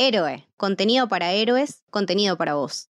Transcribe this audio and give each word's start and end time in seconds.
Héroe, 0.00 0.46
contenido 0.56 1.08
para 1.08 1.32
héroes, 1.32 1.82
contenido 1.90 2.36
para 2.36 2.54
vos. 2.54 2.88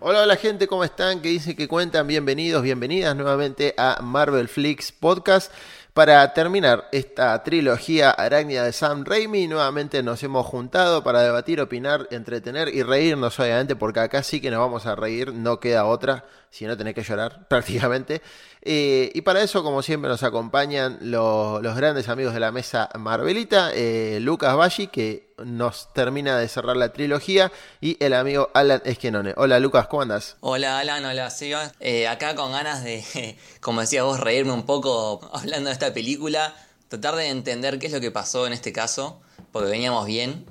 Hola, 0.00 0.22
hola 0.22 0.34
gente, 0.34 0.66
¿cómo 0.66 0.82
están? 0.82 1.22
¿Qué 1.22 1.28
dicen 1.28 1.54
que 1.54 1.68
cuentan? 1.68 2.08
Bienvenidos, 2.08 2.64
bienvenidas 2.64 3.14
nuevamente 3.14 3.74
a 3.78 4.00
Marvel 4.02 4.48
Flix 4.48 4.90
Podcast. 4.90 5.52
Para 5.96 6.30
terminar 6.34 6.90
esta 6.92 7.42
trilogía 7.42 8.10
arácnida 8.10 8.64
de 8.64 8.74
Sam 8.74 9.02
Raimi, 9.06 9.48
nuevamente 9.48 10.02
nos 10.02 10.22
hemos 10.22 10.44
juntado 10.44 11.02
para 11.02 11.22
debatir, 11.22 11.58
opinar, 11.58 12.06
entretener 12.10 12.68
y 12.68 12.82
reírnos, 12.82 13.40
obviamente, 13.40 13.76
porque 13.76 14.00
acá 14.00 14.22
sí 14.22 14.42
que 14.42 14.50
nos 14.50 14.60
vamos 14.60 14.84
a 14.84 14.94
reír, 14.94 15.32
no 15.32 15.58
queda 15.58 15.86
otra, 15.86 16.26
si 16.50 16.64
no 16.66 16.76
tenés 16.76 16.94
que 16.94 17.02
llorar 17.02 17.46
prácticamente. 17.48 18.22
Eh, 18.62 19.12
y 19.14 19.20
para 19.20 19.42
eso, 19.42 19.62
como 19.62 19.82
siempre, 19.82 20.08
nos 20.08 20.22
acompañan 20.22 20.98
los 21.00 21.76
grandes 21.76 22.08
amigos 22.08 22.34
de 22.34 22.40
la 22.40 22.50
mesa 22.50 22.88
Marvelita, 22.98 23.70
eh, 23.72 24.18
Lucas 24.20 24.56
Baggi, 24.56 24.88
que 24.88 25.34
nos 25.44 25.92
termina 25.92 26.38
de 26.38 26.48
cerrar 26.48 26.76
la 26.76 26.92
trilogía, 26.92 27.52
y 27.80 27.96
el 28.04 28.14
amigo 28.14 28.50
Alan 28.54 28.82
Esquenone. 28.84 29.34
Hola 29.36 29.60
Lucas, 29.60 29.86
¿cómo 29.86 30.02
andas? 30.02 30.36
Hola 30.40 30.80
Alan, 30.80 31.04
hola 31.04 31.30
Seba. 31.30 31.72
Eh, 31.78 32.08
acá 32.08 32.34
con 32.34 32.52
ganas 32.52 32.82
de, 32.82 33.38
como 33.60 33.82
decía 33.82 34.02
vos, 34.02 34.18
reírme 34.18 34.52
un 34.52 34.66
poco 34.66 35.20
hablando 35.32 35.68
de 35.68 35.74
esta 35.74 35.92
película, 35.92 36.54
tratar 36.88 37.14
de 37.16 37.28
entender 37.28 37.78
qué 37.78 37.86
es 37.86 37.92
lo 37.92 38.00
que 38.00 38.10
pasó 38.10 38.46
en 38.46 38.52
este 38.52 38.72
caso, 38.72 39.20
porque 39.52 39.70
veníamos 39.70 40.06
bien, 40.06 40.44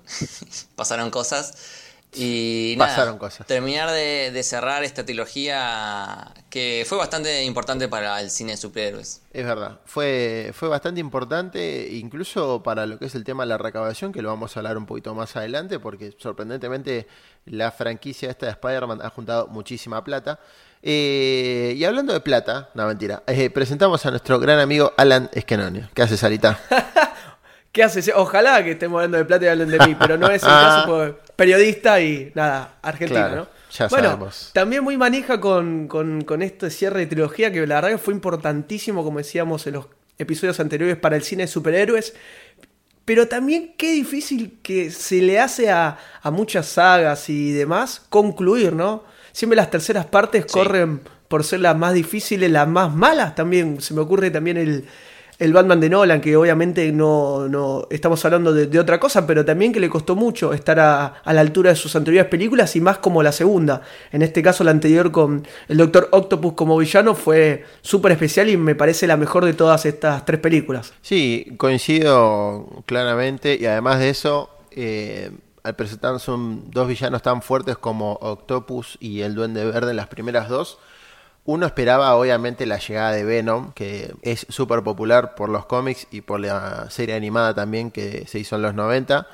pasaron 0.75 1.09
cosas. 1.09 1.83
Y 2.15 2.75
Pasaron 2.77 3.17
cosas. 3.17 3.45
terminar 3.47 3.91
de, 3.91 4.41
cerrar 4.43 4.83
esta 4.83 5.05
trilogía 5.05 6.33
que 6.49 6.85
fue 6.87 6.97
bastante 6.97 7.43
importante 7.43 7.87
para 7.87 8.21
el 8.21 8.29
cine 8.29 8.51
de 8.51 8.57
superhéroes. 8.57 9.21
Es 9.33 9.45
verdad, 9.45 9.79
fue, 9.85 10.51
fue 10.53 10.69
bastante 10.69 11.01
importante 11.01 11.89
incluso 11.91 12.63
para 12.63 12.85
lo 12.85 12.97
que 12.99 13.05
es 13.05 13.15
el 13.15 13.23
tema 13.23 13.43
de 13.43 13.49
la 13.49 13.57
recaudación, 13.57 14.11
que 14.11 14.21
lo 14.21 14.29
vamos 14.29 14.55
a 14.55 14.59
hablar 14.59 14.77
un 14.77 14.85
poquito 14.85 15.13
más 15.13 15.35
adelante, 15.35 15.79
porque 15.79 16.15
sorprendentemente 16.17 17.07
la 17.45 17.71
franquicia 17.71 18.29
esta 18.29 18.45
de 18.45 18.53
Spider-Man 18.53 19.01
ha 19.01 19.09
juntado 19.09 19.47
muchísima 19.47 20.03
plata. 20.03 20.39
Eh, 20.81 21.73
y 21.75 21.83
hablando 21.83 22.13
de 22.13 22.19
plata, 22.19 22.69
no 22.75 22.85
mentira, 22.85 23.23
eh, 23.25 23.49
presentamos 23.49 24.05
a 24.05 24.11
nuestro 24.11 24.39
gran 24.39 24.59
amigo 24.59 24.93
Alan 24.97 25.29
Esquenone. 25.33 25.89
¿Qué 25.93 26.03
haces, 26.03 26.19
Salita? 26.19 26.59
¿Qué 27.75 27.83
haces? 27.83 28.09
Ojalá 28.15 28.63
que 28.63 28.71
estemos 28.71 28.99
hablando 28.99 29.17
de 29.17 29.25
plata 29.25 29.43
y 29.43 29.47
hablen 29.49 29.69
de 29.69 29.79
mí, 29.79 29.97
pero 29.99 30.17
no 30.17 30.29
es 30.29 30.43
el 30.43 30.47
caso, 30.49 31.19
periodista 31.35 31.99
y 31.99 32.31
nada, 32.33 32.77
argentino, 32.81 33.35
¿no? 33.35 33.47
Ya 33.69 33.89
bueno, 33.89 34.11
sabemos. 34.11 34.51
también 34.53 34.81
muy 34.81 34.95
manija 34.95 35.41
con, 35.41 35.89
con, 35.89 36.21
con 36.21 36.41
este 36.41 36.69
cierre 36.69 37.01
de 37.01 37.07
trilogía 37.07 37.51
que 37.51 37.67
la 37.67 37.75
verdad 37.75 37.89
que 37.89 37.97
fue 37.97 38.13
importantísimo, 38.13 39.03
como 39.03 39.17
decíamos 39.17 39.67
en 39.67 39.73
los 39.73 39.87
episodios 40.17 40.57
anteriores, 40.61 40.95
para 40.95 41.17
el 41.17 41.23
cine 41.23 41.43
de 41.43 41.47
superhéroes. 41.47 42.13
Pero 43.03 43.27
también 43.27 43.73
qué 43.77 43.91
difícil 43.91 44.57
que 44.63 44.89
se 44.89 45.21
le 45.21 45.41
hace 45.41 45.69
a, 45.69 45.97
a 46.21 46.31
muchas 46.31 46.67
sagas 46.67 47.29
y 47.29 47.51
demás 47.51 48.05
concluir, 48.07 48.71
¿no? 48.71 49.03
Siempre 49.33 49.57
las 49.57 49.69
terceras 49.69 50.05
partes 50.05 50.45
corren 50.45 51.01
por 51.27 51.43
ser 51.43 51.59
las 51.59 51.75
más 51.75 51.93
difíciles, 51.93 52.49
las 52.49 52.69
más 52.69 52.95
malas 52.95 53.35
también. 53.35 53.81
Se 53.81 53.93
me 53.93 53.99
ocurre 53.99 54.31
también 54.31 54.55
el, 54.55 54.85
el 55.37 55.53
Batman 55.53 55.79
de 55.79 55.89
Nolan, 55.89 56.21
que 56.21 56.35
obviamente 56.35 56.91
no, 56.91 57.47
no 57.49 57.87
estamos 57.89 58.23
hablando 58.25 58.53
de, 58.53 58.79
otra 58.79 58.99
cosa, 58.99 59.27
pero 59.27 59.43
también 59.43 59.73
que 59.73 59.79
le 59.79 59.89
costó 59.89 60.15
mucho 60.15 60.53
estar 60.53 60.79
a, 60.79 61.21
la 61.25 61.41
altura 61.41 61.71
de 61.71 61.75
sus 61.75 61.95
anteriores 61.95 62.29
películas 62.29 62.75
y 62.75 62.81
más 62.81 62.99
como 62.99 63.21
la 63.21 63.31
segunda. 63.31 63.81
En 64.11 64.21
este 64.21 64.41
caso, 64.41 64.63
la 64.63 64.71
anterior 64.71 65.11
con 65.11 65.45
el 65.67 65.77
Doctor 65.77 66.07
Octopus 66.11 66.53
como 66.53 66.77
villano 66.77 67.15
fue 67.15 67.65
súper 67.81 68.13
especial 68.13 68.49
y 68.49 68.57
me 68.57 68.75
parece 68.75 69.07
la 69.07 69.17
mejor 69.17 69.45
de 69.45 69.53
todas 69.53 69.85
estas 69.85 70.25
tres 70.25 70.39
películas. 70.39 70.93
Sí, 71.01 71.53
coincido 71.57 72.83
claramente 72.85 73.57
y 73.59 73.65
además 73.65 73.99
de 73.99 74.09
eso, 74.09 74.49
eh, 74.71 75.31
al 75.63 75.75
presentar 75.75 76.19
son 76.19 76.69
dos 76.71 76.87
villanos 76.87 77.21
tan 77.21 77.41
fuertes 77.41 77.77
como 77.77 78.13
Octopus 78.21 78.97
y 78.99 79.21
el 79.21 79.35
Duende 79.35 79.65
Verde 79.65 79.91
en 79.91 79.97
las 79.97 80.07
primeras 80.07 80.47
dos, 80.47 80.77
uno 81.45 81.67
esperaba 81.67 82.15
obviamente 82.15 82.65
la 82.65 82.79
llegada 82.79 83.11
de 83.11 83.23
Venom, 83.23 83.71
que 83.73 84.13
es 84.23 84.47
súper 84.49 84.81
popular 84.83 85.35
por 85.35 85.49
los 85.49 85.67
cómics 85.67 86.07
y 86.09 86.21
por 86.21 86.39
la 86.39 86.89
serie 86.89 87.15
animada 87.15 87.53
también 87.53 87.91
que 87.91 88.25
se 88.27 88.39
hizo 88.39 88.55
en 88.55 88.63
los 88.63 88.73
90. 88.73 89.27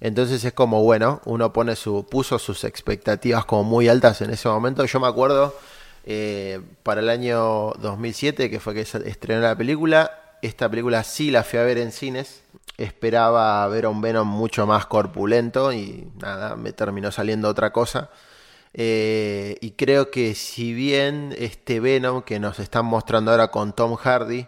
Entonces 0.00 0.42
es 0.42 0.54
como, 0.54 0.82
bueno, 0.82 1.20
uno 1.26 1.52
pone 1.52 1.76
su, 1.76 2.06
puso 2.06 2.38
sus 2.38 2.64
expectativas 2.64 3.44
como 3.44 3.64
muy 3.64 3.88
altas 3.88 4.22
en 4.22 4.30
ese 4.30 4.48
momento. 4.48 4.86
Yo 4.86 5.00
me 5.00 5.06
acuerdo 5.06 5.54
eh, 6.04 6.62
para 6.82 7.02
el 7.02 7.10
año 7.10 7.72
2007, 7.78 8.48
que 8.48 8.58
fue 8.58 8.72
que 8.72 8.80
estrenó 8.80 9.42
la 9.42 9.54
película, 9.54 10.10
esta 10.40 10.70
película 10.70 11.04
sí 11.04 11.30
la 11.30 11.44
fui 11.44 11.58
a 11.58 11.64
ver 11.64 11.76
en 11.76 11.92
cines. 11.92 12.42
Esperaba 12.78 13.68
ver 13.68 13.84
a 13.84 13.90
un 13.90 14.00
Venom 14.00 14.26
mucho 14.26 14.66
más 14.66 14.86
corpulento 14.86 15.70
y 15.74 16.10
nada, 16.22 16.56
me 16.56 16.72
terminó 16.72 17.12
saliendo 17.12 17.48
otra 17.50 17.70
cosa. 17.70 18.08
Eh, 18.72 19.56
y 19.60 19.72
creo 19.72 20.10
que 20.10 20.34
si 20.34 20.72
bien 20.72 21.34
este 21.38 21.80
Venom 21.80 22.22
que 22.22 22.38
nos 22.38 22.58
están 22.60 22.86
mostrando 22.86 23.30
ahora 23.30 23.48
con 23.48 23.72
Tom 23.74 23.96
Hardy, 23.96 24.46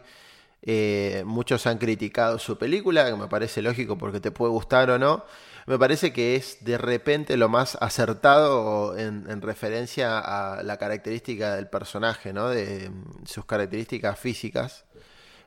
eh, 0.63 1.25
muchos 1.27 1.67
han 1.67 1.79
criticado 1.79 2.39
su 2.39 2.57
película, 2.57 3.07
que 3.07 3.17
me 3.17 3.27
parece 3.27 3.63
lógico 3.63 3.99
porque 3.99 4.21
te 4.21 4.31
puede 4.31 4.53
gustar 4.53 4.91
o 4.91 4.99
no, 4.99 5.25
me 5.67 5.79
parece 5.79 6.13
que 6.13 6.37
es 6.37 6.65
de 6.65 6.79
repente 6.79 7.37
lo 7.37 7.49
más 7.49 7.77
acertado 7.81 8.97
en, 8.97 9.29
en 9.29 9.43
referencia 9.43 10.19
a 10.19 10.63
la 10.63 10.77
característica 10.77 11.57
del 11.57 11.69
personaje, 11.69 12.33
¿no? 12.33 12.49
de 12.49 12.91
sus 13.25 13.45
características 13.45 14.19
físicas. 14.19 14.85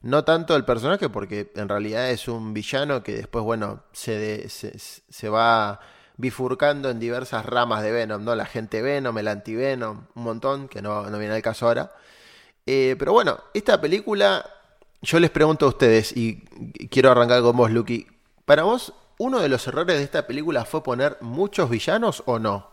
No 0.02 0.24
tanto 0.24 0.56
el 0.56 0.66
personaje, 0.66 1.09
porque 1.09 1.52
en 1.56 1.68
realidad 1.68 2.12
es 2.12 2.28
un 2.28 2.53
villano 2.53 3.02
que 3.02 3.14
después, 3.14 3.44
bueno, 3.44 3.84
se, 3.91 4.18
de, 4.18 4.50
se, 4.50 4.78
se 4.78 5.30
va 5.30 5.80
bifurcando 6.18 6.90
en 6.90 7.00
diversas 7.00 7.46
ramas 7.46 7.84
de 7.84 7.92
Venom, 7.92 8.24
¿no? 8.24 8.36
La 8.36 8.46
gente 8.46 8.81
Venom, 8.81 9.18
el 9.18 9.28
anti-Venom, 9.28 10.06
un 10.16 10.24
montón, 10.24 10.68
que 10.68 10.81
no, 10.81 11.09
no 11.09 11.18
viene 11.18 11.34
al 11.36 11.42
caso 11.42 11.68
ahora. 11.68 11.92
Eh, 12.66 12.96
pero 12.98 13.14
bueno, 13.14 13.38
esta 13.53 13.80
película, 13.80 14.50
yo 15.02 15.20
les 15.20 15.30
pregunto 15.30 15.66
a 15.66 15.70
ustedes, 15.70 16.16
y 16.16 16.38
quiero 16.90 17.12
arrancar 17.12 17.42
con 17.42 17.56
vos, 17.58 17.70
Lucky. 17.72 18.08
Para 18.46 18.64
vos, 18.64 18.94
¿uno 19.18 19.40
de 19.40 19.50
los 19.50 19.68
errores 19.68 19.98
de 19.98 20.03
esta 20.03 20.26
película 20.26 20.66
fue 20.66 20.84
poner 20.84 21.18
muchos 21.22 21.70
villanos 21.70 22.24
o 22.26 22.40
no? 22.40 22.70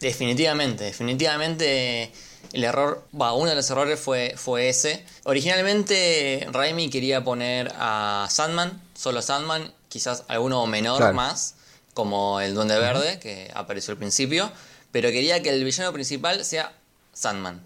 Definitivamente, 0.00 0.84
definitivamente 0.84 2.12
el 2.52 2.64
error, 2.64 3.04
va, 3.18 3.32
uno 3.32 3.50
de 3.50 3.56
los 3.56 3.70
errores 3.70 3.98
fue, 3.98 4.34
fue 4.36 4.68
ese. 4.68 5.04
Originalmente 5.24 6.46
Raimi 6.52 6.90
quería 6.90 7.24
poner 7.24 7.72
a 7.78 8.26
Sandman, 8.30 8.80
solo 8.94 9.22
Sandman, 9.22 9.72
quizás 9.88 10.24
alguno 10.28 10.66
menor 10.66 10.98
Claro. 10.98 11.14
más 11.14 11.56
como 11.96 12.42
el 12.42 12.54
Duende 12.54 12.78
Verde, 12.78 13.18
que 13.18 13.50
apareció 13.54 13.92
al 13.92 13.96
principio, 13.96 14.52
pero 14.92 15.08
quería 15.10 15.42
que 15.42 15.48
el 15.48 15.64
villano 15.64 15.94
principal 15.94 16.44
sea 16.44 16.74
Sandman. 17.14 17.62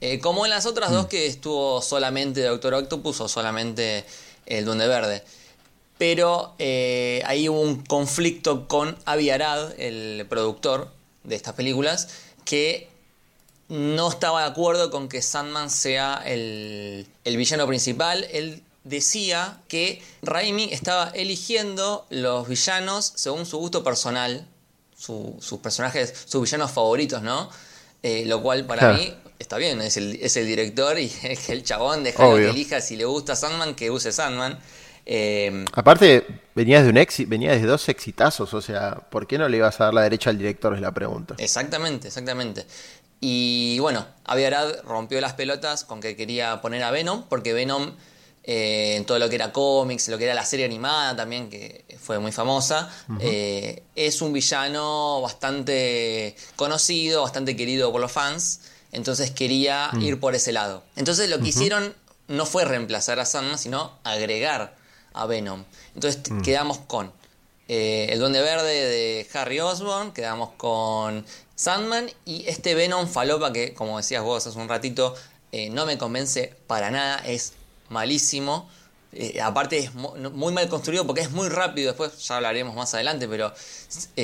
Eh, 0.00 0.20
como 0.20 0.44
en 0.44 0.50
las 0.50 0.64
otras 0.64 0.92
dos 0.92 1.06
que 1.06 1.26
estuvo 1.26 1.82
solamente 1.82 2.40
Doctor 2.44 2.74
Octopus 2.74 3.20
o 3.20 3.28
solamente 3.28 4.04
el 4.46 4.64
Duende 4.64 4.86
Verde. 4.86 5.24
Pero 5.98 6.54
eh, 6.60 7.20
ahí 7.26 7.48
hubo 7.48 7.60
un 7.60 7.84
conflicto 7.84 8.68
con 8.68 8.96
Avi 9.06 9.30
Arad, 9.30 9.72
el 9.76 10.24
productor 10.28 10.92
de 11.24 11.34
estas 11.34 11.54
películas, 11.54 12.10
que 12.44 12.88
no 13.68 14.08
estaba 14.08 14.42
de 14.42 14.50
acuerdo 14.50 14.92
con 14.92 15.08
que 15.08 15.20
Sandman 15.20 15.68
sea 15.68 16.22
el, 16.24 17.08
el 17.24 17.36
villano 17.36 17.66
principal. 17.66 18.24
Él 18.30 18.62
decía 18.84 19.60
que 19.68 20.02
Raimi 20.22 20.68
estaba 20.72 21.10
eligiendo 21.14 22.06
los 22.10 22.48
villanos 22.48 23.12
según 23.16 23.46
su 23.46 23.58
gusto 23.58 23.82
personal, 23.82 24.46
su- 24.96 25.36
sus 25.40 25.58
personajes, 25.60 26.12
sus 26.26 26.42
villanos 26.42 26.70
favoritos, 26.70 27.22
¿no? 27.22 27.50
Eh, 28.02 28.24
lo 28.26 28.42
cual 28.42 28.66
para 28.66 28.80
Claro. 28.80 28.94
mí 28.98 29.14
está 29.38 29.56
bien, 29.56 29.80
es 29.80 29.96
el, 29.96 30.18
es 30.22 30.36
el 30.36 30.46
director 30.46 30.98
y 30.98 31.10
es 31.22 31.48
el 31.48 31.62
chabón, 31.64 32.04
deja 32.04 32.18
que 32.18 32.24
Obvio. 32.24 32.50
elija 32.50 32.80
si 32.80 32.96
le 32.96 33.04
gusta 33.06 33.34
Sandman, 33.36 33.74
que 33.74 33.90
use 33.90 34.12
Sandman. 34.12 34.58
Eh, 35.06 35.64
Aparte, 35.72 36.26
venías 36.54 36.82
de 36.84 36.90
un 36.90 36.96
exi 36.96 37.24
venías 37.26 37.60
de 37.60 37.66
dos 37.66 37.88
exitazos, 37.90 38.54
o 38.54 38.62
sea, 38.62 38.94
¿por 39.10 39.26
qué 39.26 39.36
no 39.38 39.48
le 39.48 39.58
ibas 39.58 39.80
a 39.80 39.84
dar 39.84 39.94
la 39.94 40.02
derecha 40.02 40.30
al 40.30 40.38
director? 40.38 40.74
Es 40.74 40.80
la 40.80 40.92
pregunta. 40.92 41.34
Exactamente, 41.38 42.08
exactamente. 42.08 42.64
Y 43.20 43.78
bueno, 43.80 44.06
Avi 44.24 44.44
Arad 44.44 44.80
rompió 44.84 45.20
las 45.20 45.32
pelotas 45.34 45.84
con 45.84 46.00
que 46.00 46.16
quería 46.16 46.60
poner 46.60 46.82
a 46.82 46.90
Venom, 46.90 47.24
porque 47.28 47.52
Venom, 47.54 47.92
eh, 48.46 48.96
en 48.96 49.04
todo 49.06 49.18
lo 49.18 49.28
que 49.28 49.36
era 49.36 49.52
cómics, 49.52 50.08
lo 50.08 50.18
que 50.18 50.24
era 50.24 50.34
la 50.34 50.44
serie 50.44 50.66
animada 50.66 51.16
también, 51.16 51.48
que 51.48 51.84
fue 52.00 52.18
muy 52.18 52.30
famosa, 52.30 52.90
eh, 53.20 53.82
es 53.96 54.20
un 54.20 54.32
villano 54.32 55.20
bastante 55.22 56.36
conocido, 56.56 57.22
bastante 57.22 57.56
querido 57.56 57.90
por 57.90 58.00
los 58.00 58.12
fans, 58.12 58.60
entonces 58.92 59.30
quería 59.30 59.90
ir 60.00 60.20
por 60.20 60.34
ese 60.34 60.52
lado. 60.52 60.84
Entonces 60.96 61.28
lo 61.30 61.38
que 61.40 61.48
hicieron 61.48 61.94
no 62.28 62.46
fue 62.46 62.64
reemplazar 62.64 63.18
a 63.20 63.24
Sandman, 63.24 63.58
sino 63.58 63.98
agregar 64.04 64.76
a 65.14 65.26
Venom. 65.26 65.64
Entonces 65.94 66.22
t- 66.22 66.32
quedamos 66.42 66.78
con 66.78 67.12
eh, 67.68 68.08
el 68.10 68.18
Duende 68.18 68.40
Verde 68.42 68.72
de 68.72 69.26
Harry 69.34 69.60
Osborn, 69.60 70.12
quedamos 70.12 70.50
con 70.56 71.24
Sandman 71.56 72.10
y 72.24 72.44
este 72.46 72.74
Venom 72.74 73.08
falopa 73.08 73.52
que, 73.52 73.72
como 73.74 73.96
decías 73.96 74.22
vos 74.22 74.46
hace 74.46 74.58
un 74.58 74.68
ratito, 74.68 75.14
no 75.70 75.86
me 75.86 75.96
convence 75.98 76.52
para 76.66 76.90
nada, 76.90 77.18
es 77.26 77.52
malísimo. 77.88 78.68
Eh, 79.12 79.40
aparte 79.40 79.78
es 79.78 79.94
muy 79.94 80.52
mal 80.52 80.68
construido 80.68 81.06
porque 81.06 81.20
es 81.20 81.30
muy 81.30 81.48
rápido, 81.48 81.88
después 81.88 82.18
ya 82.26 82.36
hablaremos 82.36 82.74
más 82.74 82.94
adelante, 82.94 83.28
pero 83.28 83.52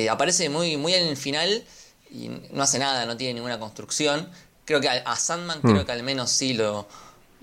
aparece 0.09 0.49
muy, 0.49 0.75
muy 0.75 0.93
en 0.93 1.07
el 1.07 1.15
final 1.15 1.63
y 2.11 2.29
no 2.51 2.63
hace 2.63 2.77
nada, 2.77 3.05
no 3.05 3.15
tiene 3.15 3.35
ninguna 3.35 3.59
construcción. 3.59 4.29
Creo 4.65 4.81
que 4.81 4.89
a, 4.89 5.15
Sandman 5.15 5.59
mm. 5.59 5.71
creo 5.71 5.85
que 5.85 5.91
al 5.91 6.03
menos 6.03 6.29
sí 6.29 6.53
lo, 6.53 6.87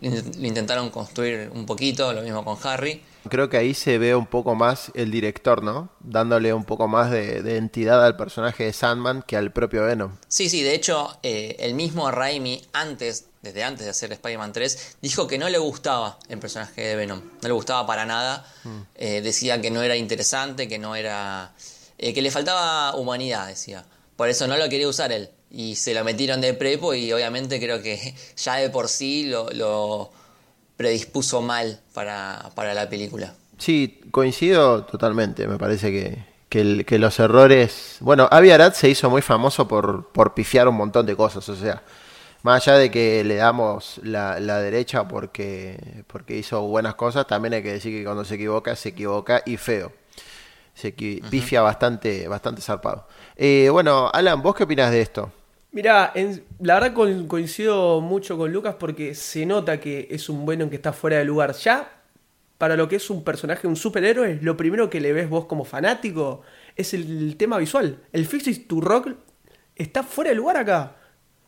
lo 0.01 0.47
intentaron 0.47 0.91
construir 0.91 1.51
un 1.55 1.67
poquito, 1.67 2.13
lo 2.13 2.23
mismo 2.23 2.45
con 2.45 2.59
Harry. 2.63 3.03
Creo 3.29 3.49
que 3.51 3.57
ahí 3.57 3.75
se 3.75 3.99
ve 3.99 4.15
un 4.15 4.27
poco 4.27 4.55
más 4.55 4.91
el 4.95 5.11
director, 5.11 5.63
¿no? 5.63 5.91
Dándole 6.01 6.53
un 6.55 6.65
poco 6.65 6.89
más 6.89 7.11
de, 7.11 7.57
entidad 7.57 8.05
al 8.05 8.17
personaje 8.17 8.65
de 8.65 8.73
Sandman 8.73 9.23
que 9.23 9.37
al 9.37 9.53
propio 9.53 9.85
Venom. 9.85 10.13
Sí, 10.29 10.49
sí, 10.49 10.63
de 10.63 10.75
hecho, 10.75 11.19
eh, 11.23 11.57
el 11.59 11.75
mismo 11.75 12.11
Raimi, 12.11 12.63
antes, 12.73 13.27
desde 13.43 13.63
antes 13.63 13.85
de 13.85 13.91
hacer 13.91 14.13
Spider-Man 14.13 14.53
3, 14.53 14.97
dijo 15.03 15.27
que 15.27 15.39
no 15.39 15.49
le 15.49 15.59
gustaba 15.59 16.19
el 16.29 16.39
personaje 16.39 16.83
de 16.83 16.97
Venom. 16.97 17.21
No 17.43 17.49
le 17.49 17.55
gustaba 17.55 17.87
para 17.87 18.05
nada. 18.05 18.47
Mm. 18.65 18.81
Eh, 18.97 19.21
decía 19.21 19.61
que 19.61 19.71
no 19.71 19.83
era 19.83 19.97
interesante, 19.97 20.69
que 20.69 20.79
no 20.79 20.97
era. 20.97 21.53
Eh, 21.99 22.13
que 22.15 22.23
le 22.23 22.31
faltaba 22.31 22.95
humanidad, 22.97 23.47
decía. 23.47 23.85
Por 24.17 24.29
eso 24.29 24.47
no 24.47 24.57
lo 24.57 24.69
quería 24.69 24.89
usar 24.89 25.13
él 25.13 25.31
y 25.51 25.77
se 25.77 25.95
lo 25.95 26.05
metieron 26.05 26.41
de 26.41 26.55
prepo 26.55 26.95
y 26.95 27.13
obviamente 27.13 27.59
creo 27.61 27.83
que 27.83 28.15
ya 28.37 28.57
de 28.57 28.71
por 28.71 28.89
sí 28.89 29.25
lo, 29.25 30.11
predispuso 30.77 31.43
mal 31.43 31.81
para, 31.93 32.53
la 32.57 32.89
película. 32.89 33.35
Sí, 33.59 34.01
coincido 34.11 34.85
totalmente, 34.85 35.49
me 35.49 35.59
parece 35.59 35.91
que, 35.91 36.85
que, 36.85 36.99
los 36.99 37.19
errores... 37.19 37.97
Bueno, 37.99 38.29
Avi 38.31 38.51
Arad 38.53 38.75
se 38.75 38.89
hizo 38.89 39.11
muy 39.11 39.21
famoso 39.21 39.67
por, 39.67 40.13
por 40.13 40.35
pifiar 40.35 40.69
un 40.69 40.77
montón 40.77 41.05
de 41.07 41.17
cosas, 41.17 41.49
o 41.49 41.57
sea, 41.57 41.83
más 42.43 42.67
allá 42.67 42.79
de 42.79 42.91
que 42.91 43.25
le 43.25 43.37
damos 43.37 44.01
la, 44.03 44.41
la, 44.41 44.61
derecha 44.61 45.09
porque, 45.09 46.05
porque 46.07 46.37
hizo 46.37 46.63
buenas 46.63 46.95
cosas, 46.95 47.27
también 47.27 47.55
hay 47.55 47.63
que 47.63 47.73
decir 47.73 47.97
que 47.97 48.05
cuando 48.05 48.25
se 48.25 48.37
equivoca, 48.37 48.75
se 48.77 48.91
equivoca 48.91 49.43
y 49.45 49.57
feo. 49.57 49.93
Se 50.75 50.93
pifia 50.93 51.61
bastante, 51.61 52.29
bastante 52.29 52.63
zarpado. 52.63 53.09
Eh, 53.35 53.69
bueno, 53.71 54.11
Alan, 54.13 54.41
¿vos 54.41 54.55
qué 54.55 54.63
opinas 54.63 54.93
de 54.93 55.01
esto? 55.01 55.33
Mira, 55.73 56.13
la 56.61 56.75
verdad 56.75 56.95
coincido 57.27 58.01
mucho 58.01 58.39
con 58.39 58.53
Lucas 58.53 58.77
porque 58.79 59.15
se 59.15 59.45
nota 59.45 59.81
que 59.81 60.07
es 60.11 60.29
un 60.29 60.47
bueno 60.47 60.71
que 60.71 60.77
está 60.77 60.93
fuera 60.93 61.19
de 61.19 61.25
lugar. 61.25 61.53
Ya, 61.55 61.99
para 62.59 62.77
lo 62.77 62.89
que 62.89 62.97
es 62.97 63.11
un 63.11 63.23
personaje, 63.23 63.67
un 63.67 63.77
superhéroe, 63.77 64.39
lo 64.43 64.57
primero 64.57 64.89
que 64.91 65.01
le 65.01 65.13
ves 65.13 65.29
vos 65.29 65.47
como 65.47 65.65
fanático 65.65 66.43
es 66.75 66.95
el, 66.95 67.37
tema 67.37 67.59
visual. 67.59 67.99
El 68.13 68.27
Fixis 68.27 68.67
to 68.67 68.81
Rock 68.81 69.11
está 69.77 70.03
fuera 70.03 70.31
de 70.31 70.37
lugar 70.37 70.57
acá. 70.57 70.97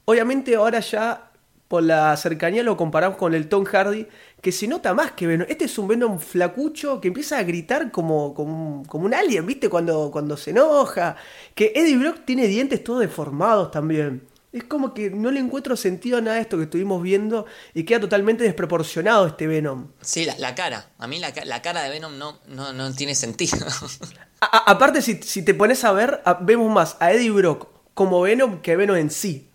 Obviamente 0.04 0.54
ahora 0.56 0.80
ya 0.80 1.30
por 1.70 1.84
la 1.84 2.16
cercanía 2.16 2.64
lo 2.64 2.76
comparamos 2.76 3.16
con 3.16 3.32
el 3.32 3.48
Tom 3.48 3.64
Hardy, 3.64 4.08
que 4.42 4.50
se 4.50 4.66
nota 4.66 4.92
más 4.92 5.12
que 5.12 5.28
Venom. 5.28 5.46
Este 5.48 5.66
es 5.66 5.78
un 5.78 5.86
Venom 5.86 6.18
flacucho 6.18 7.00
que 7.00 7.06
empieza 7.06 7.38
a 7.38 7.44
gritar 7.44 7.92
como, 7.92 8.34
como, 8.34 9.04
un 9.04 9.14
alien, 9.14 9.46
¿viste? 9.46 9.68
Cuando, 9.68 10.10
cuando 10.10 10.36
se 10.36 10.50
enoja. 10.50 11.14
Que 11.54 11.70
Eddie 11.76 11.96
Brock 11.96 12.24
tiene 12.24 12.48
dientes 12.48 12.82
todos 12.82 12.98
deformados 12.98 13.70
también. 13.70 14.26
Es 14.52 14.64
como 14.64 14.92
que 14.92 15.10
no 15.10 15.30
le 15.30 15.38
encuentro 15.38 15.76
sentido 15.76 16.18
a 16.18 16.20
nada 16.20 16.38
de 16.38 16.42
esto 16.42 16.56
que 16.56 16.64
estuvimos 16.64 17.00
viendo 17.04 17.46
y 17.72 17.84
queda 17.84 18.00
totalmente 18.00 18.42
desproporcionado 18.42 19.28
este 19.28 19.46
Venom. 19.46 19.92
Sí, 20.00 20.26
la, 20.38 20.54
cara. 20.56 20.90
A 20.98 21.06
mí 21.06 21.20
la, 21.20 21.62
cara 21.62 21.84
de 21.84 21.90
Venom 21.90 22.18
no, 22.18 22.40
no, 22.48 22.92
tiene 22.94 23.14
sentido. 23.14 23.64
aparte, 24.40 25.02
si, 25.02 25.22
si, 25.22 25.44
te 25.44 25.54
pones 25.54 25.84
a 25.84 25.92
ver, 25.92 26.20
vemos 26.40 26.68
más 26.68 26.96
a 26.98 27.12
Eddie 27.12 27.30
Brock 27.30 27.68
como 27.94 28.22
Venom 28.22 28.60
que 28.60 28.74
Venom 28.74 28.96
en 28.96 29.10
sí. 29.10 29.49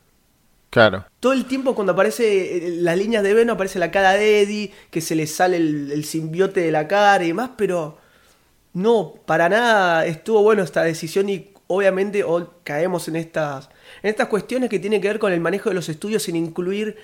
Claro. 0.76 1.06
Todo 1.22 1.32
el 1.32 1.46
tiempo 1.46 1.74
cuando 1.74 1.94
aparece 1.94 2.58
eh, 2.58 2.70
las 2.82 2.98
líneas 2.98 3.24
de 3.24 3.34
Venom 3.34 3.56
aparece 3.56 3.80
la 3.80 3.92
cara 3.92 4.12
de 4.12 4.42
Eddie, 4.42 4.74
que 4.92 5.00
se 5.00 5.16
le 5.16 5.26
sale 5.26 5.56
el, 5.56 6.04
simbiote 6.04 6.60
de 6.60 6.70
la 6.70 6.86
cara 6.86 7.24
y 7.24 7.28
demás, 7.28 7.52
pero 7.56 7.98
no, 8.74 9.14
para 9.26 9.48
nada 9.48 10.06
estuvo 10.06 10.44
bueno 10.44 10.64
esta 10.64 10.84
decisión 10.84 11.30
y 11.30 11.54
obviamente 11.68 12.26
hoy 12.26 12.44
caemos 12.66 13.08
en 13.08 13.16
estas, 13.16 13.70
en 14.04 14.10
estas 14.10 14.28
cuestiones 14.28 14.70
que 14.70 14.80
tienen 14.80 15.00
que 15.00 15.08
ver 15.08 15.18
con 15.18 15.32
el 15.32 15.40
manejo 15.40 15.70
de 15.70 15.76
los 15.76 15.88
estudios 15.88 16.24
sin 16.24 16.36
incluir 16.36 16.98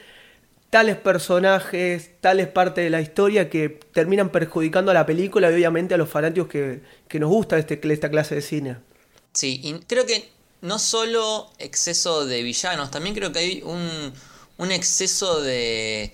tales 0.69 0.97
personajes, 0.97 2.11
tales 2.19 2.49
partes 2.49 2.83
de 2.83 2.89
la 2.89 2.99
historia 2.99 3.49
que 3.49 3.69
terminan 3.93 4.33
perjudicando 4.33 4.91
a 4.91 4.93
la 4.93 5.05
película 5.05 5.49
y 5.49 5.53
obviamente 5.53 5.93
a 5.93 5.97
los 5.97 6.09
fanáticos 6.09 6.49
que, 6.49 6.81
nos 7.21 7.29
gusta 7.29 7.57
este, 7.57 7.79
esta 7.93 8.09
clase 8.09 8.35
de 8.35 8.41
cine. 8.41 8.77
Sí, 9.31 9.61
y 9.63 9.79
creo 9.87 10.05
que 10.05 10.40
no 10.61 10.79
solo 10.79 11.51
exceso 11.57 12.25
de 12.25 12.43
villanos, 12.43 12.91
también 12.91 13.15
creo 13.15 13.31
que 13.31 13.39
hay 13.39 13.61
un, 13.63 14.13
un 14.57 14.71
exceso 14.71 15.41
de, 15.41 16.13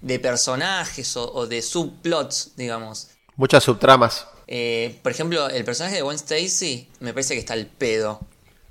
de 0.00 0.18
personajes 0.18 1.16
o, 1.16 1.46
de 1.46 1.62
subplots, 1.62 2.52
digamos. 2.56 3.08
Muchas 3.36 3.64
subtramas. 3.64 4.26
Eh, 4.46 4.98
por 5.02 5.12
ejemplo, 5.12 5.48
el 5.48 5.64
personaje 5.64 5.96
de 5.96 6.02
Gwen 6.02 6.16
Stacy 6.16 6.88
me 7.00 7.12
parece 7.12 7.34
que 7.34 7.40
está 7.40 7.54
al 7.54 7.66
pedo. 7.66 8.20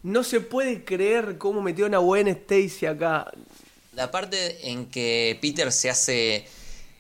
No 0.04 0.24
se 0.24 0.42
puede 0.42 0.84
creer 0.86 1.38
cómo 1.38 1.62
metió 1.62 1.86
a 1.86 1.98
Gwen 1.98 2.28
Stacy 2.28 2.86
acá. 2.86 3.32
La 3.94 4.12
parte 4.12 4.70
en 4.70 4.86
que 4.86 5.38
Peter 5.42 5.72
se 5.72 5.90
hace 5.90 6.48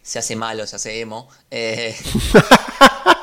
se 0.01 0.19
hace 0.19 0.35
malo, 0.35 0.65
se 0.65 0.75
hace 0.75 0.99
emo. 0.99 1.29
Eh, 1.51 1.95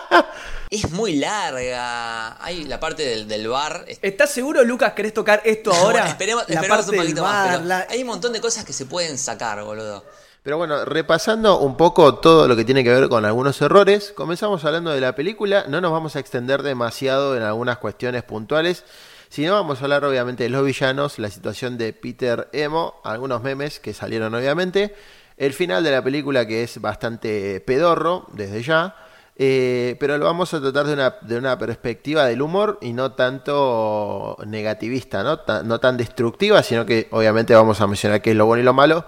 es 0.70 0.90
muy 0.90 1.16
larga. 1.16 2.42
Hay 2.44 2.64
la 2.64 2.80
parte 2.80 3.04
del, 3.04 3.28
del 3.28 3.48
bar. 3.48 3.84
¿Estás 4.02 4.30
seguro, 4.30 4.64
Lucas, 4.64 4.92
querés 4.92 5.14
tocar 5.14 5.42
esto 5.44 5.72
ahora? 5.72 6.08
esperemos, 6.08 6.44
un 6.48 6.96
poquito 6.96 7.22
más. 7.22 7.60
Hay 7.88 8.02
un 8.02 8.08
montón 8.08 8.32
de 8.32 8.40
cosas 8.40 8.64
que 8.64 8.72
se 8.72 8.86
pueden 8.86 9.18
sacar, 9.18 9.62
boludo. 9.62 10.04
Pero 10.42 10.58
bueno, 10.58 10.84
repasando 10.84 11.58
un 11.58 11.76
poco 11.76 12.18
todo 12.18 12.46
lo 12.46 12.54
que 12.54 12.64
tiene 12.64 12.84
que 12.84 12.90
ver 12.90 13.08
con 13.08 13.24
algunos 13.24 13.60
errores, 13.60 14.12
comenzamos 14.14 14.64
hablando 14.64 14.92
de 14.92 15.00
la 15.00 15.16
película, 15.16 15.64
no 15.66 15.80
nos 15.80 15.90
vamos 15.90 16.14
a 16.14 16.20
extender 16.20 16.62
demasiado 16.62 17.36
en 17.36 17.42
algunas 17.42 17.78
cuestiones 17.78 18.22
puntuales, 18.22 18.84
sino 19.28 19.54
vamos 19.54 19.80
a 19.80 19.84
hablar 19.84 20.04
obviamente 20.04 20.44
de 20.44 20.50
los 20.50 20.64
villanos, 20.64 21.18
la 21.18 21.30
situación 21.30 21.76
de 21.78 21.92
Peter 21.92 22.48
Emo, 22.52 23.00
algunos 23.02 23.42
memes 23.42 23.80
que 23.80 23.92
salieron 23.92 24.36
obviamente, 24.36 24.94
el 25.36 25.52
final 25.52 25.82
de 25.82 25.90
la 25.90 26.04
película 26.04 26.46
que 26.46 26.62
es 26.62 26.80
bastante 26.80 27.60
pedorro 27.60 28.28
desde 28.32 28.62
ya, 28.62 28.94
eh, 29.38 29.96
pero 30.00 30.16
lo 30.16 30.24
vamos 30.24 30.54
a 30.54 30.60
tratar 30.62 30.86
de 30.86 30.94
una, 30.94 31.10
de 31.20 31.36
una 31.36 31.58
perspectiva 31.58 32.24
del 32.24 32.40
humor 32.40 32.78
y 32.80 32.94
no 32.94 33.12
tanto 33.12 34.38
negativista, 34.46 35.22
¿no? 35.22 35.40
no 35.62 35.78
tan 35.78 35.98
destructiva, 35.98 36.62
sino 36.62 36.86
que 36.86 37.08
obviamente 37.10 37.54
vamos 37.54 37.80
a 37.82 37.86
mencionar 37.86 38.22
qué 38.22 38.30
es 38.30 38.36
lo 38.36 38.46
bueno 38.46 38.62
y 38.62 38.64
lo 38.64 38.72
malo, 38.72 39.04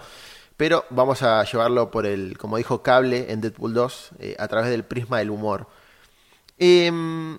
pero 0.58 0.84
vamos 0.90 1.22
a 1.22 1.42
llevarlo 1.44 1.90
por 1.90 2.04
el, 2.04 2.36
como 2.36 2.58
dijo 2.58 2.82
Cable 2.82 3.32
en 3.32 3.40
Deadpool 3.40 3.72
2, 3.72 4.10
eh, 4.18 4.36
a 4.38 4.48
través 4.48 4.70
del 4.70 4.84
prisma 4.84 5.18
del 5.18 5.30
humor. 5.30 5.66
Em, 6.58 7.38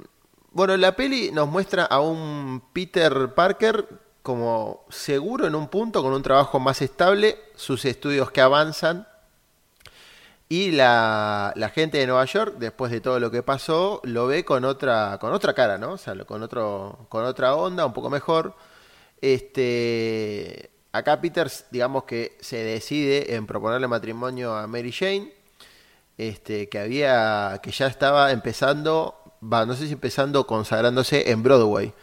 bueno, 0.51 0.75
la 0.77 0.95
peli 0.95 1.31
nos 1.31 1.47
muestra 1.47 1.85
a 1.85 1.99
un 1.99 2.63
Peter 2.73 3.35
Parker 3.35 3.87
como 4.23 4.85
seguro 4.89 5.45
en 5.45 5.53
un 5.53 5.67
punto, 5.67 6.01
con 6.01 6.13
un 6.13 6.23
trabajo 6.23 6.59
más 6.59 6.81
estable, 6.81 7.37
sus 7.55 7.85
estudios 7.85 8.31
que 8.31 8.41
avanzan 8.41 9.08
y 10.49 10.71
la, 10.71 11.53
gente 11.75 11.99
de 11.99 12.07
Nueva 12.07 12.25
York, 12.25 12.55
después 12.57 12.91
de 12.91 13.01
todo 13.01 13.19
lo 13.19 13.29
que 13.29 13.43
pasó, 13.43 14.01
lo 14.03 14.25
ve 14.25 14.43
con 14.43 14.65
otra, 14.65 15.19
con 15.21 15.31
otra 15.31 15.53
cara, 15.53 15.77
¿no? 15.77 15.93
O 15.93 15.97
sea, 15.97 16.15
con, 16.25 16.41
otro, 16.41 17.05
con 17.09 17.23
otra 17.25 17.55
onda, 17.55 17.85
un 17.85 17.93
poco 17.93 18.09
mejor. 18.09 18.55
Este, 19.21 20.71
acá 20.91 21.21
Peters, 21.21 21.65
digamos 21.71 22.05
que 22.05 22.35
se 22.41 22.57
decide 22.63 23.35
en 23.35 23.45
proponerle 23.45 23.87
matrimonio 23.87 24.55
a 24.55 24.65
Mary 24.65 24.91
Jane, 24.91 25.31
este, 26.17 26.67
que 26.67 26.79
había, 26.79 27.59
que 27.61 27.71
ya 27.71 27.87
estaba 27.87 28.31
empezando, 28.31 29.15
va, 29.43 29.65
no 29.67 29.75
sé 29.75 29.85
si 29.87 29.93
empezando 29.93 30.47
consagrándose 30.47 31.31
en 31.31 31.43
Broadway, 31.43 31.93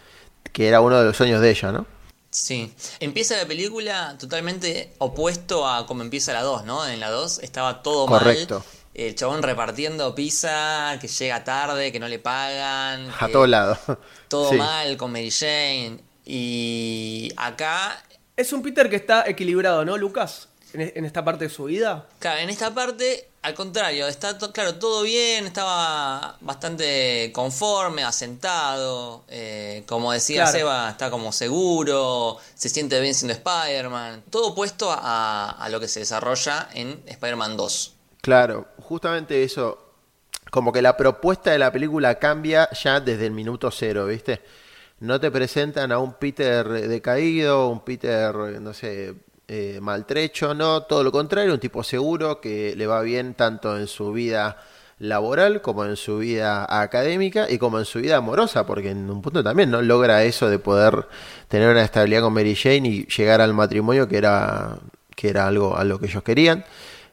que 0.53 0.69
era 0.69 0.81
uno 0.81 0.99
de 1.01 1.07
los 1.07 1.17
sueños 1.17 1.41
de 1.41 1.51
ella, 1.51 1.73
¿no? 1.73 1.96
Sí, 2.37 2.71
empieza 3.01 3.35
la 3.39 3.47
película 3.47 4.15
totalmente 4.19 4.93
opuesto 4.99 5.67
a 5.67 5.87
como 5.87 6.03
empieza 6.03 6.35
la 6.35 6.43
2, 6.43 6.65
¿no? 6.65 6.87
En 6.87 7.01
la 7.01 7.09
2 7.09 7.39
estaba 7.39 7.83
todo 7.83 8.05
Correcto. 8.05 8.59
mal. 8.59 8.69
El 8.93 9.15
chabón 9.15 9.43
repartiendo 9.43 10.15
pizza, 10.15 10.99
que 11.01 11.09
llega 11.09 11.45
tarde, 11.45 11.93
que 11.93 11.99
no 11.99 12.09
le 12.09 12.19
pagan. 12.19 13.11
A 13.19 13.29
todos 13.29 13.49
lados. 13.49 13.79
Todo 14.29 14.53
mal 14.53 14.99
con 14.99 15.13
Mary 15.13 15.31
Jane. 15.31 15.99
Y 16.27 17.33
acá... 17.39 18.03
Es 18.37 18.53
un 18.53 18.61
Peter 18.61 18.91
que 18.91 18.97
está 18.97 19.27
equilibrado, 19.27 19.87
¿no, 19.87 19.97
Lucas? 19.97 20.49
En 20.81 21.05
esta 21.05 21.25
parte 21.25 21.45
de 21.45 21.51
su 21.51 21.65
vida. 21.65 22.07
Claro, 22.19 22.41
en 22.41 22.51
esta 22.51 22.75
parte 22.75 23.29
al 23.47 23.55
contrario, 23.55 24.09
está 24.09 24.37
claro, 24.53 24.75
todo 24.75 25.05
bien, 25.05 25.47
estaba 25.47 26.37
bastante 26.41 27.31
conforme, 27.33 28.03
asentado, 28.03 29.23
eh, 29.29 29.85
como 29.87 30.11
decía 30.11 30.49
Seba, 30.49 30.91
está 30.91 31.13
como 31.13 31.31
seguro, 31.31 32.39
se 32.57 32.69
siente 32.69 33.01
bien 33.01 33.15
siendo 33.15 33.35
Spider-Man, 33.35 34.25
todo 34.31 34.53
puesto 34.53 34.89
a, 34.91 35.65
lo 35.71 35.79
que 35.79 35.87
se 35.87 36.01
desarrolla 36.01 36.71
en 36.75 37.01
Spider-Man 37.07 37.57
2. 37.57 37.95
Claro, 38.21 38.67
justamente 38.83 39.45
eso, 39.45 39.93
como 40.51 40.73
que 40.73 40.83
la 40.83 40.97
propuesta 40.97 41.53
de 41.53 41.61
la 41.61 41.71
película 41.71 42.19
cambia 42.19 42.69
ya 42.71 42.99
desde 42.99 43.27
el 43.27 43.33
minuto 43.33 43.71
cero, 43.71 44.07
¿viste? 44.07 44.43
No 44.99 45.21
te 45.21 45.31
presentan 45.31 45.93
a 45.93 46.01
un 46.01 46.15
Peter 46.15 46.67
decaído, 46.67 47.69
un 47.69 47.85
Peter, 47.85 48.35
no 48.35 48.75
sé, 48.75 49.15
eh, 49.49 49.79
maltrecho, 49.81 50.55
no, 50.55 50.83
todo 50.83 51.05
lo 51.05 51.13
contrario, 51.13 51.55
un 51.55 51.61
tipo 51.61 51.85
seguro 51.85 52.41
que 52.41 52.75
le 52.77 52.87
va 52.87 53.01
bien 53.03 53.35
tanto 53.35 53.79
en 53.79 53.87
su 53.87 54.13
vida 54.13 54.57
laboral 54.99 55.61
como 55.61 55.85
en 55.85 55.97
su 55.97 56.19
vida 56.19 56.67
académica 56.69 57.47
y 57.49 57.59
como 57.59 57.79
en 57.79 57.85
su 57.85 58.01
vida 58.01 58.17
amorosa, 58.17 58.67
porque 58.67 58.91
en 58.91 59.09
un 59.11 59.23
punto 59.23 59.45
también 59.45 59.71
no 59.71 59.83
logra 59.83 60.25
eso 60.25 60.49
de 60.49 60.59
poder 60.59 61.07
tener 61.49 61.69
una 61.71 61.83
estabilidad 61.83 62.23
con 62.23 62.33
Mary 62.33 62.57
Jane 62.57 62.89
y 62.89 63.07
llegar 63.07 63.41
al 63.41 63.55
matrimonio 63.55 64.09
que 64.09 64.17
era, 64.17 64.79
que 65.15 65.29
era 65.29 65.47
algo 65.47 65.77
a 65.77 65.85
lo 65.85 66.01
que 66.01 66.07
ellos 66.07 66.23
querían. 66.23 66.65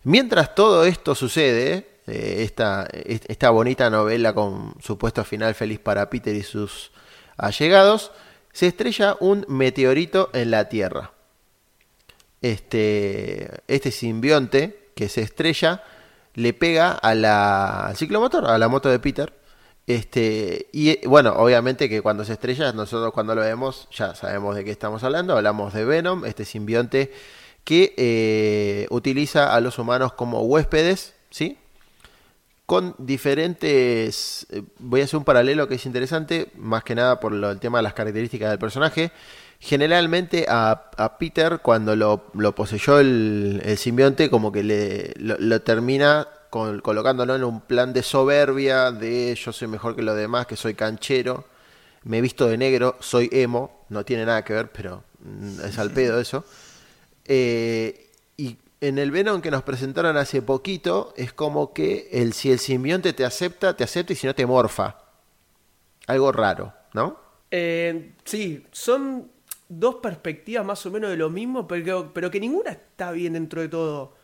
Mientras 0.03 0.55
todo 0.55 0.85
esto 0.85 1.13
sucede, 1.15 1.87
eh, 2.07 2.37
esta, 2.43 2.87
esta 2.91 3.49
bonita 3.51 3.89
novela 3.89 4.33
con 4.33 4.73
supuesto 4.81 5.23
final 5.23 5.53
feliz 5.55 5.79
para 5.79 6.09
Peter 6.09 6.35
y 6.35 6.43
sus 6.43 6.91
allegados, 7.37 8.11
se 8.53 8.67
estrella 8.67 9.17
un 9.19 9.45
meteorito 9.47 10.29
en 10.33 10.51
la 10.51 10.69
Tierra 10.69 11.11
este, 12.43 13.49
este 13.67 13.89
simbionte 13.89 14.91
que 14.95 15.09
se 15.09 15.21
estrella 15.21 15.81
le 16.35 16.53
pega 16.53 16.91
al 16.91 17.95
ciclomotor, 17.95 18.45
a 18.45 18.57
la 18.59 18.67
moto 18.67 18.89
de 18.89 18.99
Peter. 18.99 19.33
Este, 19.87 20.67
y 20.71 21.05
bueno, 21.07 21.33
obviamente 21.37 21.89
que 21.89 22.01
cuando 22.01 22.23
se 22.23 22.33
estrella, 22.33 22.71
nosotros 22.71 23.11
cuando 23.13 23.35
lo 23.35 23.41
vemos 23.41 23.87
ya 23.91 24.15
sabemos 24.15 24.55
de 24.55 24.63
qué 24.63 24.71
estamos 24.71 25.03
hablando. 25.03 25.35
Hablamos 25.35 25.73
de 25.73 25.85
Venom, 25.85 26.25
este 26.25 26.45
simbionte 26.45 27.11
que 27.63 27.93
eh, 27.97 28.87
utiliza 28.89 29.55
a 29.55 29.61
los 29.61 29.79
humanos 29.79 30.13
como 30.13 30.41
huéspedes, 30.41 31.15
¿sí? 31.29 31.57
Con 32.65 32.95
diferentes. 32.97 34.47
Eh, 34.49 34.63
voy 34.79 35.01
a 35.01 35.03
hacer 35.05 35.17
un 35.17 35.23
paralelo 35.23 35.67
que 35.67 35.75
es 35.75 35.85
interesante, 35.85 36.51
más 36.57 36.83
que 36.83 36.95
nada 36.95 37.19
por 37.19 37.33
el 37.33 37.59
tema 37.59 37.77
de 37.79 37.83
las 37.83 37.93
características 37.93 38.49
del 38.49 38.59
personaje. 38.59 39.11
Generalmente 39.65 40.45
a, 40.49 41.15
Peter, 41.17 41.59
cuando 41.59 41.95
lo, 41.95 42.53
poseyó 42.53 42.99
el, 42.99 43.63
simbionte, 43.77 44.29
como 44.29 44.51
que 44.51 44.61
le, 44.61 45.13
lo, 45.15 45.61
termina 45.61 46.27
colocándolo 46.49 47.33
en 47.33 47.45
un 47.45 47.61
plan 47.61 47.93
de 47.93 48.03
soberbia, 48.03 48.91
de 48.91 49.33
yo 49.35 49.53
soy 49.53 49.69
mejor 49.69 49.95
que 49.95 50.01
los 50.01 50.17
demás, 50.17 50.47
que 50.47 50.57
soy 50.57 50.73
canchero, 50.73 51.45
me 52.03 52.17
he 52.17 52.21
visto 52.21 52.45
de 52.47 52.57
negro, 52.57 52.97
soy 52.99 53.29
emo, 53.31 53.85
no 53.87 54.03
tiene 54.03 54.25
nada 54.25 54.43
que 54.43 54.51
ver, 54.51 54.69
pero 54.69 55.05
mm, 55.19 55.61
es 55.61 55.79
al 55.79 55.91
pedo 55.91 56.19
eso. 56.19 56.43
Eh, 57.23 58.11
y 58.35 58.57
en 58.81 58.97
el 58.97 59.11
Venom 59.11 59.39
que 59.39 59.49
nos 59.49 59.63
presentaron 59.63 60.17
hace 60.17 60.41
poquito, 60.41 61.13
es 61.15 61.31
como 61.31 61.71
que 61.71 62.09
el, 62.11 62.33
si 62.33 62.51
el 62.51 62.59
simbionte 62.59 63.13
te 63.13 63.23
acepta, 63.23 63.77
te 63.77 63.85
acepta 63.85 64.11
y 64.11 64.17
si 64.17 64.27
no 64.27 64.35
te 64.35 64.45
morfa. 64.45 64.97
Algo 66.07 66.33
raro, 66.33 66.73
¿no? 66.91 67.17
Eh, 67.49 68.11
sí, 68.25 68.67
son 68.73 69.31
dos 69.79 69.95
perspectivas 69.95 70.65
más 70.65 70.85
o 70.85 70.91
menos 70.91 71.09
de 71.09 71.17
lo 71.17 71.29
mismo, 71.29 71.67
pero, 71.67 72.11
que 72.31 72.39
ninguna 72.39 72.71
está 72.71 73.11
bien 73.11 73.33
dentro 73.33 73.61
de 73.61 73.69
todo. 73.69 74.15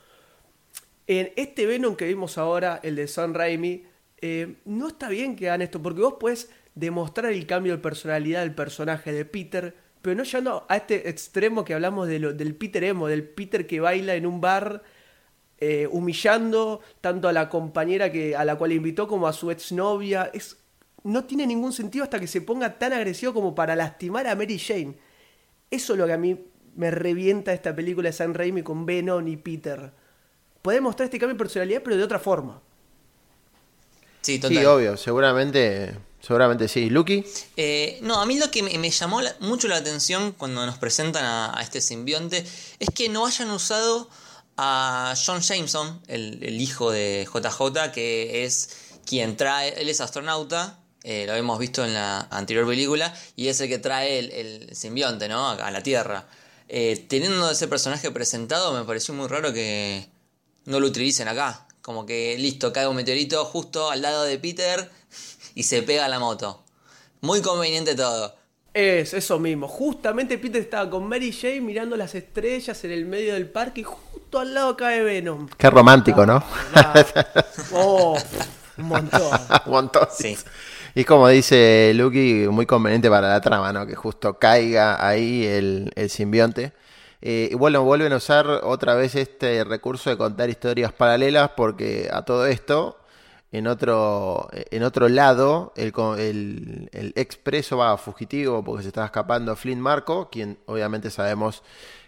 En 1.07 1.31
este 1.35 1.65
Venom 1.65 1.95
que 1.95 2.05
vimos 2.05 2.37
ahora, 2.37 2.79
el 2.83 2.95
de 2.95 3.07
Sam 3.07 3.33
Raimi, 3.33 3.83
eh, 4.21 4.57
no 4.65 4.89
está 4.89 5.09
bien 5.09 5.35
que 5.35 5.49
hagan 5.49 5.61
esto, 5.61 5.81
porque 5.81 6.01
vos 6.01 6.15
puedes 6.19 6.51
demostrar 6.75 7.31
el 7.31 7.45
cambio 7.45 7.73
de 7.73 7.79
personalidad 7.79 8.41
del 8.41 8.53
personaje 8.53 9.11
de 9.11 9.25
Peter, 9.25 9.75
pero 10.01 10.15
no 10.15 10.23
llegando 10.23 10.65
a 10.69 10.77
este 10.77 11.09
extremo 11.09 11.65
que 11.65 11.73
hablamos 11.73 12.07
del 12.07 12.55
Peter 12.55 12.83
emo, 12.83 13.07
del 13.07 13.23
Peter 13.23 13.67
que 13.67 13.79
baila 13.79 14.15
en 14.15 14.25
un 14.25 14.39
bar 14.39 14.83
eh, 15.61 15.89
humillando 15.91 16.79
tanto 17.01 17.27
a 17.27 17.33
la 17.33 17.49
compañera 17.49 18.09
que, 18.11 18.33
a 18.33 18.45
la 18.45 18.55
cual 18.55 18.71
invitó 18.71 19.09
como 19.09 19.27
a 19.27 19.33
su 19.33 19.51
exnovia. 19.51 20.31
Es, 20.33 20.57
no 21.03 21.25
tiene 21.25 21.45
ningún 21.45 21.73
sentido 21.73 22.03
hasta 22.03 22.19
que 22.19 22.27
se 22.27 22.41
ponga 22.41 22.79
tan 22.79 22.93
agresivo 22.93 23.33
como 23.33 23.53
para 23.53 23.75
lastimar 23.75 24.25
a 24.27 24.35
Mary 24.35 24.57
Jane. 24.57 24.95
Eso 25.71 25.93
es 25.93 25.99
lo 25.99 26.05
que 26.05 26.13
a 26.13 26.17
mí 26.17 26.39
me 26.75 26.91
revienta 26.91 27.53
esta 27.53 27.75
película 27.75 28.09
de 28.09 28.13
San 28.13 28.33
Raimi 28.33 28.63
con 28.63 28.85
Venom 28.85 29.27
y 29.27 29.37
Peter. 29.37 29.91
Puede 30.61 30.81
mostrar 30.81 31.05
este 31.05 31.19
cambio 31.19 31.35
de 31.35 31.39
personalidad, 31.39 31.81
pero 31.83 31.97
de 31.97 32.03
otra 32.03 32.19
forma. 32.19 32.61
Sí, 34.21 34.39
total. 34.39 34.57
Sí, 34.57 34.65
obvio, 34.65 34.97
seguramente, 34.97 35.95
seguramente 36.21 36.67
sí. 36.67 36.89
¿Lucky? 36.89 37.23
Eh, 37.55 37.99
no, 38.01 38.21
a 38.21 38.25
mí 38.25 38.37
lo 38.37 38.51
que 38.51 38.63
me, 38.63 38.89
llamó 38.89 39.21
mucho 39.39 39.67
la 39.67 39.77
atención 39.77 40.33
cuando 40.33 40.65
nos 40.65 40.77
presentan 40.77 41.25
a, 41.25 41.59
este 41.61 41.81
simbionte 41.81 42.45
es 42.79 42.89
que 42.93 43.09
no 43.09 43.25
hayan 43.25 43.51
usado 43.51 44.09
a 44.57 45.13
John 45.25 45.41
Jameson, 45.41 46.01
el, 46.07 46.43
el, 46.43 46.59
hijo 46.59 46.91
de 46.91 47.27
JJ, 47.33 47.91
que 47.93 48.43
es 48.43 48.69
quien 49.05 49.37
trae, 49.37 49.81
él 49.81 49.87
es 49.87 50.01
astronauta 50.01 50.78
eh, 51.03 51.25
lo 51.25 51.35
hemos 51.35 51.57
visto 51.59 51.85
en 51.85 51.93
la 51.93 52.27
anterior 52.31 52.67
película, 52.67 53.13
y 53.35 53.47
es 53.47 53.59
el 53.61 53.69
que 53.69 53.77
trae 53.77 54.19
el, 54.19 54.75
simbionte, 54.75 55.27
¿no? 55.27 55.49
A, 55.49 55.71
la 55.71 55.81
Tierra. 55.81 56.27
Eh, 56.67 57.05
teniendo 57.07 57.49
ese 57.49 57.67
personaje 57.67 58.11
presentado, 58.11 58.73
me 58.73 58.83
pareció 58.83 59.13
muy 59.13 59.27
raro 59.27 59.53
que 59.53 60.07
no 60.65 60.79
lo 60.79 60.87
utilicen 60.87 61.27
acá. 61.27 61.67
Como 61.81 62.05
que 62.05 62.37
listo, 62.37 62.73
cae 62.73 62.87
un 62.87 62.95
meteorito 62.95 63.43
justo 63.45 63.89
al 63.89 64.01
lado 64.01 64.23
de 64.23 64.37
Peter 64.37 64.91
y 65.55 65.63
se 65.63 65.81
pega 65.81 66.05
a 66.05 66.09
la 66.09 66.19
moto. 66.19 66.63
Muy 67.21 67.41
conveniente 67.41 67.95
todo. 67.95 68.35
Es 68.73 69.13
eso 69.13 69.39
mismo. 69.39 69.67
Justamente 69.67 70.37
Peter 70.37 70.61
estaba 70.61 70.89
con 70.89 71.07
Mary 71.07 71.31
Jane 71.33 71.61
mirando 71.61 71.97
las 71.97 72.13
estrellas 72.13 72.83
en 72.83 72.91
el 72.91 73.05
medio 73.05 73.33
del 73.33 73.49
parque 73.49 73.81
y 73.81 73.83
justo 73.83 74.39
al 74.39 74.53
lado 74.53 74.77
cae 74.77 75.01
Venom. 75.01 75.49
Qué 75.57 75.69
romántico, 75.69 76.25
¿no? 76.25 76.43
Oh, 77.73 78.17
un 78.77 78.85
montón. 78.85 79.39
un 79.65 79.71
montón. 79.71 80.07
Sí. 80.15 80.37
Y 80.99 81.05
como 81.05 81.29
dice 81.29 81.93
Lucky, 81.95 82.49
muy 82.49 82.65
conveniente 82.65 83.09
para 83.09 83.29
la 83.29 83.39
trama, 83.39 83.71
¿no? 83.71 83.87
Que 83.87 83.95
justo 83.95 84.37
caiga 84.37 85.07
ahí 85.07 85.45
el, 85.45 85.93
simbionte. 86.09 86.73
Eh, 87.21 87.47
y 87.53 87.55
bueno, 87.55 87.85
vuelven 87.85 88.11
a 88.11 88.17
usar 88.17 88.45
otra 88.63 88.95
vez 88.95 89.15
este 89.15 89.63
recurso 89.63 90.09
de 90.09 90.17
contar 90.17 90.49
historias 90.49 90.91
paralelas 90.91 91.51
porque 91.55 92.09
a 92.11 92.23
todo 92.23 92.45
esto, 92.47 92.99
en 93.53 93.67
otro, 93.67 94.49
en 94.51 94.83
otro 94.83 95.07
lado, 95.07 95.71
el, 95.77 95.93
el, 96.17 96.89
el 96.91 97.13
expreso 97.15 97.77
va 97.77 97.97
fugitivo 97.97 98.61
porque 98.61 98.83
se 98.83 98.89
está 98.89 99.05
escapando 99.05 99.55
Flint 99.55 99.79
Marco, 99.79 100.29
quien 100.29 100.59
obviamente 100.65 101.11
sabemos 101.11 101.63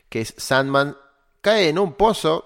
que 0.09 0.19
es 0.19 0.33
Sandman, 0.35 0.97
cae 1.39 1.69
en 1.69 1.79
un 1.79 1.93
pozo, 1.93 2.43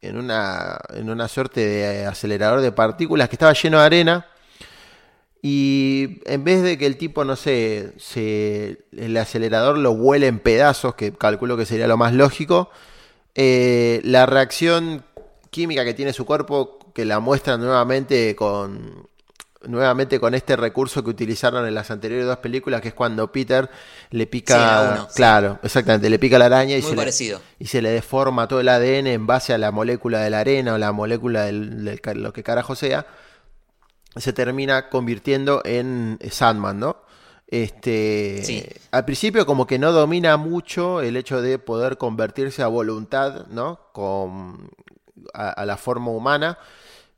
en 0.00 0.16
una, 0.16 0.80
en 0.94 1.10
una 1.10 1.28
suerte 1.28 1.64
de 1.64 2.06
acelerador 2.06 2.60
de 2.60 2.72
partículas 2.72 3.28
que 3.28 3.36
estaba 3.36 3.52
lleno 3.52 3.78
de 3.78 3.84
arena 3.84 4.26
y 5.48 6.22
en 6.24 6.42
vez 6.42 6.60
de 6.64 6.76
que 6.76 6.86
el 6.86 6.96
tipo, 6.96 7.24
no 7.24 7.36
sé, 7.36 7.92
se, 7.98 8.80
el 8.90 9.16
acelerador 9.16 9.78
lo 9.78 9.94
vuele 9.94 10.26
en 10.26 10.40
pedazos, 10.40 10.96
que 10.96 11.12
calculo 11.12 11.56
que 11.56 11.64
sería 11.64 11.86
lo 11.86 11.96
más 11.96 12.12
lógico, 12.12 12.68
eh, 13.36 14.00
la 14.02 14.26
reacción 14.26 15.04
química 15.50 15.84
que 15.84 15.94
tiene 15.94 16.12
su 16.12 16.26
cuerpo, 16.26 16.80
que 16.92 17.04
la 17.04 17.20
muestra 17.20 17.58
nuevamente 17.58 18.34
con, 18.34 19.06
nuevamente 19.62 20.18
con 20.18 20.34
este 20.34 20.56
recurso 20.56 21.04
que 21.04 21.10
utilizaron 21.10 21.64
en 21.64 21.74
las 21.74 21.92
anteriores 21.92 22.26
dos 22.26 22.38
películas, 22.38 22.80
que 22.80 22.88
es 22.88 22.94
cuando 22.94 23.30
Peter 23.30 23.70
le 24.10 24.26
pica. 24.26 25.06
claro, 25.14 25.60
exactamente, 25.62 26.10
le 26.10 26.18
pica 26.18 26.40
la 26.40 26.46
araña 26.46 26.76
y 26.76 26.82
se, 26.82 26.96
Le, 26.96 27.38
y 27.60 27.66
se 27.68 27.82
le 27.82 27.90
deforma 27.90 28.48
todo 28.48 28.58
el 28.58 28.68
ADN 28.68 29.06
en 29.06 29.28
base 29.28 29.52
a 29.54 29.58
la 29.58 29.70
molécula 29.70 30.18
de 30.22 30.30
la 30.30 30.40
arena 30.40 30.74
o 30.74 30.78
la 30.78 30.90
molécula 30.90 31.44
de 31.44 31.52
lo 32.16 32.32
que 32.32 32.42
carajo 32.42 32.74
sea 32.74 33.06
se 34.16 34.32
termina 34.32 34.88
convirtiendo 34.88 35.62
en 35.64 36.18
Sandman, 36.30 36.78
¿no? 36.78 37.06
Este, 37.48 38.80
al 38.90 39.04
principio 39.04 39.46
como 39.46 39.68
que 39.68 39.78
no 39.78 39.92
domina 39.92 40.36
mucho 40.36 41.00
el 41.00 41.16
hecho 41.16 41.40
de 41.40 41.60
poder 41.60 41.96
convertirse 41.96 42.62
a 42.62 42.66
voluntad, 42.66 43.46
¿no? 43.46 43.78
Con, 43.92 44.70
a, 45.32 45.64
la 45.64 45.76
forma 45.76 46.10
humana, 46.10 46.58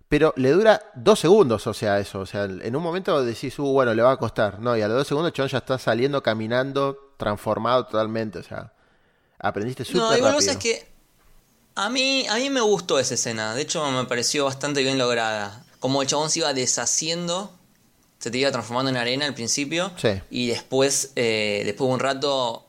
pero 0.08 0.34
le 0.36 0.50
dura 0.50 0.82
dos 0.94 1.18
segundos, 1.18 1.66
o 1.66 1.72
sea, 1.72 1.98
eso, 1.98 2.20
o 2.20 2.26
sea, 2.26 2.44
en 2.44 2.76
un 2.76 2.82
momento 2.82 3.24
decís, 3.24 3.58
uh, 3.58 3.64
bueno, 3.64 3.94
le 3.94 4.02
va 4.02 4.12
a 4.12 4.16
costar, 4.18 4.58
no, 4.60 4.76
y 4.76 4.82
a 4.82 4.88
los 4.88 4.98
dos 4.98 5.08
segundos 5.08 5.32
Chon 5.32 5.48
ya 5.48 5.58
está 5.58 5.78
saliendo, 5.78 6.22
caminando, 6.22 7.14
transformado 7.16 7.86
totalmente, 7.86 8.38
o 8.38 8.42
sea, 8.42 8.72
aprendiste 9.38 9.84
súper 9.84 10.00
No, 10.02 10.16
igual 10.16 10.36
es 10.38 10.56
que 10.58 10.88
a 11.74 11.88
mí, 11.88 12.26
a 12.28 12.36
mí 12.36 12.50
me 12.50 12.60
gustó 12.60 12.98
esa 12.98 13.14
escena, 13.14 13.54
de 13.54 13.62
hecho 13.62 13.90
me 13.90 14.04
pareció 14.04 14.44
bastante 14.44 14.82
bien 14.82 14.98
lograda 14.98 15.64
como 15.80 16.02
el 16.02 16.08
chabón 16.08 16.30
se 16.30 16.40
iba 16.40 16.52
deshaciendo, 16.52 17.52
se 18.18 18.30
te 18.30 18.38
iba 18.38 18.50
transformando 18.50 18.90
en 18.90 18.97
arena 18.97 19.26
al 19.26 19.35
principio. 19.35 19.92
Y 20.30 20.49
después, 20.49 21.12
eh, 21.16 21.62
después 21.64 21.88
de 21.88 21.94
un 21.94 22.00
rato, 22.00 22.66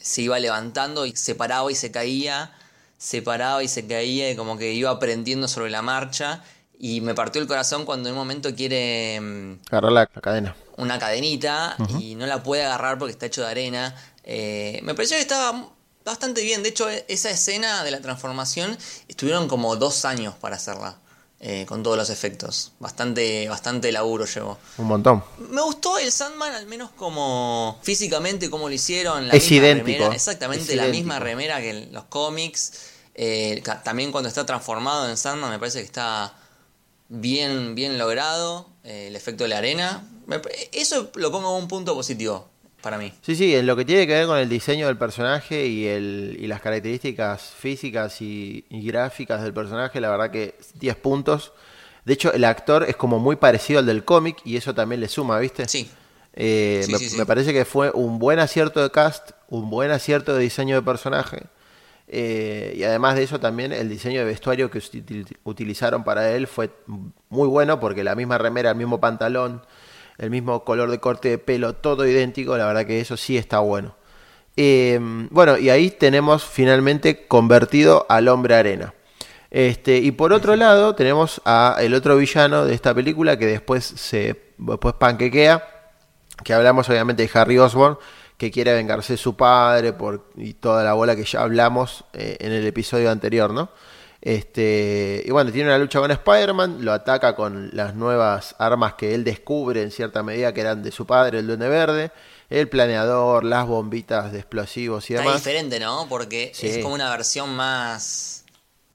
se 0.00 0.22
iba 0.22 0.38
levantando 0.38 1.06
y 1.06 1.16
se 1.16 1.34
paraba 1.34 1.70
y 1.72 1.74
se 1.74 1.90
caía, 1.90 2.52
se 2.98 3.22
paraba 3.22 3.62
y 3.62 3.68
se 3.68 3.86
caía, 3.86 4.30
y 4.30 4.36
como 4.36 4.58
que 4.58 4.72
iba 4.72 4.90
aprendiendo 4.90 5.48
sobre 5.48 5.70
la 5.70 5.82
marcha. 5.82 6.42
Y 6.78 7.00
me 7.00 7.14
partió 7.14 7.40
el 7.40 7.48
corazón 7.48 7.86
cuando 7.86 8.08
en 8.08 8.14
un 8.14 8.18
momento 8.18 8.54
quiere. 8.54 9.20
Mm, 9.20 9.60
Agarrar 9.70 9.92
la, 9.92 10.06
cadena. 10.06 10.56
Una 10.76 10.98
cadenita 10.98 11.76
y 12.00 12.14
no 12.16 12.26
la 12.26 12.42
puede 12.42 12.64
agarrar 12.64 12.98
porque 12.98 13.12
está 13.12 13.26
hecho 13.26 13.42
de 13.42 13.46
arena. 13.48 13.94
Eh, 14.24 14.80
me 14.82 14.94
pareció 14.94 15.16
que 15.16 15.22
estaba 15.22 15.70
bastante 16.04 16.42
bien. 16.42 16.62
De 16.62 16.70
hecho, 16.70 16.88
esa 16.90 17.30
escena 17.30 17.84
de 17.84 17.90
la 17.90 18.00
transformación 18.00 18.76
estuvieron 19.08 19.48
como 19.48 19.76
dos 19.76 20.04
años 20.04 20.34
para 20.34 20.56
hacerla. 20.56 20.98
Eh, 21.46 21.66
con 21.66 21.82
todos 21.82 21.98
los 21.98 22.08
efectos. 22.08 22.72
Bastante, 22.80 23.46
bastante 23.50 23.92
laburo 23.92 24.24
llevó. 24.24 24.56
Un 24.78 24.86
montón. 24.86 25.22
Me 25.50 25.60
gustó 25.60 25.98
el 25.98 26.10
Sandman, 26.10 26.54
al 26.54 26.64
menos 26.66 26.90
como 26.92 27.78
físicamente, 27.82 28.48
como 28.48 28.66
lo 28.68 28.74
hicieron. 28.74 29.28
La 29.28 29.34
Es 29.34 29.42
misma 29.50 29.56
idéntico. 29.66 29.98
remera, 29.98 30.14
exactamente 30.14 30.62
Es 30.70 30.76
la 30.76 30.84
idéntico. 30.84 31.02
misma 31.02 31.18
remera 31.18 31.60
que 31.60 31.70
en 31.70 31.92
los 31.92 32.04
cómics. 32.04 32.72
Eh, 33.14 33.62
también 33.84 34.10
cuando 34.10 34.28
está 34.28 34.46
transformado 34.46 35.06
en 35.08 35.16
Sandman, 35.18 35.50
me 35.50 35.58
parece 35.58 35.80
que 35.80 35.84
está 35.84 36.34
bien, 37.10 37.74
bien 37.74 37.98
logrado. 37.98 38.68
eh, 38.82 39.08
el 39.08 39.16
efecto 39.16 39.44
de 39.44 39.48
la 39.48 39.58
arena. 39.58 40.02
Eso 40.72 41.10
lo 41.14 41.30
pongo 41.30 41.44
como 41.48 41.58
un 41.58 41.68
punto 41.68 41.94
positivo 41.94 42.48
para 42.84 42.98
mí. 42.98 43.12
Sí, 43.22 43.34
sí, 43.34 43.56
en 43.56 43.66
lo 43.66 43.74
que 43.74 43.84
tiene 43.84 44.06
que 44.06 44.12
ver 44.12 44.26
con 44.26 44.38
el 44.38 44.48
diseño 44.48 44.86
del 44.86 44.96
personaje 44.96 45.66
y, 45.66 45.86
el, 45.88 46.36
y 46.38 46.46
las 46.46 46.60
características 46.60 47.42
físicas 47.58 48.20
y, 48.22 48.64
y 48.70 48.86
gráficas 48.86 49.42
del 49.42 49.52
personaje, 49.52 50.00
la 50.00 50.10
verdad 50.10 50.30
que 50.30 50.54
10 50.78 50.94
puntos. 50.94 51.52
De 52.04 52.12
hecho, 52.12 52.32
el 52.32 52.44
actor 52.44 52.84
es 52.86 52.94
como 52.96 53.18
muy 53.18 53.36
parecido 53.36 53.80
al 53.80 53.86
del 53.86 54.04
cómic 54.04 54.36
y 54.44 54.56
eso 54.56 54.74
también 54.74 55.00
le 55.00 55.08
suma, 55.08 55.38
¿viste? 55.40 55.66
Sí. 55.66 55.90
Eh, 56.34 56.82
Sí, 56.84 56.92
me, 56.92 56.98
sí, 56.98 57.08
sí. 57.10 57.16
me 57.16 57.26
parece 57.26 57.52
que 57.52 57.64
fue 57.64 57.90
un 57.92 58.18
buen 58.18 58.38
acierto 58.38 58.82
de 58.82 58.90
cast, 58.90 59.30
un 59.48 59.70
buen 59.70 59.90
acierto 59.90 60.34
de 60.34 60.42
diseño 60.42 60.76
de 60.76 60.82
personaje. 60.82 61.44
eh, 62.06 62.74
y 62.76 62.82
además 62.84 63.14
de 63.16 63.22
eso 63.22 63.40
también 63.40 63.72
el 63.72 63.88
diseño 63.88 64.18
de 64.20 64.26
vestuario 64.26 64.70
que 64.70 64.78
util- 64.78 65.36
utilizaron 65.44 66.04
para 66.04 66.30
él 66.32 66.46
fue 66.46 66.70
muy 67.30 67.48
bueno 67.48 67.80
porque 67.80 68.04
la 68.04 68.14
misma 68.14 68.36
remera, 68.36 68.70
el 68.70 68.76
mismo 68.76 69.00
pantalón, 69.00 69.62
el 70.18 70.30
mismo 70.30 70.64
color 70.64 70.90
de 70.90 71.00
corte 71.00 71.28
de 71.28 71.38
pelo, 71.38 71.74
todo 71.74 72.06
idéntico, 72.06 72.56
la 72.56 72.66
verdad 72.66 72.86
que 72.86 73.00
eso 73.00 73.16
sí 73.16 73.36
está 73.36 73.58
bueno. 73.58 73.96
Eh, 74.56 74.98
bueno, 75.30 75.58
y 75.58 75.70
ahí 75.70 75.90
tenemos 75.90 76.44
finalmente 76.44 77.26
convertido 77.26 78.06
al 78.08 78.28
hombre 78.28 78.54
arena. 78.54 78.94
Este, 79.50 79.98
y 79.98 80.10
por 80.12 80.32
otro 80.32 80.56
lado, 80.56 80.94
tenemos 80.94 81.40
a 81.44 81.76
el 81.80 81.94
otro 81.94 82.16
villano 82.16 82.64
de 82.64 82.74
esta 82.74 82.94
película 82.94 83.38
que 83.38 83.46
después 83.46 83.84
se 83.84 84.54
después 84.58 84.94
panquequea, 84.94 85.64
que 86.42 86.54
hablamos 86.54 86.88
obviamente 86.88 87.22
de 87.22 87.30
Harry 87.38 87.58
Osborn, 87.58 87.98
que 88.36 88.50
quiere 88.50 88.74
vengarse 88.74 89.12
de 89.12 89.16
su 89.16 89.36
padre 89.36 89.92
por, 89.92 90.30
y 90.36 90.54
toda 90.54 90.82
la 90.82 90.94
bola 90.94 91.14
que 91.14 91.24
ya 91.24 91.42
hablamos 91.42 92.04
eh, 92.12 92.36
en 92.40 92.52
el 92.52 92.66
episodio 92.66 93.10
anterior, 93.10 93.52
¿no? 93.52 93.70
Este, 94.26 95.22
y 95.26 95.30
bueno, 95.30 95.52
tiene 95.52 95.68
una 95.68 95.76
lucha 95.78 96.00
con 96.00 96.10
Spider-Man, 96.10 96.78
lo 96.82 96.92
ataca 96.94 97.36
con 97.36 97.68
las 97.74 97.94
nuevas 97.94 98.56
armas 98.58 98.94
que 98.94 99.14
él 99.14 99.22
descubre 99.22 99.82
en 99.82 99.90
cierta 99.90 100.22
medida 100.22 100.54
que 100.54 100.62
eran 100.62 100.82
de 100.82 100.90
su 100.92 101.04
padre, 101.06 101.40
el 101.40 101.46
Duende 101.46 101.68
Verde, 101.68 102.10
el 102.48 102.70
planeador, 102.70 103.44
las 103.44 103.66
bombitas 103.66 104.32
de 104.32 104.38
explosivos 104.38 105.10
y 105.10 105.14
Está 105.14 105.24
demás. 105.26 105.44
diferente, 105.44 105.78
¿no? 105.78 106.06
Porque 106.08 106.52
Sí. 106.54 106.68
es 106.68 106.78
como 106.78 106.94
una 106.94 107.10
versión 107.10 107.54
más. 107.54 108.44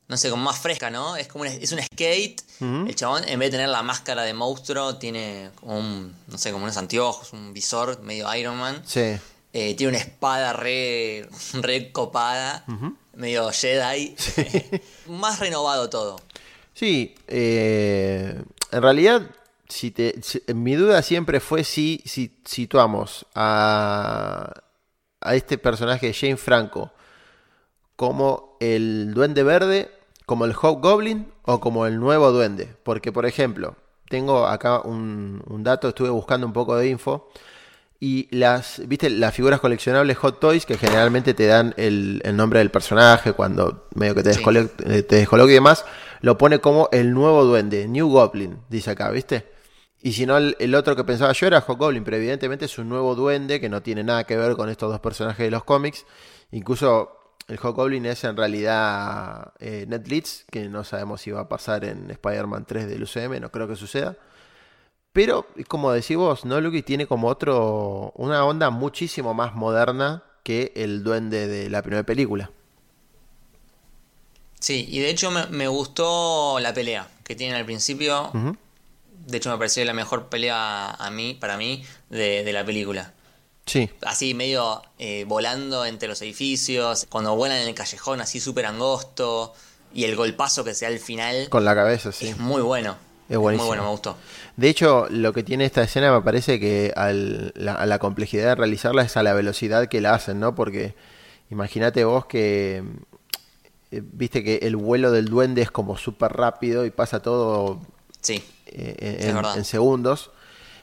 No 0.08 0.18
sé, 0.18 0.32
como 0.32 0.44
más 0.44 0.58
fresca, 0.58 0.90
¿no? 0.90 1.16
Es 1.16 1.28
como 1.28 1.44
un, 1.44 1.48
es 1.50 1.72
un 1.72 1.80
skate. 1.80 2.42
El 2.62 2.96
chabón, 2.96 3.22
en 3.30 3.38
vez 3.38 3.52
de 3.52 3.58
tener 3.58 3.70
la 3.70 3.84
máscara 3.84 4.24
de 4.24 4.34
monstruo, 4.34 4.96
tiene 4.98 5.52
como 5.60 5.78
un. 5.78 6.16
No 6.28 6.38
sé, 6.40 6.52
como 6.52 6.64
unos 6.64 6.78
anteojos, 6.78 7.32
un 7.34 7.54
visor 7.54 8.02
medio 8.02 8.34
Iron 8.36 8.58
Man. 8.58 8.82
Sí. 8.84 9.16
Eh, 9.54 9.76
tiene 9.76 9.90
una 9.92 10.00
espada 10.00 10.54
re, 10.54 11.30
re 11.54 11.92
copada, 11.92 12.66
medio 13.20 13.50
Jedi. 13.52 14.16
más 15.08 15.40
renovado 15.40 15.90
todo. 15.90 16.20
Sí, 16.74 17.14
eh, 17.28 18.42
en 18.72 18.82
realidad, 18.82 19.30
si 19.68 19.92
te, 19.92 20.22
si- 20.22 20.42
mi 20.54 20.76
duda 20.76 21.02
siempre 21.02 21.40
fue 21.40 21.64
si, 21.64 22.02
si 22.06 22.40
situamos 22.46 23.26
a, 23.36 24.52
a 25.22 25.36
este 25.36 25.58
personaje 25.58 26.08
de 26.08 26.14
Jane 26.14 26.38
Franco 26.38 26.92
como 27.96 28.56
el 28.60 29.14
Duende 29.14 29.44
Verde, 29.44 29.92
como 30.26 30.46
el 30.46 30.54
Hobgoblin 30.54 31.32
o 31.44 31.60
como 31.60 31.86
el 31.86 32.00
nuevo 32.00 32.32
Duende. 32.32 32.74
Porque, 32.84 33.12
por 33.12 33.26
ejemplo, 33.26 33.76
tengo 34.08 34.48
acá 34.48 34.80
un, 34.82 35.44
un 35.48 35.64
dato, 35.64 35.90
estuve 35.90 36.10
buscando 36.10 36.48
un 36.48 36.54
poco 36.54 36.76
de 36.78 36.88
info. 36.90 37.30
Y 38.02 38.34
las, 38.36 38.82
viste, 38.88 39.10
las 39.10 39.34
figuras 39.36 39.60
coleccionables 39.60 40.18
Hot 40.20 40.40
Toys 40.40 40.66
que 40.66 40.78
generalmente 40.78 41.34
te 41.34 41.48
dan 41.48 41.74
el, 41.76 42.22
el 42.24 42.38
nombre 42.38 42.60
del 42.60 42.72
personaje 42.72 43.34
cuando 43.34 43.88
medio 43.96 44.16
que 44.16 44.24
te, 44.24 44.34
Sí. 44.34 44.42
eh, 44.86 45.04
te 45.04 45.18
descoloca 45.18 45.52
y 45.52 45.56
demás, 45.56 45.84
lo 46.22 46.38
pone 46.38 46.60
como 46.60 46.88
el 46.94 47.14
nuevo 47.14 47.44
duende, 47.44 47.88
New 47.90 48.08
Goblin, 48.10 48.60
dice 48.70 48.92
acá, 48.92 49.10
¿viste? 49.12 49.52
Y 50.02 50.14
si 50.14 50.26
no, 50.26 50.38
el, 50.38 50.56
el 50.60 50.76
otro 50.76 50.96
que 50.96 51.04
pensaba 51.04 51.34
yo 51.34 51.48
era 51.48 51.60
Hot 51.60 51.78
Goblin, 51.78 52.06
pero 52.06 52.16
evidentemente 52.16 52.66
es 52.66 52.78
un 52.78 52.88
nuevo 52.88 53.16
duende 53.16 53.60
que 53.60 53.68
no 53.68 53.82
tiene 53.82 54.02
nada 54.02 54.24
que 54.24 54.38
ver 54.38 54.56
con 54.56 54.70
estos 54.70 54.90
dos 54.90 55.02
personajes 55.02 55.44
de 55.46 55.52
los 55.52 55.66
cómics. 55.66 56.06
Incluso 56.52 57.36
el 57.50 57.58
Hot 57.58 57.76
Goblin 57.76 58.06
es 58.06 58.24
en 58.24 58.38
realidad 58.38 59.52
eh, 59.60 59.84
Ned 59.90 60.08
Leeds, 60.08 60.46
que 60.50 60.70
no 60.70 60.86
sabemos 60.86 61.20
si 61.20 61.32
va 61.32 61.42
a 61.42 61.50
pasar 61.50 61.84
en 61.84 62.10
Spider-Man 62.12 62.64
3 62.66 62.88
del 62.88 63.04
UCM, 63.04 63.42
no 63.42 63.52
creo 63.52 63.68
que 63.68 63.76
suceda. 63.76 64.16
Pero, 65.14 65.48
como 65.68 65.92
decís 65.92 66.18
vos, 66.18 66.46
¿no, 66.46 66.62
Lucky? 66.62 66.84
Tiene 66.84 67.08
como 67.08 67.28
otro. 67.28 68.14
una 68.16 68.46
onda 68.46 68.70
muchísimo 68.70 69.34
más 69.34 69.56
moderna 69.56 70.24
que 70.44 70.72
el 70.76 71.04
duende 71.04 71.48
de 71.48 71.70
la 71.70 71.82
primera 71.82 72.04
película. 72.04 72.52
Sí, 74.60 74.86
y 74.90 75.00
de 75.00 75.10
hecho 75.10 75.32
me, 75.32 75.46
me 75.48 75.68
gustó 75.68 76.60
la 76.60 76.74
pelea 76.74 77.08
que 77.24 77.36
tienen 77.36 77.56
al 77.56 77.66
principio. 77.66 78.32
De 79.26 79.38
hecho 79.38 79.52
me 79.52 79.58
pareció 79.58 79.86
la 79.86 79.94
mejor 79.94 80.28
pelea 80.30 80.92
a 80.92 81.12
mí, 81.12 81.36
para 81.40 81.58
mí, 81.58 81.84
de, 82.10 82.44
de 82.44 82.54
la 82.54 82.66
película. 82.66 83.14
Sí, 83.66 83.88
Así 84.02 84.34
medio 84.34 84.82
eh, 84.98 85.26
volando 85.28 85.86
entre 85.86 86.08
los 86.10 86.20
edificios, 86.24 87.06
cuando 87.08 87.36
vuelan 87.36 87.60
en 87.60 87.68
el 87.68 87.76
callejón 87.76 88.20
así 88.20 88.40
súper 88.40 88.66
angosto, 88.66 89.54
y 89.94 90.06
el 90.06 90.16
golpazo 90.16 90.64
que 90.64 90.74
se 90.74 90.86
da 90.86 90.92
al 90.92 90.98
final 91.00 91.50
con 91.50 91.66
la 91.66 91.76
cabeza, 91.76 92.12
sí. 92.12 92.30
es 92.30 92.38
muy 92.40 92.64
bueno. 92.64 92.98
Es 93.30 93.38
buenísimo. 93.38 93.66
Muy 93.68 93.78
bueno, 93.78 93.84
me 93.84 93.90
gustó. 93.92 94.18
De 94.58 94.68
hecho, 94.70 95.08
lo 95.10 95.32
que 95.34 95.44
tiene 95.44 95.66
esta 95.66 95.84
escena 95.84 96.12
me 96.12 96.22
parece 96.22 96.60
que 96.60 96.92
al- 96.96 97.54
la, 97.56 97.76
a 97.76 97.86
la 97.86 98.00
complejidad 98.00 98.46
de 98.48 98.56
realizarla 98.56 99.04
es 99.04 99.16
a 99.18 99.24
la 99.24 99.34
velocidad 99.34 99.88
que 99.88 100.02
la 100.02 100.14
hacen, 100.16 100.40
¿no? 100.40 100.56
Porque 100.56 100.96
imagínate 101.52 102.04
vos 102.04 102.26
que. 102.26 102.84
eh, 103.92 104.02
Viste 104.04 104.44
que 104.44 104.58
el 104.64 104.76
vuelo 104.76 105.12
del 105.12 105.26
duende 105.26 105.62
es 105.62 105.72
como 105.72 105.98
súper 105.98 106.34
rápido 106.34 106.86
y 106.86 106.92
pasa 106.92 107.22
todo 107.22 107.80
Sí, 108.22 108.44
eh, 108.66 108.96
en 109.58 109.64
segundos. 109.66 110.32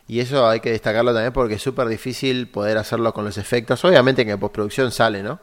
Y 0.09 0.21
eso 0.21 0.47
hay 0.47 0.61
que 0.61 0.71
destacarlo 0.71 1.13
también 1.13 1.33
porque 1.33 1.55
es 1.55 1.63
súper 1.63 1.89
difícil 1.89 2.49
poder 2.49 2.79
hacerlo 2.79 3.13
con 3.13 3.25
los 3.25 3.39
efectos. 3.39 3.85
Obviamente 3.85 4.25
que 4.25 4.31
en 4.33 4.39
postproducción 4.41 4.93
sale, 4.93 5.23
¿no? 5.23 5.41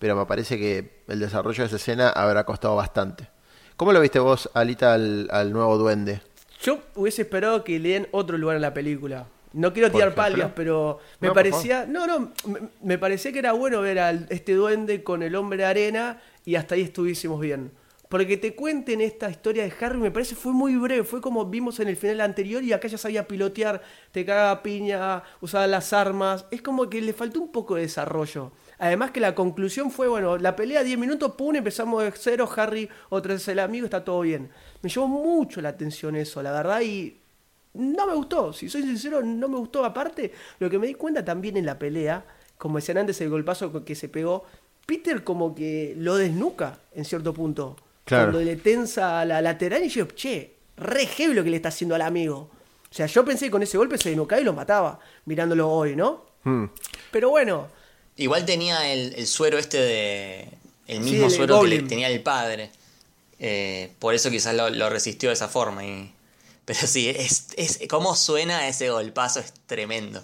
Pero 0.00 0.16
me 0.16 0.26
parece 0.26 0.58
que 0.58 1.02
el 1.06 1.20
desarrollo 1.20 1.62
de 1.62 1.66
esa 1.68 1.76
escena 1.76 2.08
habrá 2.10 2.44
costado 2.44 2.74
bastante. 2.74 3.28
¿Cómo 3.76 3.92
lo 3.92 4.00
viste 4.00 4.18
vos, 4.18 4.50
Alita, 4.52 4.94
al, 4.94 5.28
al 5.30 5.52
nuevo 5.52 5.78
duende? 5.78 6.20
Yo 6.62 6.80
hubiese 6.94 7.22
esperado 7.22 7.64
que 7.64 7.78
le 7.78 7.90
den 7.90 8.08
otro 8.10 8.36
lugar 8.36 8.56
en 8.56 8.62
la 8.62 8.74
película. 8.74 9.26
No 9.52 9.72
quiero 9.72 9.90
tirar 9.90 10.14
palias, 10.14 10.52
pero 10.54 10.98
me 11.18 11.28
No, 11.28 11.34
parecía. 11.34 11.86
No, 11.86 12.06
no, 12.06 12.32
me, 12.46 12.60
me 12.82 12.98
parecía 12.98 13.32
que 13.32 13.40
era 13.40 13.52
bueno 13.52 13.80
ver 13.80 13.98
a 13.98 14.10
este 14.10 14.54
duende 14.54 15.02
con 15.02 15.22
el 15.22 15.34
hombre 15.34 15.64
arena 15.64 16.20
y 16.44 16.54
hasta 16.54 16.74
ahí 16.76 16.82
estuviésemos 16.82 17.40
bien. 17.40 17.72
Porque 18.10 18.36
te 18.36 18.56
cuenten 18.56 19.00
esta 19.00 19.30
historia 19.30 19.62
de 19.62 19.72
Harry, 19.80 19.96
me 19.96 20.10
parece 20.10 20.34
fue 20.34 20.52
muy 20.52 20.74
breve. 20.74 21.04
Fue 21.04 21.20
como 21.20 21.46
vimos 21.46 21.78
en 21.78 21.86
el 21.86 21.96
final 21.96 22.20
anterior 22.20 22.60
y 22.60 22.72
acá 22.72 22.88
ya 22.88 22.98
sabía 22.98 23.28
pilotear, 23.28 23.82
te 24.10 24.24
cagaba 24.26 24.64
piña, 24.64 25.22
usaba 25.40 25.68
las 25.68 25.92
armas. 25.92 26.44
Es 26.50 26.60
como 26.60 26.90
que 26.90 27.00
le 27.00 27.12
faltó 27.12 27.40
un 27.40 27.52
poco 27.52 27.76
de 27.76 27.82
desarrollo. 27.82 28.50
Además 28.80 29.12
que 29.12 29.20
la 29.20 29.36
conclusión 29.36 29.92
fue, 29.92 30.08
bueno, 30.08 30.38
la 30.38 30.56
pelea 30.56 30.82
10 30.82 30.98
minutos, 30.98 31.34
pum, 31.36 31.54
empezamos 31.54 32.02
de 32.02 32.10
cero, 32.16 32.50
Harry 32.56 32.88
otra 33.10 33.34
vez 33.34 33.46
el 33.46 33.60
amigo, 33.60 33.84
está 33.84 34.02
todo 34.04 34.22
bien. 34.22 34.50
Me 34.82 34.88
llevó 34.88 35.08
mucho 35.08 35.60
la 35.60 35.70
atención 35.70 36.16
eso, 36.16 36.42
la 36.42 36.52
verdad, 36.52 36.80
y 36.80 37.16
no 37.74 38.06
me 38.06 38.14
gustó, 38.14 38.52
si 38.52 38.68
soy 38.68 38.82
sincero, 38.82 39.22
no 39.22 39.48
me 39.48 39.56
gustó. 39.56 39.84
Aparte, 39.84 40.32
lo 40.58 40.70
que 40.70 40.78
me 40.78 40.86
di 40.86 40.94
cuenta 40.94 41.24
también 41.24 41.56
en 41.56 41.66
la 41.66 41.78
pelea, 41.78 42.24
como 42.58 42.78
decían 42.78 42.98
antes, 42.98 43.20
el 43.20 43.28
golpazo 43.30 43.84
que 43.84 43.94
se 43.94 44.08
pegó, 44.08 44.44
Peter 44.86 45.22
como 45.22 45.54
que 45.54 45.94
lo 45.96 46.16
desnuca 46.16 46.78
en 46.92 47.04
cierto 47.04 47.32
punto. 47.32 47.76
Claro. 48.04 48.32
Cuando 48.32 48.40
le 48.42 48.56
tensa 48.56 49.24
la 49.24 49.40
lateral 49.40 49.84
y 49.84 49.88
yo, 49.88 50.06
che, 50.06 50.54
re 50.76 51.06
heavy 51.06 51.34
lo 51.34 51.44
que 51.44 51.50
le 51.50 51.56
está 51.56 51.68
haciendo 51.68 51.94
al 51.94 52.02
amigo. 52.02 52.50
O 52.90 52.94
sea, 52.94 53.06
yo 53.06 53.24
pensé 53.24 53.44
que 53.46 53.50
con 53.52 53.62
ese 53.62 53.78
golpe 53.78 53.98
se 53.98 54.08
desnucaba 54.08 54.40
y 54.40 54.44
lo 54.44 54.52
mataba, 54.52 54.98
mirándolo 55.26 55.70
hoy, 55.70 55.94
¿no? 55.94 56.26
Hmm. 56.42 56.64
Pero 57.12 57.30
bueno, 57.30 57.68
Igual 58.16 58.44
tenía 58.44 58.92
el, 58.92 59.14
el 59.14 59.26
suero 59.26 59.56
este 59.56 59.78
de. 59.78 60.48
El 60.86 61.04
Sí, 61.04 61.12
mismo 61.12 61.26
el 61.26 61.30
suero 61.30 61.60
que 61.62 61.68
le 61.68 61.82
tenía 61.82 62.08
el 62.08 62.22
padre. 62.22 62.70
Eh, 63.40 63.94
por 63.98 64.14
eso 64.14 64.30
quizás 64.30 64.54
lo, 64.54 64.68
lo 64.70 64.90
resistió 64.90 65.30
de 65.30 65.32
esa 65.32 65.48
forma. 65.48 65.84
Y... 65.84 66.14
Pero 66.66 66.86
sí, 66.86 67.08
es, 67.08 67.48
es, 67.56 67.80
cómo 67.88 68.14
suena 68.14 68.68
ese 68.68 68.90
golpazo 68.90 69.40
es 69.40 69.52
tremendo. 69.66 70.22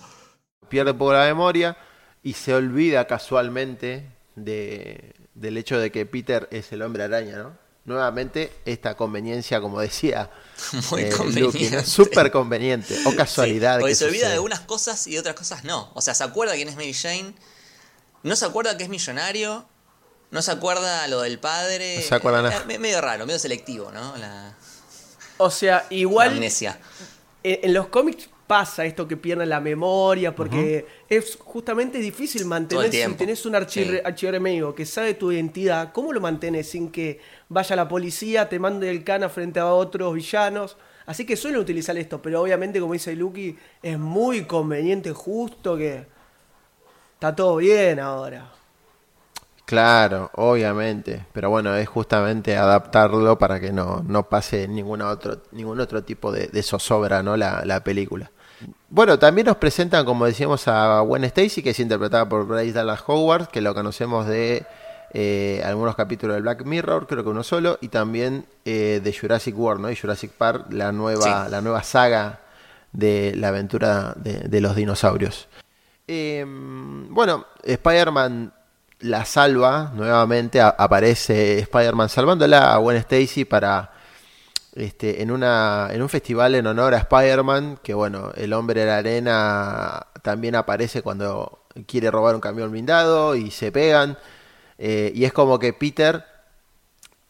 Pierde 0.69 0.93
un 0.93 0.99
poco 0.99 1.15
la 1.15 1.25
memoria 1.25 1.77
y 2.23 2.35
se 2.35 2.55
olvida 2.55 3.07
casualmente 3.07 4.07
de, 4.37 5.15
del 5.35 5.57
hecho 5.57 5.79
de 5.79 5.91
que 5.91 6.05
Peter 6.07 6.47
es 6.53 6.71
el 6.73 6.83
hombre 6.83 7.05
araña, 7.05 7.39
¿no? 7.39 7.67
Nuevamente, 7.87 8.53
esta 8.65 8.97
conveniencia, 8.97 9.61
como 9.61 9.81
decía 9.81 10.29
Muy 10.91 11.03
eh, 11.03 11.11
conveniente. 11.11 11.85
Súper 11.85 12.33
conveniente. 12.33 12.97
O 13.07 13.15
casualidad. 13.15 13.77
Sí, 13.77 13.81
porque 13.81 13.93
que 13.93 13.97
se 13.97 14.05
olvida 14.07 14.29
de 14.29 14.35
algunas 14.35 14.61
cosas 14.61 15.07
y 15.07 15.13
de 15.13 15.21
otras 15.21 15.37
cosas 15.37 15.65
no. 15.65 15.91
O 15.95 16.01
sea, 16.01 16.15
se 16.15 16.25
acuerda 16.25 16.55
quién 16.55 16.69
es 16.69 16.75
Mary 16.75 16.93
Jane. 16.93 17.33
No 18.25 18.35
se 18.35 18.45
acuerda 18.45 18.77
que 18.77 18.83
es 18.83 18.89
millonario. 18.89 19.69
No 20.31 20.43
se 20.43 20.51
acuerda 20.51 21.07
lo 21.09 21.23
del 21.23 21.39
padre. 21.39 21.97
No 21.97 22.03
se 22.03 22.15
acuerda 22.15 22.43
nada. 22.43 22.57
Eh, 22.57 22.63
me- 22.67 22.79
medio 22.79 23.01
raro, 23.01 23.27
medio 23.27 23.39
selectivo, 23.39 23.91
¿no? 23.93 24.17
La- 24.17 24.55
O 25.39 25.51
sea, 25.51 25.87
igual 25.91 26.31
amnesia. 26.31 26.79
en, 27.43 27.61
en 27.63 27.75
los 27.75 27.89
cómics 27.89 28.29
pasa 28.47 28.85
esto 28.85 29.09
que 29.09 29.17
pierden 29.17 29.49
la 29.49 29.59
memoria, 29.61 30.35
porque 30.35 30.87
es 31.09 31.37
justamente 31.37 31.99
difícil 31.99 32.45
mantener, 32.45 32.93
si 32.93 33.15
tenés 33.15 33.45
un 33.45 33.55
archirre- 33.55 33.99
Sí. 33.99 34.03
archienemigo 34.05 34.73
que 34.75 34.87
sabe 34.87 35.15
tu 35.15 35.33
identidad, 35.33 35.93
¿cómo 35.93 36.13
lo 36.13 36.21
mantienes 36.21 36.69
sin 36.71 36.91
que 36.93 37.21
vaya 37.49 37.75
la 37.75 37.89
policía, 37.89 38.49
te 38.49 38.59
mande 38.61 38.89
el 38.91 39.03
cana 39.03 39.29
frente 39.29 39.59
a 39.59 39.67
otros 39.73 40.15
villanos? 40.15 40.77
Así 41.07 41.25
que 41.27 41.37
suelen 41.37 41.61
utilizar 41.61 41.97
esto, 41.99 42.23
pero 42.23 42.41
obviamente, 42.43 42.79
como 42.81 42.93
dice 42.93 43.15
Lucky, 43.17 43.57
es 43.83 43.99
muy 43.99 44.45
conveniente, 44.45 45.13
justo 45.13 45.77
que 45.77 46.07
está 47.15 47.35
todo 47.35 47.57
bien 47.57 47.99
ahora. 48.01 48.53
Claro, 49.67 50.31
obviamente. 50.35 51.27
Pero 51.33 51.51
bueno, 51.51 51.75
es 51.75 51.89
justamente 51.89 52.57
adaptarlo 52.57 53.37
para 53.37 53.59
que 53.61 53.73
no, 53.73 54.03
no 54.07 54.29
pase 54.29 54.69
ningún 54.69 55.03
otro, 55.03 55.39
ningún 55.53 55.81
otro 55.81 56.03
tipo 56.05 56.31
de, 56.33 56.47
de 56.47 56.63
zozobra, 56.63 57.23
¿no? 57.23 57.37
La, 57.37 57.63
la 57.65 57.83
película. 57.83 58.31
Bueno, 58.89 59.19
también 59.19 59.49
nos 59.49 59.57
presentan, 59.57 60.05
como 60.05 60.25
decíamos, 60.25 60.69
a 60.69 61.01
Gwen 61.01 61.25
Stacy, 61.25 61.63
que 61.63 61.71
es 61.71 61.81
interpretada 61.81 62.29
por 62.29 62.47
Bryce 62.47 62.73
Dallas 62.73 63.03
Howard, 63.07 63.49
que 63.49 63.61
lo 63.61 63.75
conocemos 63.75 64.27
de 64.27 64.65
eh, 65.13 65.61
algunos 65.65 65.97
capítulos 65.97 66.37
de 66.37 66.43
Black 66.43 66.65
Mirror, 66.65 67.09
creo 67.09 67.25
que 67.25 67.31
uno 67.31 67.43
solo, 67.43 67.77
y 67.81 67.89
también 67.89 68.47
eh, 68.65 69.01
de 69.03 69.13
Jurassic 69.13 69.59
World, 69.59 69.83
¿no? 69.83 69.91
Y 69.91 69.97
Jurassic 69.97 70.31
Park, 70.31 70.67
la 70.71 70.93
nueva, 70.93 71.47
Sí. 71.47 71.51
la 71.51 71.61
nueva 71.61 71.83
saga 71.83 72.39
de 72.93 73.35
la 73.37 73.49
aventura 73.49 74.15
de, 74.17 74.35
de 74.49 74.61
los 74.61 74.77
dinosaurios. 74.77 75.49
Eh, 76.07 76.45
bueno, 76.47 77.47
Spider-Man 77.65 78.53
la 79.01 79.25
salva 79.25 79.93
nuevamente, 79.95 80.61
aparece 80.61 81.59
Spider-Man 81.61 82.09
salvándola 82.09 82.75
a 82.75 82.79
Gwen 82.79 82.97
Stacy 82.99 83.45
para 83.45 83.93
este, 84.75 85.23
en 85.23 85.31
una 85.31 85.89
en 85.91 86.03
un 86.03 86.09
festival 86.09 86.55
en 86.55 86.67
honor 86.67 86.95
a 86.95 86.99
Spider-Man, 86.99 87.79
que 87.83 87.95
bueno, 87.95 88.33
el 88.37 88.53
hombre 88.53 88.81
de 88.81 88.87
la 88.87 88.99
arena 88.99 90.07
también 90.23 90.55
aparece 90.55 91.03
cuando 91.03 91.65
quiere 91.87 92.11
robar 92.11 92.35
un 92.35 92.41
camión 92.41 92.71
blindado 92.71 93.35
y 93.37 93.51
se 93.51 93.73
pegan. 93.73 94.19
eh, 94.79 95.13
y 95.15 95.25
es 95.25 95.33
como 95.33 95.59
que 95.59 95.73
Peter 95.73 96.25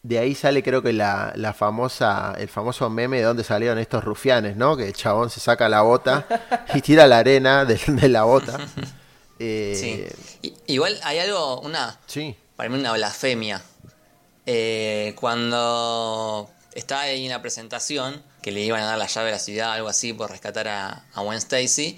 de 0.02 0.18
ahí 0.20 0.34
sale 0.36 0.62
creo 0.62 0.82
que 0.82 0.92
la, 0.92 1.32
la 1.34 1.52
famosa, 1.52 2.34
el 2.38 2.48
famoso 2.48 2.88
meme 2.90 3.18
de 3.18 3.24
donde 3.24 3.42
salieron 3.42 3.78
estos 3.78 4.04
rufianes, 4.04 4.56
¿no? 4.56 4.76
Que 4.76 4.86
el 4.88 4.92
chabón 4.92 5.30
se 5.30 5.40
saca 5.40 5.68
la 5.68 5.80
bota 5.82 6.26
y 6.74 6.80
tira 6.80 7.08
la 7.08 7.18
arena 7.18 7.64
de 7.64 8.08
la 8.08 8.22
bota. 8.22 8.58
Eh, 9.38 10.12
Sí. 10.42 10.54
Igual 10.66 10.98
hay 11.02 11.18
algo, 11.18 11.60
una, 11.60 11.98
sí. 12.06 12.34
para 12.56 12.68
mí 12.68 12.78
una 12.78 12.92
blasfemia. 12.92 13.62
Eh, 14.46 15.14
cuando 15.18 16.48
estaba 16.72 17.02
ahí 17.02 17.24
en 17.24 17.30
la 17.30 17.42
presentación, 17.42 18.22
que 18.42 18.52
le 18.52 18.60
iban 18.60 18.80
a 18.80 18.86
dar 18.86 18.98
la 18.98 19.06
llave 19.06 19.26
de 19.26 19.32
la 19.32 19.38
ciudad, 19.38 19.72
algo 19.72 19.88
así, 19.88 20.12
por 20.12 20.30
rescatar 20.30 20.68
a, 20.68 21.04
a 21.12 21.20
Gwen 21.22 21.38
Stacy, 21.38 21.96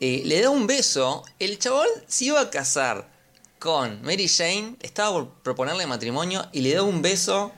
eh, 0.00 0.22
le 0.24 0.40
da 0.40 0.50
un 0.50 0.66
beso. 0.66 1.24
El 1.38 1.58
chabón 1.58 1.86
se 2.06 2.24
iba 2.26 2.40
a 2.40 2.50
casar 2.50 3.08
con 3.58 4.02
Mary 4.02 4.28
Jane, 4.28 4.76
estaba 4.80 5.12
por 5.12 5.28
proponerle 5.42 5.86
matrimonio 5.86 6.48
y 6.52 6.62
le 6.62 6.74
da 6.74 6.82
un 6.82 7.02
beso 7.02 7.52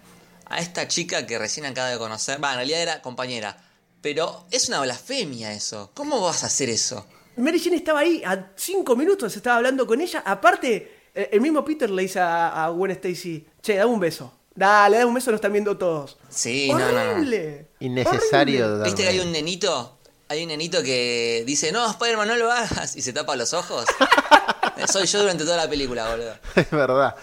a 0.47 0.59
esta 0.59 0.89
chica 0.89 1.25
que 1.27 1.39
recién 1.39 1.65
acaba 1.67 1.89
de 1.89 1.99
conocer. 1.99 2.43
Va, 2.43 2.51
en 2.51 2.57
realidad 2.57 2.83
era 2.83 3.01
compañera. 3.03 3.57
Pero 4.03 4.45
es 4.51 4.69
una 4.69 4.81
blasfemia 4.81 5.53
eso. 5.53 5.91
¿Cómo 5.95 6.21
vas 6.21 6.43
a 6.43 6.49
hacer 6.49 6.69
eso? 6.69 7.07
Mary 7.37 7.59
Jane 7.59 7.77
estaba 7.77 8.01
ahí, 8.01 8.23
a 8.25 8.53
cinco 8.57 8.97
minutos 8.97 9.35
estaba 9.37 9.57
hablando 9.57 9.87
con 9.87 10.01
ella. 10.01 10.23
Aparte, 10.25 11.09
eh, 11.15 11.29
el 11.33 11.41
mismo 11.41 11.65
Peter 11.65 11.91
le 11.91 12.03
dice 12.03 12.21
a, 12.21 12.65
a 12.65 12.69
Gwen 12.71 12.93
Stacy, 12.93 13.47
che, 13.61 13.77
dame 13.77 13.93
un 13.93 14.01
beso. 14.01 14.33
Dale, 14.55 14.99
dame 14.99 15.09
un 15.09 15.15
beso, 15.15 15.31
lo 15.31 15.37
están 15.37 15.53
viendo 15.53 15.77
todos. 15.77 16.17
Sí, 16.29 16.69
no, 16.71 16.79
no. 16.79 17.25
Innecesario. 17.81 18.67
horrible. 18.67 18.85
¿Viste 18.85 19.03
que 19.03 19.09
hay 19.09 19.21
un 19.21 19.33
nenito? 19.33 19.99
Hay 20.29 20.43
un 20.43 20.49
nenito 20.49 20.83
que 20.83 21.43
dice, 21.47 21.73
no, 21.73 21.89
Spider-Man, 21.91 22.29
no 22.29 22.37
lo 22.37 22.51
hagas, 22.51 22.97
y 22.97 23.03
se 23.03 23.13
tapa 23.13 23.37
los 23.37 23.53
ojos. 23.53 23.85
Soy 24.91 25.07
yo 25.07 25.21
durante 25.21 25.45
toda 25.45 25.57
la 25.57 25.69
película, 25.69 26.11
boludo. 26.11 26.35
Es 26.55 26.71
verdad. 26.71 27.15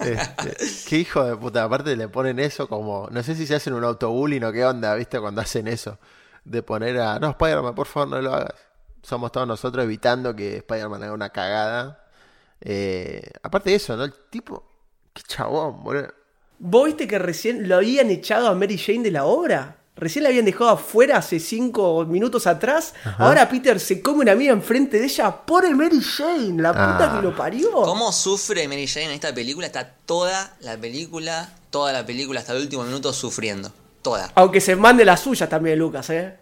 Este, 0.00 0.88
qué 0.88 0.98
hijo 0.98 1.24
de 1.24 1.36
puta. 1.36 1.64
Aparte 1.64 1.96
le 1.96 2.08
ponen 2.08 2.38
eso 2.38 2.68
como. 2.68 3.08
No 3.10 3.22
sé 3.22 3.34
si 3.34 3.46
se 3.46 3.54
hacen 3.54 3.72
un 3.72 3.84
autobullying 3.84 4.44
o 4.44 4.52
qué 4.52 4.64
onda, 4.64 4.94
¿viste? 4.94 5.18
Cuando 5.18 5.40
hacen 5.40 5.68
eso. 5.68 5.98
De 6.44 6.62
poner 6.62 7.00
a. 7.00 7.18
No, 7.18 7.30
Spider-Man, 7.30 7.74
por 7.74 7.86
favor, 7.86 8.08
no 8.08 8.20
lo 8.20 8.34
hagas. 8.34 8.54
Somos 9.06 9.30
todos 9.30 9.46
nosotros 9.46 9.84
evitando 9.84 10.34
que 10.34 10.56
Spider-Man 10.56 11.04
haga 11.04 11.12
una 11.12 11.30
cagada. 11.30 12.04
Eh, 12.60 13.22
aparte 13.42 13.70
de 13.70 13.76
eso, 13.76 13.96
¿no? 13.96 14.02
El 14.02 14.12
tipo. 14.30 14.64
Qué 15.12 15.22
chabón, 15.22 15.84
boludo. 15.84 16.08
¿Vos 16.58 16.86
viste 16.86 17.06
que 17.06 17.18
recién 17.18 17.68
lo 17.68 17.76
habían 17.76 18.10
echado 18.10 18.48
a 18.48 18.54
Mary 18.56 18.76
Jane 18.78 19.02
de 19.04 19.10
la 19.12 19.24
obra? 19.24 19.76
Recién 19.94 20.24
la 20.24 20.30
habían 20.30 20.44
dejado 20.44 20.70
afuera 20.70 21.18
hace 21.18 21.38
cinco 21.38 22.04
minutos 22.04 22.46
atrás. 22.48 22.94
Ahora 23.18 23.48
Peter 23.48 23.78
se 23.78 24.02
come 24.02 24.22
una 24.22 24.32
amiga 24.32 24.52
enfrente 24.52 24.98
de 24.98 25.04
ella. 25.04 25.30
Pobre 25.46 25.72
Mary 25.74 26.00
Jane, 26.02 26.60
la 26.60 26.72
puta 26.72 27.12
Ah. 27.12 27.16
que 27.16 27.26
lo 27.26 27.36
parió. 27.36 27.70
¿Cómo 27.70 28.10
sufre 28.10 28.66
Mary 28.66 28.88
Jane 28.88 29.06
en 29.06 29.12
esta 29.12 29.32
película? 29.32 29.66
Está 29.66 29.88
toda 30.04 30.56
la 30.60 30.76
película, 30.76 31.48
toda 31.70 31.92
la 31.92 32.04
película 32.04 32.40
hasta 32.40 32.54
el 32.54 32.62
último 32.62 32.82
minuto 32.82 33.12
sufriendo. 33.12 33.70
Toda. 34.02 34.32
Aunque 34.34 34.60
se 34.60 34.74
mande 34.76 35.04
la 35.04 35.16
suya 35.16 35.48
también, 35.48 35.78
Lucas, 35.78 36.10
¿eh? 36.10 36.36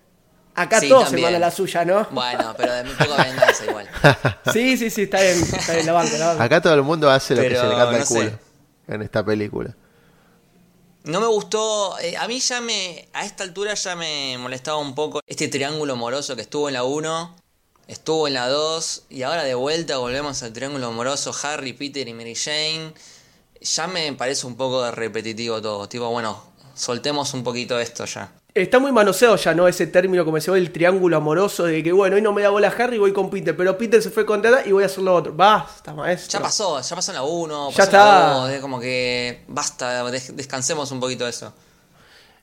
Acá 0.55 0.81
Sí, 0.81 0.88
todos 0.88 1.09
se 1.09 1.17
mandan 1.19 1.40
la 1.40 1.51
suya, 1.51 1.85
¿no? 1.85 2.07
Bueno, 2.11 2.55
pero 2.57 2.73
de 2.73 2.85
muy 2.85 2.95
poca 2.95 3.25
venganza 3.25 3.64
igual. 3.64 3.88
Sí, 4.53 4.77
sí, 4.77 4.90
sí, 4.90 5.03
está 5.03 5.21
bien, 5.21 5.40
está 5.43 5.73
bien, 5.75 5.87
la 5.87 5.93
banca, 5.93 6.17
la 6.17 6.27
banca. 6.29 6.45
Acá 6.45 6.61
todo 6.61 6.75
el 6.75 6.83
mundo 6.83 7.11
hace 7.11 7.35
lo 7.35 7.43
que 7.43 7.49
se 7.57 7.62
le 7.64 7.71
canta 7.71 7.90
no 7.90 7.97
el 7.97 8.05
culo. 8.05 8.31
sé. 8.31 8.38
En 8.87 9.03
esta 9.03 9.25
película. 9.25 9.75
No 11.05 11.21
me 11.21 11.27
gustó, 11.27 11.99
eh, 11.99 12.17
a 12.17 12.27
mí 12.29 12.40
ya 12.40 12.61
me, 12.61 13.09
a 13.12 13.25
esta 13.27 13.43
altura 13.45 13.75
ya 13.75 13.95
me 13.97 14.38
molestaba 14.38 14.79
un 14.79 14.95
poco 14.95 15.21
este 15.27 15.49
triángulo 15.49 15.95
amoroso 15.95 16.35
que 16.37 16.43
estuvo 16.43 16.69
en 16.69 16.75
la 16.75 16.85
1, 16.85 17.37
estuvo 17.88 18.27
en 18.29 18.35
la 18.35 18.49
2 18.49 19.05
y 19.11 19.23
ahora 19.23 19.45
de 19.45 19.55
vuelta 19.55 19.99
volvemos 19.99 20.43
al 20.43 20.53
triángulo 20.53 20.87
amoroso 20.87 21.35
Harry, 21.43 21.73
Peter 21.73 22.07
y 22.09 22.14
Mary 22.14 22.35
Jane. 22.35 22.95
Ya 23.61 23.87
me 23.87 24.12
parece 24.12 24.47
un 24.47 24.57
poco 24.57 24.90
repetitivo 24.93 25.61
todo, 25.61 25.88
tipo, 25.88 26.09
bueno, 26.09 26.43
soltemos 26.75 27.35
un 27.35 27.43
poquito 27.45 27.79
esto 27.81 28.05
ya. 28.07 28.31
Está 28.55 28.79
muy 28.79 28.93
manoseado 28.93 29.35
ya, 29.35 29.53
¿no? 29.53 29.67
Ese 29.67 29.88
término, 29.88 30.25
como 30.25 30.40
se 30.40 30.49
ve, 30.49 30.59
el 30.59 30.71
triángulo 30.71 31.17
amoroso 31.17 31.64
de 31.64 31.83
que, 31.83 31.90
bueno, 31.90 32.14
hoy 32.14 32.23
no 32.23 32.33
me 32.33 32.40
da 32.40 32.51
bola 32.51 32.69
Harry, 32.79 32.99
voy 32.99 33.12
con 33.12 33.29
Peter, 33.29 33.57
pero 33.57 33.77
Peter 33.77 34.01
se 34.01 34.11
fue 34.11 34.25
con 34.25 34.40
Dada 34.43 34.64
y 34.64 34.71
voy 34.71 34.85
a 34.85 34.87
hacer 34.87 35.03
lo 35.03 35.12
otro. 35.12 35.33
Basta, 35.33 35.93
maestro. 35.93 36.38
Ya 36.38 36.40
pasó, 36.45 36.81
ya 36.81 36.95
pasó 36.95 37.11
en 37.11 37.17
la 37.17 37.23
1, 37.25 37.71
Ya 37.73 37.77
pasó 37.77 37.90
en 37.90 37.97
la 37.99 38.05
está. 38.05 38.35
2, 38.43 38.51
es 38.51 38.61
como 38.61 38.79
que 38.79 39.45
basta, 39.49 40.09
des- 40.09 40.37
descansemos 40.37 40.88
un 40.93 41.01
poquito 41.01 41.25
de 41.25 41.31
eso. 41.31 41.53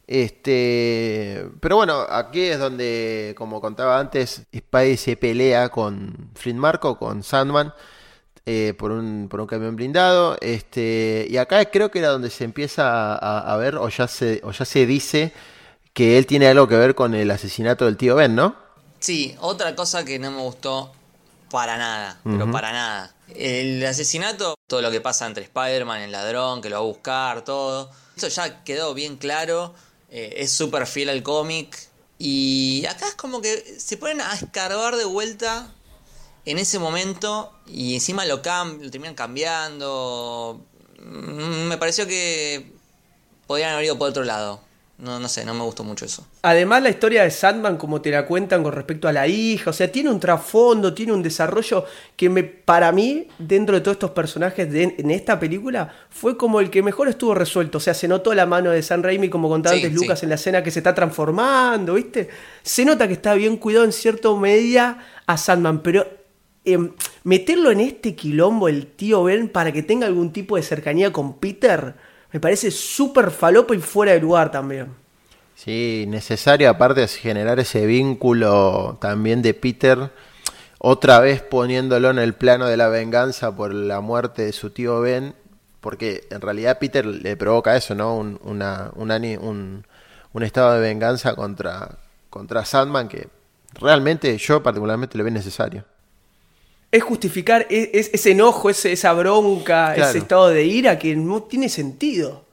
Este, 0.05 1.47
pero 1.61 1.77
bueno, 1.77 2.01
aquí 2.09 2.41
es 2.41 2.59
donde, 2.59 3.33
como 3.37 3.61
contaba 3.61 3.97
antes, 3.97 4.41
Spidey 4.53 4.97
se 4.97 5.15
pelea 5.15 5.69
con 5.69 6.29
Flynn 6.35 6.57
Marco, 6.59 6.97
con 6.99 7.23
Sandman, 7.23 7.73
eh, 8.45 8.73
por 8.77 8.91
un, 8.91 9.27
por 9.29 9.39
un 9.39 9.47
camión 9.47 9.77
blindado. 9.77 10.35
Este, 10.41 11.25
y 11.29 11.37
acá 11.37 11.63
creo 11.71 11.89
que 11.89 11.99
era 11.99 12.09
donde 12.09 12.29
se 12.29 12.43
empieza 12.43 13.15
a, 13.15 13.53
a 13.53 13.55
ver, 13.55 13.77
o 13.77 13.87
ya 13.87 14.09
se, 14.09 14.41
o 14.43 14.51
ya 14.51 14.65
se 14.65 14.85
dice 14.85 15.31
que 15.93 16.17
él 16.17 16.25
tiene 16.25 16.47
algo 16.47 16.67
que 16.67 16.75
ver 16.75 16.95
con 16.95 17.13
el 17.15 17.29
asesinato 17.31 17.85
del 17.85 17.97
tío 17.97 18.15
Ben, 18.15 18.35
¿no? 18.35 18.55
Sí, 18.99 19.35
otra 19.39 19.75
cosa 19.75 20.05
que 20.05 20.19
no 20.19 20.31
me 20.31 20.41
gustó 20.41 20.91
para 21.49 21.77
nada, 21.77 22.19
pero 22.23 22.49
para 22.51 22.71
nada. 22.71 23.13
El 23.35 23.85
asesinato, 23.85 24.55
todo 24.67 24.81
lo 24.81 24.91
que 24.91 25.01
pasa 25.01 25.25
entre 25.25 25.43
Spider-Man, 25.43 26.01
el 26.01 26.11
ladrón, 26.11 26.61
que 26.61 26.69
lo 26.69 26.75
va 26.77 26.81
a 26.81 26.85
buscar, 26.85 27.43
todo. 27.43 27.89
Eso 28.15 28.27
ya 28.27 28.63
quedó 28.63 28.93
bien 28.93 29.17
claro. 29.17 29.73
eh, 30.09 30.35
es 30.37 30.51
súper 30.51 30.85
fiel 30.87 31.09
al 31.09 31.23
cómic. 31.23 31.77
Y 32.19 32.85
acá 32.85 33.07
es 33.07 33.15
como 33.15 33.41
que 33.41 33.75
se 33.79 33.97
ponen 33.97 34.21
a 34.21 34.33
escarbar 34.33 34.95
de 34.95 35.05
vuelta 35.05 35.71
en 36.45 36.57
ese 36.59 36.77
momento 36.79 37.51
y 37.65 37.95
encima 37.95 38.25
lo, 38.25 38.41
cam 38.41 38.79
lo 38.81 38.91
terminan 38.91 39.15
cambiando. 39.15 40.61
Mm, 40.99 41.67
Me 41.67 41.77
pareció 41.77 42.05
que 42.07 42.71
podrían 43.47 43.71
haber 43.73 43.85
ido 43.85 43.97
por 43.97 44.09
otro 44.09 44.23
lado. 44.23 44.61
No, 45.01 45.19
no 45.19 45.27
sé, 45.27 45.43
no 45.45 45.55
me 45.55 45.63
gustó 45.63 45.83
mucho 45.83 46.05
eso. 46.05 46.27
Además, 46.43 46.83
la 46.83 46.89
historia 46.91 47.23
de 47.23 47.31
Sandman, 47.31 47.77
como 47.77 48.01
te 48.01 48.11
la 48.11 48.27
cuentan 48.27 48.61
con 48.61 48.71
respecto 48.71 49.07
a 49.07 49.11
la 49.11 49.27
hija, 49.27 49.71
o 49.71 49.73
sea, 49.73 49.91
tiene 49.91 50.11
un 50.11 50.19
trasfondo, 50.19 50.93
tiene 50.93 51.11
un 51.11 51.23
desarrollo 51.23 51.85
que 52.15 52.29
me, 52.29 52.43
para 52.43 52.91
mí, 52.91 53.27
dentro 53.39 53.73
de 53.73 53.81
todos 53.81 53.95
estos 53.95 54.11
personajes 54.11 54.71
de- 54.71 54.93
en 54.99 55.09
esta 55.09 55.39
película, 55.39 55.91
fue 56.11 56.37
como 56.37 56.59
el 56.59 56.69
que 56.69 56.83
mejor 56.83 57.07
estuvo 57.07 57.33
resuelto. 57.33 57.79
O 57.79 57.81
sea, 57.81 57.95
se 57.95 58.07
notó 58.07 58.35
la 58.35 58.45
mano 58.45 58.69
de 58.69 58.83
San 58.83 59.01
Raimi, 59.01 59.27
como 59.27 59.49
contaba 59.49 59.75
Sí, 59.75 59.83
antes 59.83 59.99
Lucas, 59.99 60.19
sí. 60.19 60.25
en 60.25 60.29
la 60.29 60.35
escena 60.35 60.61
que 60.61 60.69
se 60.69 60.79
está 60.79 60.93
transformando, 60.93 61.95
¿viste? 61.95 62.29
Se 62.61 62.85
nota 62.85 63.07
que 63.07 63.13
está 63.13 63.33
bien 63.33 63.57
cuidado 63.57 63.85
en 63.85 63.93
cierta 63.93 64.31
medida 64.35 64.99
a 65.25 65.35
Sandman, 65.35 65.81
pero 65.81 66.05
em, 66.63 66.91
meterlo 67.23 67.71
en 67.71 67.79
este 67.79 68.15
quilombo, 68.15 68.67
el 68.67 68.85
tío 68.85 69.23
Ben, 69.23 69.49
para 69.49 69.71
que 69.71 69.81
tenga 69.81 70.05
algún 70.05 70.31
tipo 70.31 70.57
de 70.57 70.61
cercanía 70.61 71.11
con 71.11 71.39
Peter, 71.39 71.95
me 72.31 72.39
parece 72.39 72.71
súper 72.71 73.31
falopa 73.31 73.75
y 73.75 73.79
fuera 73.79 74.13
de 74.13 74.19
lugar 74.19 74.51
también. 74.51 74.87
Sí, 75.55 76.05
necesario 76.07 76.69
aparte 76.69 77.03
es 77.03 77.15
generar 77.15 77.59
ese 77.59 77.85
vínculo 77.85 78.97
también 78.99 79.41
de 79.41 79.53
Peter, 79.53 80.09
otra 80.79 81.19
vez 81.19 81.43
poniéndolo 81.43 82.09
en 82.09 82.17
el 82.17 82.33
plano 82.33 82.65
de 82.65 82.77
la 82.77 82.87
venganza 82.87 83.55
por 83.55 83.73
la 83.73 84.01
muerte 84.01 84.45
de 84.45 84.53
su 84.53 84.71
tío 84.71 85.01
Ben, 85.01 85.35
porque 85.79 86.27
en 86.31 86.41
realidad 86.41 86.79
Peter 86.79 87.05
le 87.05 87.37
provoca 87.37 87.75
eso, 87.75 87.93
¿no? 87.93 88.15
Un, 88.15 89.83
estado 90.41 90.73
de 90.73 90.79
venganza 90.79 91.35
contra, 91.35 91.97
contra 92.31 92.65
Sandman 92.65 93.07
que 93.07 93.27
realmente 93.79 94.35
yo 94.37 94.63
particularmente 94.63 95.17
lo 95.17 95.23
veo 95.23 95.33
necesario. 95.33 95.85
Es 96.91 97.03
justificar 97.03 97.67
e- 97.69 97.91
es- 97.93 98.09
ese 98.13 98.31
enojo, 98.31 98.69
ese- 98.69 98.91
esa 98.91 99.13
bronca, 99.13 99.93
Claro. 99.95 100.09
ese 100.09 100.17
estado 100.19 100.49
de 100.49 100.65
ira 100.65 100.99
que 100.99 101.15
no 101.15 101.43
tiene 101.43 101.69
sentido. 101.69 102.45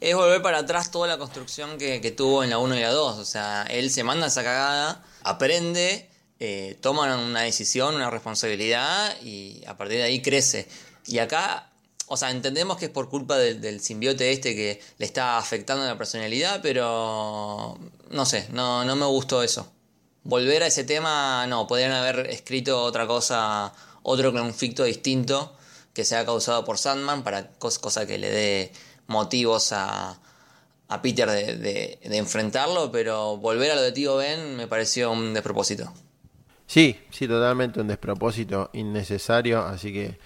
Es 0.00 0.14
volver 0.14 0.40
para 0.42 0.58
atrás 0.58 0.90
toda 0.90 1.08
la 1.08 1.18
construcción 1.18 1.76
que, 1.76 2.00
que 2.00 2.10
tuvo 2.12 2.44
en 2.44 2.50
la 2.50 2.58
1 2.58 2.76
y 2.76 2.80
la 2.80 2.90
2. 2.90 3.18
O 3.18 3.24
sea, 3.24 3.64
él 3.68 3.90
se 3.90 4.04
manda 4.04 4.28
esa 4.28 4.44
cagada, 4.44 5.04
aprende, 5.24 6.08
eh, 6.40 6.78
toma 6.80 7.16
una 7.18 7.40
decisión, 7.42 7.96
una 7.96 8.08
responsabilidad 8.10 9.20
y 9.22 9.62
a 9.66 9.76
partir 9.76 9.98
de 9.98 10.04
ahí 10.04 10.22
crece. 10.22 10.68
Y 11.06 11.18
acá, 11.18 11.68
o 12.06 12.16
sea, 12.16 12.30
entendemos 12.30 12.78
que 12.78 12.84
es 12.86 12.90
por 12.92 13.08
culpa 13.10 13.36
del, 13.38 13.60
del 13.60 13.80
simbiote 13.80 14.30
este 14.30 14.54
que 14.54 14.80
le 14.98 15.04
está 15.04 15.36
afectando 15.36 15.84
la 15.84 15.98
personalidad, 15.98 16.60
pero 16.62 17.76
no 18.10 18.24
sé, 18.24 18.46
no, 18.52 18.84
no 18.84 18.94
me 18.96 19.04
gustó 19.06 19.42
eso. 19.42 19.70
Volver 20.28 20.62
a 20.62 20.66
ese 20.66 20.84
tema, 20.84 21.46
no, 21.46 21.66
podrían 21.66 21.92
haber 21.92 22.28
escrito 22.28 22.82
otra 22.82 23.06
cosa, 23.06 23.72
otro 24.02 24.30
conflicto 24.30 24.84
distinto 24.84 25.56
que 25.94 26.04
sea 26.04 26.26
causado 26.26 26.64
por 26.66 26.76
Sandman 26.76 27.24
para 27.24 27.58
cos- 27.58 27.78
cosa 27.80 28.06
que 28.06 28.18
le 28.18 28.30
dé 28.30 28.72
motivos 29.06 29.72
a, 29.72 30.20
a 30.88 31.02
Peter 31.02 31.30
de, 31.30 31.56
de- 31.56 31.98
de 32.04 32.16
enfrentarlo, 32.18 32.92
pero 32.92 33.38
volver 33.38 33.70
a 33.70 33.74
lo 33.76 33.80
de 33.80 33.92
Tío 33.92 34.16
Ben 34.16 34.54
me 34.54 34.66
pareció 34.66 35.10
un 35.10 35.32
despropósito. 35.32 35.92
Sí, 36.66 37.00
sí, 37.10 37.26
totalmente 37.26 37.80
un 37.80 37.88
despropósito 37.88 38.68
innecesario, 38.74 39.64
así 39.64 39.94
que... 39.94 40.18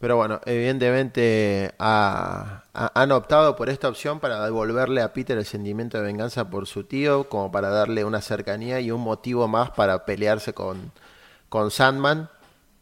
Pero 0.00 0.16
bueno, 0.16 0.40
evidentemente 0.46 1.74
ha- 1.78 2.64
ha- 2.72 2.92
han 2.94 3.12
optado 3.12 3.54
por 3.54 3.68
esta 3.68 3.88
opción 3.88 4.18
para 4.18 4.42
devolverle 4.44 5.02
a 5.02 5.12
Peter 5.12 5.36
el 5.36 5.44
sentimiento 5.44 5.98
de 5.98 6.04
venganza 6.04 6.48
por 6.48 6.66
su 6.66 6.84
tío, 6.84 7.28
como 7.28 7.52
para 7.52 7.68
darle 7.68 8.04
una 8.04 8.22
cercanía 8.22 8.80
y 8.80 8.90
un 8.90 9.02
motivo 9.02 9.46
más 9.46 9.70
para 9.72 10.06
pelearse 10.06 10.54
con, 10.54 10.92
con 11.50 11.70
Sandman. 11.70 12.30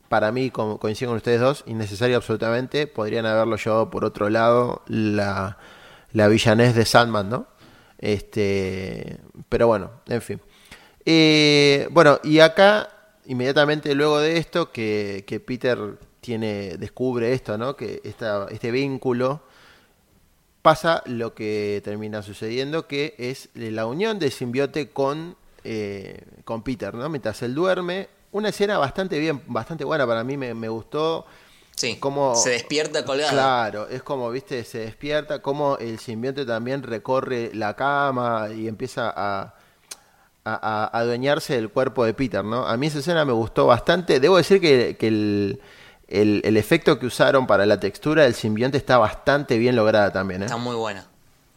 Para 0.08 0.32
mí, 0.32 0.50
como 0.50 0.78
coincido 0.78 1.10
con 1.10 1.16
ustedes 1.16 1.40
dos, 1.40 1.64
innecesario 1.66 2.16
absolutamente. 2.16 2.86
Podrían 2.86 3.26
haberlo 3.26 3.56
llevado 3.56 3.90
por 3.90 4.04
otro 4.04 4.30
lado 4.30 4.82
la, 4.86 5.58
la 6.12 6.28
villanés 6.28 6.74
de 6.76 6.84
Sandman, 6.86 7.28
¿no? 7.28 7.46
Este, 7.98 9.18
pero 9.48 9.66
bueno, 9.66 9.90
en 10.06 10.22
fin. 10.22 10.40
Eh, 11.04 11.88
bueno, 11.90 12.20
y 12.22 12.40
acá, 12.40 12.88
inmediatamente 13.26 13.94
luego 13.94 14.18
de 14.20 14.36
esto, 14.38 14.70
que, 14.72 15.24
que 15.26 15.40
Peter 15.40 15.78
tiene, 16.28 16.76
descubre 16.76 17.32
esto, 17.32 17.56
¿no? 17.56 17.74
Que 17.74 18.02
esta, 18.04 18.48
este 18.50 18.70
vínculo 18.70 19.40
pasa 20.60 21.02
lo 21.06 21.32
que 21.34 21.80
termina 21.82 22.20
sucediendo, 22.20 22.86
que 22.86 23.14
es 23.16 23.48
la 23.54 23.86
unión 23.86 24.18
del 24.18 24.30
simbiote 24.30 24.90
con, 24.90 25.36
eh, 25.64 26.20
con 26.44 26.62
Peter, 26.62 26.92
¿no? 26.92 27.08
Mientras 27.08 27.40
él 27.42 27.54
duerme. 27.54 28.08
Una 28.30 28.50
escena 28.50 28.76
bastante 28.76 29.18
bien, 29.18 29.40
bastante 29.46 29.84
buena 29.84 30.06
para 30.06 30.22
mí, 30.22 30.36
me, 30.36 30.52
me 30.52 30.68
gustó. 30.68 31.24
Sí, 31.74 31.96
Como- 31.96 32.34
se 32.34 32.50
despierta 32.50 33.02
colgado. 33.06 33.30
Claro, 33.32 33.88
es 33.88 34.02
como, 34.02 34.30
viste, 34.30 34.62
se 34.64 34.80
despierta, 34.80 35.40
como 35.40 35.78
el 35.78 35.98
simbionte 35.98 36.44
también 36.44 36.82
recorre 36.82 37.52
la 37.54 37.74
cama 37.74 38.48
y 38.54 38.68
empieza 38.68 39.08
a, 39.08 39.54
a, 40.44 40.54
a 40.92 40.98
adueñarse 40.98 41.54
del 41.54 41.70
cuerpo 41.70 42.04
de 42.04 42.12
Peter, 42.12 42.44
¿no? 42.44 42.66
A 42.66 42.76
mí 42.76 42.88
esa 42.88 42.98
escena 42.98 43.24
me 43.24 43.32
gustó 43.32 43.64
bastante. 43.66 44.20
Debo 44.20 44.36
decir 44.36 44.60
que, 44.60 44.96
que 44.98 45.08
el, 45.08 45.60
el- 46.08 46.40
el 46.44 46.56
efecto 46.56 46.98
que 46.98 47.06
usaron 47.06 47.46
para 47.46 47.66
la 47.66 47.78
textura 47.80 48.22
del 48.24 48.34
simbionte 48.34 48.78
está 48.78 48.98
bastante 48.98 49.58
bien 49.58 49.76
lograda 49.76 50.12
también, 50.12 50.42
¿eh? 50.42 50.46
Está 50.46 50.56
muy 50.56 50.74
buena. 50.76 51.06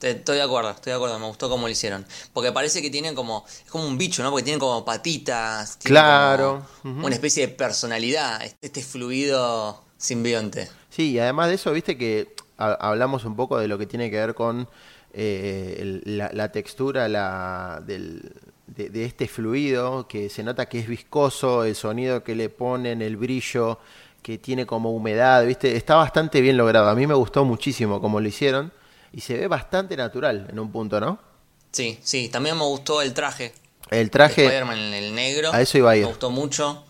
Estoy 0.02 0.38
de 0.38 0.42
acuerdo, 0.42 0.72
estoy 0.72 0.92
de 0.92 0.96
acuerdo, 0.96 1.20
me 1.20 1.28
gustó 1.28 1.48
cómo 1.48 1.68
lo 1.68 1.72
hicieron. 1.72 2.06
Porque 2.34 2.52
parece 2.52 2.82
que 2.82 2.90
tienen 2.90 3.14
como, 3.14 3.46
es 3.48 3.70
como 3.70 3.86
un 3.88 4.00
bicho, 4.00 4.24
¿no? 4.24 4.32
Porque 4.32 4.44
tienen 4.44 4.60
como 4.60 4.84
patitas, 4.84 5.78
Claro, 5.84 6.66
como 6.82 7.06
una 7.06 7.14
especie 7.16 7.46
de 7.48 7.54
personalidad, 7.54 8.42
este 8.62 8.82
fluido 8.82 9.84
simbionte. 9.98 10.68
Sí, 10.90 11.12
y 11.12 11.20
además 11.20 11.50
de 11.50 11.54
eso, 11.56 11.72
viste 11.72 11.98
que 12.00 12.34
ha- 12.58 12.74
hablamos 12.74 13.26
un 13.26 13.36
poco 13.36 13.60
de 13.60 13.68
lo 13.68 13.78
que 13.78 13.86
tiene 13.86 14.10
que 14.10 14.18
ver 14.18 14.34
con 14.34 14.68
eh, 15.14 15.78
el- 15.80 16.18
la, 16.18 16.32
la 16.34 16.52
textura 16.54 17.08
la, 17.10 17.84
del- 17.86 18.32
de, 18.68 18.90
de 18.90 19.04
este 19.06 19.28
fluido, 19.28 20.08
que 20.08 20.30
se 20.30 20.42
nota 20.42 20.68
que 20.68 20.80
es 20.80 20.88
viscoso, 20.88 21.64
el 21.66 21.76
sonido 21.76 22.24
que 22.24 22.34
le 22.34 22.48
ponen, 22.50 23.02
el 23.02 23.18
brillo, 23.18 23.78
que 24.22 24.38
tiene 24.38 24.66
como 24.66 24.92
humedad, 24.92 25.46
viste, 25.46 25.76
está 25.76 25.96
bastante 25.96 26.42
bien 26.42 26.58
logrado. 26.58 26.90
A 26.90 26.96
mí 26.96 27.08
me 27.08 27.14
gustó 27.14 27.44
muchísimo 27.46 28.00
cómo 28.02 28.20
lo 28.20 28.28
hicieron 28.28 28.72
y 29.12 29.22
se 29.22 29.36
ve 29.38 29.48
bastante 29.48 29.98
natural 29.98 30.48
en 30.50 30.60
un 30.60 30.72
punto, 30.72 31.00
¿no? 31.00 31.20
Sí, 31.72 32.00
sí, 32.04 32.30
también 32.30 32.58
me 32.58 32.64
gustó 32.64 33.02
el 33.02 33.14
traje. 33.14 33.54
El 33.90 34.10
traje, 34.10 34.44
Spider-Man 34.46 34.78
en 34.78 34.94
el 34.94 35.16
negro. 35.16 35.52
A 35.54 35.62
eso 35.62 35.78
iba 35.78 35.92
a 35.92 35.96
ir. 35.98 36.04
Me 36.04 36.10
gustó 36.10 36.30
mucho. 36.30 36.86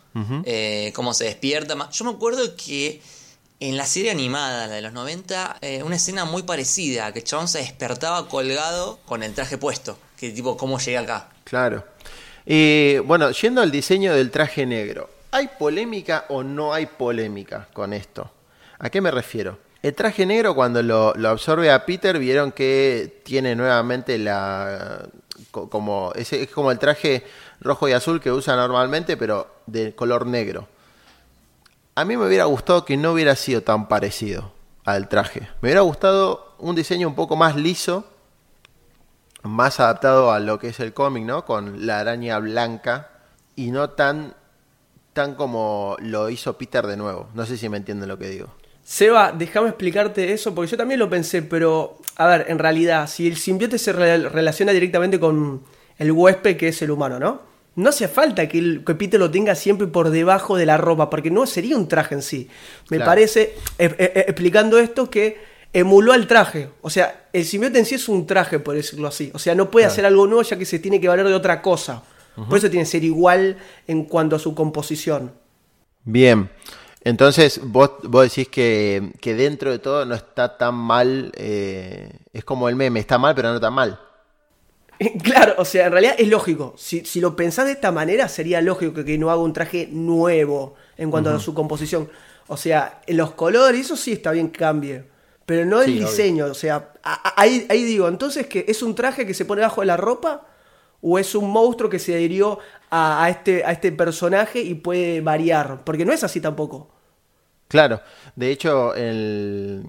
eh, 0.46 0.92
cómo 0.94 1.14
se 1.14 1.26
despierta. 1.26 1.90
Yo 1.92 2.06
me 2.06 2.12
acuerdo 2.12 2.56
que 2.56 3.02
en 3.60 3.78
la 3.78 3.86
serie 3.86 4.12
animada, 4.12 4.68
la 4.68 4.74
de 4.76 4.82
los 4.82 4.92
90, 4.92 5.58
eh, 5.62 5.84
una 5.84 5.96
escena 5.96 6.26
muy 6.26 6.44
parecida, 6.44 7.14
que 7.14 7.24
chabón 7.24 7.48
se 7.48 7.60
despertaba 7.60 8.28
colgado 8.28 9.00
con 9.06 9.24
el 9.24 9.34
traje 9.34 9.58
puesto. 9.58 9.98
Que 10.20 10.32
tipo, 10.32 10.58
¿cómo 10.58 10.80
llegué 10.80 10.98
acá? 10.98 11.30
Claro. 11.44 11.86
Y 12.46 12.98
bueno, 13.00 13.32
yendo 13.32 13.62
al 13.62 13.72
diseño 13.72 14.14
del 14.14 14.32
traje 14.32 14.66
negro, 14.66 15.10
¿hay 15.32 15.50
polémica 15.60 16.26
o 16.30 16.44
no 16.44 16.74
hay 16.74 16.86
polémica 16.86 17.68
con 17.74 17.94
esto? 17.94 18.30
¿A 18.80 18.90
qué 18.90 19.02
me 19.02 19.12
refiero? 19.12 19.58
El 19.82 19.96
traje 19.96 20.26
negro 20.26 20.54
cuando 20.54 20.84
lo, 20.84 21.14
lo 21.16 21.30
absorbe 21.30 21.72
a 21.72 21.86
Peter 21.86 22.20
vieron 22.20 22.52
que 22.52 23.22
tiene 23.24 23.56
nuevamente 23.56 24.18
la 24.18 25.08
co- 25.50 25.70
como 25.70 26.12
es 26.16 26.32
como 26.54 26.72
el 26.72 26.78
traje 26.78 27.24
rojo 27.62 27.88
y 27.90 27.94
azul 27.94 28.22
que 28.22 28.32
usa 28.32 28.56
normalmente 28.56 29.18
pero 29.18 29.48
de 29.66 29.96
color 29.96 30.28
negro. 30.28 30.68
A 31.96 32.06
mí 32.06 32.16
me 32.16 32.28
hubiera 32.28 32.46
gustado 32.46 32.86
que 32.86 32.96
no 32.96 33.12
hubiera 33.14 33.36
sido 33.36 33.62
tan 33.64 33.88
parecido 33.88 34.52
al 34.86 35.10
traje. 35.10 35.42
Me 35.62 35.70
hubiera 35.70 35.82
gustado 35.82 36.54
un 36.60 36.76
diseño 36.76 37.08
un 37.08 37.16
poco 37.16 37.36
más 37.36 37.56
liso, 37.56 38.06
más 39.44 39.80
adaptado 39.80 40.32
a 40.32 40.40
lo 40.40 40.60
que 40.60 40.70
es 40.70 40.80
el 40.80 40.94
cómic, 40.94 41.26
¿no? 41.26 41.46
Con 41.46 41.86
la 41.88 42.00
araña 42.00 42.38
blanca 42.40 43.10
y 43.56 43.72
no 43.72 43.90
tan 43.90 44.36
tan 45.14 45.36
como 45.36 45.98
lo 46.00 46.30
hizo 46.30 46.58
Peter 46.58 46.86
de 46.88 46.98
nuevo. 46.98 47.30
No 47.34 47.46
sé 47.46 47.58
si 47.58 47.68
me 47.70 47.78
entienden 47.78 48.08
lo 48.10 48.18
que 48.18 48.30
digo. 48.30 48.48
Seba, 48.84 49.32
déjame 49.32 49.70
explicarte 49.70 50.34
eso, 50.34 50.56
porque 50.56 50.72
yo 50.72 50.78
también 50.78 51.00
lo 51.00 51.10
pensé, 51.10 51.42
pero 51.44 51.98
a 52.16 52.28
ver, 52.28 52.46
en 52.50 52.58
realidad, 52.60 53.08
si 53.08 53.28
el 53.28 53.38
simbionte 53.38 53.78
se 53.78 53.94
re- 53.94 54.30
relaciona 54.30 54.72
directamente 54.72 55.20
con 55.20 55.62
el 55.98 56.12
huésped 56.12 56.58
que 56.58 56.70
es 56.70 56.82
el 56.82 56.92
humano, 56.92 57.20
¿no? 57.20 57.42
No 57.76 57.90
hace 57.90 58.08
falta 58.08 58.50
que, 58.50 58.58
el, 58.58 58.84
que 58.86 58.96
Peter 58.96 59.20
lo 59.20 59.32
tenga 59.32 59.56
siempre 59.56 59.88
por 59.88 60.10
debajo 60.10 60.58
de 60.58 60.66
la 60.66 60.78
ropa, 60.78 61.10
porque 61.10 61.32
no 61.32 61.46
sería 61.46 61.78
un 61.78 61.88
traje 61.88 62.16
en 62.16 62.22
sí. 62.22 62.50
Me 62.90 62.98
Claro. 62.98 63.12
parece, 63.12 63.54
eh, 63.78 63.96
eh, 63.98 64.12
eh, 64.16 64.26
explicando 64.28 64.78
esto, 64.80 65.10
que 65.10 65.38
emuló 65.72 66.12
al 66.12 66.28
traje. 66.28 66.68
O 66.82 66.90
sea, 66.90 67.28
el 67.32 67.46
simbionte 67.46 67.80
en 67.80 67.86
sí 67.86 67.96
es 67.96 68.10
un 68.10 68.26
traje, 68.28 68.60
por 68.60 68.76
decirlo 68.76 69.08
así. 69.08 69.32
O 69.34 69.40
sea, 69.40 69.56
no 69.56 69.72
puede 69.72 69.86
Claro. 69.86 69.94
hacer 69.94 70.06
algo 70.06 70.28
nuevo 70.28 70.42
ya 70.42 70.58
que 70.58 70.66
se 70.66 70.80
tiene 70.80 71.00
que 71.00 71.08
valer 71.08 71.26
de 71.28 71.34
otra 71.34 71.62
cosa. 71.62 72.04
Por 72.48 72.58
eso 72.58 72.70
tiene 72.70 72.84
que 72.86 72.92
ser 72.92 73.04
igual 73.04 73.58
en 73.88 74.06
cuanto 74.06 74.36
a 74.36 74.40
su 74.40 74.56
composición. 74.56 75.34
Bien. 76.04 76.50
Entonces, 77.04 77.60
vos, 77.64 77.92
vos 78.04 78.24
decís 78.24 78.48
que, 78.50 79.14
que 79.22 79.34
dentro 79.36 79.72
de 79.72 79.80
todo 79.80 80.06
no 80.06 80.16
está 80.16 80.58
tan 80.58 80.76
mal. 80.76 81.32
eh, 81.36 82.12
es 82.34 82.44
como 82.44 82.70
el 82.70 82.76
meme, 82.76 83.00
está 83.00 83.18
mal, 83.18 83.36
pero 83.36 83.52
no 83.54 83.60
tan 83.60 83.74
mal. 83.74 84.00
Claro, 85.24 85.56
o 85.58 85.66
sea, 85.66 85.88
en 85.88 85.92
realidad 85.94 86.16
es 86.18 86.28
lógico. 86.28 86.76
Si, 86.78 87.06
si 87.06 87.20
lo 87.22 87.36
pensás 87.36 87.66
de 87.66 87.72
esta 87.74 87.92
manera, 87.92 88.28
sería 88.30 88.62
lógico 88.62 88.94
que, 88.94 89.06
que 89.06 89.18
no 89.18 89.32
haga 89.32 89.42
un 89.42 89.54
traje 89.54 89.88
nuevo 89.92 90.76
en 90.98 91.10
cuanto 91.12 91.32
a 91.32 91.40
su 91.40 91.54
composición. 91.54 92.10
O 92.48 92.58
sea, 92.58 93.02
en 93.08 93.18
los 93.18 93.32
colores, 93.32 93.82
eso 93.82 93.96
sí 93.98 94.12
está 94.12 94.32
bien 94.32 94.50
que 94.52 94.60
cambie. 94.60 95.04
Pero 95.46 95.66
no 95.66 95.82
el 95.82 95.96
Sí, 95.96 96.02
obvio. 96.04 96.28
diseño. 96.28 96.46
O 96.48 96.54
sea, 96.54 96.94
ahí, 97.36 97.66
ahí 97.70 97.84
digo, 97.84 98.08
entonces, 98.08 98.48
que 98.48 98.66
¿es 98.68 98.84
un 98.84 98.96
traje 98.96 99.26
que 99.26 99.34
se 99.34 99.46
pone 99.46 99.62
bajo 99.62 99.82
de 99.82 99.88
la 99.88 99.98
ropa? 99.98 100.46
¿O 101.02 101.18
es 101.20 101.34
un 101.36 101.50
monstruo 101.52 101.90
que 101.90 102.00
se 102.00 102.14
adhirió 102.16 102.60
a, 102.92 103.28
este, 103.30 103.64
a 103.66 103.72
este 103.72 103.92
personaje 103.92 104.62
y 104.62 104.76
puede 104.76 105.22
variar? 105.22 105.84
Porque 105.84 106.06
no 106.06 106.14
es 106.14 106.24
así 106.24 106.40
tampoco. 106.42 106.90
Claro, 107.68 108.02
de 108.36 108.52
hecho, 108.52 108.94
el, 108.96 109.84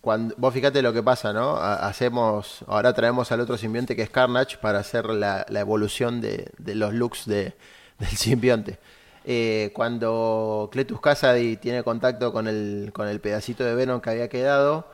cuando, 0.00 0.34
vos 0.38 0.54
fíjate 0.54 0.80
lo 0.82 0.92
que 0.92 1.02
pasa, 1.02 1.32
¿no? 1.32 1.56
Ha- 1.56 1.86
Hacemos, 1.86 2.64
ahora 2.66 2.94
traemos 2.94 3.30
al 3.30 3.40
otro 3.40 3.58
simbionte 3.58 3.94
que 3.94 4.02
es 4.02 4.10
Carnage 4.10 4.56
para 4.58 4.78
hacer 4.78 5.06
la, 5.06 5.44
evolución 5.50 6.20
de, 6.20 6.50
los 6.58 6.94
looks 6.94 7.26
de- 7.26 7.54
del 7.98 8.08
simbionte. 8.10 8.78
Eh, 9.24 9.70
cuando 9.74 10.68
Cletus 10.72 11.00
Kasady 11.00 11.56
tiene 11.56 11.82
contacto 11.82 12.32
con 12.32 12.46
el, 12.48 12.90
con 12.94 13.08
el 13.08 13.20
pedacito 13.20 13.64
de 13.64 13.74
Venom 13.74 14.00
que 14.00 14.10
había 14.10 14.28
quedado, 14.28 14.86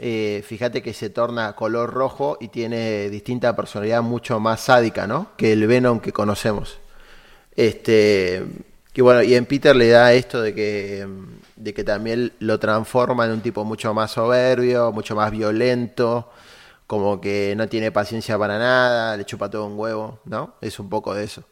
eh, 0.00 0.42
fíjate 0.46 0.82
que 0.82 0.92
se 0.94 1.10
torna 1.10 1.54
color 1.56 1.92
rojo 1.92 2.38
y 2.40 2.48
tiene 2.48 3.08
distinta 3.10 3.54
personalidad 3.56 4.02
mucho 4.02 4.38
más 4.40 4.60
sádica, 4.60 5.06
¿no? 5.06 5.32
Que 5.36 5.52
el 5.52 5.66
Venom 5.66 6.00
que 6.00 6.12
conocemos. 6.12 6.78
Este, 7.56 8.44
que 8.92 9.02
bueno, 9.02 9.22
y 9.22 9.34
en 9.34 9.46
Peter 9.46 9.74
le 9.74 9.88
da 9.88 10.12
esto 10.12 10.40
de 10.42 10.54
que, 10.54 11.06
de 11.56 11.74
que 11.74 11.84
también 11.84 12.32
lo 12.40 12.58
transforma 12.58 13.24
en 13.26 13.32
un 13.32 13.40
tipo 13.40 13.64
mucho 13.64 13.92
más 13.94 14.12
soberbio, 14.12 14.92
mucho 14.92 15.16
más 15.16 15.30
violento, 15.30 16.30
como 16.86 17.20
que 17.20 17.54
no 17.56 17.68
tiene 17.68 17.90
paciencia 17.92 18.38
para 18.38 18.58
nada, 18.58 19.16
le 19.16 19.24
chupa 19.24 19.50
todo 19.50 19.66
un 19.66 19.78
huevo, 19.78 20.20
¿no? 20.24 20.54
Es 20.60 20.78
un 20.78 20.88
poco 20.88 21.14
de 21.14 21.24
eso. 21.24 21.42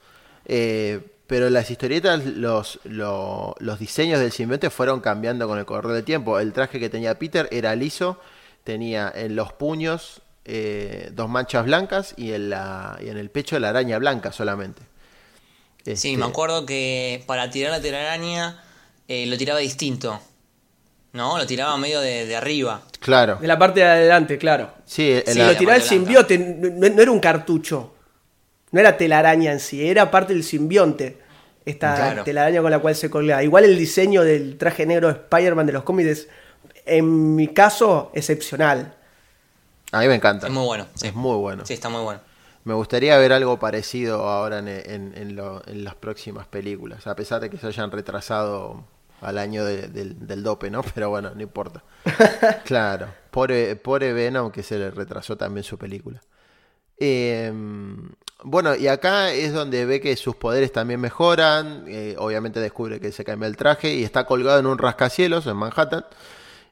Eh, 0.47 1.01
pero 1.27 1.51
las 1.51 1.71
historietas, 1.71 2.25
los, 2.25 2.79
lo- 2.85 3.55
los 3.59 3.79
diseños 3.81 4.21
del 4.21 4.31
simbionte 4.31 4.71
fueron 4.71 5.01
cambiando 5.01 5.49
con 5.49 5.59
el 5.59 5.65
correr 5.67 5.93
del 5.93 6.05
tiempo. 6.05 6.39
El 6.39 6.53
traje 6.53 6.79
que 6.79 6.89
tenía 6.89 7.19
Peter 7.19 7.49
era 7.51 7.75
liso, 7.75 8.21
tenía 8.67 9.11
en 9.15 9.35
los 9.37 9.53
puños 9.55 10.21
eh, 10.45 11.09
dos 11.13 11.29
manchas 11.31 11.65
blancas 11.65 12.13
y 12.19 12.33
en, 12.33 12.51
la, 12.51 12.99
y 13.03 13.09
en 13.09 13.17
el 13.17 13.31
pecho 13.31 13.59
la 13.59 13.71
araña 13.71 13.97
blanca 13.99 14.33
solamente. 14.33 14.83
Sí, 15.85 15.93
Este, 15.93 16.17
me 16.17 16.27
acuerdo 16.27 16.67
que 16.67 17.23
para 17.27 17.49
tirar 17.51 17.71
la 17.73 17.81
telaraña 17.81 18.63
eh, 19.09 19.25
lo 19.27 19.39
tiraba 19.39 19.61
distinto. 19.61 20.21
¿No? 21.13 21.39
Lo 21.39 21.47
tiraba 21.47 21.77
medio 21.79 22.01
de, 22.01 22.27
de 22.27 22.37
arriba. 22.37 22.83
Claro. 23.01 23.37
De 23.41 23.47
la 23.47 23.59
parte 23.59 23.81
de 23.81 23.87
adelante, 23.87 24.37
claro. 24.37 24.73
Sí, 24.85 25.13
en 25.25 25.33
Si 25.33 25.39
la- 25.39 25.53
lo 25.53 25.57
tiraba 25.57 25.77
el 25.77 25.83
simbionte, 25.83 26.37
no, 26.39 26.89
no 26.91 27.03
era 27.03 27.11
un 27.11 27.21
cartucho. 27.21 27.95
No 28.73 28.81
era 28.81 28.99
telaraña 28.99 29.53
en 29.53 29.61
sí, 29.61 29.89
era 29.89 30.11
parte 30.11 30.35
del 30.35 30.45
simbionte. 30.45 31.19
Esta 31.65 31.95
Claro. 31.95 32.25
telaraña 32.25 32.61
con 32.61 32.71
la 32.71 32.81
cual 32.81 32.95
se 32.95 33.09
colgaba. 33.09 33.43
Igual 33.43 33.65
el 33.65 33.79
diseño 33.79 34.23
del 34.25 34.59
traje 34.59 34.85
negro 34.85 35.09
de 35.09 35.15
Spider-Man 35.15 35.67
de 35.67 35.73
los 35.73 35.85
cómics 35.85 36.29
en 36.87 37.35
mi 37.37 37.49
caso, 37.49 38.11
excepcional. 38.15 38.95
a 39.93 40.01
mí 40.01 40.09
me 40.09 40.15
encanta. 40.15 40.47
Es 40.47 40.53
muy 40.53 40.65
bueno. 40.65 40.87
Sí, 40.95 41.09
Es 41.09 41.15
muy 41.15 41.37
bueno. 41.37 41.65
Sí, 41.67 41.75
está 41.75 41.89
muy 41.89 42.03
bueno. 42.03 42.21
Me 42.65 42.75
gustaría 42.75 43.17
ver 43.19 43.33
algo 43.33 43.59
parecido 43.61 44.29
ahora 44.29 44.59
en, 44.59 44.67
en- 44.69 45.13
en 45.17 45.37
lo- 45.37 45.63
en 45.69 45.85
las 45.85 45.95
próximas 45.95 46.47
películas, 46.49 47.07
a 47.07 47.15
pesar 47.15 47.41
de 47.41 47.49
que 47.49 47.59
se 47.59 47.67
hayan 47.69 47.93
retrasado 47.93 48.85
al 49.21 49.39
año 49.39 49.65
de- 49.65 49.87
del, 49.89 50.27
del 50.27 50.43
dope, 50.43 50.69
¿no? 50.71 50.83
Pero 50.95 51.09
bueno, 51.11 51.31
no 51.35 51.43
importa. 51.43 51.85
claro, 52.65 53.07
pobre, 53.31 53.77
pobre 53.77 54.13
Venom 54.13 54.51
que 54.51 54.63
se 54.65 54.79
le 54.79 54.91
retrasó 54.91 55.37
también 55.37 55.63
su 55.65 55.79
película. 55.79 56.21
Eh, 56.99 57.53
bueno, 58.43 58.75
y 58.75 58.89
acá 58.89 59.31
es 59.33 59.53
donde 59.53 59.85
ve 59.87 60.01
que 60.01 60.17
sus 60.17 60.35
poderes 60.37 60.73
también 60.73 61.01
mejoran, 61.01 61.85
eh, 61.89 62.17
obviamente 62.19 62.59
descubre 62.61 63.01
que 63.01 63.13
se 63.13 63.25
cambia 63.25 63.47
el 63.49 63.57
traje 63.57 63.95
y 63.95 64.03
está 64.05 64.25
colgado 64.27 64.59
en 64.59 64.67
un 64.67 64.79
rascacielos 64.79 65.47
en 65.47 65.57
Manhattan. 65.57 66.05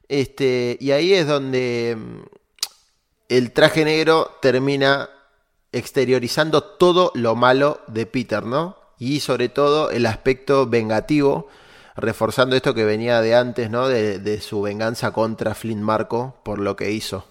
Este, 0.07 0.77
y 0.79 0.91
ahí 0.91 1.13
es 1.13 1.27
donde 1.27 1.97
mm, 1.97 2.21
el 3.29 3.51
traje 3.51 3.85
negro 3.85 4.37
termina 4.41 5.09
exteriorizando 5.71 6.63
todo 6.63 7.11
lo 7.15 7.35
malo 7.35 7.81
de 7.87 8.05
Peter, 8.05 8.43
¿no? 8.43 8.77
Y 8.97 9.19
sobre 9.19 9.49
todo 9.49 9.89
el 9.91 10.05
aspecto 10.05 10.67
vengativo, 10.67 11.47
reforzando 11.95 12.55
esto 12.55 12.73
que 12.73 12.85
venía 12.85 13.21
de 13.21 13.35
antes, 13.35 13.69
¿no? 13.69 13.87
De, 13.87 14.19
de 14.19 14.41
su 14.41 14.61
venganza 14.61 15.11
contra 15.11 15.55
Flint 15.55 15.81
Marco 15.81 16.37
por 16.43 16.59
lo 16.59 16.75
que 16.75 16.91
hizo. 16.91 17.25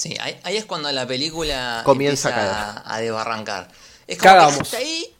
Sí, 0.00 0.16
ahí, 0.18 0.40
ahí 0.44 0.56
es 0.56 0.64
cuando 0.64 0.90
la 0.92 1.06
película 1.06 1.82
Comienza 1.84 2.30
empieza 2.30 2.70
a 2.78 2.94
a, 2.94 3.00
desbarrancar. 3.00 3.68
Es 4.06 4.16
como 4.16 4.30
Cagamos. 4.30 4.54
que 4.56 4.62
hasta 4.62 4.76
ahí 4.78 5.14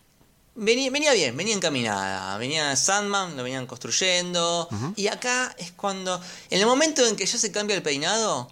venía, 0.60 0.90
venía 0.90 1.12
bien, 1.12 1.36
venía 1.36 1.54
encaminada. 1.54 2.38
Venía 2.38 2.76
Sandman, 2.76 3.36
lo 3.36 3.42
venían 3.42 3.66
construyendo. 3.66 4.68
Y 4.96 5.08
acá 5.08 5.54
es 5.58 5.72
cuando, 5.72 6.20
en 6.50 6.60
el 6.60 6.66
momento 6.66 7.06
en 7.06 7.16
que 7.16 7.26
ya 7.26 7.38
se 7.38 7.50
cambia 7.50 7.76
el 7.76 7.82
peinado, 7.82 8.48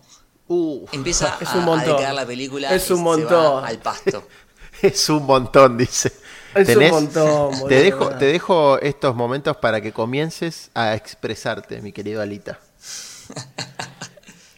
Uh, 0.50 0.86
empieza 0.92 1.36
Es 1.42 1.48
a, 1.50 1.56
un 1.56 1.62
a 1.64 1.66
montón. 1.66 1.96
decaer 1.96 2.14
la 2.14 2.26
película. 2.26 2.74
Es 2.74 2.90
un 2.90 2.96
se 2.96 3.02
montón. 3.02 3.62
va 3.62 3.66
al 3.66 3.78
pasto. 3.80 4.26
es 4.82 5.08
un 5.10 5.26
montón, 5.26 5.76
dice. 5.76 6.10
Es 6.54 6.74
un 6.74 6.88
montón, 6.88 7.50
boludo. 7.50 7.66
Te 7.68 7.82
dejo, 7.82 8.08
te 8.16 8.24
dejo 8.24 8.78
estos 8.80 9.14
momentos 9.14 9.58
para 9.58 9.82
que 9.82 9.92
comiences 9.92 10.70
a 10.74 10.94
expresarte, 10.94 11.82
mi 11.82 11.92
querido 11.92 12.22
Alita. 12.22 12.58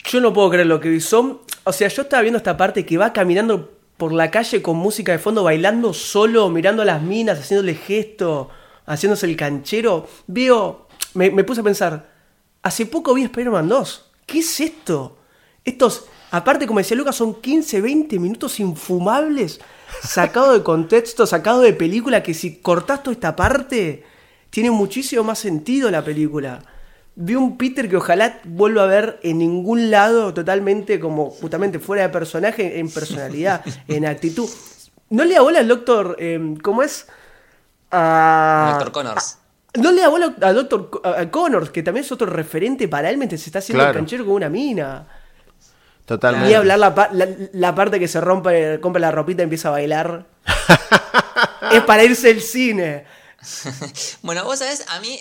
Yo 0.04 0.20
no 0.20 0.32
puedo 0.32 0.50
creer 0.50 0.66
lo 0.66 0.80
que 0.80 0.88
vi. 0.88 1.00
Son, 1.00 1.40
o 1.64 1.72
sea, 1.72 1.88
yo 1.88 2.02
estaba 2.02 2.22
viendo 2.22 2.38
esta 2.38 2.56
parte 2.56 2.86
que 2.86 2.96
va 2.96 3.12
caminando 3.12 3.79
por 4.00 4.14
la 4.14 4.30
calle 4.30 4.62
con 4.62 4.78
música 4.78 5.12
de 5.12 5.18
fondo, 5.18 5.44
bailando 5.44 5.92
solo, 5.92 6.48
mirando 6.48 6.80
a 6.80 6.86
las 6.86 7.02
minas, 7.02 7.38
haciéndole 7.38 7.74
gesto, 7.74 8.48
haciéndose 8.86 9.26
el 9.26 9.36
canchero. 9.36 10.08
Veo, 10.26 10.88
me, 11.12 11.44
puse 11.44 11.60
a 11.60 11.64
pensar, 11.64 12.10
hace 12.62 12.86
poco 12.86 13.12
vi 13.12 13.24
Spider-Man 13.24 13.68
2. 13.68 14.10
¿Qué 14.24 14.38
es 14.38 14.58
esto? 14.58 15.18
Estos, 15.66 16.06
aparte, 16.30 16.66
como 16.66 16.78
decía 16.78 16.96
Lucas, 16.96 17.14
son 17.14 17.42
15, 17.42 17.82
20 17.82 18.18
minutos 18.18 18.58
infumables, 18.58 19.60
sacado 20.02 20.54
de 20.54 20.62
contexto, 20.62 21.26
sacado 21.26 21.60
de 21.60 21.74
película, 21.74 22.22
que 22.22 22.32
si 22.32 22.56
cortás 22.56 23.02
toda 23.02 23.12
esta 23.12 23.36
parte, 23.36 24.02
tiene 24.48 24.70
muchísimo 24.70 25.24
más 25.24 25.40
sentido 25.40 25.90
la 25.90 26.02
película. 26.02 26.62
Vi 27.16 27.34
un 27.34 27.58
Peter 27.58 27.88
que 27.88 27.96
ojalá 27.96 28.40
vuelva 28.44 28.84
a 28.84 28.86
ver 28.86 29.20
en 29.22 29.38
ningún 29.38 29.90
lado 29.90 30.32
totalmente 30.32 30.98
como 31.00 31.30
justamente 31.30 31.78
fuera 31.78 32.02
de 32.02 32.08
personaje, 32.08 32.78
en 32.78 32.90
personalidad, 32.90 33.62
en 33.88 34.06
actitud. 34.06 34.48
No 35.10 35.24
le 35.24 35.34
da 35.34 35.40
bola 35.42 35.58
al 35.58 35.68
doctor, 35.68 36.16
eh, 36.18 36.54
¿cómo 36.62 36.82
es? 36.82 37.06
A... 37.90 38.70
Doctor 38.74 38.92
Connors. 38.92 39.38
No 39.80 39.92
le 39.92 40.00
da 40.00 40.08
bola 40.08 40.34
al 40.40 40.54
doctor 40.54 41.00
a 41.04 41.30
Connors, 41.30 41.70
que 41.70 41.82
también 41.82 42.04
es 42.04 42.12
otro 42.12 42.26
referente 42.26 42.88
para 42.88 43.10
él 43.10 43.18
mientras 43.18 43.40
se 43.40 43.48
está 43.50 43.58
haciendo 43.60 43.80
Claro. 43.82 43.90
el 43.90 43.96
canchero 43.96 44.24
con 44.24 44.34
una 44.34 44.48
mina. 44.48 45.06
Totalmente. 46.06 46.48
Ni 46.48 46.54
hablar 46.54 46.78
la, 46.78 47.08
la, 47.12 47.28
la 47.52 47.74
parte 47.74 48.00
que 48.00 48.08
se 48.08 48.20
rompe, 48.20 48.80
compra 48.80 49.00
la 49.00 49.10
ropita 49.12 49.42
y 49.42 49.44
empieza 49.44 49.68
a 49.68 49.72
bailar. 49.72 50.26
es 51.72 51.80
para 51.82 52.02
irse 52.04 52.30
al 52.30 52.40
cine. 52.40 53.04
Bueno, 54.22 54.44
vos 54.44 54.58
sabés, 54.58 54.84
a 54.88 55.00
mí, 55.00 55.18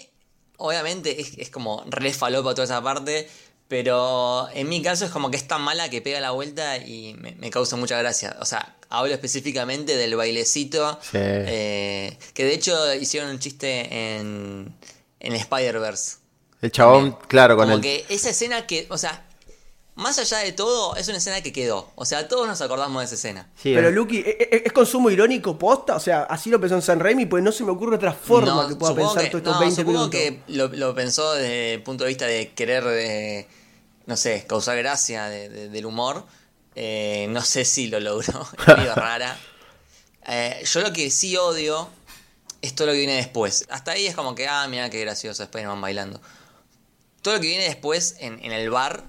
obviamente, 0.60 1.20
es, 1.22 1.38
es 1.38 1.50
como 1.50 1.84
re 1.88 2.14
falopa 2.14 2.54
toda 2.54 2.66
esa 2.66 2.82
parte, 2.82 3.28
pero 3.68 4.48
en 4.54 4.68
mi 4.70 4.82
caso 4.82 5.06
es 5.06 5.12
como 5.12 5.30
que 5.32 5.38
es 5.38 5.48
tan 5.48 5.62
mala 5.62 5.90
que 5.90 6.02
pega 6.02 6.20
la 6.20 6.32
vuelta 6.32 6.78
y 6.78 7.14
me, 7.20 7.34
me 7.34 7.50
causa 7.50 7.76
mucha 7.76 7.98
gracia. 8.00 8.36
O 8.40 8.46
sea, 8.46 8.76
hablo 8.90 9.14
específicamente 9.14 9.96
del 9.98 10.16
bailecito, 10.16 11.00
Sí. 11.02 11.18
eh, 11.22 12.18
que 12.34 12.46
de 12.46 12.54
hecho 12.54 12.94
hicieron 12.96 13.30
un 13.30 13.40
chiste 13.40 14.16
en, 14.18 14.74
en 15.20 15.34
Spider-Verse. 15.34 16.18
El 16.62 16.72
chabón, 16.72 17.18
claro, 17.28 17.56
con 17.56 17.66
Como 17.66 17.76
el... 17.76 17.82
que 17.82 18.06
esa 18.10 18.32
escena 18.32 18.66
que, 18.68 18.88
o 18.90 18.98
sea, 18.98 19.26
más 20.00 20.18
allá 20.18 20.40
de 20.40 20.52
todo, 20.52 20.96
es 20.96 21.08
una 21.08 21.18
escena 21.18 21.42
que 21.42 21.52
quedó. 21.54 21.92
O 21.96 22.06
sea, 22.06 22.28
todos 22.28 22.48
nos 22.48 22.60
acordamos 22.62 23.02
de 23.02 23.06
esa 23.06 23.16
escena. 23.16 23.50
Sí, 23.62 23.74
Pero 23.76 23.90
eh. 23.90 23.92
Lucky, 23.92 24.18
¿e- 24.20 24.38
e- 24.52 24.64
¿es, 24.66 24.72
consumo 24.74 25.10
irónico 25.12 25.58
posta? 25.58 25.96
O 25.96 26.00
sea, 26.00 26.24
así 26.24 26.50
lo 26.50 26.60
pensó 26.60 26.76
en 26.76 26.82
San 26.82 27.00
Raimi, 27.00 27.26
pues 27.26 27.44
no 27.44 27.52
se 27.52 27.64
me 27.64 27.72
ocurre 27.72 27.96
otra 27.98 28.14
forma 28.14 28.64
No, 28.64 28.68
que 28.68 28.76
pueda 28.76 28.96
pensar 28.96 29.24
que- 29.24 29.30
todos 29.30 29.42
estos 29.42 29.54
no, 29.54 29.60
20 29.60 29.76
supongo 29.76 30.00
minutos. 30.08 30.20
que 30.20 30.40
lo, 30.48 30.68
lo 30.70 30.96
pensó 30.96 31.34
desde 31.34 31.74
el 31.76 31.84
punto 31.84 32.04
de 32.06 32.08
vista 32.08 32.26
de 32.26 32.50
querer, 32.54 32.84
eh, 32.88 33.48
no 34.06 34.18
sé, 34.18 34.46
causar 34.48 34.78
gracia 34.78 35.26
de- 35.26 35.50
de- 35.50 35.70
del 35.70 35.86
humor. 35.86 36.26
Eh, 36.76 37.28
no 37.30 37.42
sé 37.42 37.66
si 37.66 37.88
lo 37.88 38.00
logró, 38.00 38.48
es 38.68 38.78
medio 38.78 38.96
rara. 38.96 39.38
Eh, 40.28 40.64
yo 40.66 40.82
lo 40.82 40.94
que 40.94 41.10
sí 41.12 41.36
odio 41.38 41.90
es 42.62 42.76
todo 42.76 42.88
lo 42.88 42.94
que 42.94 43.00
viene 43.00 43.16
después. 43.16 43.66
Hasta 43.70 43.92
ahí 43.92 44.06
es 44.08 44.16
como 44.16 44.36
que, 44.36 44.48
ah, 44.48 44.68
mira 44.70 44.90
qué 44.90 45.00
gracioso 45.02 45.44
Spider-Man 45.44 45.82
bailando. 45.82 46.22
Todo 47.22 47.34
lo 47.36 47.42
que 47.42 47.48
viene 47.48 47.66
después 47.66 48.16
en, 48.20 48.40
en 48.46 48.52
el 48.54 48.70
bar, 48.70 49.04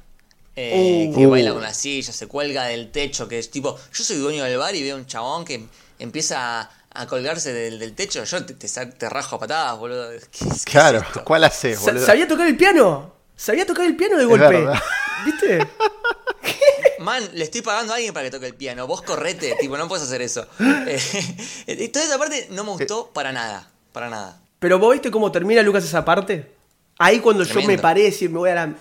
eh, 0.56 1.06
Uh. 1.10 1.14
que 1.14 1.26
Uh. 1.26 1.30
baila 1.30 1.52
con 1.52 1.62
la 1.62 1.74
silla, 1.74 2.12
se 2.12 2.26
cuelga 2.26 2.64
del 2.64 2.90
techo, 2.90 3.28
que 3.28 3.38
es 3.38 3.50
tipo, 3.50 3.78
yo 3.92 4.04
soy 4.04 4.16
dueño 4.18 4.44
del 4.44 4.58
bar 4.58 4.74
y 4.74 4.82
veo 4.82 4.96
un 4.96 5.06
chabón 5.06 5.44
que 5.44 5.64
empieza 5.98 6.60
a, 6.60 6.70
a 6.92 7.06
colgarse 7.06 7.52
del, 7.52 7.78
del 7.78 7.94
techo, 7.94 8.24
yo 8.24 8.44
te, 8.44 8.54
te, 8.54 8.66
sa- 8.68 8.88
te 8.90 9.08
rajo 9.08 9.36
a 9.36 9.38
patadas, 9.38 9.78
boludo. 9.78 10.10
¿Qué 10.30 10.48
es- 10.48 10.64
qué 10.64 10.72
Claro, 10.72 10.98
es? 11.00 11.22
¿cuál 11.22 11.44
haces, 11.44 11.78
Sa- 11.78 11.92
boludo? 11.92 12.06
¿Sabía 12.06 12.26
tocar 12.28 12.46
el 12.46 12.56
piano? 12.56 13.14
¿Sabía 13.36 13.64
tocar 13.64 13.86
el 13.86 13.96
piano 13.96 14.16
de 14.16 14.22
Es 14.24 14.28
golpe? 14.28 14.48
verdad. 14.48 14.80
¿Viste? 15.24 15.66
Man, 16.98 17.22
le 17.32 17.44
estoy 17.44 17.62
pagando 17.62 17.92
a 17.92 17.96
alguien 17.96 18.12
para 18.12 18.24
que 18.26 18.30
toque 18.30 18.46
el 18.46 18.54
piano. 18.54 18.86
Vos 18.86 19.00
correte, 19.02 19.54
tipo, 19.58 19.76
no 19.78 19.88
puedes 19.88 20.04
hacer 20.04 20.20
eso. 20.20 20.46
Eh, 20.58 21.88
toda 21.92 22.04
esa 22.04 22.18
parte 22.18 22.48
no 22.50 22.64
me 22.64 22.72
gustó 22.72 23.10
para 23.12 23.32
nada. 23.32 23.70
Para 23.92 24.10
nada. 24.10 24.38
Pero 24.58 24.78
vos 24.78 24.92
viste 24.92 25.10
cómo 25.10 25.32
termina 25.32 25.62
Lucas 25.62 25.84
esa 25.84 26.04
parte. 26.04 26.52
Ahí 26.98 27.20
cuando 27.20 27.44
yo 27.44 27.62
me 27.62 27.78
paré 27.78 28.14
y 28.20 28.28
me 28.28 28.38
voy 28.38 28.50
a 28.50 28.54
la... 28.54 28.74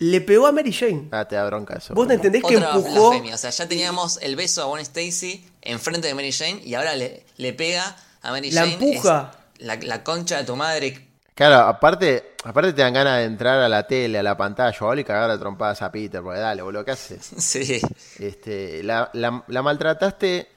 Le 0.00 0.20
pegó 0.20 0.46
a 0.46 0.52
Mary 0.52 0.72
Jane. 0.72 1.08
Ah, 1.10 1.24
te 1.26 1.34
da 1.36 1.44
bronca 1.46 1.74
eso. 1.74 1.94
¿Vos 1.94 2.06
boludo. 2.06 2.14
entendés 2.14 2.42
que 2.44 2.56
Otra 2.56 2.70
empujó? 2.74 3.08
blasfemia. 3.10 3.34
O 3.34 3.38
sea, 3.38 3.50
ya 3.50 3.66
teníamos 3.68 4.18
el 4.22 4.36
beso 4.36 4.62
a 4.62 4.66
Gwen 4.66 4.82
Stacy 4.82 5.44
enfrente 5.62 6.06
de 6.08 6.14
Mary 6.14 6.32
Jane 6.32 6.60
y 6.64 6.74
ahora 6.74 6.94
le, 6.94 7.24
le 7.36 7.52
pega 7.52 7.96
a 8.22 8.30
Mary 8.30 8.50
La 8.52 8.60
Jane. 8.62 8.74
empuja. 8.74 9.32
Es 9.58 9.66
La, 9.66 9.74
la 9.76 10.04
concha 10.04 10.36
de 10.38 10.44
tu 10.44 10.54
madre. 10.54 11.04
Claro, 11.34 11.68
aparte, 11.68 12.32
aparte 12.44 12.72
te 12.72 12.82
dan 12.82 12.92
ganas 12.94 13.18
de 13.18 13.24
entrar 13.24 13.60
a 13.60 13.68
la 13.68 13.86
tele, 13.86 14.18
a 14.18 14.22
la 14.24 14.36
pantalla, 14.36 14.76
o 14.80 14.90
algo 14.90 15.00
y 15.00 15.04
cagar 15.04 15.30
a 15.30 15.38
trompadas 15.38 15.82
a 15.82 15.90
Peter, 15.92 16.20
porque 16.22 16.40
dale, 16.40 16.62
boludo, 16.62 16.84
¿qué 16.84 16.90
haces? 16.92 17.30
Sí. 17.38 17.80
Este, 18.18 18.82
la, 18.82 19.08
la- 19.12 19.44
la 19.46 19.62
maltrataste, 19.62 20.48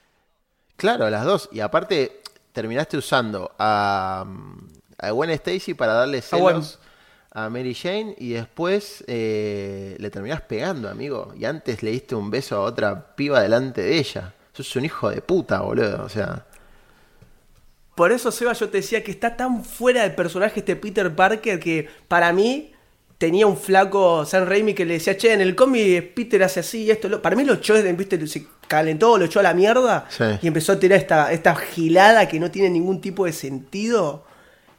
claro, 0.76 1.08
las 1.10 1.24
dos, 1.24 1.48
y 1.52 1.60
aparte 1.60 2.20
terminaste 2.52 2.96
usando 2.96 3.52
a, 3.58 4.24
a 4.98 5.10
Gwen 5.10 5.30
Stacy 5.30 5.74
para 5.74 5.92
darle 5.94 6.18
A 6.18 6.36
Gwen. 6.36 6.54
celos 6.54 6.78
a 7.34 7.48
Mary 7.48 7.74
Jane 7.74 8.14
y 8.18 8.30
después 8.30 9.04
eh, 9.06 9.96
le 9.98 10.10
terminás 10.10 10.42
pegando, 10.42 10.88
amigo, 10.88 11.32
y 11.38 11.44
antes 11.46 11.82
le 11.82 11.90
diste 11.90 12.14
un 12.14 12.30
beso 12.30 12.56
a 12.56 12.60
otra 12.60 13.14
piba 13.16 13.40
delante 13.40 13.80
de 13.82 13.98
ella. 13.98 14.34
Sos 14.52 14.76
un 14.76 14.84
hijo 14.84 15.08
de 15.10 15.22
puta, 15.22 15.60
boludo, 15.60 16.04
o 16.04 16.08
sea... 16.08 16.46
Por 17.94 18.10
eso, 18.10 18.30
Seba, 18.32 18.54
yo 18.54 18.68
te 18.70 18.78
decía 18.78 19.04
que 19.04 19.10
está 19.10 19.36
tan 19.36 19.64
fuera 19.64 20.02
del 20.02 20.14
personaje 20.14 20.60
este 20.60 20.76
Peter 20.76 21.14
Parker 21.14 21.60
que 21.60 21.88
para 22.08 22.32
mí 22.32 22.72
tenía 23.18 23.46
un 23.46 23.56
flaco 23.56 24.24
San 24.24 24.46
Raimi 24.46 24.72
que 24.74 24.86
le 24.86 24.94
decía, 24.94 25.16
che, 25.16 25.32
en 25.32 25.42
el 25.42 25.54
cómic 25.54 26.14
Peter 26.14 26.42
hace 26.42 26.60
así 26.60 26.84
y 26.84 26.90
esto. 26.90 27.08
lo-". 27.08 27.20
Para 27.22 27.36
mí 27.36 27.44
lo 27.44 27.54
echó, 27.54 27.74
viste, 27.74 28.26
se 28.26 28.46
calentó, 28.66 29.18
lo 29.18 29.26
echó 29.26 29.40
a 29.40 29.42
la 29.42 29.52
mierda 29.54 30.06
Sí. 30.08 30.24
y 30.40 30.46
empezó 30.48 30.72
a 30.72 30.78
tirar 30.80 30.98
esta, 30.98 31.32
esta 31.32 31.54
gilada 31.54 32.26
que 32.28 32.40
no 32.40 32.50
tiene 32.50 32.70
ningún 32.70 33.00
tipo 33.00 33.26
de 33.26 33.32
sentido. 33.32 34.24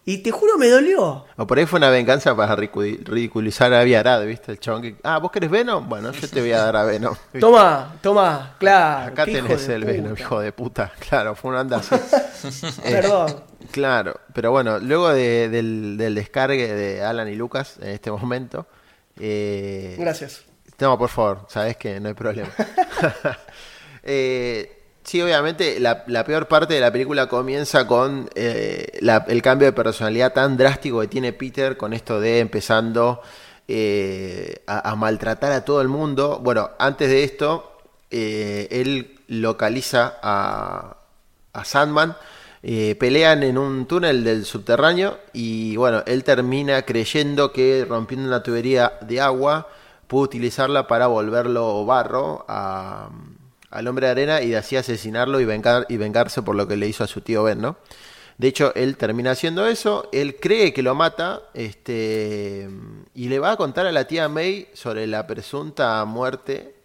Y 0.05 0.17
te 0.17 0.31
juro, 0.31 0.57
me 0.57 0.67
dolió. 0.67 1.25
O 1.37 1.47
por 1.47 1.57
ahí 1.57 1.65
fue 1.65 1.77
una 1.77 1.89
venganza 1.89 2.35
para 2.35 2.55
ridiculizar 2.57 3.73
a 3.73 3.79
Avi 3.79 3.95
Arad, 3.95 4.25
¿viste? 4.25 4.51
El 4.51 4.59
chabón 4.59 4.81
que. 4.81 4.97
Ah, 5.01 5.17
¿vos 5.19 5.31
querés 5.31 5.49
Venom? 5.49 5.87
Bueno, 5.87 6.11
yo 6.11 6.27
te 6.29 6.41
voy 6.41 6.51
a 6.51 6.57
dar 6.63 6.75
a 6.75 6.83
Venom. 6.83 7.15
Toma, 7.39 7.95
toma, 8.01 8.55
claro. 8.59 9.11
Acá 9.13 9.23
tenés 9.23 9.69
el 9.69 9.81
puta. 9.81 9.91
Venom, 9.93 10.15
hijo 10.17 10.39
de 10.41 10.51
puta. 10.51 10.91
Claro, 11.09 11.35
fue 11.35 11.51
una 11.51 11.61
onda 11.61 11.77
así. 11.77 11.95
Perdón. 12.83 13.43
Claro, 13.71 14.19
pero 14.33 14.51
bueno, 14.51 14.77
luego 14.79 15.07
de- 15.13 15.47
del, 15.47 15.95
del 15.97 16.15
descargue 16.15 16.73
de 16.73 17.01
Alan 17.01 17.29
y 17.29 17.35
Lucas 17.35 17.77
en 17.81 17.89
este 17.91 18.11
momento. 18.11 18.67
eh, 19.17 19.95
Gracias. 19.97 20.43
No, 20.79 20.97
por 20.97 21.07
favor, 21.07 21.45
sabes 21.47 21.77
que 21.77 21.97
no 22.01 22.09
hay 22.09 22.13
problema. 22.13 22.49
Eh, 24.03 24.82
sí, 25.03 25.21
obviamente, 25.21 25.79
la, 25.79 26.03
la 26.07 26.23
peor 26.25 26.47
parte 26.47 26.73
de 26.75 26.79
la 26.79 26.91
película 26.91 27.27
comienza 27.27 27.87
con 27.87 28.29
eh, 28.35 28.97
la- 29.01 29.25
el 29.27 29.41
cambio 29.41 29.67
de 29.67 29.73
personalidad 29.73 30.33
tan 30.33 30.57
drástico 30.57 31.01
que 31.01 31.07
tiene 31.07 31.33
Peter 31.33 31.77
con 31.77 31.93
esto 31.93 32.19
de 32.19 32.39
empezando 32.39 33.21
eh, 33.67 34.63
a, 34.67 34.95
maltratar 34.95 35.51
a 35.51 35.63
todo 35.65 35.81
el 35.81 35.87
mundo. 35.87 36.39
Bueno, 36.43 36.71
antes 36.79 37.09
de 37.09 37.23
esto, 37.23 37.77
eh, 38.11 38.67
él 38.71 39.19
localiza 39.27 40.15
a, 40.21 40.97
a 41.53 41.65
Sandman. 41.65 42.15
eh, 42.65 42.95
pelean 42.99 43.43
en 43.43 43.57
un 43.57 43.85
túnel 43.87 44.23
del 44.23 44.45
subterráneo 44.45 45.17
y 45.33 45.75
bueno, 45.75 46.01
él 46.05 46.23
termina 46.23 46.81
creyendo 46.83 47.51
que 47.51 47.85
rompiendo 47.87 48.27
una 48.27 48.41
tubería 48.43 48.93
de 49.01 49.19
agua 49.21 49.67
pudo 50.07 50.23
utilizarla 50.23 50.87
para 50.87 51.07
volverlo 51.07 51.85
barro 51.85 52.45
a- 52.47 53.09
al 53.73 53.87
hombre 53.87 54.05
de 54.07 54.11
arena 54.11 54.41
y 54.41 54.49
de 54.49 54.57
así 54.57 54.77
asesinarlo 54.77 55.39
y, 55.41 55.45
vengar, 55.45 55.85
y 55.89 55.97
vengarse 55.97 56.41
por 56.41 56.55
lo 56.55 56.67
que 56.67 56.77
le 56.77 56.87
hizo 56.87 57.03
a 57.03 57.07
su 57.07 57.21
tío 57.21 57.43
Ben, 57.43 57.59
¿no? 57.59 57.77
De 58.37 58.47
hecho, 58.47 58.73
él 58.75 58.97
termina 58.97 59.31
haciendo 59.31 59.67
eso, 59.67 60.09
él 60.11 60.37
cree 60.39 60.73
que 60.73 60.81
lo 60.81 60.95
mata, 60.95 61.41
este, 61.53 62.67
y 63.13 63.27
le 63.27 63.39
va 63.39 63.51
a 63.51 63.57
contar 63.57 63.85
a 63.85 63.91
la 63.91 64.07
tía 64.07 64.27
May 64.27 64.69
sobre 64.73 65.05
la 65.05 65.27
presunta 65.27 66.03
muerte 66.05 66.75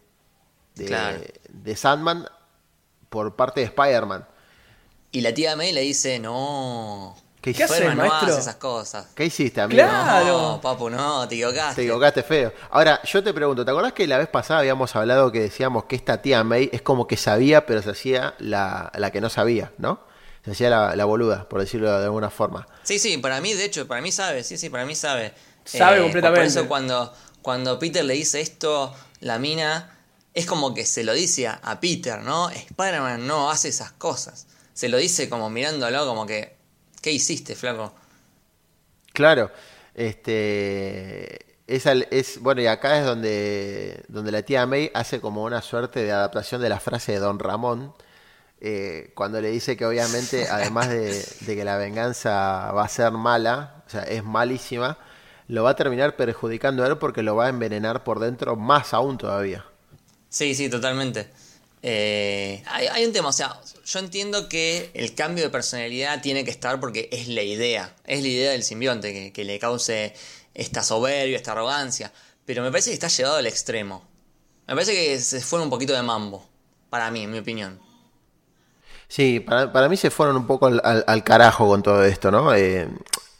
de, 0.74 0.84
Claro. 0.84 1.20
de 1.48 1.76
Sandman 1.76 2.26
por 3.08 3.34
parte 3.34 3.60
de 3.60 3.66
Spider-Man. 3.66 4.26
Y 5.10 5.22
la 5.22 5.32
tía 5.32 5.56
May 5.56 5.72
le 5.72 5.80
dice, 5.80 6.18
no. 6.18 7.16
¿Qué 7.40 7.54
¿Qué 7.54 7.64
hace, 7.64 7.84
no 7.88 7.94
maestro? 7.94 8.30
hace 8.32 8.40
esas 8.40 8.56
cosas. 8.56 9.06
¿Qué 9.14 9.24
hiciste, 9.26 9.60
amigo? 9.60 9.80
Claro. 9.80 10.26
No, 10.38 10.60
papu, 10.60 10.90
no, 10.90 11.26
te 11.28 11.36
equivocaste. 11.36 11.76
Te 11.76 11.82
equivocaste 11.82 12.22
feo. 12.24 12.52
Ahora, 12.70 13.00
yo 13.04 13.22
te 13.22 13.32
pregunto, 13.32 13.64
¿te 13.64 13.70
acordás 13.70 13.92
que 13.92 14.06
la 14.06 14.18
vez 14.18 14.28
pasada 14.28 14.60
habíamos 14.60 14.94
hablado 14.96 15.30
que 15.30 15.40
decíamos 15.40 15.84
que 15.84 15.94
esta 15.96 16.20
tía 16.20 16.42
May 16.42 16.68
es 16.72 16.82
como 16.82 17.06
que 17.06 17.16
sabía, 17.16 17.64
pero 17.64 17.80
se 17.80 17.90
hacía 17.90 18.34
la, 18.38 18.90
la 18.94 19.10
que 19.12 19.20
no 19.20 19.30
sabía, 19.30 19.72
¿no? 19.78 20.00
Se 20.44 20.50
hacía 20.50 20.68
la, 20.70 20.96
la 20.96 21.04
boluda, 21.04 21.48
por 21.48 21.60
decirlo 21.60 21.96
de 21.98 22.04
alguna 22.04 22.30
forma. 22.30 22.66
Sí, 22.82 22.98
sí, 22.98 23.18
para 23.18 23.40
mí, 23.40 23.54
de 23.54 23.64
hecho, 23.64 23.86
para 23.86 24.00
mí 24.00 24.10
sabe, 24.10 24.42
sí, 24.42 24.58
sí, 24.58 24.68
para 24.68 24.84
mí 24.84 24.94
sabe. 24.94 25.26
Eh, 25.26 25.32
Sabe 25.64 26.00
completamente. 26.00 26.40
Por 26.40 26.46
eso 26.46 26.66
cuando, 26.68 27.12
cuando 27.42 27.78
Peter 27.78 28.04
le 28.04 28.14
dice 28.14 28.40
esto, 28.40 28.92
la 29.20 29.38
mina, 29.38 29.96
es 30.34 30.46
como 30.46 30.74
que 30.74 30.86
se 30.86 31.04
lo 31.04 31.12
dice 31.12 31.46
a, 31.46 31.60
a 31.62 31.78
Peter, 31.78 32.20
¿no? 32.22 32.50
Spider-Man 32.50 33.26
no 33.26 33.50
hace 33.50 33.68
esas 33.68 33.92
cosas. 33.92 34.46
Se 34.74 34.88
lo 34.88 34.96
dice 34.96 35.28
como 35.28 35.50
mirándolo, 35.50 36.06
como 36.06 36.24
que, 36.26 36.56
¿qué 37.00 37.12
hiciste, 37.12 37.54
flaco? 37.54 37.94
Claro, 39.12 39.50
este 39.94 41.56
es, 41.66 41.86
es 41.86 42.40
bueno 42.40 42.62
y 42.62 42.66
acá 42.66 42.98
es 43.00 43.04
donde 43.04 44.04
donde 44.08 44.30
la 44.32 44.42
tía 44.42 44.66
May 44.66 44.90
hace 44.94 45.20
como 45.20 45.44
una 45.44 45.60
suerte 45.62 46.04
de 46.04 46.12
adaptación 46.12 46.60
de 46.60 46.68
la 46.68 46.78
frase 46.80 47.12
de 47.12 47.18
Don 47.18 47.38
Ramón 47.38 47.94
eh, 48.60 49.12
cuando 49.14 49.40
le 49.40 49.50
dice 49.50 49.76
que 49.76 49.86
obviamente 49.86 50.48
además 50.50 50.88
de, 50.90 51.24
de 51.40 51.56
que 51.56 51.64
la 51.64 51.78
venganza 51.78 52.72
va 52.72 52.84
a 52.84 52.88
ser 52.88 53.12
mala, 53.12 53.84
o 53.86 53.90
sea 53.90 54.02
es 54.04 54.24
malísima, 54.24 54.98
lo 55.48 55.64
va 55.64 55.70
a 55.70 55.76
terminar 55.76 56.16
perjudicando 56.16 56.84
a 56.84 56.88
él 56.88 56.98
porque 56.98 57.22
lo 57.22 57.36
va 57.36 57.46
a 57.46 57.50
envenenar 57.50 58.04
por 58.04 58.20
dentro 58.20 58.56
más 58.56 58.94
aún 58.94 59.18
todavía. 59.18 59.64
Sí, 60.28 60.54
sí, 60.54 60.68
totalmente. 60.68 61.30
Eh, 61.82 62.62
hay, 62.66 63.04
un 63.04 63.12
tema, 63.12 63.28
o 63.28 63.32
sea, 63.32 63.60
yo 63.84 63.98
entiendo 64.00 64.48
que 64.48 64.90
el 64.94 65.14
cambio 65.14 65.44
de 65.44 65.50
personalidad 65.50 66.20
tiene 66.20 66.44
que 66.44 66.50
estar 66.50 66.80
porque 66.80 67.08
es 67.12 67.28
la 67.28 67.42
idea, 67.42 67.94
es 68.04 68.22
la 68.22 68.28
idea 68.28 68.50
del 68.52 68.64
simbionte, 68.64 69.32
que, 69.32 69.44
le 69.44 69.58
cause 69.58 70.12
esta 70.54 70.82
soberbia, 70.82 71.36
esta 71.36 71.52
arrogancia, 71.52 72.12
pero 72.44 72.62
me 72.62 72.70
parece 72.70 72.90
que 72.90 72.94
está 72.94 73.08
llevado 73.08 73.36
al 73.36 73.46
extremo. 73.46 74.04
Me 74.66 74.74
parece 74.74 74.94
que 74.94 75.18
se 75.20 75.40
fue 75.40 75.62
un 75.62 75.70
poquito 75.70 75.92
de 75.92 76.02
mambo, 76.02 76.44
para 76.90 77.10
mí, 77.10 77.22
en 77.22 77.30
mi 77.30 77.38
opinión. 77.38 77.80
Sí, 79.06 79.40
para, 79.40 79.72
para 79.72 79.88
mí 79.88 79.96
se 79.96 80.10
fueron 80.10 80.36
un 80.36 80.46
poco 80.46 80.66
al, 80.66 81.24
carajo 81.24 81.68
con 81.68 81.82
todo 81.82 82.04
esto, 82.04 82.30
¿no? 82.30 82.54
Eh, 82.54 82.88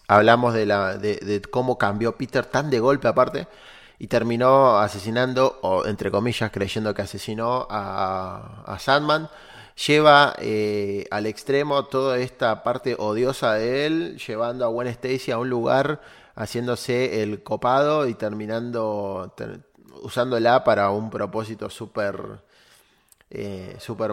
hablamos 0.07 0.55
de, 0.55 0.65
la, 0.65 0.97
de 0.97 1.43
cómo 1.51 1.77
cambió 1.77 2.17
Peter 2.17 2.47
tan 2.47 2.71
de 2.71 2.79
golpe 2.79 3.09
aparte 3.09 3.47
y 3.99 4.07
terminó 4.09 4.79
asesinando, 4.79 5.59
o 5.63 5.87
entre 5.87 6.11
comillas, 6.11 6.51
creyendo 6.53 6.95
que 6.95 7.03
asesinó 7.03 7.67
a, 7.71 8.77
Sandman. 8.79 9.29
Lleva 9.87 10.35
eh, 10.39 11.07
al 11.11 11.27
extremo 11.27 11.85
toda 11.87 12.19
esta 12.19 12.63
parte 12.65 12.97
odiosa 12.99 13.55
de 13.55 13.87
él, 13.87 14.19
llevando 14.19 14.65
a 14.65 14.69
Gwen 14.69 14.89
Stacy 14.89 15.31
a 15.31 15.39
un 15.39 15.49
lugar, 15.51 16.01
haciéndose 16.35 17.23
el 17.23 17.43
copado 17.45 18.07
y 18.09 18.15
terminando 18.15 19.33
ter- 19.37 19.61
usándola 20.03 20.65
para 20.65 20.91
un 20.91 21.11
propósito 21.11 21.71
súper 21.71 22.41
eh, 23.31 23.77
súper 23.81 24.13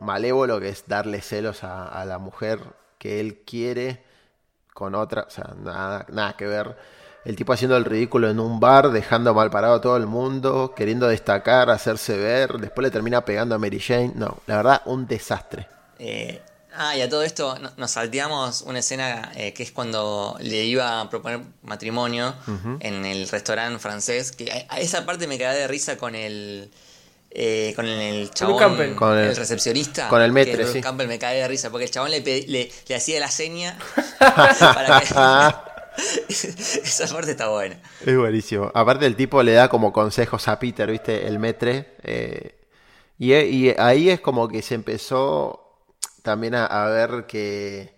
malévolo, 0.00 0.60
que 0.60 0.68
es 0.70 0.84
darle 0.86 1.20
celos 1.20 1.64
a, 1.64 1.86
a 1.88 2.04
la 2.04 2.18
mujer 2.18 2.60
que 2.98 3.20
él 3.20 3.42
quiere 3.46 4.04
con 4.74 4.94
otra, 4.94 5.22
o 5.22 5.30
sea, 5.30 5.54
nada, 5.58 6.06
nada 6.10 6.36
que 6.36 6.46
ver. 6.46 6.76
El 7.26 7.34
tipo 7.36 7.52
haciendo 7.52 7.76
el 7.76 7.84
ridículo 7.84 8.30
en 8.30 8.38
un 8.38 8.60
bar, 8.60 8.90
dejando 8.90 9.34
mal 9.34 9.50
parado 9.50 9.74
a 9.74 9.80
todo 9.80 9.96
el 9.96 10.06
mundo, 10.06 10.72
queriendo 10.76 11.08
destacar, 11.08 11.70
hacerse 11.70 12.16
ver, 12.16 12.52
después 12.54 12.84
le 12.84 12.90
termina 12.92 13.24
pegando 13.24 13.54
a 13.56 13.58
Mary 13.58 13.80
Jane. 13.80 14.12
No, 14.14 14.38
la 14.46 14.56
verdad, 14.58 14.82
un 14.86 15.06
desastre. 15.08 15.66
Eh, 15.98 16.40
ah, 16.76 16.96
y 16.96 17.00
a 17.02 17.08
todo 17.08 17.24
esto 17.24 17.58
no- 17.58 17.72
nos 17.76 17.90
salteamos 17.90 18.62
una 18.62 18.78
escena 18.78 19.32
eh, 19.34 19.52
que 19.52 19.64
es 19.64 19.72
cuando 19.72 20.36
le 20.40 20.64
iba 20.66 21.00
a 21.00 21.10
proponer 21.10 21.40
matrimonio 21.62 22.32
en 22.78 23.04
el 23.04 23.28
restaurante 23.28 23.80
francés. 23.80 24.30
Que 24.30 24.52
a, 24.70 24.74
a 24.74 24.78
esa 24.78 25.04
parte 25.04 25.26
me 25.26 25.36
quedé 25.36 25.52
de 25.56 25.66
risa 25.66 25.96
con 25.96 26.14
el. 26.14 26.70
eh, 27.32 27.72
con 27.74 27.86
el 27.86 28.30
chabón. 28.30 28.94
Con 28.94 29.18
el- 29.18 29.30
el, 29.30 29.36
recepcionista. 29.36 30.08
con 30.08 30.22
el 30.22 30.28
que 30.28 30.32
metre, 30.32 30.56
Bruce 30.58 30.72
sí. 30.74 30.80
Campbell 30.80 31.08
me 31.08 31.18
cae 31.18 31.38
de 31.40 31.48
risa 31.48 31.70
porque 31.70 31.86
el 31.86 31.90
chabón 31.90 32.12
le, 32.12 32.20
le, 32.20 32.70
le 32.86 32.94
hacía 32.94 33.18
la 33.18 33.30
seña 33.32 33.76
para 34.20 35.00
que. 35.00 35.06
esa 36.28 37.06
parte 37.08 37.32
está 37.32 37.48
buena. 37.48 37.80
Es 38.00 38.16
buenísimo. 38.16 38.70
Aparte 38.74 39.06
el 39.06 39.16
tipo 39.16 39.42
le 39.42 39.52
da 39.52 39.68
como 39.68 39.92
consejos 39.92 40.48
a 40.48 40.58
Peter, 40.58 40.90
¿viste? 40.90 41.26
El 41.26 41.38
metre. 41.38 41.96
eh, 42.02 42.52
y, 43.18 43.34
y 43.34 43.74
ahí 43.78 44.10
es 44.10 44.20
como 44.20 44.48
que 44.48 44.62
se 44.62 44.74
empezó 44.74 45.84
también 46.22 46.54
a, 46.54 46.66
a 46.66 46.88
ver 46.90 47.26
que, 47.26 47.96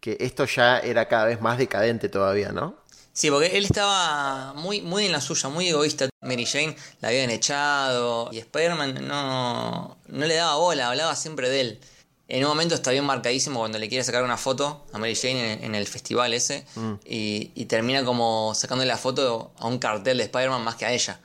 que 0.00 0.16
esto 0.20 0.46
ya 0.46 0.78
era 0.80 1.08
cada 1.08 1.26
vez 1.26 1.40
más 1.40 1.58
decadente 1.58 2.08
todavía, 2.10 2.52
¿no? 2.52 2.76
Sí, 3.12 3.30
porque 3.30 3.56
él 3.56 3.64
estaba 3.64 4.54
muy, 4.54 4.80
muy 4.82 5.06
en 5.06 5.12
la 5.12 5.20
suya, 5.20 5.48
muy 5.48 5.68
egoísta. 5.68 6.08
Mary 6.20 6.46
Jane 6.46 6.76
la 7.00 7.08
habían 7.08 7.30
echado 7.30 8.28
y 8.32 8.38
Spider-Man 8.38 9.06
no, 9.06 9.98
no 10.06 10.26
le 10.26 10.34
daba 10.34 10.56
bola, 10.56 10.88
hablaba 10.88 11.14
siempre 11.14 11.48
de 11.48 11.60
él. 11.60 11.80
En 12.26 12.42
un 12.42 12.48
momento 12.48 12.74
está 12.74 12.90
bien 12.90 13.04
marcadísimo 13.04 13.58
cuando 13.60 13.78
le 13.78 13.88
quiere 13.88 14.02
sacar 14.02 14.24
una 14.24 14.38
foto 14.38 14.86
a 14.92 14.98
Mary 14.98 15.14
Jane 15.14 15.52
en, 15.52 15.64
en 15.64 15.74
el 15.74 15.86
festival 15.86 16.32
ese 16.32 16.64
y, 17.04 17.50
y 17.54 17.66
termina 17.66 18.02
como 18.04 18.54
sacándole 18.54 18.88
la 18.88 18.96
foto 18.96 19.52
a 19.58 19.66
un 19.66 19.78
cartel 19.78 20.16
de 20.16 20.24
Spider-Man 20.24 20.64
más 20.64 20.76
que 20.76 20.86
a 20.86 20.92
ella. 20.92 21.20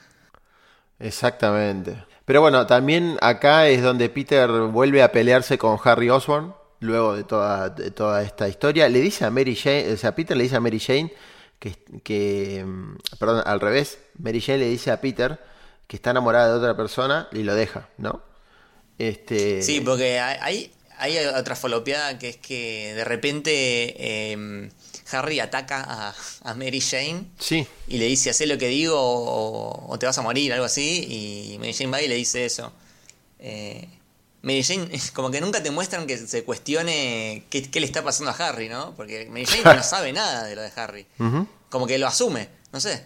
Exactamente. 1.00 2.04
Pero 2.26 2.42
bueno, 2.42 2.68
también 2.68 3.18
acá 3.22 3.68
es 3.68 3.82
donde 3.82 4.10
Peter 4.10 4.50
vuelve 4.50 5.02
a 5.02 5.12
pelearse 5.12 5.58
con 5.58 5.80
Harry 5.84 6.10
Osborn, 6.10 6.54
luego 6.82 7.16
de 7.16 7.24
toda, 7.24 7.70
de 7.70 7.92
toda 7.92 8.22
esta 8.22 8.48
historia. 8.48 8.90
Le 8.90 9.00
dice 9.00 9.26
a 9.26 9.32
Mary 9.32 9.56
Jane, 9.56 9.94
o 9.94 9.98
sea, 9.98 10.14
Peter 10.14 10.36
le 10.36 10.44
dice 10.44 10.58
a 10.58 10.60
Mary 10.60 10.80
Jane 10.80 11.14
que, 11.58 11.76
que, 12.04 12.64
mm, 12.66 12.98
perdón, 13.18 13.44
al 13.46 13.60
revés, 13.60 14.00
Mary 14.18 14.42
Jane 14.42 14.60
le 14.60 14.70
dice 14.70 14.92
a 14.92 15.00
Peter 15.02 15.40
que 15.88 15.96
está 15.96 16.12
enamorada 16.12 16.50
de 16.50 16.54
otra 16.54 16.78
persona 16.78 17.28
y 17.32 17.44
lo 17.44 17.56
deja, 17.56 17.90
¿no? 17.98 18.22
Este, 19.00 19.64
Sí, 19.64 19.82
porque 19.82 20.20
hay, 20.20 20.72
hay 21.00 21.18
otra 21.18 21.56
falopeada 21.56 22.20
que 22.20 22.30
es 22.30 22.38
que 22.38 22.94
de 22.94 23.04
repente 23.04 23.52
eh, 23.98 24.70
Harry 25.12 25.40
ataca 25.40 25.82
a, 25.82 26.16
a 26.44 26.54
Mary 26.54 26.82
Jane 26.82 27.26
Sí, 27.40 27.66
y 27.88 27.98
le 27.98 28.06
dice, 28.06 28.30
haz 28.30 28.42
lo 28.42 28.58
que 28.58 28.68
digo 28.68 28.96
o, 29.00 29.92
o 29.92 30.00
te 30.00 30.06
vas 30.06 30.18
a 30.18 30.22
morir, 30.22 30.54
algo 30.54 30.66
así, 30.66 31.52
y 31.54 31.58
Mary 31.58 31.74
Jane 31.74 31.92
va 31.92 32.02
y 32.02 32.08
le 32.08 32.16
dice 32.16 32.46
eso. 32.46 32.72
Eh, 33.40 33.88
Mary 34.42 34.64
Jane, 34.64 34.90
como 35.14 35.32
que 35.32 35.42
nunca 35.42 35.64
te 35.64 35.72
muestran 35.72 36.06
que 36.08 36.18
se 36.18 36.44
cuestione 36.44 37.46
qué, 37.50 37.64
qué 37.70 37.80
le 37.80 37.86
está 37.86 38.04
pasando 38.04 38.32
a 38.32 38.34
Harry, 38.36 38.70
¿no? 38.70 38.94
Porque 38.96 39.28
Mary 39.30 39.46
Jane 39.46 39.76
no 39.78 39.84
sabe 39.84 40.14
nada 40.14 40.44
de 40.46 40.56
lo 40.56 40.62
de 40.62 40.72
Harry. 40.76 41.06
Como 41.70 41.88
que 41.88 41.98
lo 41.98 42.08
asume, 42.08 42.50
no 42.72 42.80
sé. 42.80 43.04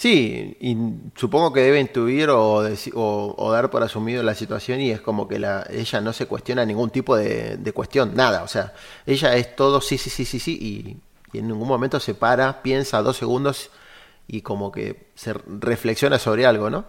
Sí, 0.00 0.56
y 0.60 0.76
supongo 1.16 1.52
que 1.52 1.60
debe 1.60 1.80
intuir 1.80 2.30
o, 2.30 2.62
o- 2.94 3.34
o 3.36 3.50
dar 3.52 3.68
por 3.68 3.82
asumido 3.82 4.22
la 4.22 4.36
situación 4.36 4.80
y 4.80 4.92
es 4.92 5.00
como 5.00 5.26
que 5.26 5.40
la, 5.40 5.66
ella 5.70 6.00
no 6.00 6.12
se 6.12 6.26
cuestiona 6.26 6.64
ningún 6.64 6.90
tipo 6.90 7.16
de, 7.16 7.56
de 7.56 7.72
cuestión, 7.72 8.14
nada. 8.14 8.44
O 8.44 8.48
sea, 8.48 8.72
ella 9.06 9.34
es 9.34 9.56
todo 9.56 9.80
sí, 9.80 9.98
sí, 9.98 10.08
sí, 10.08 10.24
sí, 10.24 10.38
sí 10.38 10.56
y, 11.32 11.36
y 11.36 11.40
en 11.40 11.48
ningún 11.48 11.66
momento 11.66 11.98
se 11.98 12.14
para, 12.14 12.62
piensa 12.62 13.02
dos 13.02 13.16
segundos 13.16 13.70
y 14.28 14.42
como 14.42 14.70
que 14.70 15.08
se 15.16 15.32
reflexiona 15.32 16.20
sobre 16.20 16.46
algo, 16.46 16.70
¿no? 16.70 16.84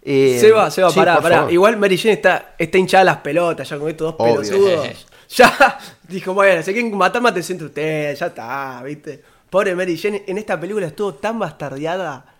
Eh, 0.00 0.38
se 0.40 0.52
va, 0.52 0.70
se 0.70 0.82
va, 0.82 0.90
sí, 0.90 1.00
pará, 1.00 1.20
pará. 1.20 1.36
favor. 1.38 1.52
Igual 1.52 1.76
Mary 1.78 1.98
Jane 1.98 2.12
está, 2.14 2.54
está 2.56 2.78
hinchada 2.78 3.02
las 3.02 3.16
pelotas 3.18 3.68
ya 3.68 3.76
con 3.76 3.88
estos 3.88 4.16
dos 4.16 4.24
pelotudos. 4.24 5.06
ya, 5.30 5.78
dijo, 6.06 6.32
bueno, 6.32 6.62
si 6.62 6.72
quieren 6.72 6.96
matar, 6.96 7.20
mátense 7.22 7.54
entre 7.54 7.66
ustedes, 7.66 8.20
ya 8.20 8.26
está, 8.26 8.80
viste. 8.84 9.20
Pobre 9.50 9.74
Mary 9.74 9.98
Jane, 9.98 10.22
en 10.28 10.38
esta 10.38 10.60
película 10.60 10.86
estuvo 10.86 11.14
tan 11.14 11.40
bastardeada, 11.40 12.31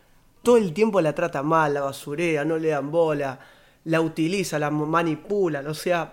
todo 0.43 0.57
el 0.57 0.72
tiempo 0.72 1.01
la 1.01 1.14
trata 1.14 1.43
mal, 1.43 1.74
la 1.74 1.82
basurea, 1.82 2.45
no 2.45 2.59
le 2.59 2.68
dan 2.68 2.90
bola, 2.90 3.38
la 3.84 4.01
utiliza, 4.01 4.59
la 4.59 4.70
manipulan, 4.70 5.66
o 5.66 5.74
sea, 5.74 6.12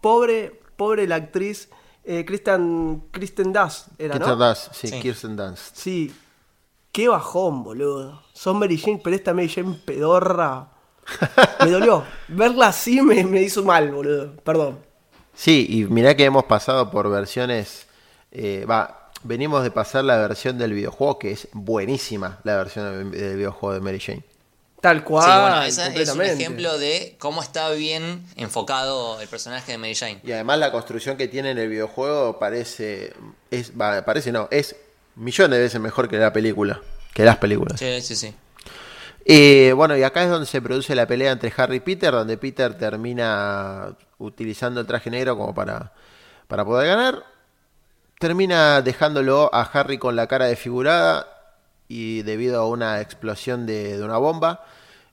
pobre, 0.00 0.60
pobre 0.76 1.06
la 1.06 1.16
actriz 1.16 1.68
eh, 2.04 2.24
Kristen, 2.24 3.04
Kristen 3.10 3.52
Dunst, 3.52 3.88
era, 3.98 4.14
Kirsten 4.14 4.38
¿no? 4.38 4.46
Dunst, 4.46 4.72
sí, 4.72 4.88
Sí. 4.88 5.00
Kirsten 5.00 5.36
Dunst. 5.36 5.76
Sí. 5.76 6.14
Qué 6.90 7.06
bajón, 7.06 7.62
boludo. 7.62 8.22
Son 8.32 8.58
Mary 8.58 8.78
Jane, 8.78 9.00
pero 9.04 9.14
esta 9.14 9.34
Mary 9.34 9.48
Jane 9.48 9.78
pedorra. 9.84 10.70
Me 11.64 11.70
dolió. 11.70 12.04
Verla 12.28 12.68
así 12.68 13.00
me, 13.02 13.24
me 13.24 13.42
hizo 13.42 13.62
mal, 13.62 13.90
boludo. 13.92 14.34
Perdón. 14.36 14.78
Sí, 15.34 15.66
y 15.68 15.84
mirá 15.84 16.16
que 16.16 16.24
hemos 16.24 16.44
pasado 16.44 16.90
por 16.90 17.10
versiones. 17.10 17.86
eh, 18.30 18.64
Va, 18.68 18.97
venimos 19.22 19.62
de 19.62 19.70
pasar 19.70 20.04
la 20.04 20.16
versión 20.16 20.58
del 20.58 20.72
videojuego, 20.72 21.18
que 21.18 21.32
es 21.32 21.48
buenísima, 21.52 22.40
la 22.44 22.56
versión 22.56 23.10
del 23.10 23.36
videojuego 23.36 23.74
de 23.74 23.80
Mary 23.80 24.00
Jane. 24.00 24.24
Tal 24.80 25.02
cual. 25.02 25.24
Sí, 25.24 25.40
bueno, 25.40 25.62
ese 25.62 25.68
es 25.68 25.78
un 25.78 25.84
completamente. 25.94 26.32
ejemplo 26.32 26.78
de 26.78 27.16
cómo 27.18 27.42
está 27.42 27.70
bien 27.70 28.24
enfocado 28.36 29.20
el 29.20 29.26
personaje 29.26 29.72
de 29.72 29.78
Mary 29.78 29.94
Jane. 29.94 30.20
Y 30.22 30.32
además 30.32 30.58
la 30.58 30.70
construcción 30.70 31.16
que 31.16 31.26
tiene 31.26 31.50
en 31.50 31.58
el 31.58 31.68
videojuego 31.68 32.38
parece. 32.38 33.12
Es, 33.50 33.72
parece 33.76 34.30
no, 34.30 34.46
es 34.52 34.76
millones 35.16 35.56
de 35.58 35.62
veces 35.64 35.80
mejor 35.80 36.08
que 36.08 36.16
la 36.16 36.32
película. 36.32 36.80
Que 37.12 37.24
las 37.24 37.38
películas. 37.38 37.80
Sí, 37.80 38.00
sí, 38.02 38.14
sí. 38.14 38.34
Eh, 39.24 39.72
bueno, 39.74 39.96
y 39.96 40.04
acá 40.04 40.22
es 40.22 40.30
donde 40.30 40.46
se 40.46 40.62
produce 40.62 40.94
la 40.94 41.06
pelea 41.06 41.32
entre 41.32 41.52
Harry 41.56 41.76
y 41.76 41.80
Peter, 41.80 42.12
donde 42.12 42.38
Peter 42.38 42.78
termina 42.78 43.94
utilizando 44.18 44.80
el 44.80 44.86
traje 44.86 45.10
negro 45.10 45.36
como 45.36 45.54
para, 45.54 45.92
para 46.46 46.64
poder 46.64 46.86
ganar. 46.86 47.24
Termina 48.18 48.82
dejándolo 48.82 49.48
a 49.54 49.62
Harry 49.62 49.98
con 49.98 50.16
la 50.16 50.26
cara 50.26 50.46
desfigurada 50.46 51.26
y 51.86 52.22
debido 52.22 52.60
a 52.60 52.66
una 52.68 53.00
explosión 53.00 53.64
de, 53.66 53.96
de 53.96 54.04
una 54.04 54.18
bomba. 54.18 54.64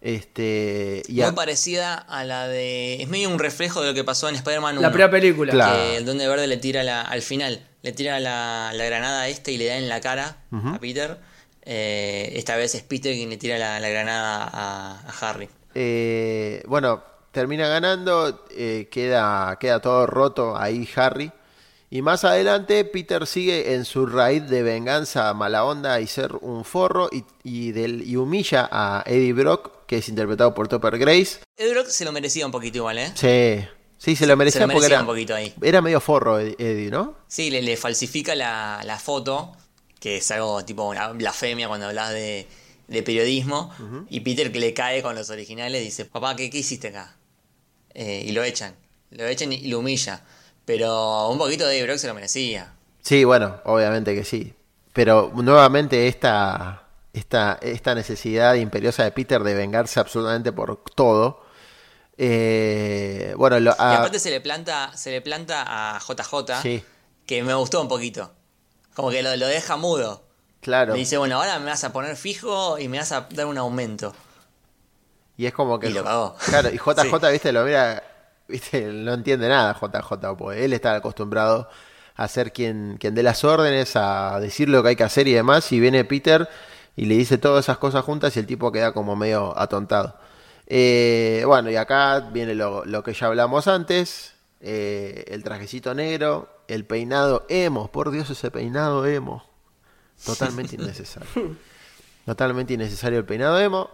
Este, 0.01 1.01
y 1.07 1.21
a- 1.21 1.27
Muy 1.27 1.35
parecida 1.35 1.95
a 1.95 2.23
la 2.23 2.47
de. 2.47 3.01
Es 3.01 3.07
medio 3.09 3.29
un 3.29 3.39
reflejo 3.39 3.81
de 3.81 3.89
lo 3.89 3.93
que 3.93 4.03
pasó 4.03 4.27
en 4.29 4.35
Spider-Man 4.35 4.77
1. 4.77 4.81
La 4.81 4.89
primera 4.91 5.09
película. 5.11 5.51
Claro. 5.51 5.75
Que 5.75 5.97
el 5.97 6.05
Duende 6.05 6.27
Verde 6.27 6.47
le 6.47 6.57
tira 6.57 6.83
la, 6.83 7.01
al 7.01 7.21
final, 7.21 7.65
le 7.81 7.91
tira 7.91 8.19
la, 8.19 8.71
la 8.73 8.85
granada 8.85 9.21
a 9.21 9.27
este 9.29 9.51
y 9.51 9.57
le 9.57 9.65
da 9.67 9.77
en 9.77 9.87
la 9.89 10.01
cara 10.01 10.37
a 10.51 10.79
Peter. 10.79 11.17
Eh, 11.63 12.33
esta 12.35 12.55
vez 12.55 12.75
es 12.75 12.83
Peter 12.83 13.13
quien 13.13 13.29
le 13.29 13.37
tira 13.37 13.57
la, 13.57 13.79
la 13.79 13.89
granada 13.89 14.43
a, 14.51 14.99
a 15.07 15.29
Harry. 15.29 15.49
Eh, 15.73 16.63
bueno, 16.67 17.03
termina 17.31 17.67
ganando, 17.67 18.45
eh, 18.51 18.87
queda, 18.91 19.57
queda 19.59 19.79
todo 19.79 20.05
roto 20.05 20.55
ahí 20.57 20.87
Harry. 20.95 21.31
Y 21.95 22.01
más 22.01 22.25
adelante 22.25 22.83
Peter 22.83 23.25
sigue 23.25 23.73
en 23.73 23.85
su 23.85 24.05
raíz 24.05 24.45
de 24.49 24.63
venganza 24.63 25.33
mala 25.33 25.63
onda 25.63 26.01
y 26.01 26.07
ser 26.07 26.35
un 26.41 26.65
forro 26.65 27.07
y, 27.09 27.23
y, 27.43 27.71
del, 27.71 28.05
y 28.05 28.17
humilla 28.17 28.67
a 28.69 29.01
Eddie 29.05 29.31
Brock, 29.31 29.85
que 29.87 29.99
es 29.99 30.09
interpretado 30.09 30.53
por 30.53 30.67
Topper 30.67 30.97
Grace. 30.97 31.39
Ed 31.55 31.71
Brock 31.71 31.87
se 31.87 32.03
lo 32.03 32.11
merecía 32.11 32.45
un 32.45 32.51
poquito 32.51 32.79
igual, 32.79 32.97
¿eh? 32.97 33.13
Sí, 33.15 33.65
sí, 33.97 34.17
se 34.17 34.27
lo 34.27 34.35
merecía, 34.35 34.59
se 34.59 34.67
lo 34.67 34.73
porque 34.73 34.79
merecía 34.89 34.95
era, 34.97 35.01
un 35.03 35.07
poquito 35.07 35.35
ahí. 35.35 35.53
era 35.61 35.81
medio 35.81 36.01
forro 36.01 36.37
Ed- 36.37 36.55
Eddie, 36.59 36.91
¿no? 36.91 37.15
Sí, 37.29 37.49
le, 37.49 37.61
le 37.61 37.77
falsifica 37.77 38.35
la, 38.35 38.81
la 38.83 38.99
foto, 38.99 39.55
que 39.97 40.17
es 40.17 40.29
algo 40.31 40.65
tipo 40.65 40.83
una 40.89 41.07
blasfemia 41.13 41.69
cuando 41.69 41.87
hablas 41.87 42.09
de, 42.09 42.45
de 42.89 43.03
periodismo. 43.03 43.73
Y 44.09 44.19
Peter 44.19 44.51
que 44.51 44.59
le 44.59 44.73
cae 44.73 45.01
con 45.01 45.15
los 45.15 45.29
originales 45.29 45.81
dice, 45.81 46.03
papá, 46.03 46.35
¿qué, 46.35 46.49
qué 46.49 46.57
hiciste 46.57 46.89
acá? 46.89 47.15
Eh, 47.93 48.25
y 48.27 48.33
lo 48.33 48.43
echan. 48.43 48.75
Lo 49.11 49.25
echan 49.25 49.53
y 49.53 49.67
lo 49.67 49.79
humilla. 49.79 50.25
Pero 50.65 51.29
un 51.29 51.37
poquito 51.37 51.67
de 51.67 51.75
Eddie 51.77 51.85
Brock 51.85 51.97
se 51.97 52.07
lo 52.07 52.13
merecía. 52.13 52.73
Sí, 53.01 53.23
bueno, 53.23 53.61
obviamente 53.65 54.15
que 54.15 54.23
sí. 54.23 54.53
Pero 54.93 55.31
nuevamente 55.35 56.07
esta, 56.07 56.83
esta, 57.13 57.59
esta 57.61 57.93
necesidad 57.95 58.55
imperiosa 58.55 59.03
de 59.03 59.11
Peter 59.11 59.43
de 59.43 59.53
vengarse 59.53 59.99
absolutamente 59.99 60.51
por 60.51 60.77
todo. 60.95 61.43
Eh, 62.17 63.33
bueno, 63.37 63.59
lo- 63.59 63.71
Y 63.71 63.75
a- 63.77 63.97
aparte 63.97 64.19
se 64.19 64.29
le 64.31 64.41
planta, 64.41 64.91
se 64.95 65.11
le 65.11 65.21
planta 65.21 65.63
a 65.95 65.99
JJ, 65.99 66.61
Sí. 66.61 66.83
que 67.25 67.43
me 67.43 67.53
gustó 67.53 67.81
un 67.81 67.87
poquito. 67.87 68.31
Como 68.95 69.09
que 69.11 69.21
lo, 69.21 69.35
lo 69.35 69.47
deja 69.47 69.75
mudo. 69.77 70.23
claro. 70.61 70.93
Le 70.93 70.99
dice, 70.99 71.17
bueno, 71.17 71.35
ahora 71.37 71.59
me 71.59 71.65
vas 71.65 71.83
a 71.83 71.91
poner 71.93 72.15
fijo 72.15 72.79
y 72.79 72.87
me 72.87 72.97
vas 72.97 73.11
a 73.11 73.27
dar 73.29 73.45
un 73.45 73.57
aumento. 73.57 74.15
Y 75.37 75.45
es 75.45 75.53
como 75.53 75.77
que. 75.77 75.89
Y 75.89 75.93
lo 75.93 76.03
cagó. 76.03 76.35
Claro, 76.45 76.69
y 76.69 76.77
JJ, 76.77 77.19
Sí. 77.27 77.31
viste, 77.33 77.51
lo 77.51 77.63
mira. 77.65 78.01
Viste, 78.47 78.81
no 78.93 79.13
entiende 79.13 79.49
nada 79.49 79.73
JJ, 79.73 80.35
porque 80.37 80.65
él 80.65 80.73
está 80.73 80.95
acostumbrado 80.95 81.69
a 82.15 82.27
ser 82.27 82.53
quien, 82.53 82.97
quien 82.99 83.15
dé 83.15 83.23
las 83.23 83.43
órdenes, 83.43 83.95
a 83.95 84.39
decir 84.39 84.69
lo 84.69 84.81
que 84.81 84.89
hay 84.89 84.95
que 84.95 85.03
hacer 85.03 85.27
y 85.27 85.33
demás. 85.33 85.71
Y 85.71 85.79
viene 85.79 86.05
Peter 86.05 86.47
y 86.95 87.05
le 87.05 87.15
dice 87.15 87.37
todas 87.37 87.65
esas 87.65 87.77
cosas 87.77 88.03
juntas 88.05 88.35
y 88.35 88.39
el 88.39 88.45
tipo 88.47 88.71
queda 88.71 88.93
como 88.93 89.15
medio 89.15 89.57
atontado. 89.57 90.17
Eh, 90.67 91.43
bueno, 91.45 91.69
y 91.69 91.75
acá 91.75 92.19
viene 92.31 92.55
lo, 92.55 92.85
lo 92.85 93.03
que 93.03 93.13
ya 93.13 93.27
hablamos 93.27 93.67
antes: 93.67 94.33
eh, 94.61 95.25
el 95.27 95.43
trajecito 95.43 95.93
negro, 95.93 96.49
el 96.67 96.85
peinado 96.85 97.45
emo. 97.49 97.91
Por 97.91 98.11
Dios, 98.11 98.29
ese 98.29 98.49
peinado 98.49 99.05
emo. 99.05 99.43
Totalmente 100.25 100.75
innecesario. 100.79 101.55
Totalmente 102.25 102.73
innecesario 102.73 103.19
el 103.19 103.25
peinado 103.25 103.59
emo. 103.59 103.91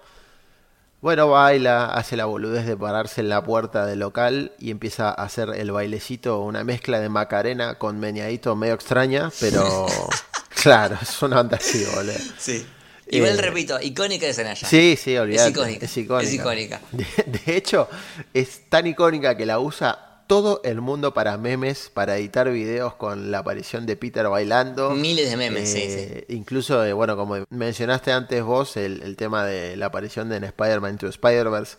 Bueno, 1.02 1.30
baila, 1.30 1.86
hace 1.86 2.16
la 2.16 2.26
boludez 2.26 2.68
de 2.68 2.78
pararse 2.78 3.22
en 3.22 3.30
la 3.30 3.43
puerta 3.43 3.88
del 3.88 3.99
local 3.99 4.52
y 4.60 4.70
empieza 4.70 5.10
a 5.10 5.14
hacer 5.14 5.49
el 5.56 5.72
bailecito, 5.72 6.41
una 6.41 6.64
mezcla 6.64 6.99
de 6.99 7.10
Macarena 7.10 7.80
con 7.80 7.99
meñadito 7.99 8.56
medio 8.56 8.76
extraña, 8.76 9.32
pero 9.39 9.88
claro, 10.62 10.99
es 11.02 11.20
una 11.24 11.39
onda 11.41 11.58
así, 11.58 11.84
boludo. 11.95 12.14
Sí. 12.38 12.64
Igual 13.08 13.39
Eh, 13.39 13.41
repito, 13.41 13.82
icónica 13.82 14.28
de 14.28 14.34
Zendaya. 14.34 14.68
Sí, 14.68 14.95
sí, 14.95 15.18
olvídate. 15.18 15.49
Es 15.49 15.52
icónica. 15.58 15.86
Es 15.86 15.97
icónica. 15.97 16.28
Es 16.28 16.34
icónica. 16.34 16.82
De, 16.91 17.39
de 17.45 17.58
hecho, 17.58 17.89
es 18.32 18.70
tan 18.70 18.86
icónica 18.86 19.36
que 19.36 19.47
la 19.47 19.58
usa 19.58 20.11
todo 20.32 20.61
el 20.63 20.79
mundo 20.79 21.13
para 21.13 21.38
memes, 21.38 21.91
para 21.93 22.15
editar 22.15 22.49
videos 22.49 22.93
con 22.95 23.32
la 23.32 23.39
aparición 23.39 23.86
de 23.86 23.97
Peter 23.97 24.29
bailando. 24.29 24.91
Miles 24.91 25.29
de 25.29 25.36
memes, 25.36 25.69
sí, 25.69 25.82
Eh, 25.84 26.25
Incluso, 26.29 26.86
eh, 26.86 26.93
bueno, 26.93 27.17
como 27.17 27.36
mencionaste 27.49 28.13
antes 28.13 28.41
vos, 28.41 28.77
el, 28.77 29.03
el 29.03 29.17
tema 29.17 29.45
de 29.45 29.75
la 29.75 29.88
aparición 29.88 30.29
de 30.29 30.38
Spider-Man 30.38 30.91
Into 30.91 31.09
Spider-Verse, 31.09 31.75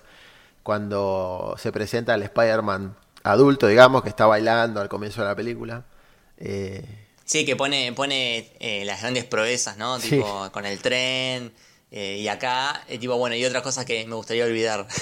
cuando 0.62 1.54
se 1.56 1.72
presenta 1.72 2.12
al 2.12 2.24
Spider-Man 2.24 2.94
adulto, 3.22 3.68
digamos, 3.68 4.02
que 4.02 4.10
está 4.10 4.26
bailando 4.26 4.82
al 4.82 4.90
comienzo 4.90 5.22
de 5.22 5.28
la 5.28 5.34
película. 5.34 5.86
Eh, 6.36 6.84
Sí, 7.24 7.46
que 7.46 7.56
pone, 7.56 7.94
pone 7.94 8.52
eh, 8.60 8.84
las 8.84 9.00
grandes 9.00 9.24
proezas, 9.24 9.78
¿no? 9.78 9.98
Sí. 9.98 10.10
Tipo, 10.10 10.50
con 10.52 10.66
el 10.66 10.78
tren. 10.80 11.54
y 11.90 12.28
acá, 12.28 12.84
tipo, 13.00 13.16
bueno, 13.16 13.34
y 13.34 13.46
otras 13.46 13.62
cosas 13.62 13.86
que 13.86 14.06
me 14.06 14.14
gustaría 14.14 14.44
olvidar. 14.44 14.86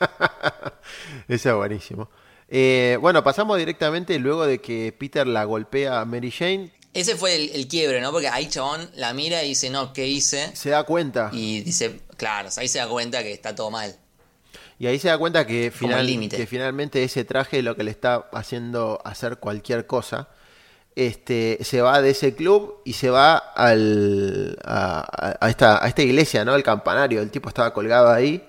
Eso 1.28 1.50
es 1.50 1.54
buenísimo. 1.54 2.10
Eh, 2.50 2.98
bueno, 3.00 3.22
pasamos 3.22 3.56
directamente 3.58 4.18
luego 4.18 4.44
de 4.44 4.60
que 4.60 4.92
Peter 4.98 5.26
la 5.26 5.44
golpea 5.44 6.00
a 6.00 6.04
Mary 6.04 6.30
Jane. 6.30 6.72
Ese 6.92 7.14
fue 7.16 7.36
el, 7.36 7.50
el 7.50 7.68
quiebre, 7.68 8.00
¿no? 8.00 8.10
Porque 8.10 8.26
ahí 8.26 8.48
chabón 8.48 8.90
la 8.96 9.14
mira 9.14 9.44
y 9.44 9.50
dice, 9.50 9.70
no, 9.70 9.92
¿qué 9.92 10.08
hice? 10.08 10.50
Se 10.56 10.70
da 10.70 10.82
cuenta. 10.82 11.30
Y 11.32 11.60
dice, 11.60 12.00
claro, 12.16 12.48
ahí 12.56 12.66
se 12.66 12.78
da 12.78 12.88
cuenta 12.88 13.22
que 13.22 13.32
está 13.32 13.54
todo 13.54 13.70
mal. 13.70 13.94
Y 14.80 14.86
ahí 14.88 14.98
se 14.98 15.06
da 15.08 15.16
cuenta 15.18 15.46
que, 15.46 15.70
final- 15.70 16.00
finalmente 16.48 17.04
ese 17.04 17.24
traje 17.24 17.58
es 17.58 17.64
lo 17.64 17.76
que 17.76 17.84
le 17.84 17.92
está 17.92 18.28
haciendo 18.32 19.00
hacer 19.04 19.36
cualquier 19.36 19.86
cosa. 19.86 20.28
Este, 20.96 21.58
se 21.62 21.80
va 21.82 22.02
de 22.02 22.10
ese 22.10 22.34
club 22.34 22.80
y 22.84 22.94
se 22.94 23.10
va 23.10 23.36
al, 23.36 24.58
a 24.64 25.46
esta, 25.48 25.84
a 25.84 25.86
esta 25.86 26.02
iglesia, 26.02 26.44
¿no? 26.44 26.56
El 26.56 26.64
campanario. 26.64 27.20
El 27.22 27.30
tipo 27.30 27.48
estaba 27.48 27.72
colgado 27.72 28.10
ahí. 28.10 28.42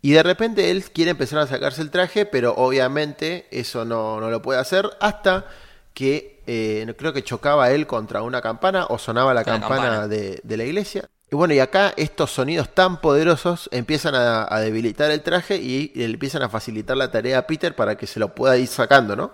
Y 0.00 0.12
de 0.12 0.22
repente 0.22 0.70
él 0.70 0.84
quiere 0.84 1.10
empezar 1.10 1.40
a 1.40 1.46
sacarse 1.46 1.82
el 1.82 1.90
traje, 1.90 2.24
pero 2.24 2.54
obviamente 2.56 3.46
eso 3.50 3.84
no, 3.84 4.20
no 4.20 4.30
lo 4.30 4.40
puede 4.42 4.60
hacer 4.60 4.88
hasta 5.00 5.46
que 5.92 6.40
eh, 6.46 6.94
creo 6.96 7.12
que 7.12 7.24
chocaba 7.24 7.70
él 7.72 7.86
contra 7.86 8.22
una 8.22 8.40
campana 8.40 8.86
o 8.88 8.98
sonaba 8.98 9.34
la 9.34 9.44
campana, 9.44 9.68
campana. 9.68 10.08
De, 10.08 10.40
de 10.42 10.56
la 10.56 10.64
iglesia. 10.64 11.08
Y 11.30 11.36
bueno, 11.36 11.52
y 11.52 11.60
acá 11.60 11.92
estos 11.96 12.30
sonidos 12.30 12.70
tan 12.74 13.02
poderosos 13.02 13.68
empiezan 13.70 14.14
a, 14.14 14.46
a 14.48 14.60
debilitar 14.60 15.10
el 15.10 15.20
traje 15.20 15.56
y, 15.56 15.92
le 15.94 16.04
empiezan 16.06 16.42
a 16.42 16.48
facilitar 16.48 16.96
la 16.96 17.10
tarea 17.10 17.38
a 17.38 17.46
Peter 17.46 17.74
para 17.76 17.96
que 17.96 18.06
se 18.06 18.18
lo 18.18 18.34
pueda 18.34 18.56
ir 18.56 18.66
sacando, 18.66 19.14
¿no? 19.14 19.32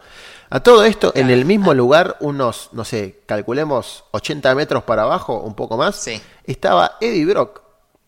A 0.51 0.61
todo 0.61 0.85
esto, 0.85 1.13
en 1.15 1.31
el 1.31 1.45
mismo 1.45 1.73
lugar, 1.73 2.17
unos, 2.19 2.71
no 2.73 2.85
sé, 2.85 3.21
calculemos 3.27 4.05
80 4.11 4.55
metros 4.57 4.83
para 4.83 5.03
abajo, 5.03 5.39
un 5.41 5.55
poco 5.55 5.77
más, 5.77 5.97
Sí. 5.97 6.21
estaba 6.47 6.97
Eddie 7.01 7.27
Brock 7.27 7.64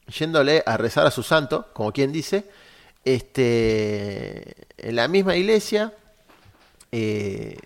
yéndole 0.06 0.62
a 0.66 0.76
rezar 0.76 1.06
a 1.06 1.10
su 1.10 1.22
santo, 1.22 1.68
como 1.72 1.92
quien 1.92 2.12
dice, 2.12 2.44
este, 3.04 4.66
en 4.78 4.96
la 4.96 5.08
misma 5.08 5.36
iglesia, 5.36 5.94
eh, 6.92 7.58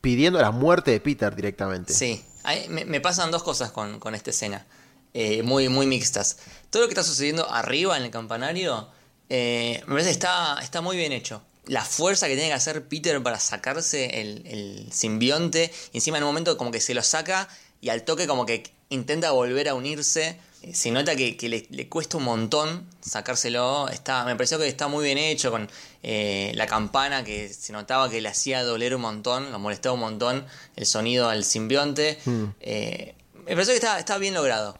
pidiendo 0.00 0.40
la 0.40 0.50
muerte 0.50 0.90
de 0.90 1.00
Peter 1.00 1.34
directamente. 1.34 1.92
Sí, 1.92 2.24
me, 2.68 3.00
pasan 3.00 3.30
dos 3.30 3.42
cosas 3.42 3.70
con, 3.70 4.00
con 4.00 4.14
esta 4.14 4.30
escena, 4.30 4.66
eh, 5.14 5.42
muy, 5.42 5.68
muy 5.68 5.86
mixtas. 5.86 6.38
Todo 6.70 6.82
lo 6.82 6.88
que 6.88 6.94
está 6.94 7.04
sucediendo 7.04 7.50
arriba 7.50 7.96
en 7.96 8.04
el 8.04 8.10
campanario, 8.10 8.88
eh, 9.28 9.82
me 9.86 9.94
parece 9.94 10.08
que 10.08 10.14
está, 10.14 10.58
está 10.62 10.80
muy 10.80 10.96
bien 10.96 11.12
hecho. 11.12 11.42
La 11.66 11.84
fuerza 11.84 12.26
que 12.26 12.34
tiene 12.34 12.48
que 12.48 12.54
hacer 12.54 12.88
Peter 12.88 13.22
para 13.22 13.38
sacarse 13.38 14.20
el, 14.20 14.46
el 14.46 14.92
simbionte, 14.92 15.72
encima 15.92 16.16
en 16.16 16.24
un 16.24 16.30
momento 16.30 16.56
como 16.56 16.70
que 16.70 16.80
se 16.80 16.94
lo 16.94 17.02
saca 17.02 17.48
y 17.80 17.90
al 17.90 18.04
toque 18.04 18.26
como 18.26 18.46
que 18.46 18.72
intenta 18.88 19.30
volver 19.30 19.68
a 19.68 19.74
unirse. 19.74 20.38
Se 20.72 20.90
nota 20.90 21.16
que, 21.16 21.36
que 21.36 21.48
le, 21.48 21.66
le 21.70 21.88
cuesta 21.88 22.18
un 22.18 22.24
montón 22.24 22.86
sacárselo. 23.00 23.88
Está, 23.88 24.24
me 24.24 24.36
pareció 24.36 24.58
que 24.58 24.68
está 24.68 24.88
muy 24.88 25.04
bien 25.04 25.18
hecho 25.18 25.50
con 25.50 25.68
eh, 26.02 26.52
la 26.54 26.66
campana 26.66 27.24
que 27.24 27.48
se 27.48 27.72
notaba 27.72 28.10
que 28.10 28.20
le 28.20 28.28
hacía 28.28 28.62
doler 28.62 28.94
un 28.94 29.02
montón, 29.02 29.50
lo 29.50 29.58
molestaba 29.58 29.94
un 29.94 30.00
montón 30.00 30.46
el 30.76 30.86
sonido 30.86 31.28
al 31.28 31.44
simbionte. 31.44 32.18
Eh, 32.60 33.14
me 33.34 33.54
pareció 33.54 33.72
que 33.72 33.76
está, 33.76 33.98
está 33.98 34.18
bien 34.18 34.34
logrado. 34.34 34.78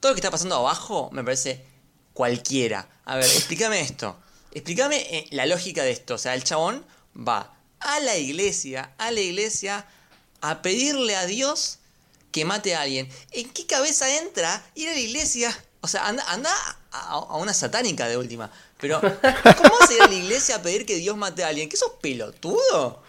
Todo 0.00 0.12
lo 0.12 0.14
que 0.16 0.20
está 0.20 0.30
pasando 0.30 0.56
abajo 0.56 1.10
me 1.12 1.22
parece 1.22 1.64
cualquiera. 2.12 2.88
A 3.04 3.16
ver, 3.16 3.24
explícame 3.24 3.80
esto. 3.80 4.16
Explícame 4.52 4.96
eh, 4.96 5.26
la 5.30 5.46
lógica 5.46 5.82
de 5.82 5.92
esto. 5.92 6.14
O 6.14 6.18
sea, 6.18 6.34
el 6.34 6.44
chabón 6.44 6.84
va 7.16 7.54
a 7.80 8.00
la 8.00 8.16
iglesia, 8.16 8.94
a 8.98 9.10
la 9.10 9.20
iglesia, 9.20 9.86
a 10.40 10.60
pedirle 10.60 11.16
a 11.16 11.26
Dios 11.26 11.78
que 12.34 12.44
mate 12.44 12.74
a 12.74 12.80
alguien. 12.80 13.08
¿En 13.30 13.48
qué 13.50 13.64
cabeza 13.64 14.04
entra 14.18 14.60
ir 14.74 14.88
a 14.88 14.92
la 14.92 14.98
iglesia? 14.98 15.56
O 15.82 15.86
sea, 15.86 16.08
anda, 16.08 16.24
anda 16.26 16.50
a, 16.90 17.10
a 17.10 17.36
una 17.36 17.54
satánica 17.54 18.08
de 18.08 18.18
última. 18.18 18.50
Pero, 18.80 19.00
¿cómo 19.00 19.70
vas 19.78 19.88
a 19.88 19.94
ir 19.94 20.02
a 20.02 20.08
la 20.08 20.14
iglesia 20.14 20.56
a 20.56 20.62
pedir 20.62 20.84
que 20.84 20.96
Dios 20.96 21.16
mate 21.16 21.44
a 21.44 21.48
alguien? 21.48 21.68
¿Qué 21.68 21.76
sos 21.76 21.92
pelotudo? 22.02 23.04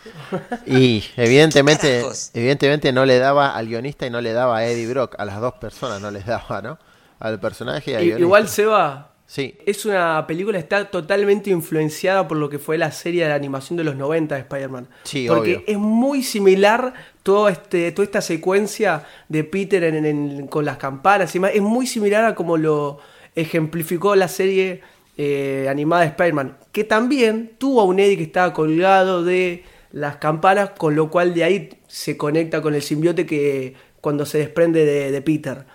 Y 0.68 1.04
evidentemente, 1.18 2.06
evidentemente 2.36 2.94
no 2.94 3.04
le 3.04 3.18
daba 3.18 3.56
al 3.56 3.68
guionista 3.68 4.06
y 4.06 4.12
no 4.12 4.22
le 4.22 4.32
daba 4.32 4.58
a 4.58 4.66
Eddie 4.68 4.88
Brock, 4.88 5.16
a 5.18 5.26
las 5.26 5.42
dos 5.42 5.56
personas 5.56 6.00
no 6.00 6.12
les 6.12 6.28
daba, 6.28 6.62
¿no? 6.62 6.78
Al 7.20 7.40
personaje 7.40 7.92
y 7.92 7.94
al 7.96 8.02
guionista. 8.02 8.22
Igual 8.22 8.48
Seba, 8.48 9.15
Sí, 9.28 9.56
es 9.66 9.86
una 9.88 10.26
película 10.28 10.60
está 10.60 10.92
totalmente 10.92 11.50
influenciada 11.50 12.28
por 12.28 12.38
lo 12.38 12.48
que 12.48 12.60
fue 12.60 12.78
la 12.78 12.92
serie 12.92 13.26
de 13.26 13.34
animación 13.34 13.76
de 13.76 13.84
los 13.84 13.96
90 13.96 14.36
de 14.36 14.42
Spider-Man. 14.42 14.88
Sí, 15.04 15.26
Porque 15.28 15.56
obvio. 15.58 15.64
es 15.68 15.78
muy 15.80 16.22
similar 16.22 16.94
todo 17.24 17.50
este, 17.50 17.92
toda 17.92 18.04
esta 18.06 18.22
secuencia 18.22 19.04
de 19.28 19.44
Peter 19.44 19.84
en- 19.84 20.06
en- 20.06 20.48
con 20.48 20.64
las 20.64 20.78
campanas 20.78 21.34
y 21.34 21.40
demás. 21.40 21.52
Es 21.56 21.62
muy 21.64 21.88
similar 21.88 22.24
a 22.24 22.36
como 22.36 22.56
lo 22.58 23.00
ejemplificó 23.36 24.16
la 24.16 24.28
serie 24.28 24.82
eh, 25.18 25.68
animada 25.70 26.02
de 26.04 26.10
Spider-Man. 26.10 26.58
Que 26.72 26.84
también 26.84 27.54
tuvo 27.58 27.82
a 27.82 27.86
un 27.86 28.00
Eddie 28.00 28.18
que 28.18 28.24
estaba 28.24 28.54
colgado 28.54 29.24
de 29.24 29.64
las 29.92 30.18
campanas, 30.18 30.72
con 30.78 30.96
lo 30.96 31.10
cual 31.10 31.34
de 31.34 31.44
ahí 31.46 31.70
se 31.88 32.18
conecta 32.18 32.62
con 32.62 32.76
el 32.76 32.82
simbiote 32.82 33.26
que 33.26 33.76
cuando 34.02 34.26
se 34.26 34.40
desprende 34.40 34.86
de, 34.86 35.12
de 35.12 35.22
Peter. 35.22 35.66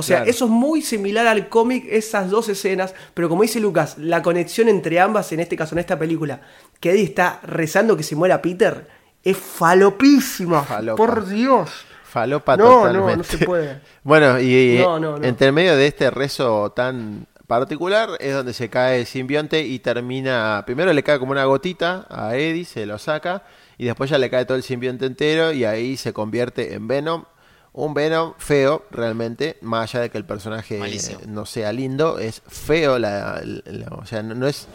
O 0.00 0.02
sea, 0.02 0.18
Claro. 0.18 0.30
eso 0.30 0.44
es 0.46 0.50
muy 0.50 0.82
similar 0.82 1.26
al 1.26 1.48
cómic, 1.48 1.84
esas 1.88 2.28
dos 2.30 2.48
escenas, 2.48 2.94
pero 3.14 3.28
como 3.28 3.42
dice 3.42 3.60
Lucas, 3.60 3.96
la 3.98 4.22
conexión 4.22 4.68
entre 4.68 4.98
ambas, 4.98 5.30
en 5.32 5.40
este 5.40 5.56
caso, 5.56 5.74
en 5.74 5.78
esta 5.78 5.98
película, 5.98 6.40
que 6.80 6.90
Eddie 6.90 7.04
está 7.04 7.40
rezando 7.44 7.96
que 7.96 8.02
se 8.02 8.16
muera 8.16 8.42
Peter, 8.42 8.88
es 9.22 9.36
falopísima. 9.36 10.62
Falopa. 10.64 10.96
Por 10.96 11.26
Dios. 11.28 11.70
falopa 12.04 12.56
No, 12.56 12.92
no, 12.92 13.16
no 13.16 13.24
se 13.24 13.38
puede. 13.38 13.80
bueno, 14.02 14.40
y 14.40 14.78
No, 14.80 14.98
no, 14.98 15.18
no. 15.18 15.24
entre 15.24 15.52
medio 15.52 15.76
de 15.76 15.86
este 15.86 16.10
rezo 16.10 16.70
tan 16.72 17.26
particular 17.46 18.10
es 18.20 18.32
donde 18.34 18.52
se 18.52 18.68
cae 18.68 19.00
el 19.00 19.06
simbionte 19.06 19.62
y 19.62 19.78
termina, 19.80 20.62
primero 20.66 20.92
le 20.92 21.02
cae 21.02 21.18
como 21.18 21.32
una 21.32 21.44
gotita 21.44 22.06
a 22.08 22.36
Eddie, 22.36 22.64
se 22.64 22.86
lo 22.86 22.98
saca 22.98 23.42
y 23.78 23.86
después 23.86 24.08
ya 24.10 24.18
le 24.18 24.30
cae 24.30 24.44
todo 24.44 24.56
el 24.56 24.62
simbionte 24.62 25.06
entero 25.06 25.52
y 25.52 25.64
ahí 25.64 25.96
se 25.96 26.12
convierte 26.12 26.74
en 26.74 26.86
Venom. 26.86 27.24
Un 27.72 27.94
Venom 27.94 28.34
feo, 28.38 28.84
realmente, 28.90 29.56
más 29.60 29.90
allá 29.94 30.02
de 30.02 30.10
que 30.10 30.18
el 30.18 30.24
personaje 30.24 30.78
Malísimo. 30.78 31.20
eh, 31.20 31.24
no 31.28 31.46
sea 31.46 31.72
lindo, 31.72 32.18
es 32.18 32.42
feo, 32.48 32.98
la, 32.98 33.40
la- 33.44 33.88
o 33.96 34.04
sea, 34.06 34.22
no, 34.24 34.34
no 34.34 34.48
es, 34.48 34.66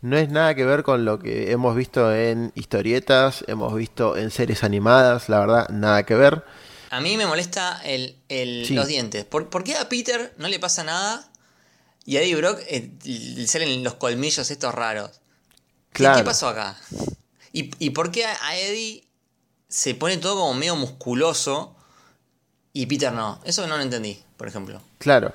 no 0.00 0.16
es 0.16 0.30
nada 0.30 0.54
que 0.54 0.64
ver 0.64 0.82
con 0.82 1.04
lo 1.04 1.18
que 1.18 1.50
hemos 1.52 1.76
visto 1.76 2.14
en 2.14 2.50
historietas, 2.54 3.44
hemos 3.48 3.74
visto 3.74 4.16
en 4.16 4.30
series 4.30 4.64
animadas, 4.64 5.28
la 5.28 5.40
verdad, 5.40 5.68
nada 5.68 6.04
que 6.04 6.14
ver. 6.14 6.42
A 6.90 7.00
mí 7.02 7.18
me 7.18 7.26
molesta 7.26 7.82
el, 7.84 8.16
el- 8.30 8.64
Sí. 8.66 8.74
los 8.74 8.86
dientes. 8.86 9.26
¿Por, 9.26 9.50
por 9.50 9.62
qué 9.62 9.76
a 9.76 9.88
Peter 9.90 10.32
no 10.38 10.48
le 10.48 10.58
pasa 10.58 10.84
nada 10.84 11.30
y 12.06 12.16
a 12.16 12.22
Eddie 12.22 12.36
Brock 12.36 12.60
eh, 12.66 12.90
le 13.04 13.46
salen 13.46 13.84
los 13.84 13.94
colmillos 13.94 14.50
estos 14.50 14.74
raros? 14.74 15.20
¿Qué, 15.92 16.04
Claro. 16.04 16.16
qué 16.18 16.24
pasó 16.24 16.48
acá? 16.48 16.78
¿Y, 17.52 17.70
y 17.78 17.90
por 17.90 18.10
qué 18.10 18.24
a 18.24 18.56
Eddie 18.56 19.06
se 19.68 19.94
pone 19.94 20.16
todo 20.16 20.36
como 20.40 20.54
medio 20.54 20.76
musculoso 20.76 21.74
y 22.82 22.86
Peter 22.86 23.12
no? 23.12 23.40
Eso 23.44 23.66
no 23.66 23.76
lo 23.76 23.82
entendí, 23.82 24.18
por 24.36 24.46
ejemplo. 24.48 24.80
Claro. 24.98 25.32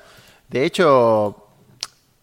De 0.49 0.63
hecho, 0.65 1.37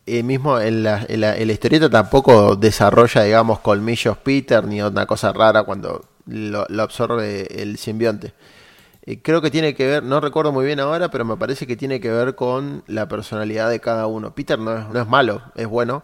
eh, 0.07 0.23
mismo 0.23 0.59
en 0.59 0.83
la, 0.83 1.05
en 1.09 1.21
la- 1.21 1.37
en 1.37 1.47
la 1.47 1.53
historieta 1.53 1.91
tampoco 1.91 2.57
desarrolla, 2.57 3.23
digamos, 3.23 3.61
colmillos 3.61 4.17
Peter 4.19 4.65
ni 4.65 4.81
otra 4.81 5.07
cosa 5.07 5.33
rara 5.33 5.63
cuando 5.65 6.05
lo, 6.27 6.65
lo 6.69 6.83
absorbe 6.83 7.63
el 7.63 7.77
simbionte. 7.79 8.33
Eh, 9.03 9.21
creo 9.23 9.41
que 9.43 9.51
tiene 9.51 9.75
que 9.75 9.87
ver, 9.87 10.03
no 10.03 10.21
recuerdo 10.21 10.53
muy 10.53 10.65
bien 10.65 10.79
ahora, 10.81 11.11
pero 11.11 11.25
me 11.25 11.37
parece 11.37 11.67
que 11.67 11.77
tiene 11.77 12.01
que 12.01 12.11
ver 12.11 12.35
con 12.35 12.83
la 12.87 13.09
personalidad 13.09 13.69
de 13.71 13.81
cada 13.81 14.07
uno. 14.07 14.35
Peter 14.35 14.59
no 14.59 14.77
es, 14.77 14.89
no 14.89 15.01
es 15.01 15.07
malo, 15.09 15.43
es 15.55 15.67
bueno, 15.67 16.03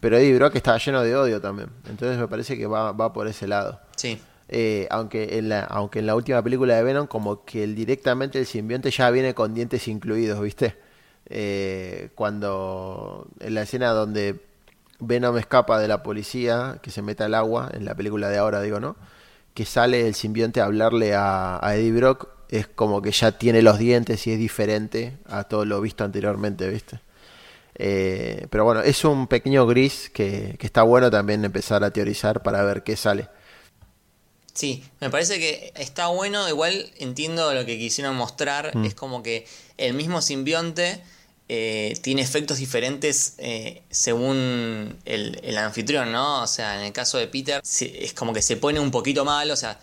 pero 0.00 0.16
Eddie 0.16 0.34
Brock 0.36 0.56
está 0.56 0.76
lleno 0.78 1.02
de 1.02 1.14
odio 1.16 1.40
también. 1.40 1.70
Entonces 1.88 2.18
me 2.18 2.26
parece 2.28 2.56
que 2.56 2.66
va, 2.66 2.92
va 2.92 3.12
por 3.12 3.28
ese 3.28 3.46
lado. 3.46 3.80
Sí. 3.96 4.20
Eh, 4.48 4.86
aunque, 4.90 5.38
en 5.38 5.50
la, 5.50 5.60
aunque 5.64 5.98
en 5.98 6.06
la 6.06 6.14
última 6.14 6.42
película 6.42 6.76
de 6.76 6.82
Venom, 6.82 7.06
como 7.06 7.44
que 7.44 7.66
directamente 7.66 8.38
el 8.38 8.46
simbionte 8.46 8.90
ya 8.90 9.10
viene 9.10 9.34
con 9.34 9.54
dientes 9.54 9.86
incluidos, 9.88 10.40
¿viste? 10.40 10.76
Eh, 11.26 12.10
cuando 12.14 13.28
en 13.40 13.54
la 13.54 13.62
escena 13.62 13.90
donde 13.90 14.40
Venom 15.00 15.36
escapa 15.36 15.78
de 15.78 15.88
la 15.88 16.02
policía, 16.02 16.78
que 16.82 16.90
se 16.90 17.02
mete 17.02 17.24
al 17.24 17.34
agua, 17.34 17.70
en 17.74 17.84
la 17.84 17.94
película 17.94 18.30
de 18.30 18.38
ahora, 18.38 18.62
digo, 18.62 18.80
¿no? 18.80 18.96
Que 19.54 19.66
sale 19.66 20.06
el 20.06 20.14
simbionte 20.14 20.60
a 20.60 20.64
hablarle 20.64 21.14
a, 21.14 21.58
a 21.64 21.76
Eddie 21.76 21.92
Brock, 21.92 22.28
es 22.48 22.66
como 22.68 23.02
que 23.02 23.12
ya 23.12 23.32
tiene 23.32 23.60
los 23.62 23.78
dientes 23.78 24.26
y 24.26 24.32
es 24.32 24.38
diferente 24.38 25.18
a 25.26 25.44
todo 25.44 25.66
lo 25.66 25.80
visto 25.82 26.04
anteriormente, 26.04 26.68
¿viste? 26.70 27.00
Eh, 27.74 28.46
pero 28.50 28.64
bueno, 28.64 28.80
es 28.82 29.04
un 29.04 29.28
pequeño 29.28 29.66
gris 29.66 30.10
que 30.10 30.56
está 30.60 30.82
bueno 30.82 31.10
también 31.10 31.44
empezar 31.44 31.84
a 31.84 31.90
teorizar 31.92 32.42
para 32.42 32.62
ver 32.64 32.82
qué 32.82 32.96
sale. 32.96 33.28
Sí, 34.58 34.82
me 35.00 35.08
parece 35.08 35.38
que 35.38 35.72
está 35.76 36.08
bueno, 36.08 36.48
igual 36.48 36.90
entiendo 36.98 37.54
lo 37.54 37.64
que 37.64 37.78
quisieron 37.78 38.16
mostrar, 38.16 38.74
Mm. 38.76 38.86
es 38.86 38.94
como 38.94 39.22
que 39.22 39.46
el 39.76 39.94
mismo 39.94 40.20
simbionte 40.20 41.00
eh, 41.48 41.96
tiene 42.02 42.22
efectos 42.22 42.58
diferentes 42.58 43.34
eh, 43.38 43.82
según 43.88 44.98
el, 45.04 45.38
el 45.44 45.56
anfitrión, 45.58 46.10
¿no? 46.10 46.42
O 46.42 46.46
sea, 46.48 46.80
en 46.80 46.86
el 46.86 46.92
caso 46.92 47.18
de 47.18 47.28
Peter 47.28 47.60
se- 47.64 48.04
es 48.04 48.12
como 48.14 48.32
que 48.32 48.42
se 48.42 48.56
pone 48.56 48.80
un 48.80 48.90
poquito 48.90 49.24
mal, 49.24 49.48
o 49.52 49.56
sea, 49.56 49.78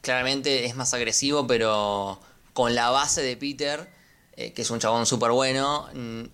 claramente 0.00 0.64
es 0.64 0.74
más 0.74 0.94
agresivo, 0.94 1.46
pero 1.46 2.18
con 2.54 2.74
la 2.74 2.88
base 2.88 3.20
de 3.22 3.36
Peter, 3.36 3.88
eh, 4.36 4.52
que 4.54 4.62
es 4.62 4.70
un 4.70 4.80
chabón 4.80 5.04
súper 5.04 5.32
bueno, 5.32 5.86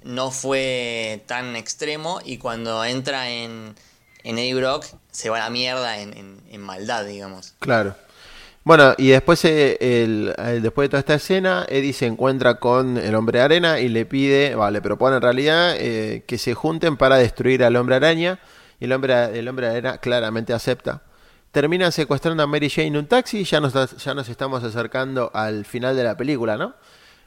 no 0.04 0.30
fue 0.30 1.24
tan 1.26 1.56
extremo 1.56 2.20
y 2.24 2.38
cuando 2.38 2.84
entra 2.84 3.28
en, 3.30 3.74
en 4.24 4.38
Eddie 4.38 4.54
Brock 4.54 4.86
se 5.12 5.30
va 5.30 5.36
a 5.36 5.40
la 5.40 5.50
mierda 5.50 5.98
en, 5.98 6.60
maldad, 6.60 7.04
digamos. 7.04 7.54
Claro. 7.60 7.94
Bueno, 8.64 8.94
y 8.96 9.08
después, 9.08 9.44
eh, 9.44 9.76
el, 9.80 10.34
después 10.62 10.86
de 10.86 10.88
toda 10.88 11.00
esta 11.00 11.14
escena, 11.14 11.66
Eddie 11.68 11.92
se 11.92 12.06
encuentra 12.06 12.54
con 12.54 12.96
el 12.96 13.14
hombre 13.14 13.42
arena 13.42 13.78
y 13.78 13.88
le 13.88 14.06
pide, 14.06 14.54
va, 14.54 14.70
le 14.70 14.80
propone 14.80 15.16
en 15.16 15.22
realidad 15.22 15.76
eh, 15.76 16.24
que 16.26 16.38
se 16.38 16.54
junten 16.54 16.96
para 16.96 17.16
destruir 17.16 17.62
al 17.62 17.76
hombre 17.76 17.96
araña. 17.96 18.40
Y 18.80 18.86
el 18.86 18.92
hombre, 18.92 19.38
el 19.38 19.46
hombre 19.46 19.68
arena 19.68 19.98
claramente 19.98 20.54
acepta. 20.54 21.02
Terminan 21.52 21.92
secuestrando 21.92 22.42
a 22.42 22.46
Mary 22.46 22.70
Jane 22.70 22.88
en 22.88 22.96
un 22.96 23.06
taxi 23.06 23.40
y 23.40 23.44
ya 23.44 23.60
nos, 23.60 23.74
ya 24.02 24.14
nos 24.14 24.28
estamos 24.28 24.64
acercando 24.64 25.30
al 25.34 25.66
final 25.66 25.94
de 25.94 26.02
la 26.02 26.16
película, 26.16 26.56
¿no? 26.56 26.74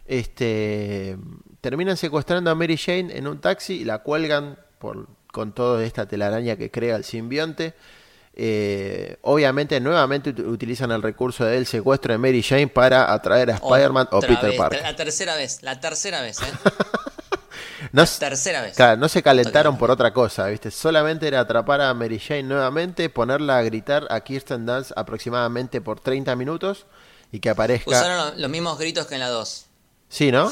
Este, 0.06 1.18
terminan 1.62 1.96
secuestrando 1.96 2.50
a 2.50 2.56
Mary 2.56 2.78
Jane 2.78 3.16
en 3.16 3.28
un 3.28 3.40
taxi 3.40 3.82
y 3.82 3.86
la 3.86 4.00
cuelgan 4.00 4.58
por, 4.80 5.08
con 5.38 5.54
toda 5.54 5.84
esta 5.86 6.08
telaraña 6.08 6.56
que 6.56 6.72
crea 6.72 6.96
el 6.96 7.04
simbionte. 7.04 7.76
Eh, 8.34 9.18
obviamente, 9.22 9.80
nuevamente 9.80 10.34
ut- 10.34 10.48
utilizan 10.48 10.92
el 10.92 11.04
recurso 11.04 11.46
del 11.46 11.68
secuestro 11.68 12.12
de 12.12 12.18
Mary 12.18 12.42
Jane 12.42 12.68
para 12.68 13.14
atraer 13.14 13.52
a 13.52 13.56
Spider-Man 13.56 14.08
o 14.12 14.20
Peter 14.20 14.50
vez, 14.50 14.58
Parker. 14.58 14.82
La 14.82 14.96
tercera 14.96 15.36
vez, 15.36 15.62
la 15.62 15.80
tercera 15.80 16.22
vez, 16.22 16.40
¿eh? 16.42 16.46
No, 17.92 18.04
Tercera 18.06 18.64
vez. 18.64 18.76
claro, 18.76 18.98
no 19.00 19.08
se 19.08 19.22
calentaron 19.22 19.78
por 19.78 19.92
otra 19.92 20.12
cosa, 20.12 20.48
¿viste? 20.48 20.72
Solamente 20.72 21.28
era 21.28 21.40
atrapar 21.42 21.80
a 21.82 21.94
Mary 21.94 22.20
Jane 22.20 22.44
nuevamente, 22.44 23.08
ponerla 23.10 23.60
a 23.60 23.62
gritar 23.62 24.08
a 24.10 24.20
Kirsten 24.22 24.66
Dunst 24.66 24.92
aproximadamente 24.96 25.80
por 25.80 26.00
30 26.00 26.36
minutos 26.36 26.88
y 27.32 27.40
que 27.40 27.50
aparezca. 27.52 27.90
Usaron 27.92 28.18
lo- 28.36 28.42
los 28.42 28.50
mismos 28.50 28.80
gritos 28.80 29.06
que 29.06 29.14
en 29.14 29.20
la 29.22 29.30
2. 29.30 29.67
Sí, 30.10 30.32
¿no? 30.32 30.50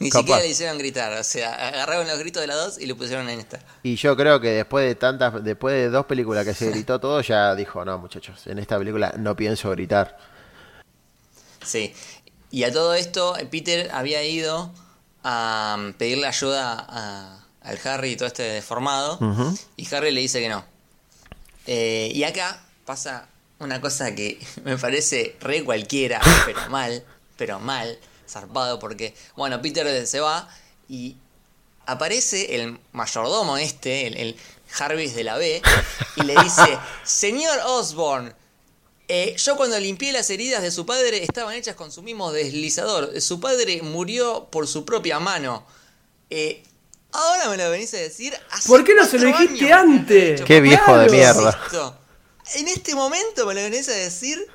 Ni 0.00 0.10
Capaz. 0.10 0.20
siquiera 0.22 0.40
le 0.42 0.48
hicieron 0.48 0.78
gritar. 0.78 1.12
O 1.12 1.22
sea, 1.22 1.54
agarraron 1.68 2.08
los 2.08 2.18
gritos 2.18 2.40
de 2.40 2.48
la 2.48 2.56
2 2.56 2.80
y 2.80 2.86
lo 2.86 2.96
pusieron 2.96 3.28
en 3.28 3.38
esta. 3.38 3.60
Y 3.84 3.94
yo 3.96 4.16
creo 4.16 4.40
que 4.40 4.48
después 4.48 4.84
de 4.86 4.94
tantas, 4.96 5.44
después 5.44 5.74
de 5.74 5.90
dos 5.90 6.06
películas 6.06 6.44
que 6.44 6.54
se 6.54 6.70
gritó 6.70 6.98
todo, 6.98 7.20
ya 7.20 7.54
dijo, 7.54 7.84
no, 7.84 7.98
muchachos, 7.98 8.46
en 8.48 8.58
esta 8.58 8.76
película 8.78 9.14
no 9.16 9.36
pienso 9.36 9.70
gritar. 9.70 10.18
Sí. 11.64 11.94
Y 12.50 12.64
a 12.64 12.72
todo 12.72 12.94
esto, 12.94 13.36
Peter 13.50 13.88
había 13.92 14.24
ido 14.24 14.72
a 15.22 15.76
um, 15.78 15.92
pedirle 15.92 16.26
ayuda 16.26 16.84
a- 16.88 17.44
al 17.62 17.78
Harry 17.84 18.12
y 18.12 18.16
todo 18.16 18.26
este 18.26 18.42
deformado. 18.42 19.18
Y 19.76 19.94
Harry 19.94 20.10
le 20.10 20.20
dice 20.22 20.40
que 20.40 20.48
no. 20.48 20.64
Eh, 21.66 22.10
y 22.12 22.24
acá 22.24 22.60
pasa 22.86 23.28
una 23.60 23.80
cosa 23.80 24.14
que 24.14 24.40
me 24.64 24.76
parece 24.78 25.36
re 25.40 25.62
cualquiera, 25.62 26.20
pero 26.46 26.68
mal, 26.70 27.04
pero 27.36 27.60
mal, 27.60 27.98
zarpado, 28.30 28.78
porque, 28.78 29.14
bueno, 29.36 29.60
Peter 29.60 30.06
se 30.06 30.20
va 30.20 30.48
y 30.88 31.16
aparece 31.86 32.54
el 32.56 32.78
mayordomo 32.92 33.56
este, 33.56 34.06
el, 34.06 34.16
el 34.16 34.36
Jarvis 34.70 35.14
de 35.14 35.24
la 35.24 35.36
B, 35.36 35.60
y 36.16 36.22
le 36.22 36.34
dice, 36.42 36.78
señor 37.04 37.58
Osborne, 37.66 38.32
eh, 39.08 39.34
yo 39.36 39.56
cuando 39.56 39.78
limpié 39.80 40.12
las 40.12 40.30
heridas 40.30 40.62
de 40.62 40.70
su 40.70 40.86
padre 40.86 41.24
estaban 41.24 41.54
hechas 41.56 41.74
con 41.74 41.90
su 41.90 42.00
mismo 42.02 42.30
deslizador. 42.30 43.20
Su 43.20 43.40
padre 43.40 43.82
murió 43.82 44.44
por 44.52 44.68
su 44.68 44.84
propia 44.84 45.18
mano. 45.18 45.66
Eh, 46.30 46.62
ahora 47.10 47.48
me 47.48 47.56
lo 47.56 47.68
venís 47.70 47.92
a 47.94 47.96
decir. 47.96 48.32
Hace 48.52 48.68
¿Por 48.68 48.84
qué 48.84 48.94
no 48.94 49.04
se 49.04 49.18
lo 49.18 49.26
dijiste 49.26 49.72
antes? 49.72 50.32
dicho. 50.34 50.44
Qué 50.44 50.58
¿Por 50.60 50.62
viejo 50.62 50.96
de 50.96 51.08
mierda. 51.10 51.58
insisto? 51.60 51.96
En 52.54 52.68
este 52.68 52.94
momento 52.94 53.46
me 53.46 53.54
lo 53.54 53.62
venís 53.62 53.88
a 53.88 53.94
decir. 53.94 54.46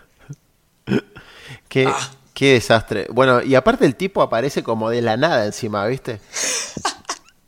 Qué, 1.68 1.86
Ah. 1.88 2.12
Qué 2.36 2.54
desastre. 2.54 3.08
Bueno, 3.12 3.42
y 3.42 3.56
aparte 3.56 3.86
el 3.86 3.96
tipo 3.96 4.22
aparece 4.22 4.62
como 4.62 4.92
de 4.92 5.02
la 5.02 5.18
nada 5.18 5.46
encima, 5.48 5.88
¿viste? 5.88 6.20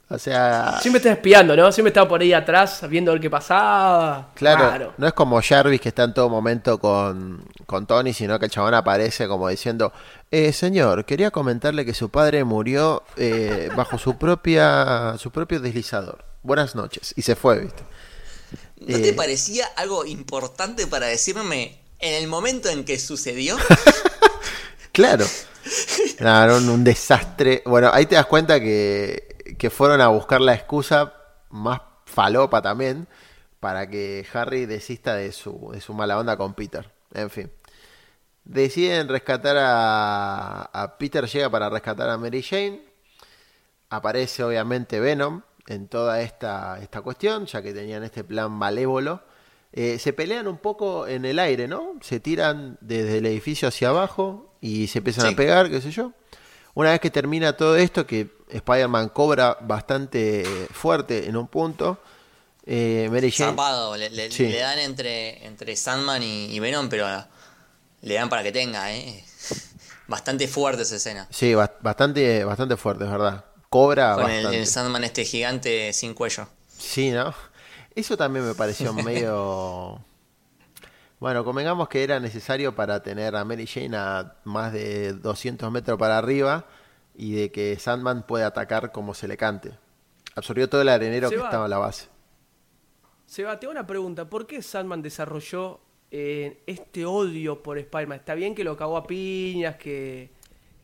O 0.09 0.17
sea, 0.17 0.79
Siempre 0.81 0.99
está 0.99 1.11
espiando, 1.11 1.53
¿no? 1.57 1.69
Siempre 1.73 1.89
estaba 1.89 2.07
por 2.07 2.21
ahí 2.21 2.31
atrás 2.31 2.79
viendo 2.89 3.11
a 3.11 3.15
ver 3.15 3.21
qué 3.21 3.29
pasaba. 3.29 4.29
claro, 4.35 4.63
Raro. 4.69 4.93
no 4.97 5.05
es 5.05 5.11
como 5.11 5.41
Jarvis 5.41 5.81
que 5.81 5.89
está 5.89 6.03
en 6.03 6.13
todo 6.13 6.29
momento 6.29 6.79
con, 6.79 7.43
con 7.65 7.85
Tony, 7.85 8.13
sino 8.13 8.39
que 8.39 8.45
el 8.45 8.51
chabón 8.51 8.73
aparece 8.73 9.27
como 9.27 9.49
diciendo, 9.49 9.91
eh, 10.31 10.53
señor, 10.53 11.03
quería 11.03 11.29
comentarle 11.29 11.83
que 11.85 11.93
su 11.93 12.07
padre 12.09 12.45
murió 12.45 13.03
eh, 13.17 13.69
bajo 13.75 13.97
su 13.97 14.17
propia 14.17 15.15
su 15.17 15.29
propio 15.31 15.59
deslizador. 15.59 16.23
Buenas 16.41 16.73
noches. 16.73 17.13
Y 17.17 17.21
se 17.23 17.35
fue, 17.35 17.59
¿viste? 17.59 17.83
¿No 18.79 18.95
te 18.99 19.09
Eh. 19.09 19.13
parecía 19.13 19.65
algo 19.75 20.05
importante 20.05 20.87
para 20.87 21.07
decirme 21.07 21.79
en 21.99 22.13
el 22.13 22.29
momento 22.29 22.69
en 22.69 22.85
que 22.85 22.97
sucedió? 22.97 23.57
Claro. 24.97 25.25
Un, 26.57 26.69
un 26.69 26.83
desastre. 26.83 27.61
Bueno, 27.67 27.91
ahí 27.93 28.07
te 28.07 28.15
das 28.15 28.25
cuenta 28.25 28.59
que, 28.59 29.55
que 29.59 29.69
fueron 29.69 30.01
a 30.01 30.07
buscar 30.07 30.41
la 30.41 30.55
excusa 30.55 31.13
más 31.51 31.81
falopa 32.05 32.63
también 32.63 33.07
para 33.59 33.87
que 33.87 34.25
Harry 34.33 34.65
desista 34.65 35.13
de 35.13 35.31
su, 35.31 35.69
de 35.71 35.81
su 35.81 35.93
mala 35.93 36.17
onda 36.17 36.35
con 36.35 36.55
Peter. 36.55 36.91
En 37.13 37.29
fin. 37.29 37.51
Deciden 38.43 39.07
rescatar 39.07 39.55
a, 39.59 40.61
a 40.73 40.97
Peter, 40.97 41.27
llega 41.27 41.47
para 41.47 41.69
rescatar 41.69 42.09
a 42.09 42.17
Mary 42.17 42.41
Jane. 42.41 42.81
Aparece 43.91 44.43
obviamente 44.43 44.99
Venom 44.99 45.43
en 45.67 45.89
toda 45.89 46.21
esta, 46.21 46.79
esta 46.81 47.01
cuestión, 47.01 47.45
ya 47.45 47.61
que 47.61 47.71
tenían 47.71 48.03
este 48.03 48.23
plan 48.23 48.51
malévolo. 48.51 49.21
Eh, 49.73 49.99
se 49.99 50.11
pelean 50.13 50.47
un 50.47 50.57
poco 50.57 51.05
en 51.05 51.23
el 51.25 51.37
aire, 51.37 51.67
¿no? 51.67 51.99
Se 52.01 52.19
tiran 52.19 52.79
desde 52.81 53.19
el 53.19 53.27
edificio 53.27 53.67
hacia 53.67 53.89
abajo 53.89 54.56
y 54.67 54.87
se 54.87 54.99
empiezan 54.99 55.27
Sí. 55.27 55.33
a 55.33 55.35
pegar, 55.35 55.69
qué 55.69 55.81
sé 55.81 55.91
yo. 55.91 56.11
Una 56.73 56.91
vez 56.91 56.99
que 56.99 57.09
termina 57.09 57.55
todo 57.57 57.75
esto, 57.75 58.05
que 58.05 58.29
Spider-Man 58.49 59.09
cobra 59.09 59.57
bastante 59.61 60.43
fuerte 60.71 61.27
en 61.27 61.35
un 61.37 61.47
punto, 61.47 61.99
eh, 62.65 63.07
Mary 63.11 63.31
Jane... 63.31 63.55
Le, 63.97 64.09
le- 64.09 64.31
Sí. 64.31 64.47
le 64.47 64.59
dan 64.59 64.77
entre, 64.79 65.45
entre 65.45 65.75
Sandman 65.75 66.21
y, 66.21 66.45
y 66.53 66.59
Venom, 66.59 66.87
pero 66.89 67.07
le 68.01 68.13
dan 68.13 68.29
para 68.29 68.43
que 68.43 68.51
tenga, 68.51 68.93
¿eh? 68.93 69.23
Bastante 70.07 70.47
fuerte 70.47 70.83
esa 70.83 70.95
escena. 70.97 71.27
Sí, 71.31 71.53
ba- 71.55 71.73
bastante, 71.81 72.43
bastante 72.43 72.77
fuerte, 72.77 73.05
es 73.05 73.09
verdad. 73.11 73.43
Cobra 73.69 74.15
Con 74.15 74.29
el 74.31 74.65
Sandman 74.67 75.03
este 75.03 75.25
gigante 75.25 75.91
sin 75.93 76.13
cuello. 76.13 76.47
Sí, 76.77 77.09
¿no? 77.11 77.33
Eso 77.95 78.15
también 78.15 78.47
me 78.47 78.53
pareció 78.53 78.93
medio... 79.03 79.99
Bueno, 81.19 81.43
convengamos 81.43 81.89
que 81.89 82.03
era 82.03 82.19
necesario 82.19 82.75
para 82.75 83.01
tener 83.01 83.35
a 83.35 83.43
Mary 83.43 83.65
Jane 83.65 83.97
a 83.97 84.35
más 84.43 84.71
de 84.71 85.13
200 85.13 85.71
metros 85.71 85.97
para 85.97 86.17
arriba 86.17 86.67
y 87.15 87.33
de 87.33 87.51
que 87.51 87.77
Sandman 87.79 88.25
pueda 88.27 88.47
atacar 88.47 88.91
como 88.91 89.15
se 89.15 89.27
le 89.27 89.35
cante. 89.35 89.71
Absorbió 90.35 90.69
todo 90.69 90.81
el 90.81 90.89
arenero 90.89 91.29
que 91.29 91.37
estaba 91.37 91.65
en 91.65 91.71
la 91.71 91.79
base. 91.79 92.07
Seba, 93.25 93.59
te 93.59 93.65
hago 93.65 93.71
una 93.71 93.87
pregunta. 93.87 94.29
¿Por 94.29 94.45
qué 94.45 94.61
Sandman 94.61 95.01
desarrolló 95.01 95.79
eh, 96.11 96.61
este 96.67 97.05
odio 97.05 97.63
por 97.63 97.79
Spider-Man? 97.79 98.19
Está 98.19 98.35
bien 98.35 98.53
que 98.53 98.63
lo 98.63 98.77
cagó 98.77 98.95
a 98.95 99.07
piñas, 99.07 99.75
que, 99.77 100.29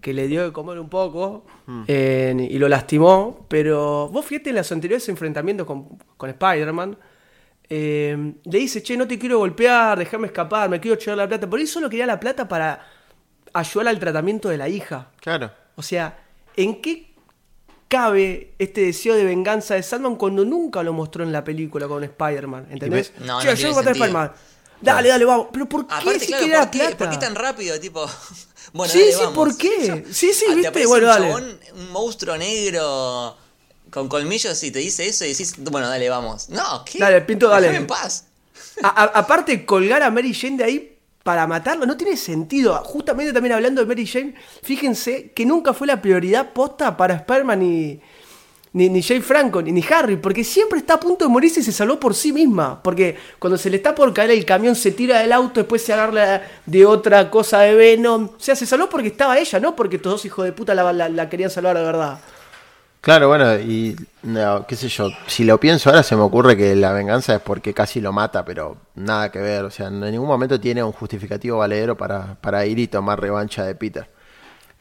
que 0.01 0.13
le 0.13 0.27
dio 0.27 0.43
de 0.43 0.51
comer 0.51 0.79
un 0.79 0.89
poco 0.89 1.45
eh, 1.87 2.35
y 2.49 2.57
lo 2.57 2.67
lastimó, 2.67 3.45
pero 3.47 4.09
vos 4.09 4.25
fíjate 4.25 4.49
en 4.49 4.57
los 4.57 4.71
anteriores 4.71 5.07
enfrentamientos 5.07 5.67
con, 5.67 5.97
con 6.17 6.29
Spider-Man, 6.31 6.97
eh, 7.69 8.33
le 8.43 8.57
dice, 8.59 8.83
che, 8.83 8.95
no 8.97 9.07
te 9.07 9.17
quiero 9.17 9.39
golpear, 9.39 9.97
déjame 9.97 10.27
escapar, 10.27 10.69
me 10.69 10.79
quiero 10.79 10.97
llevar 10.99 11.17
la 11.17 11.27
plata. 11.27 11.49
Por 11.49 11.59
eso 11.59 11.73
solo 11.73 11.89
quería 11.89 12.05
la 12.05 12.19
plata 12.19 12.47
para 12.47 12.85
ayudar 13.53 13.87
al 13.87 13.99
tratamiento 13.99 14.49
de 14.49 14.57
la 14.57 14.69
hija. 14.69 15.11
Claro. 15.19 15.51
O 15.75 15.81
sea, 15.81 16.17
¿en 16.55 16.81
qué 16.81 17.13
cabe 17.87 18.53
este 18.59 18.81
deseo 18.81 19.15
de 19.15 19.23
venganza 19.23 19.75
de 19.75 19.83
Sandman 19.83 20.15
cuando 20.15 20.43
nunca 20.45 20.81
lo 20.83 20.93
mostró 20.93 21.23
en 21.23 21.31
la 21.31 21.43
película 21.43 21.87
con 21.87 22.03
Spider-Man? 22.03 22.67
¿Entendés? 22.69 23.13
No, 23.19 23.39
Che, 23.41 23.47
no 23.47 23.53
yo 23.53 23.73
voy 23.73 23.85
a. 23.85 23.89
Spider-Man. 23.91 24.31
Dale, 24.81 25.09
dale, 25.09 25.25
vamos. 25.25 25.47
Pero 25.53 25.67
¿por 25.69 25.87
qué 25.87 25.93
Aparte, 25.95 26.25
claro, 26.25 26.45
¿por 26.45 26.69
qué, 26.71 26.77
plata? 26.79 26.97
por 26.97 27.09
qué 27.09 27.17
tan 27.17 27.35
rápido? 27.35 27.79
Tipo, 27.79 28.05
bueno, 28.73 28.91
Sí, 28.91 28.99
dale, 28.99 29.11
sí, 29.13 29.17
vamos. 29.19 29.33
¿por 29.35 29.57
qué? 29.57 30.05
Sí, 30.11 30.33
sí, 30.33 30.45
Ah, 30.49 30.51
te 30.51 30.55
viste, 30.57 30.85
bueno, 30.85 31.07
un 31.07 31.13
dale. 31.13 31.27
chabón, 31.27 31.59
un 31.75 31.91
monstruo 31.91 32.37
negro 32.37 33.37
con 33.93 34.07
colmillos 34.09 34.61
y 34.63 34.71
te 34.71 34.79
dice 34.79 35.05
eso 35.07 35.23
y 35.25 35.29
decís, 35.29 35.53
bueno, 35.57 35.87
dale, 35.87 36.09
vamos. 36.09 36.49
No, 36.49 36.83
¿qué? 36.83 36.99
Dale, 36.99 37.21
Pinto, 37.21 37.47
dale. 37.47 37.67
Déjame 37.67 37.83
en 37.83 37.87
paz. 37.87 38.25
A- 38.81 38.87
a- 39.03 39.19
aparte, 39.19 39.65
colgar 39.65 40.01
a 40.01 40.09
Mary 40.09 40.33
Jane 40.33 40.57
de 40.57 40.63
ahí 40.63 40.97
para 41.23 41.45
matarlo 41.47 41.85
no 41.85 41.95
tiene 41.95 42.17
sentido. 42.17 42.75
Justamente 42.83 43.31
también 43.31 43.53
hablando 43.53 43.81
de 43.81 43.87
Mary 43.87 44.07
Jane, 44.07 44.33
fíjense 44.63 45.31
que 45.35 45.45
nunca 45.45 45.73
fue 45.73 45.87
la 45.87 46.01
prioridad 46.01 46.51
posta 46.53 46.97
para 46.97 47.13
Spider-Man 47.15 47.59
ni, 47.59 47.99
ni, 48.73 48.89
ni 48.89 49.03
Jay 49.03 49.21
Franco, 49.21 49.61
ni, 49.61 49.71
ni 49.71 49.85
Harry, 49.91 50.17
porque 50.17 50.43
siempre 50.43 50.79
está 50.79 50.95
a 50.95 50.99
punto 50.99 51.23
de 51.25 51.29
morirse 51.29 51.59
y 51.59 51.63
se 51.63 51.71
salvó 51.71 51.99
por 51.99 52.15
sí 52.15 52.33
misma. 52.33 52.81
Porque 52.81 53.15
cuando 53.37 53.57
se 53.57 53.69
le 53.69 53.77
está 53.77 53.93
por 53.93 54.11
caer 54.11 54.31
el 54.31 54.43
camión, 54.43 54.75
se 54.75 54.91
tira 54.91 55.19
del 55.19 55.31
auto, 55.31 55.59
después 55.59 55.83
se 55.83 55.93
agarra 55.93 56.41
de 56.65 56.85
otra 56.85 57.29
cosa 57.29 57.59
de 57.61 57.75
Venom. 57.75 58.29
O 58.35 58.39
sea, 58.39 58.55
se 58.55 58.65
salvó 58.65 58.89
porque 58.89 59.09
estaba 59.09 59.37
ella, 59.37 59.59
no 59.59 59.75
porque 59.75 59.97
estos 59.97 60.11
dos 60.13 60.25
hijos 60.25 60.43
de 60.45 60.51
puta 60.51 60.73
la, 60.73 60.91
la- 60.91 61.09
la 61.09 61.29
querían 61.29 61.51
salvar 61.51 61.77
de 61.77 61.83
verdad. 61.83 62.19
Claro, 63.03 63.27
bueno, 63.27 63.59
y 63.59 63.97
no, 64.23 64.65
qué 64.65 64.77
sé 64.77 64.87
yo, 64.87 65.09
si 65.27 65.43
lo 65.43 65.59
pienso 65.59 65.89
ahora 65.89 66.03
se 66.03 66.15
me 66.15 66.21
ocurre 66.21 66.55
que 66.55 66.73
la 66.73 66.93
venganza 66.93 67.35
es 67.35 67.41
porque 67.41 67.73
casi 67.73 67.99
lo 67.99 68.13
mata, 68.13 68.45
pero 68.45 68.77
nada 68.95 69.29
que 69.29 69.39
ver, 69.39 69.65
o 69.65 69.69
sea, 69.71 69.87
en 69.87 69.99
ningún 69.99 70.25
momento 70.29 70.57
tiene 70.57 70.81
un 70.81 70.93
justificativo 70.93 71.57
valedero 71.57 71.97
para, 71.97 72.35
para 72.39 72.65
ir 72.65 72.79
y 72.79 72.87
tomar 72.87 73.19
revancha 73.19 73.65
de 73.65 73.75
Peter. 73.75 74.09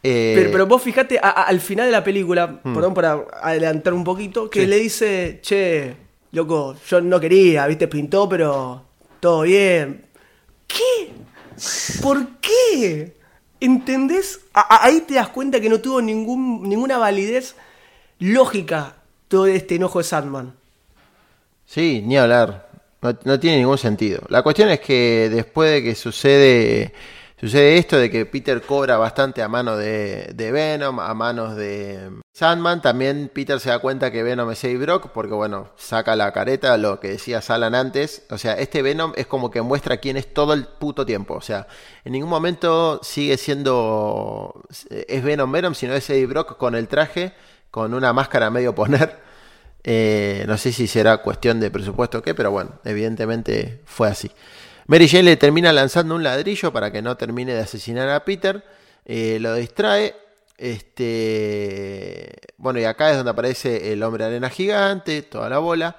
Eh, 0.05 0.35
Pero, 0.37 0.53
pero 0.53 0.67
vos 0.69 0.81
fijate 0.81 1.19
a- 1.21 1.31
a- 1.31 1.43
al 1.49 1.61
final 1.61 1.87
de 1.87 1.91
la 1.93 2.05
película, 2.05 2.61
perdón 2.63 2.95
para 2.95 3.25
adelantar 3.43 3.93
un 3.93 4.05
poquito, 4.05 4.49
que 4.49 4.61
Sí. 4.61 4.67
le 4.69 4.77
dice, 4.77 5.41
che, 5.43 5.97
loco, 6.31 6.77
yo 6.89 7.01
no 7.01 7.19
quería, 7.19 7.67
viste, 7.67 7.89
pintó, 7.89 8.29
pero 8.29 8.85
todo 9.19 9.43
bien. 9.43 10.07
¿Qué? 10.69 11.11
¿Por 12.01 12.25
qué? 12.41 13.17
¿Entendés? 13.59 14.41
A- 14.55 14.85
ahí 14.85 15.01
te 15.01 15.15
das 15.15 15.29
cuenta 15.31 15.61
que 15.61 15.69
no 15.69 15.81
tuvo 15.81 16.01
ningún, 16.01 16.69
ninguna 16.69 16.99
validez 16.99 17.57
lógica 18.19 18.97
todo 19.29 19.47
este 19.47 19.77
enojo 19.77 19.99
de 19.99 20.05
Sandman. 20.05 20.55
Sí, 21.67 22.03
ni 22.05 22.19
hablar. 22.19 22.69
No, 23.01 23.17
no 23.25 23.41
tiene 23.41 23.59
ningún 23.59 23.79
sentido. 23.79 24.23
La 24.29 24.43
cuestión 24.43 24.69
es 24.69 24.81
que 24.81 25.31
después 25.33 25.71
de 25.73 25.83
que 25.83 25.95
sucede, 25.95 26.93
sucede 27.41 27.79
esto 27.79 27.97
de 27.97 28.11
que 28.11 28.27
Peter 28.27 28.61
cobra 28.63 28.97
bastante 28.99 29.43
a 29.43 29.49
mano 29.49 29.77
de, 29.77 30.33
de 30.35 30.53
Venom, 30.53 31.01
a 31.01 31.15
manos 31.15 31.57
de 31.57 32.11
Sandman, 32.35 32.81
también 32.81 33.31
Peter 33.33 33.59
se 33.59 33.71
da 33.71 33.79
cuenta 33.79 34.11
que 34.11 34.23
Venom 34.23 34.51
es 34.51 34.79
Brock, 34.79 35.09
porque 35.13 35.35
bueno, 35.35 35.71
saca 35.77 36.15
la 36.15 36.33
careta, 36.33 36.77
lo 36.77 37.01
que 37.01 37.09
decía 37.09 37.41
Salan 37.41 37.75
antes. 37.75 38.25
O 38.31 38.39
sea, 38.39 38.53
este 38.55 38.83
Venom 38.83 39.13
es 39.17 39.27
como 39.27 39.51
que 39.51 39.63
muestra 39.63 39.97
quién 39.97 40.17
es 40.17 40.33
todo 40.33 40.53
el 40.53 40.65
puto 40.65 41.05
tiempo. 41.05 41.35
O 41.35 41.41
sea, 41.41 41.67
en 42.05 42.13
ningún 42.13 42.31
momento 42.31 43.01
sigue 43.03 43.37
siendo, 43.37 44.63
es 44.91 45.25
Venom 45.25 45.51
Venom, 45.51 45.75
sino 45.75 45.95
es 45.95 46.09
Eddie 46.09 46.27
Brock 46.27 46.57
con 46.57 46.75
el 46.75 46.87
traje 46.87 47.33
con 47.73 47.95
una 47.95 48.13
máscara 48.13 48.51
medio 48.51 48.73
poner. 48.77 49.19
Eh, 49.83 50.45
no 50.47 50.57
sé 50.59 50.71
si 50.71 50.87
será 50.87 51.17
cuestión 51.17 51.59
de 51.59 51.69
presupuesto 51.69 52.19
o 52.19 52.23
qué, 52.23 52.37
pero 52.37 52.53
bueno, 52.53 52.79
evidentemente 52.85 53.81
fue 53.85 54.09
así. 54.09 54.31
Mary 54.87 55.09
Jane 55.09 55.25
le 55.25 55.37
termina 55.37 55.73
lanzando 55.73 56.15
un 56.15 56.23
ladrillo 56.23 56.73
para 56.73 56.93
que 56.93 57.03
no 57.03 57.17
termine 57.17 57.55
de 57.55 57.63
asesinar 57.63 58.09
a 58.11 58.25
Peter. 58.25 58.63
eh, 59.05 59.39
lo 59.41 59.57
distrae. 59.57 60.15
Este. 60.57 62.39
Bueno, 62.59 62.79
y 62.79 62.85
acá 62.85 63.11
es 63.11 63.17
donde 63.17 63.33
aparece 63.33 63.93
el 63.93 64.03
hombre 64.05 64.25
arena 64.25 64.51
gigante, 64.51 65.23
toda 65.23 65.49
la 65.49 65.59
bola. 65.59 65.97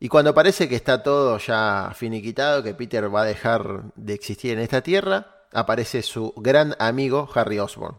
Y 0.00 0.08
cuando 0.08 0.34
parece 0.34 0.68
que 0.68 0.76
está 0.76 1.02
todo 1.02 1.38
ya 1.38 1.92
finiquitado, 1.94 2.62
que 2.62 2.74
Peter 2.74 3.14
va 3.14 3.22
a 3.22 3.24
dejar 3.24 3.84
de 3.94 4.12
existir 4.12 4.52
en 4.52 4.58
esta 4.58 4.82
tierra, 4.82 5.46
aparece 5.52 6.02
su 6.02 6.34
gran 6.36 6.76
amigo 6.78 7.30
Harry 7.34 7.58
Osborn. 7.58 7.96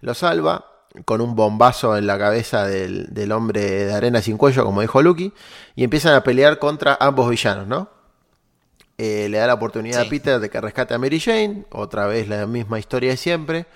Lo 0.00 0.14
salva 0.14 0.71
con 1.04 1.20
un 1.20 1.34
bombazo 1.34 1.96
en 1.96 2.06
la 2.06 2.18
cabeza 2.18 2.66
del, 2.66 3.06
del 3.14 3.32
hombre 3.32 3.60
de 3.86 3.92
arena 3.94 4.20
sin 4.20 4.36
cuello, 4.36 4.64
como 4.64 4.80
dijo 4.82 5.00
Lucky, 5.02 5.32
y 5.74 5.84
empiezan 5.84 6.14
a 6.14 6.22
pelear 6.22 6.58
contra 6.58 6.96
ambos 7.00 7.28
villanos, 7.30 7.66
¿no? 7.66 7.88
Eh, 8.98 9.28
le 9.30 9.38
da 9.38 9.46
la 9.46 9.54
oportunidad 9.54 10.02
Sí. 10.02 10.06
a 10.06 10.10
Peter 10.10 10.38
de 10.38 10.50
que 10.50 10.60
rescate 10.60 10.94
a 10.94 10.98
Mary 10.98 11.18
Jane, 11.18 11.64
otra 11.70 12.06
vez 12.06 12.28
la 12.28 12.46
misma 12.46 12.78
historia 12.78 13.10
de 13.10 13.16
siempre. 13.16 13.66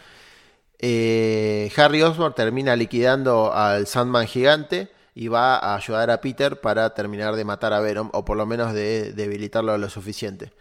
Eh, 0.79 1.73
Harry 1.77 2.03
Osborn 2.03 2.35
termina 2.35 2.77
liquidando 2.77 3.53
al 3.55 3.87
Sandman 3.87 4.27
gigante 4.27 4.91
y 5.14 5.29
va 5.29 5.57
a 5.57 5.75
ayudar 5.75 6.11
a 6.11 6.21
Peter 6.21 6.61
para 6.61 6.91
terminar 6.93 7.35
de 7.35 7.45
matar 7.47 7.73
a 7.73 7.81
Venom, 7.81 8.11
o 8.12 8.25
por 8.27 8.37
lo 8.37 8.45
menos 8.45 8.75
de 8.75 9.12
debilitarlo 9.14 9.77
lo 9.79 9.89
suficiente. 9.89 10.53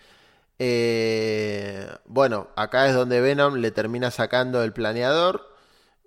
Eh, 0.58 1.86
bueno, 2.06 2.48
acá 2.56 2.88
es 2.88 2.96
donde 2.96 3.20
Venom 3.20 3.56
le 3.56 3.72
termina 3.72 4.10
sacando 4.10 4.64
el 4.64 4.72
planeador 4.72 5.54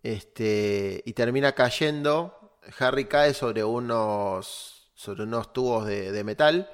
este, 0.02 1.02
y 1.04 1.12
termina 1.12 1.52
cayendo. 1.52 2.34
Harry 2.78 3.06
cae 3.06 3.34
sobre 3.34 3.64
unos, 3.64 4.90
sobre 4.94 5.22
unos 5.24 5.52
tubos 5.52 5.86
de, 5.86 6.12
de 6.12 6.24
metal. 6.24 6.70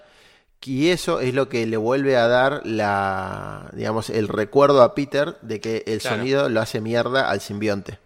Y 0.67 0.89
eso 0.89 1.21
es 1.21 1.35
lo 1.35 1.51
que 1.51 1.67
le 1.67 1.77
vuelve 1.77 2.17
a 2.17 2.27
dar 2.27 2.63
la, 2.65 3.71
digamos, 3.75 4.09
el 4.09 4.29
recuerdo 4.29 4.83
a 4.83 4.95
Peter 4.95 5.37
de 5.43 5.61
que 5.61 5.85
el 5.87 6.01
Claro. 6.01 6.17
sonido 6.17 6.49
lo 6.49 6.61
hace 6.63 6.81
mierda 6.81 7.29
al 7.31 7.41
simbionte. 7.43 7.99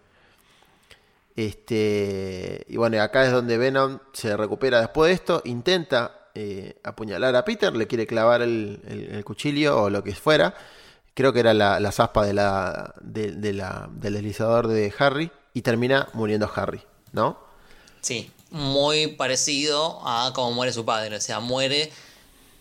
Este, 1.37 2.65
y 2.67 2.75
bueno, 2.77 3.01
acá 3.01 3.25
es 3.25 3.31
donde 3.31 3.57
Venom 3.57 3.99
se 4.11 4.35
recupera 4.35 4.81
después 4.81 5.07
de 5.09 5.13
esto, 5.15 5.41
intenta 5.45 6.27
eh, 6.35 6.75
apuñalar 6.83 7.33
a 7.35 7.45
Peter, 7.45 7.73
le 7.75 7.87
quiere 7.87 8.05
clavar 8.05 8.41
el, 8.41 8.81
el- 8.87 9.15
el 9.15 9.23
cuchillo 9.23 9.83
o 9.83 9.89
lo 9.89 10.03
que 10.03 10.13
fuera. 10.13 10.53
Creo 11.19 11.33
que 11.33 11.41
era 11.41 11.53
la, 11.53 11.81
las 11.81 11.99
aspas 11.99 12.27
de 12.27 12.33
la, 12.33 12.93
de- 13.01 13.33
de 13.33 13.51
la- 13.51 13.89
del 13.91 14.13
deslizador 14.13 14.67
de 14.69 14.93
Harry 14.99 15.29
y 15.53 15.63
termina 15.63 16.07
muriendo 16.13 16.49
Harry, 16.55 16.81
¿no? 17.11 17.37
Sí, 17.99 18.31
muy 18.51 19.07
parecido 19.07 19.99
a 20.07 20.31
cómo 20.33 20.53
muere 20.53 20.71
su 20.71 20.85
padre. 20.85 21.17
O 21.17 21.19
sea, 21.19 21.41
muere 21.41 21.91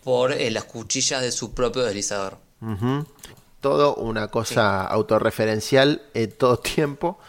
por 0.03 0.33
eh, 0.33 0.51
las 0.51 0.65
cuchillas 0.65 1.23
de 1.23 1.31
su 1.31 1.55
propio 1.55 1.85
deslizador. 1.85 2.37
Todo 3.61 3.95
una 3.95 4.27
cosa 4.27 4.83
autorreferencial 4.87 6.03
en 6.15 6.33
todo 6.33 6.57
tiempo. 6.75 7.21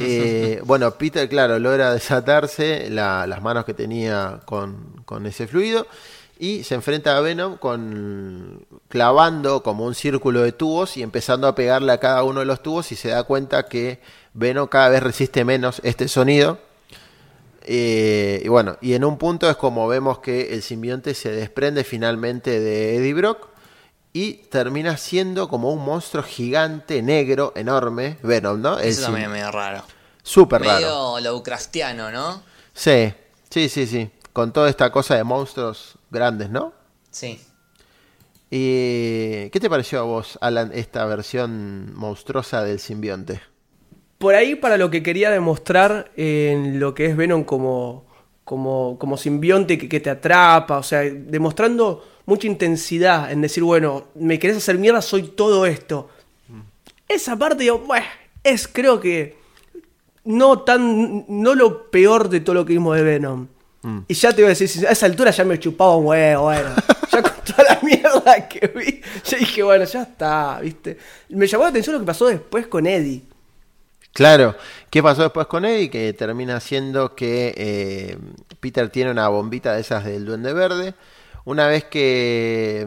Eh, 0.00 0.60
bueno, 0.64 0.90
Peter, 0.98 1.28
claro, 1.28 1.60
logra 1.60 1.92
desatarse 1.94 2.90
la- 2.90 3.28
las 3.28 3.40
manos 3.42 3.64
que 3.64 3.74
tenía 3.74 4.40
con, 4.44 5.02
con 5.04 5.24
ese 5.24 5.46
fluido 5.46 5.86
y 6.38 6.62
se 6.62 6.76
enfrenta 6.76 7.16
a 7.16 7.20
Venom 7.20 7.56
con 7.56 8.66
clavando 8.88 9.62
como 9.62 9.84
un 9.84 9.94
círculo 9.94 10.42
de 10.42 10.52
tubos 10.52 10.96
y 10.96 11.02
empezando 11.02 11.48
a 11.48 11.54
pegarle 11.54 11.92
a 11.92 11.98
cada 11.98 12.22
uno 12.22 12.40
de 12.40 12.46
los 12.46 12.62
tubos 12.62 12.92
y 12.92 12.96
se 12.96 13.08
da 13.08 13.24
cuenta 13.24 13.66
que 13.66 14.00
Venom 14.34 14.68
cada 14.68 14.88
vez 14.88 15.02
resiste 15.02 15.44
menos 15.44 15.80
este 15.82 16.06
sonido. 16.06 16.58
Eh, 17.62 18.40
y 18.44 18.48
bueno, 18.48 18.78
y 18.80 18.94
en 18.94 19.04
un 19.04 19.18
punto 19.18 19.50
es 19.50 19.56
como 19.56 19.88
vemos 19.88 20.20
que 20.20 20.54
el 20.54 20.62
simbionte 20.62 21.14
se 21.14 21.30
desprende 21.30 21.84
finalmente 21.84 22.60
de 22.60 22.96
Eddie 22.96 23.14
Brock 23.14 23.48
y 24.12 24.34
termina 24.48 24.96
siendo 24.96 25.48
como 25.48 25.70
un 25.72 25.84
monstruo 25.84 26.22
gigante, 26.22 27.02
negro, 27.02 27.52
enorme, 27.56 28.18
Venom, 28.22 28.62
¿no? 28.62 28.78
El 28.78 28.88
Eso 28.88 29.02
también 29.02 29.26
es 29.26 29.30
medio 29.32 29.50
raro. 29.50 29.82
Súper 30.22 30.62
raro. 30.62 30.78
Medio 30.78 31.20
Lovecraftiano, 31.20 32.10
¿no? 32.10 32.42
Sí, 32.72 33.12
sí, 33.50 33.68
sí, 33.68 33.86
sí. 33.86 34.10
Con 34.38 34.52
toda 34.52 34.70
esta 34.70 34.92
cosa 34.92 35.16
de 35.16 35.24
monstruos 35.24 35.98
grandes, 36.12 36.48
¿no? 36.48 36.72
Sí. 37.10 37.40
¿Y 38.48 39.50
qué 39.50 39.58
te 39.60 39.68
pareció 39.68 39.98
a 39.98 40.02
vos, 40.02 40.38
Alan, 40.40 40.70
esta 40.72 41.04
versión 41.06 41.92
monstruosa 41.96 42.62
del 42.62 42.78
simbionte? 42.78 43.40
Por 44.16 44.36
ahí 44.36 44.54
para 44.54 44.76
lo 44.76 44.90
que 44.90 45.02
quería 45.02 45.32
demostrar 45.32 46.12
en 46.14 46.78
lo 46.78 46.94
que 46.94 47.06
es 47.06 47.16
Venom 47.16 47.42
como, 47.42 48.06
como, 48.44 48.96
como 49.00 49.16
simbionte 49.16 49.76
que, 49.76 49.88
que 49.88 49.98
te 49.98 50.10
atrapa, 50.10 50.78
o 50.78 50.84
sea, 50.84 51.00
demostrando 51.00 52.06
mucha 52.24 52.46
intensidad 52.46 53.32
en 53.32 53.40
decir, 53.40 53.64
bueno, 53.64 54.04
me 54.14 54.38
querés 54.38 54.58
hacer 54.58 54.78
mierda, 54.78 55.02
soy 55.02 55.24
todo 55.24 55.66
esto. 55.66 56.10
Esa 57.08 57.36
parte, 57.36 57.64
digo, 57.64 57.80
bueno, 57.80 58.06
es 58.44 58.68
creo 58.68 59.00
que 59.00 59.36
no 60.22 60.60
tan, 60.60 61.24
no 61.26 61.56
lo 61.56 61.90
peor 61.90 62.28
de 62.28 62.38
todo 62.38 62.54
lo 62.54 62.64
que 62.64 62.74
vimos 62.74 62.94
de 62.94 63.02
Venom. 63.02 63.48
Y 64.08 64.14
ya 64.14 64.32
te 64.32 64.42
voy 64.42 64.52
a 64.52 64.54
decir, 64.54 64.86
a 64.86 64.92
esa 64.92 65.06
altura 65.06 65.30
ya 65.30 65.44
me 65.44 65.58
chupaba 65.58 65.96
un 65.96 66.06
huevo, 66.06 66.44
bueno. 66.44 66.70
ya 67.12 67.22
con 67.22 67.32
toda 67.44 67.64
la 67.64 67.80
mierda 67.82 68.48
que 68.48 68.66
vi, 68.68 69.00
yo 69.24 69.38
dije, 69.38 69.62
bueno, 69.62 69.84
ya 69.84 70.02
está, 70.02 70.60
¿viste? 70.60 70.98
Me 71.30 71.46
llamó 71.46 71.64
la 71.64 71.70
atención 71.70 71.94
lo 71.94 72.00
que 72.00 72.06
pasó 72.06 72.26
después 72.26 72.66
con 72.66 72.86
Eddie. 72.86 73.22
Claro, 74.12 74.56
¿qué 74.90 75.02
pasó 75.02 75.22
después 75.22 75.46
con 75.46 75.64
Eddie? 75.64 75.90
Que 75.90 76.12
termina 76.12 76.58
siendo 76.60 77.14
que 77.14 77.54
eh, 77.56 78.18
Peter 78.58 78.88
tiene 78.88 79.10
una 79.10 79.28
bombita 79.28 79.74
de 79.74 79.80
esas 79.80 80.04
del 80.04 80.24
Duende 80.24 80.52
Verde. 80.52 80.94
Una 81.44 81.68
vez 81.68 81.84
que, 81.84 82.86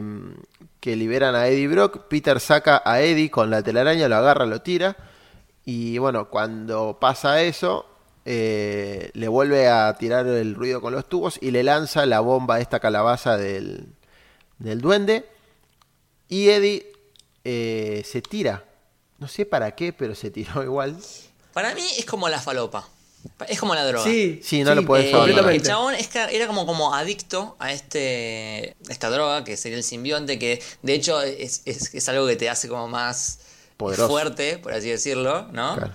que 0.78 0.94
liberan 0.94 1.34
a 1.34 1.48
Eddie 1.48 1.68
Brock, 1.68 2.06
Peter 2.08 2.38
saca 2.38 2.82
a 2.84 3.00
Eddie 3.00 3.30
con 3.30 3.50
la 3.50 3.62
telaraña, 3.62 4.08
lo 4.08 4.16
agarra, 4.16 4.46
lo 4.46 4.60
tira. 4.60 4.96
Y 5.64 5.98
bueno, 5.98 6.28
cuando 6.28 6.98
pasa 7.00 7.40
eso, 7.42 7.86
eh, 8.24 9.10
le 9.14 9.28
vuelve 9.28 9.68
a 9.68 9.94
tirar 9.98 10.26
el 10.26 10.54
ruido 10.54 10.80
con 10.80 10.92
los 10.92 11.08
tubos 11.08 11.38
y 11.40 11.50
le 11.50 11.62
lanza 11.62 12.06
la 12.06 12.20
bomba 12.20 12.56
a 12.56 12.60
esta 12.60 12.80
calabaza 12.80 13.36
del, 13.36 13.86
del 14.58 14.80
duende. 14.80 15.26
Y 16.28 16.48
Eddie 16.48 16.86
eh, 17.44 18.02
se 18.06 18.22
tira. 18.22 18.64
No 19.18 19.28
sé 19.28 19.44
para 19.46 19.74
qué, 19.74 19.92
pero 19.92 20.14
se 20.14 20.30
tiró 20.30 20.62
igual. 20.64 20.96
Para 21.52 21.74
mí 21.74 21.82
es 21.98 22.04
como 22.06 22.28
la 22.28 22.40
falopa. 22.40 22.88
Es 23.48 23.60
como 23.60 23.74
la 23.76 23.84
droga. 23.84 24.02
Sí, 24.04 24.40
Sí, 24.42 24.64
no 24.64 24.74
lo 24.74 24.84
podés 24.84 25.12
Eh, 25.14 25.54
el 25.54 25.62
chabón 25.62 25.94
es 25.94 26.08
que 26.08 26.18
era 26.34 26.48
como, 26.48 26.66
como 26.66 26.92
adicto 26.92 27.54
a 27.60 27.72
este 27.72 28.74
esta 28.88 29.10
droga 29.10 29.44
que 29.44 29.56
sería 29.56 29.78
el 29.78 29.84
simbionte 29.84 30.40
que 30.40 30.60
de 30.82 30.94
hecho 30.94 31.22
es, 31.22 31.62
es- 31.64 31.94
es 31.94 32.08
algo 32.08 32.26
que 32.26 32.34
te 32.34 32.50
hace 32.50 32.66
como 32.68 32.88
más 32.88 33.38
Poderoso. 33.76 34.08
fuerte 34.08 34.58
por 34.58 34.72
así 34.72 34.88
decirlo 34.88 35.42
¿no? 35.52 35.76
Claro. 35.76 35.94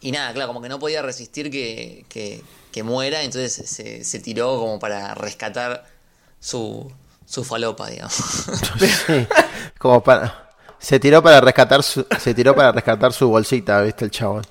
Y 0.00 0.12
nada 0.12 0.32
claro 0.32 0.48
como 0.48 0.62
que 0.62 0.68
no 0.68 0.78
podía 0.78 1.02
resistir 1.02 1.50
que, 1.50 2.04
que, 2.08 2.42
que 2.72 2.82
muera 2.82 3.22
entonces 3.22 3.52
se, 3.68 4.04
se 4.04 4.18
tiró 4.20 4.58
como 4.58 4.78
para 4.78 5.14
rescatar 5.14 5.86
su, 6.40 6.90
su 7.26 7.44
falopa 7.44 7.88
digamos 7.90 8.14
Sí, 9.06 9.26
como 9.78 10.02
para 10.02 10.50
se 10.78 10.98
tiró 10.98 11.22
para 11.22 11.40
rescatar 11.42 11.82
su, 11.82 12.06
se 12.18 12.32
tiró 12.34 12.54
para 12.54 12.72
rescatar 12.72 13.12
su 13.12 13.28
bolsita, 13.28 13.82
¿viste 13.82 14.06
el 14.06 14.10
chabón? 14.10 14.42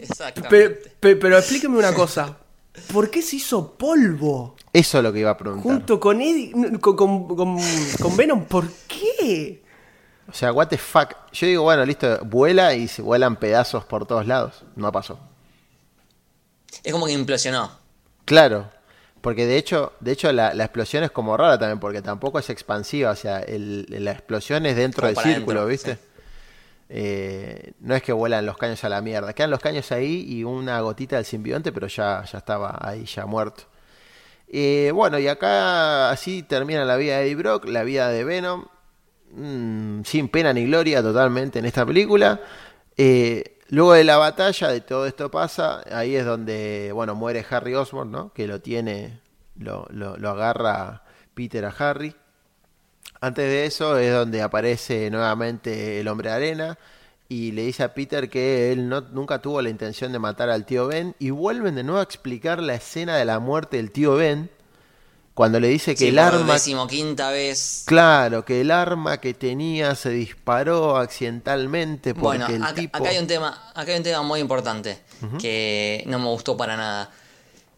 exactamente 0.00 0.48
Pero, 0.48 0.96
pero, 1.00 1.18
pero 1.20 1.38
explíqueme 1.38 1.78
una 1.78 1.92
cosa. 1.92 2.36
¿Por 2.92 3.10
qué 3.10 3.22
se 3.22 3.36
hizo 3.36 3.72
polvo? 3.72 4.54
Eso 4.72 4.98
es 4.98 5.04
lo 5.04 5.12
que 5.12 5.18
iba 5.20 5.30
a 5.30 5.36
preguntar. 5.36 5.72
Junto 5.72 5.98
con 5.98 6.20
Eddie, 6.20 6.52
con, 6.80 6.96
con, 6.96 7.36
con- 7.36 7.58
con 8.00 8.16
Venom, 8.16 8.44
¿por 8.44 8.68
qué? 8.86 9.62
O 10.28 10.32
sea, 10.32 10.52
what 10.52 10.68
the 10.68 10.76
fuck. 10.78 11.14
Yo 11.32 11.46
digo, 11.46 11.62
bueno, 11.62 11.84
listo, 11.86 12.18
vuela 12.24 12.74
y 12.74 12.86
se 12.88 13.00
vuelan 13.02 13.36
pedazos 13.36 13.84
por 13.84 14.06
todos 14.06 14.26
lados. 14.26 14.62
No 14.76 14.92
pasó. 14.92 15.18
es 16.84 16.92
como 16.92 17.06
que 17.06 17.12
implosionó 17.12 17.70
Claro, 18.24 18.68
porque 19.22 19.46
de 19.46 19.56
hecho, 19.56 19.92
de 20.00 20.12
hecho 20.12 20.30
la, 20.32 20.52
la 20.52 20.64
explosión 20.64 21.02
es 21.02 21.10
como 21.10 21.34
rara 21.36 21.58
también, 21.58 21.80
porque 21.80 22.02
tampoco 22.02 22.38
es 22.38 22.50
expansiva, 22.50 23.10
o 23.10 23.16
sea, 23.16 23.38
el- 23.40 23.86
la 23.88 24.12
explosión 24.12 24.66
es 24.66 24.76
dentro 24.76 25.08
Como 25.08 25.20
del 25.22 25.34
círculo, 25.34 25.66
¿viste? 25.66 25.94
sí. 25.94 26.00
Eh, 26.90 27.72
no 27.80 27.94
es 27.94 28.02
que 28.02 28.12
vuelan 28.12 28.46
los 28.46 28.56
caños 28.56 28.82
a 28.84 28.88
la 28.88 29.00
mierda, 29.02 29.32
quedan 29.34 29.50
los 29.50 29.60
caños 29.60 29.90
ahí 29.92 30.24
y 30.28 30.44
una 30.44 30.80
gotita 30.80 31.16
del 31.16 31.24
simbionte, 31.24 31.72
pero 31.72 31.86
ya, 31.86 32.24
ya 32.30 32.38
estaba 32.38 32.78
ahí, 32.80 33.04
ya 33.04 33.26
muerto. 33.26 33.64
Eh, 34.50 34.90
bueno, 34.94 35.18
y 35.18 35.28
acá 35.28 36.10
así 36.10 36.42
termina 36.42 36.84
la 36.86 36.96
vida 36.96 37.18
de 37.18 37.24
Eddie 37.24 37.34
Brock, 37.34 37.66
la 37.66 37.82
vida 37.82 38.08
de 38.08 38.24
Venom, 38.24 38.66
mm, 39.32 40.02
sin 40.04 40.28
pena 40.28 40.52
ni 40.52 40.64
gloria 40.66 41.02
totalmente 41.02 41.58
en 41.58 41.64
esta 41.64 41.84
película. 41.84 42.40
Eh, 42.96 43.58
luego 43.68 43.92
de 43.92 44.04
la 44.04 44.16
batalla, 44.16 44.68
de 44.68 44.80
todo 44.80 45.06
esto 45.06 45.30
pasa, 45.30 45.82
ahí 45.90 46.16
es 46.16 46.24
donde, 46.24 46.90
bueno, 46.92 47.14
muere 47.14 47.44
Harry 47.50 47.74
Osborn, 47.74 48.10
¿no? 48.10 48.32
Que 48.32 48.46
lo 48.46 48.60
tiene, 48.60 49.20
lo, 49.56 49.86
lo, 49.90 50.30
agarra 50.30 51.04
Peter 51.34 51.64
a 51.64 51.74
Harry. 51.78 52.14
Antes 53.20 53.44
de 53.44 53.66
eso 53.66 53.98
es 53.98 54.12
donde 54.12 54.42
aparece 54.42 55.10
nuevamente 55.10 56.00
el 56.00 56.08
hombre 56.08 56.30
de 56.30 56.36
arena 56.36 56.78
y 57.28 57.52
le 57.52 57.62
dice 57.62 57.82
a 57.82 57.94
Peter 57.94 58.30
que 58.30 58.72
él 58.72 58.88
no, 58.88 59.00
nunca 59.00 59.42
tuvo 59.42 59.60
la 59.60 59.70
intención 59.70 60.12
de 60.12 60.18
matar 60.18 60.50
al 60.50 60.64
tío 60.64 60.86
Ben 60.86 61.14
y 61.18 61.30
vuelven 61.30 61.74
de 61.74 61.82
nuevo 61.82 62.00
a 62.00 62.04
explicar 62.04 62.62
la 62.62 62.74
escena 62.74 63.16
de 63.16 63.24
la 63.24 63.38
muerte 63.38 63.76
del 63.76 63.90
tío 63.90 64.14
Ben 64.14 64.50
cuando 65.38 65.60
le 65.60 65.68
dice 65.68 65.92
que 65.94 65.98
Sí, 65.98 66.08
el 66.08 66.18
arma 66.18 66.54
decimoquinta 66.54 67.30
vez. 67.30 67.84
claro 67.86 68.44
que 68.44 68.60
el 68.60 68.72
arma 68.72 69.20
que 69.20 69.34
tenía 69.34 69.94
se 69.94 70.10
disparó 70.10 70.96
accidentalmente 70.96 72.12
porque 72.12 72.24
Bueno, 72.38 72.46
el 72.48 72.60
acá, 72.64 72.74
tipo 72.74 72.96
acá 72.98 73.10
hay 73.10 73.18
un 73.18 73.28
tema, 73.28 73.70
acá 73.72 73.92
hay 73.92 73.98
un 73.98 74.02
tema 74.02 74.22
muy 74.22 74.40
importante 74.40 74.98
que 75.38 76.02
no 76.08 76.18
me 76.18 76.24
gustó 76.26 76.56
para 76.56 76.76
nada. 76.76 77.12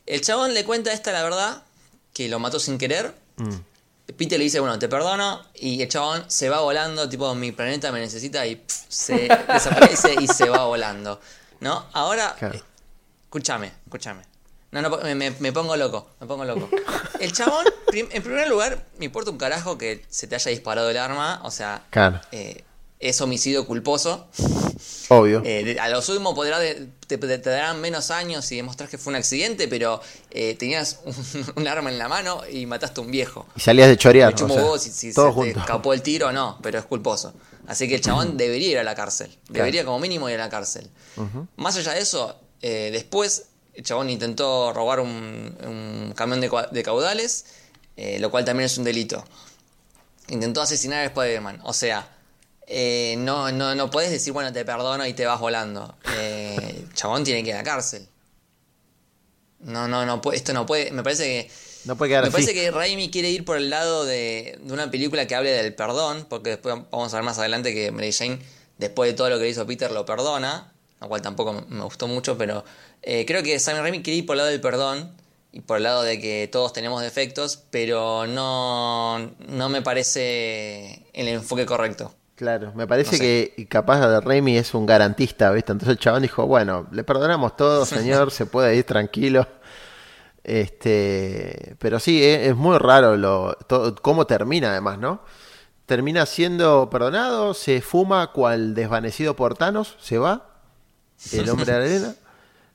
El 0.06 0.22
chabón 0.22 0.54
le 0.54 0.64
cuenta 0.64 0.90
esta 0.90 1.12
la 1.12 1.22
verdad, 1.22 1.62
que 2.14 2.30
lo 2.30 2.38
mató 2.38 2.58
sin 2.58 2.78
querer. 2.78 3.14
Mm. 3.36 3.56
Peter 4.16 4.38
le 4.38 4.44
dice, 4.44 4.58
bueno, 4.60 4.78
te 4.78 4.88
perdono. 4.88 5.42
Y 5.54 5.82
el 5.82 5.88
chabón 5.88 6.24
se 6.28 6.48
va 6.48 6.60
volando, 6.62 7.10
tipo, 7.10 7.34
mi 7.34 7.52
planeta 7.52 7.92
me 7.92 8.00
necesita 8.00 8.46
y 8.46 8.64
se 8.88 9.28
desaparece 9.52 10.14
y 10.18 10.26
se 10.26 10.48
va 10.48 10.64
volando. 10.64 11.20
¿No? 11.60 11.84
Ahora, 11.92 12.34
Claro. 12.38 12.54
eh, 12.56 12.62
escúchame, 13.24 13.70
escúchame. 13.84 14.22
No, 14.72 14.82
no, 14.82 14.98
me, 14.98 15.30
me- 15.32 15.52
pongo 15.52 15.76
loco, 15.76 16.10
me 16.20 16.26
pongo 16.26 16.44
loco. 16.44 16.68
El 17.20 17.32
chabón, 17.32 17.64
prim- 17.88 18.08
en 18.12 18.22
primer 18.22 18.48
lugar, 18.48 18.86
me 18.98 19.06
importa 19.06 19.30
un 19.30 19.38
carajo 19.38 19.76
que 19.76 20.04
se 20.08 20.26
te 20.28 20.36
haya 20.36 20.50
disparado 20.50 20.88
el 20.90 20.96
arma. 20.96 21.40
O 21.44 21.50
sea, 21.50 21.84
Claro. 21.90 22.20
eh, 22.30 22.62
es 23.00 23.20
homicidio 23.20 23.66
culposo. 23.66 24.28
obvio 25.08 25.42
Eh, 25.44 25.76
a 25.80 25.88
lo 25.88 26.00
sumo 26.02 26.34
podrá 26.34 26.58
de- 26.60 26.86
te, 27.08 27.18
te- 27.18 27.38
darán 27.50 27.80
menos 27.80 28.10
años 28.12 28.44
si 28.44 28.56
demostrás 28.56 28.88
que 28.88 28.96
fue 28.96 29.10
un 29.12 29.16
accidente, 29.16 29.66
pero 29.66 30.00
eh, 30.30 30.54
tenías 30.56 31.00
un, 31.04 31.14
un 31.56 31.66
arma 31.68 31.90
en 31.90 31.98
la 31.98 32.08
mano 32.08 32.42
y 32.50 32.64
mataste 32.66 33.00
a 33.00 33.04
un 33.04 33.10
viejo. 33.10 33.46
y 33.56 33.60
salías 33.60 33.88
de 33.88 33.96
chorear 33.96 34.32
o 34.34 34.36
sea, 34.48 34.78
si, 34.78 34.90
si 34.90 35.12
todo 35.12 35.34
se 35.44 35.52
te 35.52 35.58
escapó 35.58 35.92
el 35.94 36.02
tiro 36.02 36.28
o 36.28 36.32
no, 36.32 36.58
pero 36.62 36.78
es 36.78 36.84
culposo. 36.84 37.34
Así 37.66 37.88
que 37.88 37.96
el 37.96 38.00
chabón 38.00 38.36
debería 38.36 38.68
ir 38.70 38.78
a 38.78 38.84
la 38.84 38.94
cárcel. 38.94 39.36
Debería 39.48 39.84
como 39.84 39.98
mínimo 39.98 40.28
ir 40.30 40.36
a 40.36 40.44
la 40.44 40.48
cárcel. 40.48 40.88
Más 41.56 41.76
allá 41.76 41.92
de 41.94 42.00
eso, 42.00 42.36
después 42.60 43.46
el 43.74 43.84
chabón 43.84 44.10
intentó 44.10 44.72
robar 44.72 45.00
un, 45.00 45.56
un 45.64 46.12
camión 46.16 46.40
de, 46.40 46.82
caudales, 46.82 47.44
eh, 47.96 48.18
lo 48.18 48.30
cual 48.30 48.44
también 48.44 48.66
es 48.66 48.78
un 48.78 48.84
delito. 48.84 49.24
Intentó 50.28 50.62
asesinar 50.62 51.00
a 51.00 51.04
Spider-Man. 51.06 51.60
O 51.64 51.72
sea, 51.72 52.08
eh, 52.66 53.16
no, 53.18 53.50
no, 53.52 53.74
no 53.74 53.90
puedes 53.90 54.10
decir, 54.10 54.32
bueno, 54.32 54.52
te 54.52 54.64
perdono 54.64 55.06
y 55.06 55.12
te 55.12 55.26
vas 55.26 55.40
volando. 55.40 55.96
Eh, 56.16 56.76
el 56.88 56.94
chabón 56.94 57.24
tiene 57.24 57.42
que 57.42 57.50
ir 57.50 57.54
a 57.54 57.58
la 57.58 57.64
cárcel. 57.64 58.06
No, 59.60 59.88
no, 59.88 60.06
no, 60.06 60.20
puede- 60.20 60.38
esto 60.38 60.52
no 60.52 60.66
puede. 60.66 60.90
Me 60.90 61.02
parece 61.02 61.24
que 61.24 61.50
no 61.84 61.96
puede 61.96 62.10
quedar 62.10 62.22
me 62.22 62.28
así 62.28 62.32
parece 62.32 62.54
que 62.54 62.70
Raimi 62.70 63.10
quiere 63.10 63.30
ir 63.30 63.44
por 63.44 63.56
el 63.56 63.70
lado 63.70 64.04
de, 64.04 64.58
de 64.62 64.72
una 64.72 64.90
película 64.90 65.26
que 65.26 65.34
hable 65.34 65.50
del 65.50 65.74
perdón, 65.74 66.26
porque 66.28 66.50
después 66.50 66.76
vamos 66.90 67.12
a 67.12 67.16
ver 67.16 67.24
más 67.24 67.38
adelante 67.38 67.74
que 67.74 67.90
Mary 67.90 68.12
Jane, 68.12 68.38
después 68.78 69.10
de 69.10 69.16
todo 69.16 69.28
lo 69.30 69.38
que 69.38 69.44
le 69.44 69.50
hizo 69.50 69.66
Peter, 69.66 69.90
lo 69.90 70.04
perdona, 70.06 70.69
lo 71.00 71.08
cual 71.08 71.22
tampoco 71.22 71.64
me- 71.68 71.82
gustó 71.82 72.06
mucho, 72.08 72.36
pero 72.38 72.64
eh, 73.02 73.24
creo 73.26 73.42
que 73.42 73.58
Sam 73.58 73.78
Raimi 73.78 74.02
quiere 74.02 74.18
ir 74.18 74.26
por 74.26 74.34
el 74.34 74.38
lado 74.38 74.50
del 74.50 74.60
perdón 74.60 75.12
y 75.52 75.60
por 75.60 75.78
el 75.78 75.82
lado 75.84 76.02
de 76.02 76.20
que 76.20 76.48
todos 76.50 76.72
tenemos 76.72 77.02
defectos, 77.02 77.64
pero 77.70 78.26
no, 78.26 79.18
no 79.48 79.68
me 79.68 79.82
parece 79.82 81.06
el 81.12 81.28
enfoque 81.28 81.66
correcto. 81.66 82.14
Claro, 82.36 82.72
me 82.74 82.86
parece 82.86 83.12
No 83.12 83.18
sé. 83.18 83.52
que 83.56 83.66
capaz 83.68 84.00
de 84.08 84.20
Raimi 84.20 84.56
es 84.56 84.72
un 84.74 84.86
garantista, 84.86 85.50
¿viste? 85.50 85.72
Entonces 85.72 85.92
el 85.92 85.98
chabón 85.98 86.22
dijo, 86.22 86.46
bueno, 86.46 86.86
le 86.90 87.04
perdonamos 87.04 87.56
todo, 87.56 87.84
señor, 87.86 88.30
se 88.30 88.46
puede 88.46 88.76
ir 88.76 88.84
tranquilo. 88.84 89.46
Este, 90.42 91.76
pero 91.78 92.00
sí, 92.00 92.22
eh, 92.22 92.48
es, 92.48 92.56
muy 92.56 92.78
raro 92.78 93.16
lo, 93.16 93.54
todo, 93.66 93.94
cómo 93.96 94.26
termina 94.26 94.70
además, 94.70 94.98
¿no? 94.98 95.22
Termina 95.86 96.26
siendo 96.26 96.88
perdonado, 96.90 97.54
se 97.54 97.80
fuma 97.82 98.32
cual 98.32 98.74
desvanecido 98.74 99.36
por 99.36 99.56
Thanos, 99.56 99.96
se 100.00 100.18
va, 100.18 100.49
el 101.32 101.48
hombre 101.50 101.66
de 101.66 101.72
la 101.78 101.84
arena. 101.84 102.14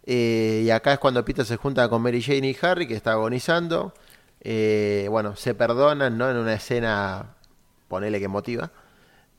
Eh, 0.08 0.64
y 0.66 0.70
acá 0.70 0.94
es 0.94 1.00
cuando 1.00 1.24
Peter 1.26 1.46
se 1.46 1.58
junta 1.58 1.90
con 1.90 2.02
Mary 2.02 2.22
Jane 2.22 2.48
y 2.50 2.58
Harry, 2.62 2.88
que 2.88 2.96
está 2.96 3.14
agonizando. 3.14 3.94
Eh, 4.42 5.08
bueno, 5.10 5.36
se 5.36 5.56
perdonan, 5.56 6.18
¿no? 6.18 6.30
En 6.30 6.38
una 6.38 6.54
escena, 6.54 7.36
ponele 7.88 8.20
que 8.20 8.26
emotiva. 8.26 8.72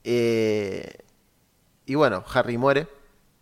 Eh, 0.05 0.99
y 1.87 1.95
bueno, 1.95 2.25
Harry 2.33 2.59
muere. 2.59 2.89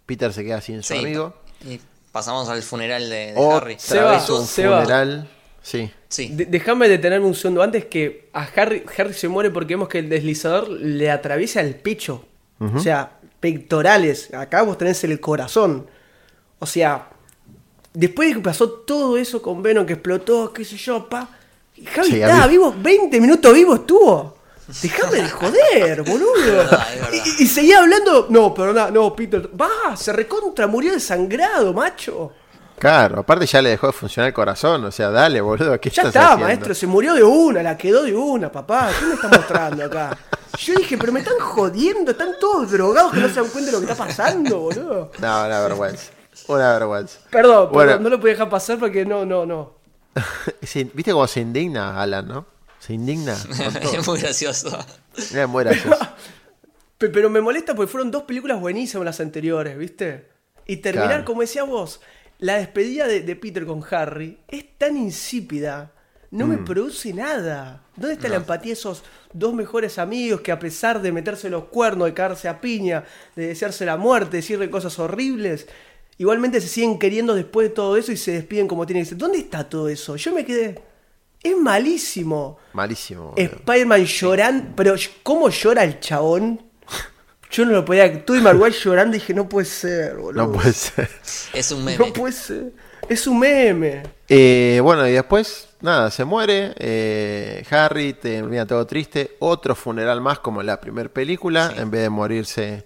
Peter 0.07 0.33
se 0.33 0.45
queda 0.45 0.61
sin 0.61 0.83
su 0.83 0.93
Sí, 0.93 0.99
amigo. 0.99 1.35
Y 1.67 1.81
pasamos 2.13 2.49
al 2.51 2.63
funeral 2.63 3.09
de, 3.09 3.33
de 3.33 3.35
Otra 3.37 3.57
Harry. 3.57 3.77
Se 3.79 3.99
va, 4.01 4.23
un 4.29 4.47
se 4.47 4.67
va. 4.67 4.81
funeral. 4.83 5.29
Sí. 5.63 5.91
Sí. 6.09 6.29
De- 6.29 6.45
Déjame 6.45 6.89
detenerme 6.89 7.27
un 7.27 7.35
segundo 7.35 7.63
antes 7.63 7.87
que 7.87 8.29
a 8.35 8.43
Harry, 8.57 8.85
Harry 8.99 9.15
se 9.15 9.29
muere 9.29 9.51
porque 9.51 9.75
vemos 9.75 9.89
que 9.89 10.01
el 10.01 10.11
deslizador 10.11 10.69
le 10.69 11.11
atraviesa 11.11 11.61
el 11.63 11.75
pecho. 11.77 12.27
O 12.61 12.79
sea, 12.81 13.19
pectorales. 13.45 14.33
Acá 14.33 14.63
vos 14.63 14.79
tenés 14.79 15.05
el 15.05 15.21
corazón. 15.21 15.87
O 16.61 16.65
sea, 16.65 17.11
después 17.93 18.29
de 18.31 18.37
que 18.37 18.41
pasó 18.41 18.71
todo 18.71 19.19
eso 19.19 19.43
con 19.43 19.63
Venom 19.63 19.85
que 19.85 19.93
explotó, 19.93 20.51
qué 20.51 20.65
sé 20.65 20.79
yo, 20.79 21.07
pa. 21.11 21.29
Javi 21.93 22.09
Sí, 22.09 22.23
estaba 22.23 22.47
vivo, 22.47 22.75
20 22.75 23.21
minutos 23.21 23.53
vivo 23.53 23.75
estuvo. 23.75 24.39
Déjame 24.83 25.19
de 25.19 25.29
joder, 25.29 26.03
boludo. 26.05 26.65
Y, 27.13 27.43
y 27.43 27.47
seguía 27.47 27.81
hablando. 27.81 28.29
No, 28.31 28.55
perdona, 28.55 28.91
no, 28.91 29.15
Peter. 29.15 29.51
Va, 29.61 29.95
se 29.95 30.15
recontra, 30.15 30.67
murió 30.67 30.95
desangrado, 30.95 31.75
macho. 31.75 32.33
Claro, 32.79 33.21
aparte 33.21 33.45
ya 33.45 33.61
le 33.61 33.69
dejó 33.69 33.89
de 33.89 33.93
funcionar 33.93 34.29
el 34.29 34.35
corazón. 34.35 34.83
O 34.87 34.91
sea, 34.91 35.11
dale, 35.11 35.43
boludo, 35.43 35.79
¿qué 35.79 35.91
Ya 35.91 36.05
estás 36.05 36.07
está, 36.07 36.25
haciendo? 36.29 36.47
maestro, 36.47 36.75
se 36.75 36.87
murió 36.87 37.13
de 37.13 37.23
una, 37.23 37.63
la 37.63 37.77
quedó 37.77 38.05
de 38.05 38.15
una, 38.15 38.51
papá. 38.51 38.89
¿Qué 38.99 39.05
me 39.05 39.15
está 39.15 39.29
mostrando 39.29 39.85
acá? 39.85 40.17
Yo 40.59 40.75
dije, 40.77 40.97
pero 40.99 41.13
me 41.13 41.21
están 41.21 41.39
jodiendo, 41.39 42.11
están 42.13 42.33
todos 42.41 42.71
drogados 42.71 43.13
que 43.13 43.21
no 43.21 43.29
se 43.29 43.35
dan 43.41 43.49
cuenta 43.51 43.71
de 43.71 43.73
lo 43.73 43.85
que 43.85 43.91
está 43.93 44.05
pasando, 44.07 44.61
boludo. 44.61 45.11
No, 45.19 45.45
una 45.47 45.61
vergüenza. 45.61 46.11
Una 46.49 46.73
vergüenza. 46.79 47.19
Perdón, 47.31 47.71
Bueno. 47.73 47.89
perdón, 47.91 48.03
no 48.05 48.09
lo 48.11 48.21
podía 48.21 48.35
dejar 48.35 48.51
pasar 48.51 48.79
porque 48.79 49.05
no, 49.05 49.25
no, 49.25 49.47
no. 49.47 49.75
¿Viste 50.95 51.13
cómo 51.13 51.27
se 51.27 51.41
indigna 51.41 52.01
Alan, 52.01 52.29
no? 52.29 52.47
Se 52.79 52.93
indigna. 52.95 53.33
es 53.93 54.07
muy 54.07 54.21
gracioso. 54.21 54.79
Era 55.33 55.47
muy 55.47 55.65
gracioso. 55.65 55.99
Pe- 56.99 57.09
Pero 57.09 57.31
me 57.31 57.41
molesta 57.41 57.75
porque 57.75 57.91
fueron 57.91 58.11
dos 58.11 58.23
películas 58.25 58.61
buenísimas 58.61 59.05
las 59.05 59.21
anteriores, 59.21 59.77
¿viste? 59.77 60.29
Y 60.67 60.77
terminar, 60.79 61.09
Claro. 61.09 61.25
como 61.25 61.41
decías 61.41 61.67
vos, 61.67 62.01
la 62.39 62.57
despedida 62.57 63.07
de, 63.07 63.21
de 63.21 63.37
Peter 63.37 63.67
con 63.67 63.83
Harry 63.91 64.39
es 64.49 64.65
tan 64.79 64.97
insípida, 64.97 65.93
no 66.35 66.47
Mm. 66.47 66.51
me 66.51 66.57
produce 66.59 67.13
nada. 67.15 67.83
¿Dónde 67.97 68.15
está 68.15 68.29
la 68.29 68.37
empatía 68.37 68.71
de 68.71 68.79
esos 68.81 69.05
dos 69.33 69.55
mejores 69.55 69.99
amigos 69.99 70.41
que 70.41 70.51
a 70.53 70.59
pesar 70.59 71.01
de 71.01 71.13
meterse 71.13 71.49
los 71.49 71.65
cuernos, 71.67 72.07
de 72.07 72.15
caerse 72.15 72.49
a 72.49 72.61
piña, 72.61 73.05
de 73.37 73.47
desearse 73.49 73.85
la 73.87 73.97
muerte, 73.97 74.39
decirle 74.39 74.69
cosas 74.69 74.99
horribles, 74.99 75.67
igualmente 76.19 76.61
se 76.61 76.67
siguen 76.69 76.99
queriendo 76.99 77.35
después 77.35 77.69
de 77.69 77.75
todo 77.75 77.97
eso 77.97 78.11
y 78.11 78.17
se 78.17 78.33
despiden 78.33 78.67
como 78.67 78.85
tiene 78.85 79.03
que 79.03 79.07
ser? 79.11 79.19
¿Dónde 79.19 79.39
está 79.39 79.69
todo 79.69 79.89
eso? 79.89 80.17
Yo 80.17 80.33
me 80.35 80.45
quedé... 80.45 80.83
Es 81.41 81.57
malísimo. 81.57 82.59
Malísimo. 82.73 83.35
Spider-Man 83.37 84.05
llorando, 84.07 84.73
pero 84.75 84.95
¿cómo 85.23 85.51
llora 85.51 85.85
el 85.85 86.01
chabón? 86.01 86.61
Yo 87.51 87.65
no 87.67 87.73
lo 87.73 87.85
podía. 87.85 88.25
Tú 88.25 88.35
y 88.35 88.41
Marguay 88.41 88.73
llorando 88.73 89.17
y 89.17 89.21
dije, 89.21 89.35
no 89.35 89.49
puede 89.49 89.67
ser, 89.67 90.17
boludo. 90.17 90.47
No 90.47 90.53
puede 90.53 90.73
ser. 90.73 91.09
Es 91.53 91.71
un 91.71 91.85
meme. 91.85 91.99
No 91.99 92.13
puede 92.13 92.33
ser. 92.33 92.73
Es 93.09 93.27
un 93.27 93.39
meme. 93.39 94.03
Eh, 94.29 94.81
bueno, 94.83 95.07
y 95.07 95.13
después, 95.13 95.69
nada, 95.81 96.11
se 96.11 96.25
muere. 96.25 96.75
eh, 96.79 97.65
Harry 97.71 98.15
termina 98.15 98.67
todo 98.67 98.87
triste. 98.87 99.37
Otro 99.41 99.75
funeral 99.75 100.21
más, 100.21 100.39
como 100.39 100.61
en 100.61 100.67
la 100.69 100.81
primera 100.81 101.09
película. 101.09 101.71
Sí. 101.71 101.81
En 101.81 101.91
vez 101.91 102.03
de 102.03 102.11
morirse 102.11 102.85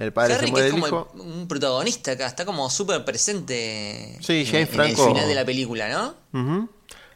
el 0.00 0.12
padre, 0.12 0.34
Harry 0.34 0.40
se 0.40 0.46
que 0.46 0.50
muere 0.52 0.68
es 0.68 0.74
el 0.74 0.80
como 0.80 0.86
hijo. 1.02 1.12
el- 1.14 1.20
un 1.20 1.48
protagonista 1.48 2.12
acá, 2.12 2.26
está 2.26 2.44
como 2.44 2.68
súper 2.68 3.04
presente 3.04 4.18
Sí, 4.20 4.40
en, 4.40 4.46
James 4.46 4.68
en 4.68 4.74
Franco- 4.74 5.02
el 5.04 5.08
final 5.14 5.28
de 5.28 5.34
la 5.34 5.44
película, 5.44 5.88
¿no? 5.88 6.14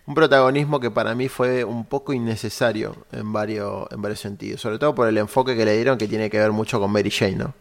Un 0.06 0.14
protagonismo 0.14 0.80
que 0.80 0.90
para 0.90 1.14
mí 1.14 1.28
fue 1.28 1.64
un 1.64 1.84
poco 1.84 2.12
innecesario 2.14 3.04
en 3.12 3.30
varios, 3.32 3.88
en 3.90 4.00
varios 4.00 4.20
sentidos. 4.20 4.60
Sobre 4.60 4.78
todo 4.78 4.94
por 4.94 5.06
el 5.08 5.18
enfoque 5.18 5.54
que 5.54 5.64
le 5.66 5.74
dieron, 5.74 5.98
que 5.98 6.08
tiene 6.08 6.30
que 6.30 6.38
ver 6.38 6.52
mucho 6.52 6.80
con 6.80 6.90
Mary 6.90 7.10
Jane, 7.10 7.34
¿no? 7.36 7.54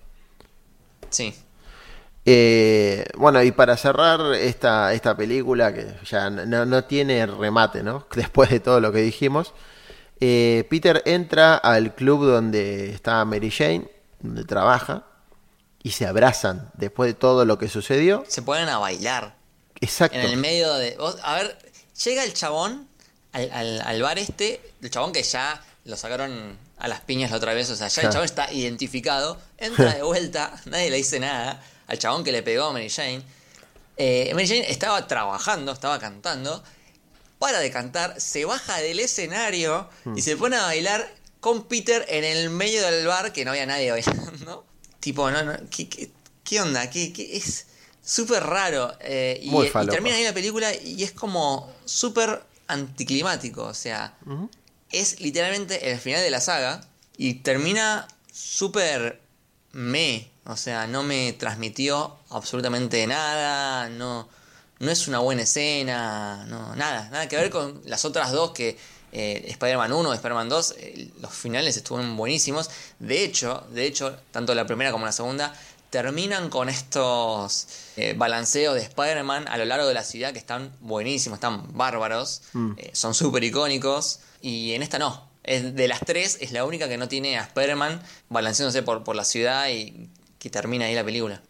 Sí. 1.09 1.33
Eh, 2.29 3.05
bueno, 3.17 3.41
y 3.41 3.53
para 3.53 3.77
cerrar 3.77 4.33
esta, 4.33 4.91
esta 4.93 5.15
película, 5.15 5.73
que 5.73 5.87
ya 6.05 6.29
no, 6.29 6.65
no 6.65 6.83
tiene 6.83 7.25
remate, 7.25 7.83
¿no? 7.83 8.05
Después 8.15 8.49
de 8.49 8.59
todo 8.59 8.81
lo 8.81 8.91
que 8.91 8.99
dijimos, 8.99 9.53
eh, 10.19 10.67
Peter 10.69 11.01
entra 11.05 11.55
al 11.55 11.95
club 11.95 12.25
donde 12.25 12.89
está 12.89 13.23
Mary 13.23 13.49
Jane, 13.49 13.89
donde 14.19 14.43
trabaja, 14.43 15.05
y 15.81 15.91
se 15.91 16.05
abrazan 16.05 16.69
después 16.73 17.07
de 17.07 17.13
todo 17.13 17.45
lo 17.45 17.57
que 17.57 17.69
sucedió. 17.69 18.25
Se 18.27 18.41
ponen 18.41 18.67
a 18.67 18.77
bailar. 18.77 19.35
Exacto. 19.79 20.17
En 20.17 20.25
el 20.25 20.35
medio 20.35 20.73
de. 20.73 20.97
vos- 20.97 21.19
a 21.23 21.35
ver, 21.35 21.57
llega 22.03 22.25
el 22.25 22.33
chabón 22.33 22.89
al, 23.31 23.49
al- 23.53 23.81
al 23.81 24.01
bar 24.01 24.19
este, 24.19 24.59
el 24.81 24.89
chabón 24.91 25.13
que 25.13 25.23
ya 25.23 25.63
lo 25.85 25.95
sacaron 25.95 26.57
a 26.79 26.87
las 26.89 26.99
piñas 27.01 27.31
la 27.31 27.37
otra 27.37 27.53
vez, 27.53 27.69
o 27.69 27.75
sea, 27.77 27.87
ya 27.87 28.01
el 28.01 28.09
chabón 28.09 28.25
está 28.25 28.51
identificado, 28.51 29.37
entra 29.57 29.93
de 29.93 30.03
vuelta, 30.03 30.51
nadie 30.65 30.89
le 30.89 30.97
dice 30.97 31.21
nada 31.21 31.63
al 31.87 31.97
chabón 31.99 32.23
que 32.23 32.31
le 32.31 32.43
pegó 32.43 32.65
a 32.65 32.73
Mary 32.73 32.89
Jane. 32.89 33.21
Eh, 33.97 34.31
Mary 34.33 34.47
Jane 34.47 34.69
estaba 34.69 35.07
trabajando, 35.07 35.71
estaba 35.71 35.99
cantando, 35.99 36.63
para 37.39 37.59
de 37.59 37.71
cantar, 37.71 38.19
se 38.19 38.45
baja 38.45 38.77
del 38.77 38.99
escenario 38.99 39.89
Hmm. 40.03 40.17
y 40.17 40.21
se 40.21 40.37
pone 40.37 40.55
a 40.55 40.63
bailar 40.63 41.09
con 41.39 41.65
Peter 41.65 42.05
en 42.09 42.23
el 42.23 42.49
medio 42.49 42.81
del 42.83 43.05
bar 43.07 43.31
que 43.31 43.45
no 43.45 43.51
había 43.51 43.65
nadie 43.65 43.91
bailando. 43.91 44.65
tipo, 44.99 45.29
no, 45.31 45.43
no, 45.43 45.53
¿qué, 45.69 45.87
qué, 45.87 46.09
qué 46.43 46.61
onda? 46.61 46.89
¿Qué, 46.89 47.13
qué? 47.13 47.37
Es 47.37 47.67
súper 48.03 48.43
raro. 48.43 48.93
eh, 49.01 49.39
y, 49.41 49.49
Muy 49.49 49.67
y 49.67 49.87
termina 49.87 50.15
ahí 50.15 50.23
la 50.23 50.33
película 50.33 50.73
y 50.75 51.03
es 51.03 51.11
como 51.11 51.71
súper 51.85 52.41
anticlimático. 52.67 53.63
O 53.63 53.73
sea, 53.73 54.15
es 54.91 55.19
literalmente 55.21 55.91
el 55.91 55.99
final 55.99 56.21
de 56.21 56.29
la 56.31 56.41
saga 56.41 56.81
y 57.17 57.35
termina 57.35 58.07
súper 58.31 59.21
me. 59.71 60.29
O 60.47 60.57
sea, 60.57 60.87
no 60.87 61.03
me 61.03 61.33
transmitió 61.33 62.15
absolutamente 62.29 63.05
nada. 63.07 63.89
No, 63.89 64.27
no 64.79 64.91
es 64.91 65.07
una 65.07 65.19
buena 65.19 65.43
escena. 65.43 66.45
No, 66.47 66.75
nada. 66.75 67.09
Nada 67.11 67.27
que 67.27 67.35
ver 67.35 67.49
con 67.49 67.81
las 67.85 68.05
otras 68.05 68.31
dos 68.31 68.51
que. 68.51 68.77
eh, 69.11 69.45
Spider-Man 69.49 69.93
1 69.93 70.11
y 70.11 70.15
Spider-Man 70.15 70.49
2, 70.49 70.75
eh, 70.79 71.09
los 71.21 71.33
finales 71.33 71.77
estuvieron 71.77 72.15
buenísimos. 72.17 72.69
De 72.99 73.23
hecho, 73.23 73.65
de 73.71 73.85
hecho, 73.85 74.15
tanto 74.31 74.53
la 74.53 74.65
primera 74.65 74.91
como 74.91 75.05
la 75.05 75.11
segunda 75.13 75.53
terminan 75.89 76.49
con 76.49 76.67
estos 76.67 77.67
eh, 77.95 78.13
balanceos 78.17 78.75
de 78.75 78.81
Spider-Man 78.81 79.47
a 79.47 79.57
lo 79.57 79.63
largo 79.65 79.87
de 79.87 79.93
la 79.93 80.03
ciudad 80.03 80.33
que 80.33 80.39
están 80.39 80.73
buenísimos, 80.81 81.37
están 81.37 81.77
bárbaros, 81.77 82.41
eh, 82.77 82.91
son 82.93 83.13
súper 83.13 83.43
icónicos. 83.45 84.19
Y 84.41 84.73
en 84.73 84.83
esta 84.83 84.99
no. 84.99 85.25
Es, 85.43 85.73
de 85.75 85.87
las 85.87 86.01
tres 86.01 86.37
es 86.41 86.51
la 86.51 86.65
única 86.65 86.89
que 86.89 86.97
no 86.97 87.07
tiene 87.07 87.37
a 87.39 87.43
Spider-Man 87.43 88.01
balanceándose 88.27 88.83
por, 88.83 89.05
por 89.05 89.15
la 89.15 89.23
ciudad 89.23 89.69
y 89.69 90.09
que 90.47 90.51
termina 90.51 90.85
ahí 90.85 90.95
la 90.95 91.03
película. 91.03 91.41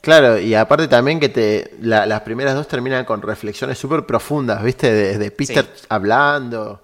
Claro, 0.00 0.38
y 0.38 0.54
aparte 0.54 0.86
también 0.86 1.18
que 1.18 1.28
te 1.28 1.74
la- 1.80 2.06
las 2.06 2.20
primeras 2.20 2.54
dos 2.54 2.68
terminan 2.68 3.04
con 3.04 3.20
reflexiones 3.20 3.78
súper 3.78 4.06
profundas, 4.06 4.62
¿viste? 4.62 4.92
De, 4.92 5.18
de 5.18 5.30
Peter 5.32 5.68
Sí. 5.74 5.86
hablando. 5.88 6.82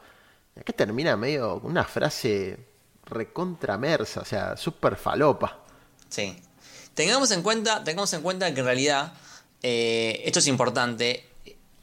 Acá 0.60 0.72
termina 0.72 1.16
medio 1.16 1.60
con 1.60 1.70
una 1.70 1.84
frase 1.84 2.58
recontramersa, 3.06 4.20
o 4.20 4.24
sea, 4.24 4.56
súper 4.56 4.96
falopa. 4.96 5.60
Sí. 6.08 6.36
Tengamos 6.94 7.30
en 7.30 7.42
cuenta, 7.42 7.82
tengamos 7.84 8.12
en 8.14 8.22
cuenta 8.22 8.52
que 8.52 8.60
en 8.60 8.66
realidad, 8.66 9.12
eh, 9.62 10.22
esto 10.24 10.38
es 10.40 10.46
importante, 10.48 11.28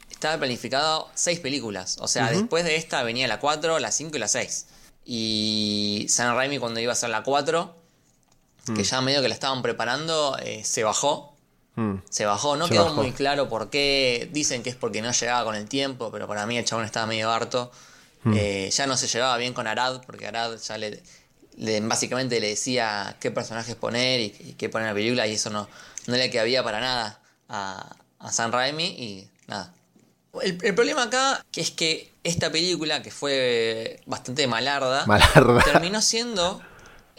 estaba 0.09 0.38
planificado 0.38 1.09
seis 1.13 1.39
películas. 1.39 1.97
O 2.01 2.07
sea, 2.07 2.30
después 2.30 2.63
de 2.65 2.76
esta 2.76 3.03
venía 3.03 3.28
la 3.28 3.39
4, 3.39 3.80
la 3.80 3.91
5 3.91 4.17
y 4.17 4.19
la 4.19 4.28
6. 4.28 4.67
Y 5.05 6.05
San 6.09 6.36
Raimi 6.36 6.59
cuando 6.59 6.80
iba 6.80 6.91
a 6.91 6.93
hacer 6.93 7.09
la 7.09 7.24
4, 7.24 7.76
que 8.76 8.84
ya 8.84 9.01
medio 9.01 9.22
que 9.22 9.28
la 9.28 9.34
estaban 9.34 9.62
preparando, 9.62 10.38
eh, 10.41 10.64
se 10.64 10.84
bajó. 10.84 11.36
Mm. 11.76 11.95
Se 12.09 12.26
bajó, 12.26 12.57
no 12.57 12.68
Se 12.68 12.74
quedó 12.74 12.86
bajó. 12.86 12.95
muy 13.01 13.12
claro 13.12 13.47
por 13.49 13.70
qué. 13.70 14.30
Dicen 14.32 14.62
que 14.64 14.70
es 14.70 14.76
porque 14.76 15.01
no 15.01 15.12
llegaba 15.12 15.43
con 15.45 15.55
el 15.55 15.68
tiempo, 15.68 16.12
pero 16.12 16.28
para 16.28 16.45
mí 16.45 16.57
el 16.57 16.66
chabón 16.66 16.86
estaba 16.86 17.05
medio 17.05 17.32
harto. 17.32 17.72
Eh, 18.36 18.70
ya 18.72 18.86
no 18.86 18.97
se 18.97 19.07
llevaba 19.07 19.36
bien 19.38 19.53
con 19.53 19.66
Arad, 19.68 20.01
porque 20.05 20.28
Arad 20.28 20.57
ya 20.57 20.78
le, 20.78 21.01
le- 21.57 21.82
básicamente 21.82 22.39
le 22.39 22.49
decía 22.49 23.16
qué 23.20 23.32
personajes 23.32 23.74
poner 23.76 24.20
y, 24.20 24.26
y 24.39 24.53
qué 24.59 24.70
poner 24.70 24.88
en 24.89 24.93
la 24.93 24.95
película, 24.95 25.26
y 25.28 25.34
eso 25.34 25.49
no, 25.49 25.68
no 26.05 26.16
le 26.16 26.30
cabía 26.30 26.64
para 26.64 26.80
nada 26.82 27.20
a, 27.49 27.95
a 28.20 28.32
San 28.32 28.51
Raimi, 28.51 28.86
y 28.86 29.28
nada. 29.47 29.74
El, 30.43 30.59
el 30.64 30.76
problema 30.76 31.03
acá 31.03 31.43
que 31.51 31.62
es 31.62 31.72
que 31.72 32.12
esta 32.24 32.51
película, 32.51 33.01
que 33.01 33.09
fue 33.09 33.99
bastante 34.05 34.45
malarda, 34.45 35.05
Malarda. 35.07 35.64
terminó 35.64 35.99
siendo, 36.01 36.62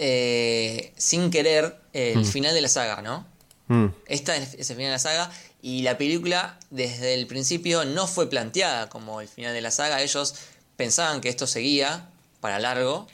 eh, 0.04 0.92
sin 0.96 1.30
querer, 1.30 1.76
el 1.92 2.24
final 2.26 2.54
de 2.54 2.60
la 2.60 2.68
saga, 2.68 3.02
¿no? 3.02 3.24
Mm. 3.68 3.86
Esta 4.06 4.36
es 4.36 4.54
es 4.54 4.68
el 4.70 4.76
final 4.76 4.88
de 4.88 4.96
la 4.96 4.98
saga 4.98 5.30
y 5.62 5.82
la 5.82 5.96
película 5.96 6.58
desde 6.70 7.14
el 7.14 7.28
principio 7.28 7.84
no 7.84 8.08
fue 8.08 8.28
planteada 8.28 8.88
como 8.88 9.20
el 9.20 9.28
final 9.28 9.54
de 9.54 9.60
la 9.60 9.70
saga. 9.70 10.02
Ellos 10.02 10.34
pensaban 10.76 11.20
que 11.20 11.28
esto 11.28 11.46
seguía 11.46 12.08
para 12.40 12.58
largo. 12.58 13.06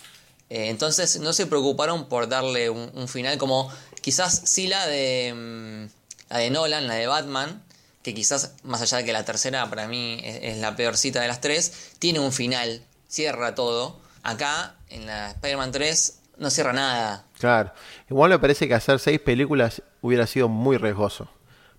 eh, 0.49 0.70
entonces 0.70 1.20
no 1.20 1.34
se 1.34 1.47
preocuparon 1.47 2.09
por 2.09 2.26
darle 2.26 2.70
un, 2.70 2.91
un 2.95 3.07
final 3.07 3.36
como 3.36 3.70
quizás 4.01 4.41
sí 4.47 4.66
la 4.66 4.86
de, 4.86 5.34
mm, 5.36 6.32
la 6.32 6.39
de 6.39 6.51
Nolan, 6.51 6.86
la 6.86 6.95
de 6.95 7.07
Batman, 7.07 7.62
que 8.03 8.14
quizás 8.14 8.53
más 8.62 8.80
allá 8.80 8.99
de 8.99 9.05
que 9.05 9.12
la 9.12 9.26
tercera 9.26 9.68
para 9.68 9.86
mí 9.89 10.20
es, 10.24 10.39
es 10.43 10.57
la 10.57 10.74
peorcita 10.74 11.20
de 11.20 11.28
las 11.28 11.43
tres, 11.43 11.72
tiene 11.99 12.20
un 12.20 12.32
final, 12.32 12.82
cierra 13.09 13.55
todo. 13.55 14.01
Acá 14.22 14.74
en 14.89 15.07
la 15.07 15.30
Spider-Man 15.32 15.72
3 15.72 16.17
no 16.39 16.51
cierra 16.51 16.72
nada. 16.72 17.24
Claro. 17.39 17.72
Igual 18.11 18.30
me 18.30 18.39
parece 18.39 18.66
que 18.68 18.74
hacer 18.74 18.99
seis 18.99 19.20
películas 19.20 19.82
hubiera 20.01 20.26
sido 20.26 20.49
muy 20.49 20.76
riesgoso. 20.78 21.28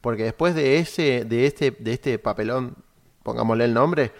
Porque 0.01 0.23
después 0.23 0.55
de 0.55 0.77
ese, 0.79 1.25
de 1.25 1.45
este, 1.45 1.71
de 1.71 1.93
este 1.93 2.19
papelón, 2.19 2.75
pongámosle 3.23 3.65
el 3.65 3.73
nombre, 3.73 4.11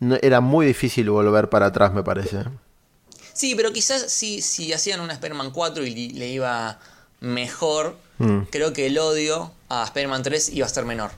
no- 0.00 0.16
era 0.22 0.40
muy 0.40 0.66
difícil 0.66 1.10
volver 1.10 1.48
para 1.48 1.66
atrás, 1.66 1.92
me 1.92 2.02
parece. 2.02 2.44
Sí, 3.32 3.54
pero 3.54 3.72
quizás 3.72 4.10
si, 4.10 4.40
si 4.40 4.72
hacían 4.72 5.00
una 5.00 5.12
Spider-Man 5.12 5.50
4 5.50 5.84
y 5.84 6.10
le 6.10 6.28
iba 6.28 6.78
mejor, 7.20 7.96
Mm. 8.18 8.42
creo 8.50 8.72
que 8.72 8.86
el 8.86 8.96
odio 8.98 9.52
a 9.68 9.84
Spider-Man 9.84 10.22
3 10.22 10.48
iba 10.50 10.64
a 10.66 10.70
ser 10.70 10.86
menor. 10.86 11.10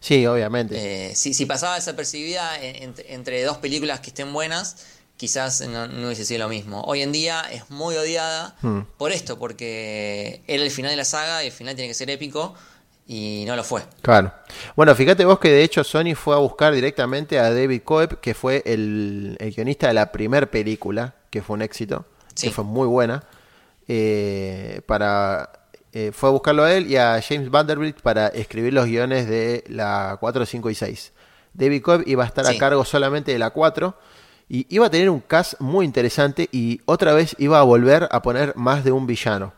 Sí, 0.00 0.26
obviamente. 0.26 1.10
Eh, 1.10 1.14
si, 1.14 1.32
si 1.32 1.46
pasaba 1.46 1.76
desapercibida 1.76 2.60
en- 2.60 2.82
en- 2.82 2.94
entre 3.08 3.42
dos 3.44 3.58
películas 3.58 4.00
que 4.00 4.08
estén 4.08 4.32
buenas, 4.32 4.84
quizás 5.16 5.60
no, 5.68 5.86
no 5.86 6.06
hubiese 6.06 6.24
sido 6.24 6.40
lo 6.40 6.48
mismo. 6.48 6.82
Hoy 6.82 7.02
en 7.02 7.12
día 7.12 7.42
es 7.50 7.70
muy 7.70 7.96
odiada 7.96 8.56
Mm. 8.62 8.80
por 8.98 9.12
esto, 9.12 9.38
porque 9.38 10.42
era 10.46 10.62
el 10.62 10.70
final 10.70 10.90
de 10.90 10.96
la 10.96 11.04
saga 11.04 11.42
y 11.44 11.46
el 11.46 11.52
final 11.52 11.74
tiene 11.76 11.88
que 11.88 11.94
ser 11.94 12.10
épico 12.10 12.54
y 13.06 13.44
no 13.46 13.54
lo 13.56 13.62
fue. 13.64 13.82
Claro. 14.02 14.32
Bueno, 14.76 14.94
fíjate 14.94 15.24
vos 15.24 15.38
que 15.38 15.50
de 15.50 15.62
hecho 15.62 15.84
Sony 15.84 16.14
fue 16.14 16.34
a 16.34 16.38
buscar 16.38 16.72
directamente 16.74 17.38
a 17.38 17.52
David 17.52 17.82
Coeb, 17.84 18.20
que 18.20 18.34
fue 18.34 18.62
el, 18.66 19.36
el 19.40 19.52
guionista 19.54 19.88
de 19.88 19.94
la 19.94 20.10
primera 20.10 20.50
película, 20.50 21.14
que 21.30 21.42
fue 21.42 21.54
un 21.54 21.62
éxito, 21.62 22.06
Sí. 22.34 22.48
que 22.48 22.52
fue 22.54 22.64
muy 22.64 22.86
buena, 22.88 23.22
eh, 23.88 24.80
para 24.86 25.50
eh, 25.92 26.10
fue 26.12 26.28
a 26.28 26.32
buscarlo 26.32 26.64
a 26.64 26.72
él 26.74 26.90
y 26.90 26.96
a 26.96 27.20
James 27.26 27.50
Vanderbilt 27.50 28.00
para 28.00 28.26
escribir 28.28 28.72
los 28.72 28.86
guiones 28.86 29.28
de 29.28 29.62
la 29.68 30.16
4, 30.18 30.44
5 30.44 30.70
y 30.70 30.74
6. 30.74 31.12
David 31.52 31.82
Coeb 31.82 32.02
iba 32.06 32.24
a 32.24 32.26
estar 32.26 32.44
Sí. 32.46 32.56
a 32.56 32.58
cargo 32.58 32.84
solamente 32.84 33.30
de 33.32 33.38
la 33.38 33.50
4 33.50 33.96
y 34.48 34.66
iba 34.74 34.86
a 34.86 34.90
tener 34.90 35.10
un 35.10 35.20
cast 35.20 35.54
muy 35.60 35.84
interesante 35.84 36.48
y 36.52 36.80
otra 36.84 37.12
vez 37.14 37.34
iba 37.38 37.58
a 37.58 37.62
volver 37.62 38.08
a 38.10 38.22
poner 38.22 38.54
más 38.56 38.84
de 38.84 38.92
un 38.92 39.06
villano. 39.06 39.52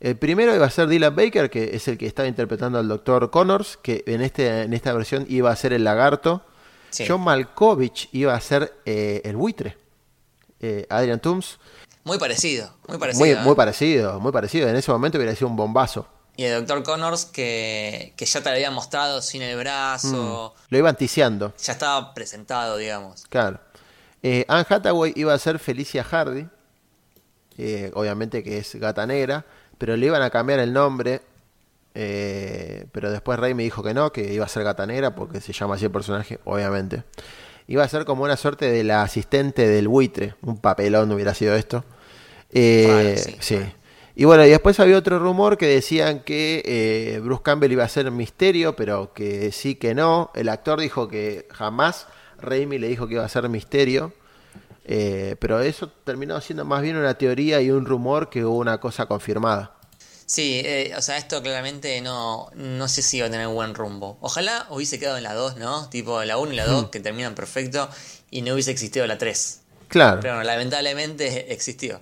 El 0.00 0.16
primero 0.16 0.54
iba 0.54 0.64
a 0.66 0.70
ser 0.70 0.86
Dylan 0.86 1.16
Baker, 1.16 1.50
que 1.50 1.74
es 1.74 1.88
el 1.88 1.98
que 1.98 2.06
estaba 2.06 2.28
interpretando 2.28 2.78
al 2.78 2.86
Dr. 2.86 3.30
Connors, 3.30 3.76
que 3.82 4.04
en, 4.06 4.20
este, 4.22 4.62
en 4.62 4.72
esta 4.72 4.92
versión 4.92 5.26
iba 5.28 5.50
a 5.50 5.56
ser 5.56 5.72
el 5.72 5.82
lagarto. 5.82 6.42
Sí. 6.90 7.04
John 7.06 7.22
Malkovich 7.22 8.08
iba 8.12 8.32
a 8.34 8.40
ser 8.40 8.72
eh, 8.86 9.20
el 9.24 9.36
buitre. 9.36 9.76
Eh, 10.60 10.86
Adrian 10.88 11.20
Toomes, 11.20 11.58
Muy 12.04 12.18
parecido, 12.18 12.72
muy 12.86 12.98
parecido. 12.98 13.24
muy, 13.26 13.30
¿eh? 13.34 13.38
muy 13.42 13.54
parecido, 13.56 14.20
muy 14.20 14.32
parecido. 14.32 14.68
En 14.68 14.76
ese 14.76 14.90
momento 14.92 15.18
hubiera 15.18 15.34
sido 15.34 15.48
un 15.48 15.56
bombazo. 15.56 16.06
Y 16.36 16.44
el 16.44 16.64
Dr. 16.64 16.84
Connors 16.84 17.24
que, 17.24 18.14
que 18.16 18.24
ya 18.24 18.40
te 18.40 18.48
lo 18.50 18.54
había 18.54 18.70
mostrado 18.70 19.20
sin 19.20 19.42
el 19.42 19.56
brazo, 19.58 20.54
Lo 20.68 20.78
iban 20.78 20.96
ticiando, 20.96 21.52
ya 21.60 21.72
estaba 21.72 22.14
presentado, 22.14 22.76
digamos. 22.76 23.24
claro. 23.28 23.58
Eh, 24.22 24.44
Anne 24.48 24.66
Hathaway 24.68 25.12
iba 25.16 25.32
a 25.32 25.38
ser 25.38 25.58
Felicia 25.58 26.02
Hardy, 26.04 26.46
eh, 27.56 27.90
obviamente 27.94 28.42
que 28.42 28.58
es 28.58 28.74
gata 28.76 29.06
negra, 29.06 29.44
pero 29.78 29.96
le 29.96 30.06
iban 30.06 30.22
a 30.22 30.30
cambiar 30.30 30.58
el 30.60 30.72
nombre. 30.72 31.22
eh, 31.94 32.86
pero 32.92 33.10
después 33.10 33.38
Rey 33.38 33.54
me 33.54 33.64
dijo 33.64 33.82
que 33.82 33.94
no, 33.94 34.12
que 34.12 34.32
iba 34.32 34.44
a 34.44 34.48
ser 34.48 34.62
gata 34.64 34.86
negra 34.86 35.14
porque 35.14 35.40
se 35.40 35.52
llama 35.52 35.74
así 35.76 35.86
el 35.86 35.90
personaje, 35.90 36.38
obviamente. 36.44 37.02
Iba 37.66 37.84
a 37.84 37.88
ser 37.88 38.04
como 38.04 38.24
una 38.24 38.36
suerte 38.36 38.70
de 38.70 38.84
la 38.84 39.02
asistente 39.02 39.68
del 39.68 39.88
buitre, 39.88 40.34
un 40.42 40.58
papelón 40.58 41.10
hubiera 41.12 41.34
sido 41.34 41.54
esto. 41.54 41.84
Sí, 42.52 43.36
sí. 43.40 43.58
Y 44.14 44.24
bueno, 44.24 44.44
y 44.44 44.50
después 44.50 44.80
había 44.80 44.98
otro 44.98 45.18
rumor 45.20 45.56
que 45.56 45.66
decían 45.66 46.20
que 46.24 46.62
eh, 46.64 47.20
Bruce 47.20 47.42
Campbell 47.44 47.70
iba 47.70 47.84
a 47.84 47.88
ser 47.88 48.10
misterio, 48.10 48.74
pero 48.74 49.12
que 49.12 49.52
sí 49.52 49.76
que 49.76 49.94
no. 49.94 50.32
El 50.34 50.48
actor 50.48 50.80
dijo 50.80 51.06
que 51.08 51.46
jamás. 51.52 52.08
Raimi 52.40 52.78
le 52.78 52.88
dijo 52.88 53.06
que 53.08 53.14
iba 53.14 53.24
a 53.24 53.28
ser 53.28 53.48
misterio. 53.48 54.12
Eh, 54.90 55.36
pero 55.38 55.60
eso 55.60 55.88
terminó 56.04 56.40
siendo 56.40 56.64
más 56.64 56.80
bien 56.82 56.96
una 56.96 57.14
teoría 57.14 57.60
y 57.60 57.70
un 57.70 57.84
rumor 57.84 58.30
que 58.30 58.44
una 58.44 58.78
cosa 58.80 59.06
confirmada. 59.06 59.74
Sí, 60.24 60.60
eh, 60.64 60.92
o 60.96 61.02
sea, 61.02 61.16
esto 61.18 61.42
claramente 61.42 62.00
no, 62.00 62.50
no 62.54 62.88
sé 62.88 63.02
si 63.02 63.20
va 63.20 63.26
a 63.26 63.30
tener 63.30 63.48
buen 63.48 63.74
rumbo. 63.74 64.18
Ojalá 64.20 64.66
hubiese 64.70 64.98
quedado 64.98 65.16
en 65.18 65.22
la 65.24 65.34
2, 65.34 65.56
¿no? 65.56 65.88
Tipo 65.90 66.22
la 66.24 66.36
1 66.38 66.52
y 66.52 66.56
la 66.56 66.66
2 66.66 66.88
que 66.90 67.00
terminan 67.00 67.34
perfecto 67.34 67.88
y 68.30 68.42
no 68.42 68.52
hubiese 68.54 68.70
existido 68.70 69.06
la 69.06 69.16
3. 69.18 69.60
Claro. 69.88 70.20
Pero 70.20 70.34
bueno, 70.34 70.46
lamentablemente 70.46 71.52
existió. 71.52 72.00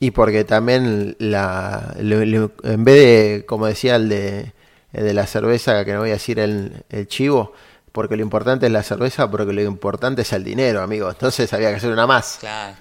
Y 0.00 0.10
porque 0.10 0.42
también 0.44 1.14
la, 1.20 1.94
le- 2.00 2.26
le- 2.26 2.50
en 2.64 2.84
vez 2.84 2.96
de, 3.40 3.46
como 3.46 3.66
decía 3.66 3.94
el 3.96 4.08
de, 4.08 4.52
el 4.92 5.04
de 5.04 5.14
la 5.14 5.26
cerveza, 5.28 5.84
que 5.84 5.92
no 5.92 6.00
voy 6.00 6.10
a 6.10 6.14
decir 6.14 6.40
el, 6.40 6.84
el 6.90 7.06
chivo, 7.06 7.52
porque 7.92 8.16
lo 8.16 8.22
importante 8.22 8.66
es 8.66 8.72
la 8.72 8.82
cerveza, 8.82 9.30
porque 9.30 9.52
lo 9.52 9.62
importante 9.62 10.22
es 10.22 10.32
el 10.32 10.42
dinero, 10.44 10.82
amigo. 10.82 11.08
Entonces 11.10 11.52
había 11.52 11.70
que 11.70 11.76
hacer 11.76 11.92
una 11.92 12.06
más. 12.06 12.38
Claro. 12.40 12.74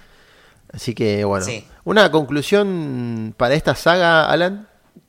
Así 0.74 0.96
que 0.96 1.24
bueno. 1.26 1.46
Sí. 1.46 1.68
Una 1.84 2.10
conclusión 2.12 3.34
para 3.38 3.54
esta 3.56 3.76
saga, 3.76 4.30
Alan, 4.30 4.68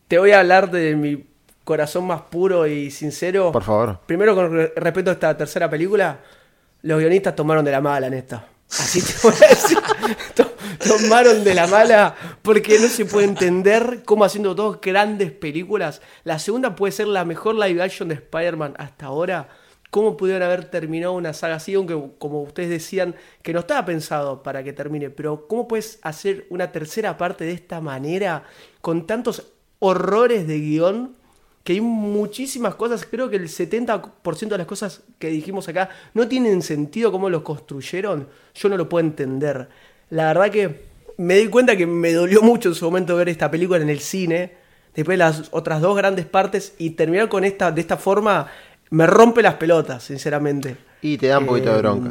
Te 0.08 0.18
voy 0.18 0.32
a 0.32 0.40
hablar 0.40 0.70
de 0.70 0.96
mi 0.96 1.26
corazón 1.64 2.06
más 2.06 2.22
puro 2.22 2.66
y 2.66 2.90
sincero. 2.90 3.52
por 3.52 3.62
favor. 3.62 4.00
Primero, 4.06 4.34
con 4.34 4.52
re- 4.52 4.72
respecto 4.76 5.10
a 5.10 5.14
esta 5.14 5.36
tercera 5.36 5.70
película, 5.70 6.18
los 6.82 6.98
guionistas 6.98 7.36
tomaron 7.36 7.64
de 7.64 7.70
la 7.70 7.80
mala 7.80 8.08
en 8.08 8.14
esta. 8.14 8.44
Así 8.70 9.00
te 9.02 9.12
voy 9.22 9.34
a 9.44 9.48
decir. 9.48 9.78
To- 10.34 10.52
tomaron 10.84 11.44
de 11.44 11.54
la 11.54 11.66
mala 11.68 12.14
porque 12.42 12.78
no 12.80 12.88
se 12.88 13.04
puede 13.04 13.26
entender 13.28 14.02
cómo 14.04 14.24
haciendo 14.24 14.54
dos 14.54 14.80
grandes 14.80 15.30
películas, 15.30 16.00
la 16.24 16.38
segunda 16.40 16.74
puede 16.74 16.90
ser 16.92 17.06
la 17.06 17.24
mejor 17.24 17.54
live 17.54 17.80
action 17.82 18.08
de 18.08 18.14
Spider-Man 18.16 18.74
hasta 18.78 19.06
ahora. 19.06 19.48
¿Cómo 19.92 20.16
pudieron 20.16 20.42
haber 20.42 20.64
terminado 20.70 21.12
una 21.12 21.34
saga 21.34 21.56
así? 21.56 21.74
Aunque, 21.74 21.94
como 22.16 22.40
ustedes 22.40 22.70
decían, 22.70 23.14
que 23.42 23.52
no 23.52 23.60
estaba 23.60 23.84
pensado 23.84 24.42
para 24.42 24.64
que 24.64 24.72
termine. 24.72 25.10
Pero, 25.10 25.46
¿cómo 25.46 25.68
puedes 25.68 25.98
hacer 26.00 26.46
una 26.48 26.72
tercera 26.72 27.18
parte 27.18 27.44
de 27.44 27.52
esta 27.52 27.78
manera? 27.82 28.44
Con 28.80 29.06
tantos 29.06 29.52
horrores 29.80 30.46
de 30.46 30.60
guion 30.60 31.14
que 31.62 31.74
hay 31.74 31.82
muchísimas 31.82 32.74
cosas, 32.76 33.04
creo 33.04 33.28
que 33.28 33.36
el 33.36 33.50
70% 33.50 34.48
de 34.48 34.56
las 34.56 34.66
cosas 34.66 35.02
que 35.18 35.28
dijimos 35.28 35.68
acá 35.68 35.90
no 36.14 36.26
tienen 36.26 36.62
sentido 36.62 37.12
cómo 37.12 37.28
los 37.28 37.42
construyeron, 37.42 38.28
yo 38.54 38.68
no 38.70 38.78
lo 38.78 38.88
puedo 38.88 39.06
entender. 39.06 39.68
La 40.08 40.28
verdad 40.28 40.50
que 40.50 40.86
me 41.18 41.34
di 41.34 41.48
cuenta 41.48 41.76
que 41.76 41.86
me 41.86 42.14
dolió 42.14 42.40
mucho 42.40 42.70
en 42.70 42.74
su 42.74 42.86
momento 42.86 43.14
ver 43.14 43.28
esta 43.28 43.50
película 43.50 43.82
en 43.82 43.90
el 43.90 44.00
cine, 44.00 44.54
después 44.94 45.18
de 45.18 45.24
las 45.24 45.48
otras 45.50 45.82
dos 45.82 45.94
grandes 45.96 46.24
partes 46.24 46.74
y 46.78 46.90
terminar 46.90 47.28
con 47.28 47.44
esta 47.44 47.70
de 47.70 47.82
esta 47.82 47.98
forma 47.98 48.48
me 48.92 49.06
rompe 49.06 49.42
las 49.42 49.54
pelotas, 49.54 50.04
sinceramente. 50.04 50.76
Y 51.00 51.16
te 51.16 51.28
da 51.28 51.38
un 51.38 51.46
poquito 51.46 51.72
de 51.72 51.78
bronca. 51.78 52.10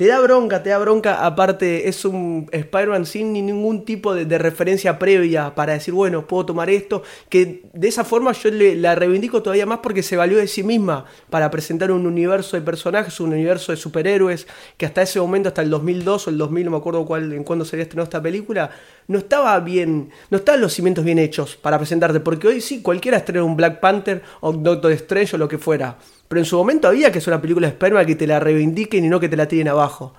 Te 0.00 0.06
da 0.06 0.18
bronca, 0.18 0.62
te 0.62 0.70
da 0.70 0.78
bronca. 0.78 1.26
Aparte, 1.26 1.86
es 1.86 2.06
un 2.06 2.48
Spider-Man 2.50 3.04
sin 3.04 3.34
ningún 3.34 3.84
tipo 3.84 4.14
de, 4.14 4.38
referencia 4.38 4.98
previa 4.98 5.54
para 5.54 5.74
decir, 5.74 5.92
bueno, 5.92 6.26
puedo 6.26 6.46
tomar 6.46 6.70
esto. 6.70 7.02
Que 7.28 7.64
de 7.74 7.88
esa 7.88 8.02
forma 8.02 8.32
yo 8.32 8.50
le, 8.50 8.76
la 8.76 8.94
reivindico 8.94 9.42
todavía 9.42 9.66
más 9.66 9.80
porque 9.80 10.02
se 10.02 10.16
valió 10.16 10.38
de 10.38 10.46
sí 10.46 10.62
misma 10.62 11.04
para 11.28 11.50
presentar 11.50 11.92
un 11.92 12.06
universo 12.06 12.56
de 12.56 12.62
personajes, 12.62 13.20
un 13.20 13.34
universo 13.34 13.72
de 13.72 13.76
superhéroes, 13.76 14.46
que 14.78 14.86
hasta 14.86 15.02
ese 15.02 15.20
momento, 15.20 15.50
hasta 15.50 15.60
el 15.60 15.68
2002 15.68 16.28
o 16.28 16.30
el 16.30 16.38
2000, 16.38 16.64
no 16.64 16.70
me 16.70 16.76
acuerdo 16.78 17.04
cuál, 17.04 17.34
en 17.34 17.44
cuándo 17.44 17.66
sería 17.66 17.82
estrenado 17.82 18.04
esta 18.04 18.22
película, 18.22 18.70
no 19.06 19.18
estaba 19.18 19.60
bien, 19.60 20.08
no 20.30 20.38
estaban 20.38 20.62
los 20.62 20.72
cimientos 20.72 21.04
bien 21.04 21.18
hechos 21.18 21.56
para 21.56 21.76
presentarte. 21.76 22.20
Porque 22.20 22.48
hoy 22.48 22.62
sí, 22.62 22.80
cualquiera 22.80 23.18
estrena 23.18 23.44
un 23.44 23.54
Black 23.54 23.80
Panther 23.80 24.22
o 24.40 24.50
Doctor 24.50 24.92
Strange 24.92 25.36
o 25.36 25.38
lo 25.38 25.46
que 25.46 25.58
fuera 25.58 25.98
pero 26.30 26.42
en 26.42 26.44
su 26.44 26.56
momento 26.56 26.86
había 26.86 27.10
que 27.10 27.18
es 27.18 27.26
una 27.26 27.42
película 27.42 27.66
de 27.66 27.72
esperma 27.72 28.06
que 28.06 28.14
te 28.14 28.24
la 28.24 28.38
reivindiquen 28.38 29.04
y 29.04 29.08
no 29.08 29.18
que 29.18 29.28
te 29.28 29.36
la 29.36 29.48
tiren 29.48 29.66
abajo. 29.66 30.14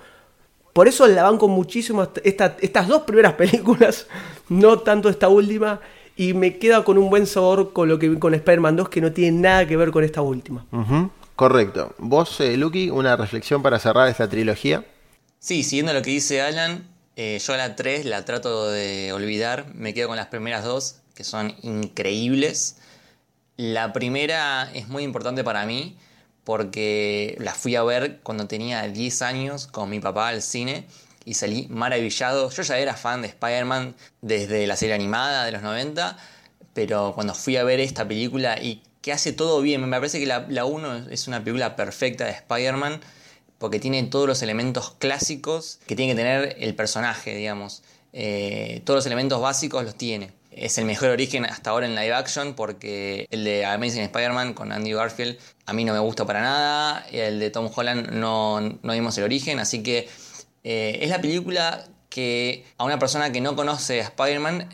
Por 0.74 0.86
eso 0.86 1.08
la 1.08 1.22
van 1.22 1.38
con 1.38 1.52
muchísimo 1.52 2.06
estas 2.22 2.86
dos 2.86 3.04
primeras 3.04 3.32
películas, 3.42 4.08
no 4.50 4.80
tanto 4.80 5.08
esta 5.08 5.28
última, 5.28 5.80
y 6.14 6.34
me 6.34 6.58
queda 6.58 6.84
con 6.84 6.98
un 6.98 7.08
buen 7.08 7.26
sabor 7.26 7.72
con 7.72 7.88
lo 7.88 7.98
que 7.98 8.18
con 8.18 8.34
Spider-Man 8.34 8.76
2 8.76 8.90
que 8.90 9.00
no 9.00 9.12
tiene 9.12 9.40
nada 9.40 9.66
que 9.66 9.74
ver 9.78 9.90
con 9.90 10.04
esta 10.04 10.20
última. 10.20 10.66
Correcto. 11.34 11.94
Vos, 11.96 12.38
eh, 12.42 12.58
Lucky, 12.58 12.90
una 12.90 13.16
reflexión 13.16 13.62
para 13.62 13.78
cerrar 13.78 14.06
esta 14.08 14.28
trilogía. 14.28 14.84
Sí, 15.38 15.62
siguiendo 15.62 15.94
lo 15.94 16.02
que 16.02 16.10
dice 16.10 16.42
Alan, 16.42 16.86
eh, 17.16 17.40
yo 17.42 17.54
a 17.54 17.56
la 17.56 17.74
3 17.74 18.04
la 18.04 18.26
trato 18.26 18.70
de 18.70 19.14
olvidar, 19.14 19.72
me 19.74 19.94
quedo 19.94 20.08
con 20.08 20.18
las 20.18 20.26
primeras 20.26 20.62
dos, 20.62 20.96
que 21.14 21.24
son 21.24 21.54
increíbles. 21.62 22.76
La 23.56 23.92
primera 23.92 24.70
es 24.72 24.88
muy 24.88 25.02
importante 25.02 25.44
para 25.44 25.66
mí 25.66 25.96
porque 26.44 27.36
la 27.38 27.54
fui 27.54 27.76
a 27.76 27.82
ver 27.82 28.20
cuando 28.22 28.48
tenía 28.48 28.88
10 28.88 29.22
años 29.22 29.66
con 29.66 29.90
mi 29.90 30.00
papá 30.00 30.28
al 30.28 30.42
cine 30.42 30.86
y 31.24 31.34
salí 31.34 31.66
maravillado. 31.68 32.50
Yo 32.50 32.62
ya 32.62 32.78
era 32.78 32.94
fan 32.94 33.22
de 33.22 33.28
Spider-Man 33.28 33.94
desde 34.22 34.66
la 34.66 34.76
serie 34.76 34.94
animada 34.94 35.44
de 35.44 35.52
los 35.52 35.62
90, 35.62 36.16
pero 36.72 37.12
cuando 37.14 37.34
fui 37.34 37.56
a 37.56 37.64
ver 37.64 37.78
esta 37.80 38.08
película 38.08 38.58
y 38.60 38.82
que 39.02 39.12
hace 39.12 39.32
todo 39.32 39.60
bien, 39.60 39.80
me 39.80 39.96
parece 39.96 40.18
que 40.18 40.26
la 40.26 40.64
1 40.64 41.08
es 41.10 41.28
una 41.28 41.44
película 41.44 41.76
perfecta 41.76 42.24
de 42.24 42.32
Spider-Man 42.32 43.00
porque 43.58 43.78
tiene 43.78 44.02
todos 44.04 44.26
los 44.26 44.42
elementos 44.42 44.96
clásicos 44.98 45.78
que 45.86 45.94
tiene 45.94 46.12
que 46.12 46.16
tener 46.16 46.56
el 46.58 46.74
personaje, 46.74 47.34
digamos. 47.36 47.82
Eh, 48.12 48.82
todos 48.84 48.98
los 48.98 49.06
elementos 49.06 49.40
básicos 49.40 49.84
los 49.84 49.94
tiene 49.94 50.32
es 50.56 50.78
el 50.78 50.84
mejor 50.84 51.10
origen 51.10 51.44
hasta 51.44 51.70
ahora 51.70 51.86
en 51.86 51.94
live 51.94 52.12
action 52.12 52.54
porque 52.54 53.26
el 53.30 53.44
de 53.44 53.64
Amazing 53.64 54.02
Spider-Man 54.02 54.54
con 54.54 54.72
Andy 54.72 54.92
Garfield 54.92 55.38
a 55.66 55.72
mí 55.72 55.84
no 55.84 55.92
me 55.92 55.98
gusta 55.98 56.26
para 56.26 56.40
nada, 56.40 57.06
el 57.10 57.38
de 57.40 57.50
Tom 57.50 57.70
Holland 57.74 58.10
no, 58.10 58.60
no 58.60 58.92
vimos 58.92 59.16
el 59.18 59.24
origen, 59.24 59.58
así 59.58 59.82
que 59.82 60.08
eh, 60.64 60.98
es 61.00 61.10
la 61.10 61.20
película 61.20 61.84
que 62.08 62.64
a 62.78 62.84
una 62.84 62.98
persona 62.98 63.32
que 63.32 63.40
no 63.40 63.56
conoce 63.56 64.00
a 64.00 64.04
Spider-Man 64.04 64.68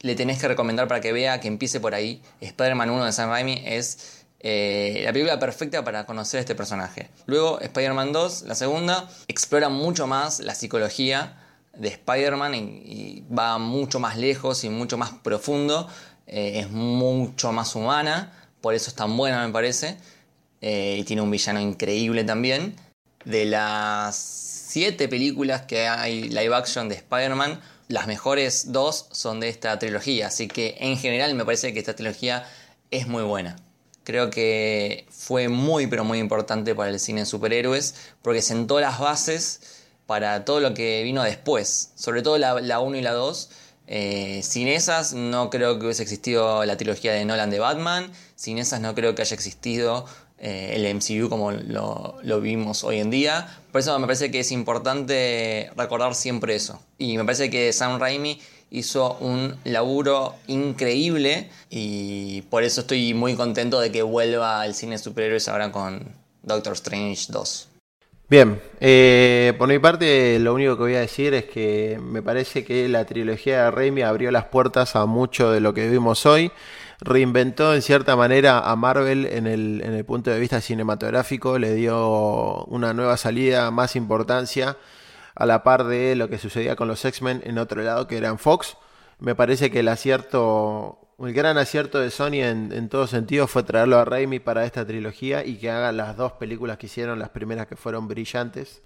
le 0.00 0.14
tenés 0.14 0.40
que 0.40 0.48
recomendar 0.48 0.88
para 0.88 1.00
que 1.00 1.12
vea 1.12 1.40
que 1.40 1.48
empiece 1.48 1.80
por 1.80 1.94
ahí. 1.94 2.22
Spider-Man 2.40 2.90
1 2.90 3.04
de 3.04 3.12
Sam 3.12 3.30
Raimi 3.30 3.62
es 3.64 4.24
eh, 4.40 5.02
la 5.04 5.12
película 5.12 5.38
perfecta 5.38 5.84
para 5.84 6.06
conocer 6.06 6.38
a 6.38 6.40
este 6.40 6.54
personaje. 6.54 7.08
Luego 7.26 7.60
Spider-Man 7.60 8.12
2, 8.12 8.42
la 8.42 8.54
segunda, 8.56 9.08
explora 9.28 9.68
mucho 9.68 10.06
más 10.06 10.40
la 10.40 10.54
psicología 10.54 11.41
de 11.82 11.88
Spider-Man 11.88 12.54
y, 12.54 13.24
va 13.36 13.58
mucho 13.58 13.98
más 13.98 14.16
lejos 14.16 14.62
y 14.64 14.70
mucho 14.70 14.96
más 14.96 15.10
profundo. 15.10 15.88
Eh, 16.26 16.60
es 16.60 16.70
mucho 16.70 17.52
más 17.52 17.74
humana, 17.74 18.32
por 18.60 18.74
eso 18.74 18.88
es 18.88 18.94
tan 18.94 19.16
buena 19.16 19.44
me 19.44 19.52
parece. 19.52 19.96
Eh, 20.60 20.98
y 21.00 21.04
tiene 21.04 21.22
un 21.22 21.30
villano 21.30 21.60
increíble 21.60 22.22
también. 22.22 22.76
De 23.24 23.44
las 23.44 24.16
siete 24.16 25.08
películas 25.08 25.62
que 25.62 25.88
hay 25.88 26.28
live 26.28 26.54
action 26.54 26.88
de 26.88 26.94
Spider-Man, 26.94 27.60
las 27.88 28.06
mejores 28.06 28.70
dos 28.72 29.08
son 29.10 29.40
de 29.40 29.48
esta 29.48 29.76
trilogía. 29.80 30.28
Así 30.28 30.46
que 30.46 30.76
en 30.78 30.96
general 30.96 31.34
me 31.34 31.44
parece 31.44 31.72
que 31.72 31.80
esta 31.80 31.96
trilogía 31.96 32.46
es 32.92 33.08
muy 33.08 33.24
buena. 33.24 33.56
Creo 34.04 34.30
que 34.30 35.06
fue 35.10 35.48
muy 35.48 35.88
pero 35.88 36.04
muy 36.04 36.18
importante 36.18 36.76
para 36.76 36.90
el 36.90 37.00
cine 37.00 37.20
de 37.20 37.26
superhéroes 37.26 37.94
porque 38.22 38.40
sentó 38.40 38.78
las 38.80 39.00
bases 39.00 39.60
para 40.06 40.44
todo 40.44 40.60
lo 40.60 40.74
que 40.74 41.02
vino 41.02 41.22
después, 41.22 41.92
sobre 41.94 42.22
todo 42.22 42.38
la, 42.38 42.80
1 42.80 42.96
y 42.96 43.02
la 43.02 43.12
2. 43.12 43.50
Eh, 43.88 44.40
sin 44.42 44.68
esas 44.68 45.12
no 45.12 45.50
creo 45.50 45.78
que 45.78 45.86
hubiese 45.86 46.02
existido 46.02 46.64
la 46.64 46.76
trilogía 46.76 47.12
de 47.12 47.24
Nolan 47.24 47.50
de 47.50 47.58
Batman, 47.58 48.10
sin 48.36 48.58
esas 48.58 48.80
no 48.80 48.94
creo 48.94 49.14
que 49.14 49.22
haya 49.22 49.34
existido 49.34 50.06
eh, 50.38 50.74
el 50.76 50.94
MCU 50.94 51.28
como 51.28 51.52
lo, 51.52 52.16
lo, 52.22 52.40
vimos 52.40 52.84
hoy 52.84 52.98
en 52.98 53.10
día. 53.10 53.46
Por 53.70 53.80
eso 53.80 53.98
me 53.98 54.06
parece 54.06 54.30
que 54.30 54.40
es 54.40 54.52
importante 54.52 55.70
recordar 55.76 56.14
siempre 56.14 56.54
eso. 56.54 56.80
Y 56.98 57.16
me 57.16 57.24
parece 57.24 57.50
que 57.50 57.72
Sam 57.72 58.00
Raimi 58.00 58.40
hizo 58.72 59.18
un 59.20 59.54
laburo 59.64 60.34
increíble 60.46 61.50
y 61.68 62.42
por 62.42 62.64
eso 62.64 62.80
estoy 62.80 63.12
muy 63.12 63.36
contento 63.36 63.78
de 63.80 63.92
que 63.92 64.02
vuelva 64.02 64.62
al 64.62 64.74
cine 64.74 64.96
superhéroes 64.96 65.46
ahora 65.48 65.70
con 65.70 66.08
Doctor 66.42 66.72
Strange 66.72 67.26
2. 67.28 67.68
Bien, 68.32 68.62
eh, 68.80 69.52
por 69.58 69.68
mi 69.68 69.78
parte 69.78 70.38
lo 70.38 70.54
único 70.54 70.78
que 70.78 70.82
voy 70.84 70.94
a 70.94 71.00
decir 71.00 71.34
es 71.34 71.44
que 71.44 72.00
me 72.02 72.22
parece 72.22 72.64
que 72.64 72.88
la 72.88 73.04
trilogía 73.04 73.64
de 73.64 73.70
Raimi 73.70 74.00
abrió 74.00 74.30
las 74.30 74.46
puertas 74.46 74.96
a 74.96 75.04
mucho 75.04 75.50
de 75.50 75.60
lo 75.60 75.74
que 75.74 75.86
vimos 75.90 76.24
hoy, 76.24 76.50
reinventó 76.98 77.74
en 77.74 77.82
cierta 77.82 78.16
manera 78.16 78.60
a 78.60 78.74
Marvel 78.74 79.26
en 79.26 79.46
el, 79.46 79.82
en 79.84 79.92
el 79.92 80.06
punto 80.06 80.30
de 80.30 80.40
vista 80.40 80.62
cinematográfico, 80.62 81.58
le 81.58 81.74
dio 81.74 82.64
una 82.68 82.94
nueva 82.94 83.18
salida, 83.18 83.70
más 83.70 83.96
importancia, 83.96 84.78
a 85.34 85.44
la 85.44 85.62
par 85.62 85.84
de 85.84 86.16
lo 86.16 86.30
que 86.30 86.38
sucedía 86.38 86.74
con 86.74 86.88
los 86.88 87.04
X-Men 87.04 87.42
en 87.44 87.58
otro 87.58 87.82
lado 87.82 88.06
que 88.06 88.16
eran 88.16 88.38
Fox. 88.38 88.78
Me 89.18 89.34
parece 89.34 89.70
que 89.70 89.80
el 89.80 89.88
acierto 89.88 91.01
el 91.18 91.32
gran 91.32 91.58
acierto 91.58 91.98
de 92.00 92.10
Sony 92.10 92.42
en, 92.42 92.72
en 92.72 92.88
todo 92.88 93.06
sentido 93.06 93.46
fue 93.46 93.62
traerlo 93.62 93.98
a 93.98 94.04
Raimi 94.04 94.40
para 94.40 94.64
esta 94.64 94.86
trilogía 94.86 95.44
y 95.44 95.56
que 95.56 95.70
haga 95.70 95.92
las 95.92 96.16
dos 96.16 96.32
películas 96.32 96.78
que 96.78 96.86
hicieron, 96.86 97.18
las 97.18 97.30
primeras 97.30 97.66
que 97.66 97.76
fueron 97.76 98.08
brillantes. 98.08 98.82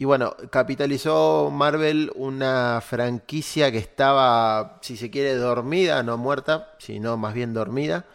Y 0.00 0.06
bueno, 0.06 0.34
capitalizó 0.48 1.50
Marvel 1.52 2.10
una 2.14 2.80
franquicia 2.80 3.70
que 3.70 3.76
estaba, 3.76 4.78
si 4.80 4.96
se 4.96 5.10
quiere, 5.10 5.34
dormida, 5.34 6.02
no 6.02 6.16
muerta, 6.16 6.72
sino 6.78 7.18
más 7.18 7.34
bien 7.34 7.52
dormida, 7.52 8.06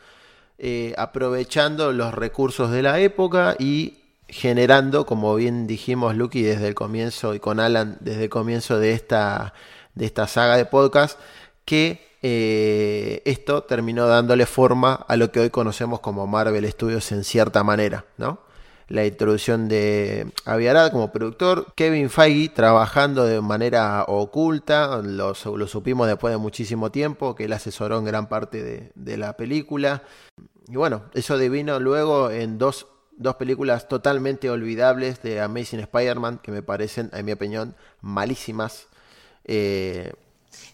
eh, 0.58 0.96
aprovechando 0.98 1.92
los 1.92 2.12
recursos 2.16 2.72
de 2.72 2.82
la 2.82 3.00
época 3.00 3.56
y 3.60 4.00
generando, 4.28 5.06
como 5.06 5.36
bien 5.36 5.68
dijimos, 5.68 6.16
Lucky, 6.16 6.42
desde 6.42 6.70
el 6.70 6.74
comienzo 6.74 7.36
y 7.36 7.40
con 7.40 7.60
Alan, 7.60 7.98
desde 8.00 8.24
el 8.24 8.30
comienzo 8.32 8.80
de 8.80 8.94
esta, 8.94 9.54
de 9.94 10.08
esta 10.08 10.26
saga 10.26 10.58
de 10.58 10.66
podcast, 10.66 11.20
que 11.66 12.06
eh, 12.28 13.22
esto 13.26 13.64
terminó 13.64 14.08
dándole 14.08 14.48
forma 14.48 14.94
a 14.94 15.16
lo 15.16 15.32
que 15.32 15.42
hoy 15.42 15.52
conocemos 15.52 16.00
como 16.00 16.26
Marvel 16.26 16.68
Studios 16.72 17.12
en 17.12 17.24
cierta 17.24 17.64
manera, 17.64 18.06
¿no? 18.18 18.40
La 18.88 19.06
introducción 19.06 19.68
de 19.68 20.32
Aviarad 20.46 20.92
como 20.92 21.12
productor, 21.12 21.74
Kevin 21.76 22.10
Feige 22.10 22.50
trabajando 22.50 23.26
de 23.26 23.42
manera 23.42 24.06
oculta, 24.08 25.02
lo, 25.04 25.36
supimos 25.36 26.08
después 26.08 26.32
de 26.32 26.38
muchísimo 26.38 26.92
tiempo, 26.92 27.36
que 27.36 27.46
él 27.46 27.54
asesoró 27.54 28.00
en 28.00 28.06
gran 28.06 28.28
parte 28.28 28.92
de, 28.96 29.18
la 29.18 29.38
película. 29.38 30.04
Y 30.68 30.78
bueno, 30.78 31.04
eso 31.14 31.38
devino 31.38 31.80
luego 31.80 32.30
en 32.30 32.58
dos, 32.60 32.88
dos 33.18 33.36
películas 33.36 33.88
totalmente 33.88 34.50
olvidables 34.50 35.22
de 35.22 35.42
Amazing 35.42 35.82
Spider-Man, 35.82 36.40
que 36.44 36.52
me 36.52 36.62
parecen, 36.62 37.10
en 37.14 37.26
mi 37.26 37.32
opinión, 37.32 37.76
malísimas. 38.02 38.88
Eh, 39.46 40.14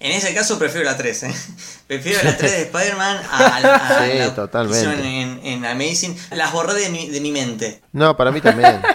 en 0.01 0.11
ese 0.11 0.33
caso 0.33 0.57
prefiero 0.57 0.85
la 0.85 0.97
3, 0.97 1.23
¿eh? 1.23 1.33
Prefiero 1.87 2.19
la 2.23 2.35
3 2.35 2.51
de 2.51 2.61
Spider-Man 2.63 3.17
a, 3.29 3.59
la 3.59 4.27
sí, 4.29 4.35
totalmente. 4.35 5.21
En, 5.21 5.39
en, 5.43 5.65
Amazing. 5.65 6.15
Las 6.31 6.51
borré 6.51 6.73
de 6.73 6.89
mi, 6.89 7.09
de 7.09 7.21
mi 7.21 7.31
mente. 7.31 7.81
No, 7.91 8.17
para 8.17 8.31
mí 8.31 8.41
también. 8.41 8.81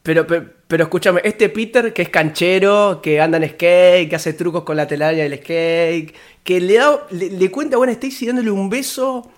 Pero, 0.00 0.26
pero, 0.26 0.46
pero, 0.66 0.84
escúchame, 0.84 1.20
este 1.22 1.50
Peter 1.50 1.92
que 1.92 2.00
es 2.00 2.08
canchero, 2.08 3.00
que 3.02 3.20
anda 3.20 3.36
en 3.36 3.46
skate, 3.50 4.08
que 4.08 4.16
hace 4.16 4.32
trucos 4.32 4.62
con 4.62 4.74
la 4.74 4.86
telaraña 4.86 5.24
del 5.24 5.36
skate, 5.36 6.14
que 6.42 6.60
le, 6.62 6.78
da, 6.78 7.06
le, 7.10 7.50
cuenta 7.50 7.76
a 7.76 7.78
Gwen 7.78 7.90
Stacy 7.90 8.24
dándole 8.24 8.50
un 8.50 8.70
beso 8.70 9.30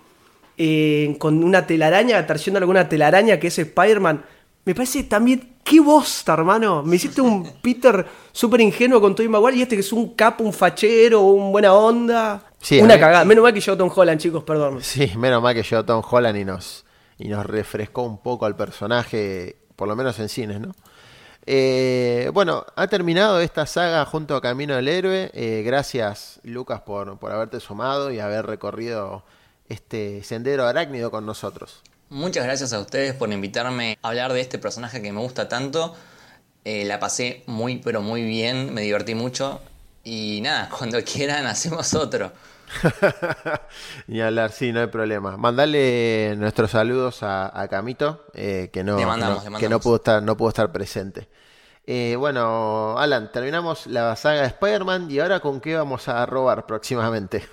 eh, 0.57 1.13
con 1.19 1.43
una 1.43 1.67
telaraña, 1.67 2.25
trayendo 2.25 2.59
alguna 2.59 2.87
telaraña 2.87 3.37
que 3.37 3.47
es 3.47 3.59
Spider-Man. 3.59 4.23
Me 4.63 4.75
parece 4.75 5.03
también, 5.03 5.55
qué 5.63 5.79
bosta, 5.79 6.33
hermano. 6.33 6.83
Me 6.83 6.95
hiciste 6.95 7.21
un 7.21 7.51
Peter 7.61 8.05
súper 8.31 8.61
ingenuo 8.61 9.01
con 9.01 9.15
Tobey 9.15 9.29
Maguire 9.29 9.57
y 9.57 9.61
este 9.63 9.75
que 9.75 9.81
es 9.81 9.91
un 9.91 10.13
capo, 10.15 10.43
un 10.43 10.53
fachero, 10.53 11.21
un 11.21 11.51
buena 11.51 11.73
onda. 11.73 12.43
una 12.79 12.99
cagada. 12.99 13.25
Menos 13.25 13.43
mal 13.43 13.53
que 13.53 13.59
yo 13.59 13.75
Tom 13.75 13.91
Holland, 13.93 14.19
chicos, 14.19 14.43
perdón. 14.43 14.79
Sí, 14.81 15.11
menos 15.17 15.41
mal 15.41 15.55
que 15.55 15.63
yo 15.63 15.83
Tom 15.83 16.03
Holland 16.07 16.37
y 16.37 16.45
nos, 16.45 16.85
y 17.17 17.27
nos 17.27 17.45
refrescó 17.45 18.03
un 18.03 18.19
poco 18.19 18.45
al 18.45 18.55
personaje, 18.55 19.57
por 19.75 19.87
lo 19.87 19.95
menos 19.95 20.19
en 20.19 20.29
cines, 20.29 20.59
¿no? 20.59 20.73
Eh, 21.47 22.29
bueno, 22.33 22.65
ha 22.75 22.87
terminado 22.87 23.39
esta 23.39 23.65
saga 23.65 24.05
junto 24.05 24.35
a 24.35 24.41
Camino 24.41 24.75
del 24.75 24.87
Héroe. 24.87 25.31
Eh, 25.33 25.63
gracias, 25.65 26.39
Lucas, 26.43 26.81
por, 26.81 27.17
por 27.17 27.31
haberte 27.31 27.59
sumado 27.59 28.11
y 28.11 28.19
haber 28.19 28.45
recorrido 28.45 29.23
este 29.67 30.23
sendero 30.23 30.67
arácnido 30.67 31.09
con 31.09 31.25
nosotros. 31.25 31.81
Muchas 32.11 32.43
gracias 32.43 32.73
a 32.73 32.79
ustedes 32.81 33.13
por 33.13 33.31
invitarme 33.31 33.97
a 34.01 34.09
hablar 34.09 34.33
de 34.33 34.41
este 34.41 34.59
personaje 34.59 35.01
que 35.01 35.13
me 35.13 35.21
gusta 35.21 35.47
tanto. 35.47 35.95
Eh, 36.65 36.83
la 36.83 36.99
pasé 36.99 37.41
muy, 37.47 37.77
pero 37.77 38.01
muy 38.01 38.23
bien, 38.23 38.73
me 38.73 38.81
divertí 38.81 39.15
mucho. 39.15 39.61
Y 40.03 40.41
nada, 40.43 40.67
cuando 40.77 41.01
quieran 41.05 41.45
hacemos 41.45 41.93
otro. 41.93 42.33
y 44.09 44.19
hablar, 44.19 44.51
sí, 44.51 44.73
no 44.73 44.81
hay 44.81 44.87
problema. 44.87 45.37
Mandale 45.37 46.35
nuestros 46.35 46.71
saludos 46.71 47.19
a, 47.21 47.65
Camito, 47.69 48.25
eh, 48.33 48.69
que, 48.73 48.83
no, 48.83 48.97
que, 49.57 49.69
no, 49.69 49.79
pudo 49.79 49.95
estar, 49.95 50.21
no 50.21 50.35
pudo 50.35 50.49
estar 50.49 50.69
presente. 50.73 51.29
Eh, 51.87 52.17
bueno, 52.19 52.97
Alan, 52.97 53.31
terminamos 53.31 53.87
la 53.87 54.17
saga 54.17 54.41
de 54.41 54.47
Spider-Man 54.47 55.09
y 55.09 55.19
ahora 55.19 55.39
con 55.39 55.61
qué 55.61 55.77
vamos 55.77 56.09
a 56.09 56.25
robar 56.25 56.65
próximamente. 56.65 57.47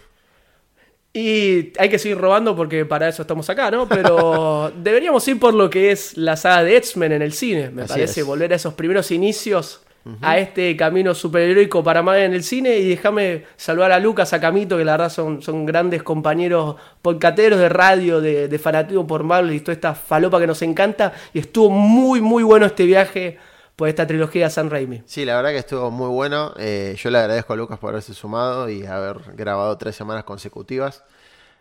Y 1.18 1.72
hay 1.78 1.88
que 1.88 1.98
seguir 1.98 2.16
robando 2.16 2.54
porque 2.54 2.84
para 2.84 3.08
eso 3.08 3.22
estamos 3.22 3.50
acá, 3.50 3.72
¿no? 3.72 3.88
Pero 3.88 4.70
deberíamos 4.82 5.26
ir 5.26 5.40
por 5.40 5.52
lo 5.52 5.68
que 5.68 5.90
es 5.90 6.16
la 6.16 6.36
saga 6.36 6.62
de 6.62 6.76
X-Men 6.76 7.12
en 7.12 7.22
el 7.22 7.32
cine, 7.32 7.70
me 7.70 7.86
parece, 7.86 8.22
volver 8.22 8.52
a 8.52 8.56
esos 8.56 8.74
primeros 8.74 9.10
inicios, 9.10 9.80
a 10.22 10.38
este 10.38 10.74
camino 10.76 11.14
superheroico 11.14 11.82
para 11.82 12.02
más 12.02 12.18
en 12.18 12.34
el 12.34 12.44
cine. 12.44 12.78
Y 12.78 12.90
déjame 12.90 13.44
saludar 13.56 13.90
a 13.90 13.98
Lucas, 13.98 14.32
a 14.32 14.40
Camito, 14.40 14.78
que 14.78 14.84
la 14.84 14.92
verdad 14.92 15.10
son, 15.10 15.42
son 15.42 15.66
grandes 15.66 16.04
compañeros 16.04 16.76
podcateros 17.02 17.58
de 17.58 17.68
radio, 17.68 18.20
de, 18.20 18.46
de 18.46 18.58
fanatismo 18.60 19.06
por 19.06 19.24
Marvel 19.24 19.54
y 19.54 19.60
toda 19.60 19.72
esta 19.72 19.94
falopa 19.94 20.38
que 20.38 20.46
nos 20.46 20.62
encanta. 20.62 21.12
Y 21.34 21.40
estuvo 21.40 21.68
muy, 21.68 22.20
muy 22.20 22.44
bueno 22.44 22.64
este 22.66 22.86
viaje 22.86 23.38
por 23.78 23.88
esta 23.88 24.08
trilogía 24.08 24.50
San 24.50 24.70
Raimi. 24.70 25.04
Sí, 25.06 25.24
la 25.24 25.36
verdad 25.36 25.50
que 25.50 25.58
estuvo 25.58 25.88
muy 25.92 26.08
bueno. 26.08 26.52
Eh, 26.58 26.96
yo 26.98 27.10
le 27.10 27.18
agradezco 27.18 27.52
a 27.52 27.56
Lucas 27.56 27.78
por 27.78 27.90
haberse 27.90 28.12
sumado 28.12 28.68
y 28.68 28.84
haber 28.84 29.18
grabado 29.36 29.78
tres 29.78 29.94
semanas 29.94 30.24
consecutivas. 30.24 31.04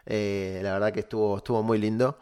Eh, 0.07 0.59
la 0.63 0.73
verdad 0.73 0.91
que 0.91 1.01
estuvo, 1.01 1.37
estuvo 1.37 1.61
muy 1.61 1.77
lindo. 1.77 2.17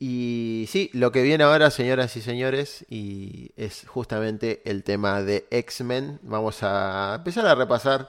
Y 0.00 0.66
sí, 0.68 0.90
lo 0.92 1.12
que 1.12 1.22
viene 1.22 1.44
ahora, 1.44 1.70
señoras 1.70 2.16
y 2.16 2.20
señores, 2.20 2.84
y 2.90 3.52
es 3.56 3.84
justamente 3.86 4.60
el 4.64 4.82
tema 4.82 5.22
de 5.22 5.46
X-Men. 5.52 6.18
Vamos 6.22 6.64
a 6.64 7.14
empezar 7.18 7.46
a 7.46 7.54
repasar 7.54 8.08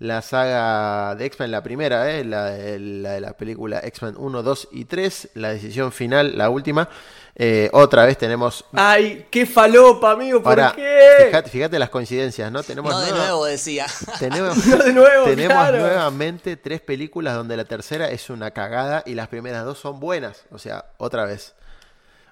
la 0.00 0.22
saga 0.22 1.14
de 1.14 1.26
X-Men, 1.26 1.50
la 1.50 1.62
primera, 1.62 2.10
¿eh? 2.10 2.24
la, 2.24 2.46
de 2.46 3.20
la 3.20 3.34
película 3.34 3.80
X-Men 3.84 4.14
1, 4.16 4.42
2 4.42 4.68
y 4.72 4.86
3, 4.86 5.28
la 5.34 5.50
decisión 5.50 5.92
final, 5.92 6.38
la 6.38 6.48
última. 6.48 6.88
Eh, 7.36 7.68
otra 7.72 8.06
vez 8.06 8.16
tenemos. 8.16 8.64
¡Ay, 8.72 9.26
qué 9.30 9.44
falopa, 9.44 10.12
amigo! 10.12 10.42
¿Por 10.42 10.74
qué? 10.74 11.42
Fíjate, 11.50 11.78
las 11.78 11.90
coincidencias, 11.90 12.50
¿no? 12.50 12.62
Tenemos 12.62 12.90
no 12.90 13.00
de 13.00 13.12
nuevo, 13.12 13.44
decía. 13.44 13.86
Tenemos, 14.18 14.64
de 14.84 14.92
nuevo, 14.92 15.26
tenemos 15.26 15.70
nuevamente 15.70 16.56
tres 16.56 16.80
películas 16.80 17.34
donde 17.34 17.58
la 17.58 17.66
tercera 17.66 18.10
es 18.10 18.30
una 18.30 18.52
cagada 18.52 19.02
y 19.04 19.14
las 19.14 19.28
primeras 19.28 19.66
dos 19.66 19.78
son 19.78 20.00
buenas. 20.00 20.44
O 20.50 20.58
sea, 20.58 20.86
otra 20.96 21.26
vez 21.26 21.54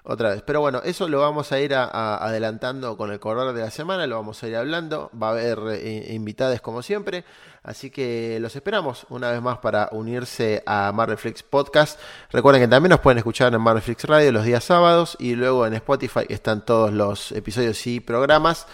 otra 0.03 0.29
vez. 0.29 0.41
Pero 0.45 0.61
bueno, 0.61 0.81
eso 0.83 1.07
lo 1.07 1.19
vamos 1.19 1.51
a 1.51 1.59
ir 1.59 1.73
adelantando 1.75 2.97
con 2.97 3.11
el 3.11 3.19
correr 3.19 3.53
de 3.53 3.61
la 3.61 3.71
semana, 3.71 4.07
lo 4.07 4.15
vamos 4.15 4.41
a 4.43 4.47
ir 4.47 4.55
hablando. 4.55 5.11
Va 5.21 5.27
a 5.27 5.31
haber 5.31 5.59
eh, 5.71 6.13
invitados 6.13 6.61
como 6.61 6.81
siempre. 6.81 7.23
Así 7.63 7.89
que 7.89 8.39
los 8.39 8.55
esperamos 8.55 9.05
una 9.09 9.31
vez 9.31 9.41
más 9.41 9.59
para 9.59 9.89
unirse 9.91 10.63
a 10.65 10.91
Marvelflix 10.93 11.43
Podcast. 11.43 11.99
Recuerden 12.31 12.63
que 12.63 12.67
también 12.67 12.91
nos 12.91 13.01
pueden 13.01 13.17
escuchar 13.17 13.53
en 13.53 13.61
Marvelflix 13.61 14.05
Radio 14.05 14.31
los 14.31 14.45
días 14.45 14.63
sábados 14.63 15.17
y 15.19 15.35
luego 15.35 15.67
en 15.67 15.73
Spotify 15.73 16.21
están 16.29 16.65
todos 16.65 16.93
los 16.93 17.31
episodios 17.33 17.85
y 17.85 17.99
programas. 17.99 18.65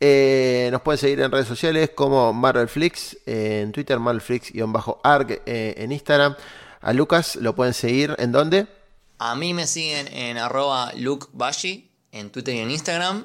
Eh, 0.00 0.68
nos 0.72 0.80
pueden 0.80 0.98
seguir 0.98 1.20
en 1.20 1.30
redes 1.30 1.46
sociales 1.46 1.90
como 1.94 2.32
Marvelflix, 2.32 3.18
en 3.26 3.70
Twitter 3.70 4.00
Marvelflix-arg, 4.00 5.42
eh, 5.46 5.74
en 5.76 5.92
Instagram. 5.92 6.34
A 6.80 6.92
Lucas 6.92 7.36
lo 7.36 7.54
pueden 7.54 7.74
seguir 7.74 8.16
en 8.18 8.32
dónde? 8.32 8.66
A 9.24 9.36
mí 9.36 9.54
me 9.54 9.68
siguen 9.68 10.08
en 10.08 10.36
arroba 10.36 10.90
lukebashi 10.96 11.88
en 12.10 12.30
Twitter 12.30 12.56
y 12.56 12.58
en 12.58 12.72
Instagram. 12.72 13.24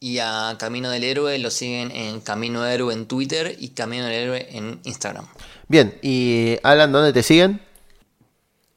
Y 0.00 0.18
a 0.18 0.56
Camino 0.58 0.90
del 0.90 1.04
Héroe 1.04 1.38
lo 1.38 1.52
siguen 1.52 1.92
en 1.92 2.20
Camino 2.20 2.62
del 2.62 2.74
Héroe 2.74 2.92
en 2.92 3.06
Twitter 3.06 3.54
y 3.56 3.68
Camino 3.68 4.06
del 4.06 4.14
Héroe 4.14 4.48
en 4.50 4.80
Instagram. 4.82 5.26
Bien, 5.68 5.96
y 6.02 6.56
Alan, 6.64 6.90
¿dónde 6.90 7.12
te 7.12 7.22
siguen? 7.22 7.60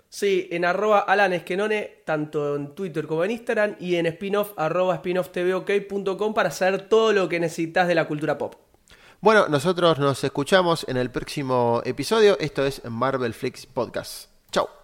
Sí, 0.09 0.49
en 0.51 0.63
arroba 0.63 0.99
Alan 0.99 1.33
Esquenone, 1.33 2.03
tanto 2.05 2.55
en 2.55 2.75
Twitter 2.75 3.07
como 3.07 3.23
en 3.23 3.31
Instagram, 3.31 3.75
y 3.79 3.95
en 3.95 4.11
spinoff 4.11 4.51
arroba 4.55 4.97
spinofftvok.com 4.97 6.35
para 6.35 6.51
saber 6.51 6.88
todo 6.88 7.11
lo 7.11 7.27
que 7.27 7.39
necesitas 7.39 7.88
de 7.88 7.95
la 7.95 8.07
cultura 8.07 8.38
pop. 8.38 8.53
Bueno, 9.19 9.47
nosotros 9.47 9.97
nos 9.97 10.23
escuchamos 10.23 10.85
en 10.88 10.97
el 10.97 11.09
próximo 11.09 11.81
episodio. 11.85 12.38
Esto 12.39 12.67
es 12.67 12.83
Marvel 12.85 13.33
Flix 13.33 13.65
Podcast. 13.65 14.29
Chao. 14.51 14.80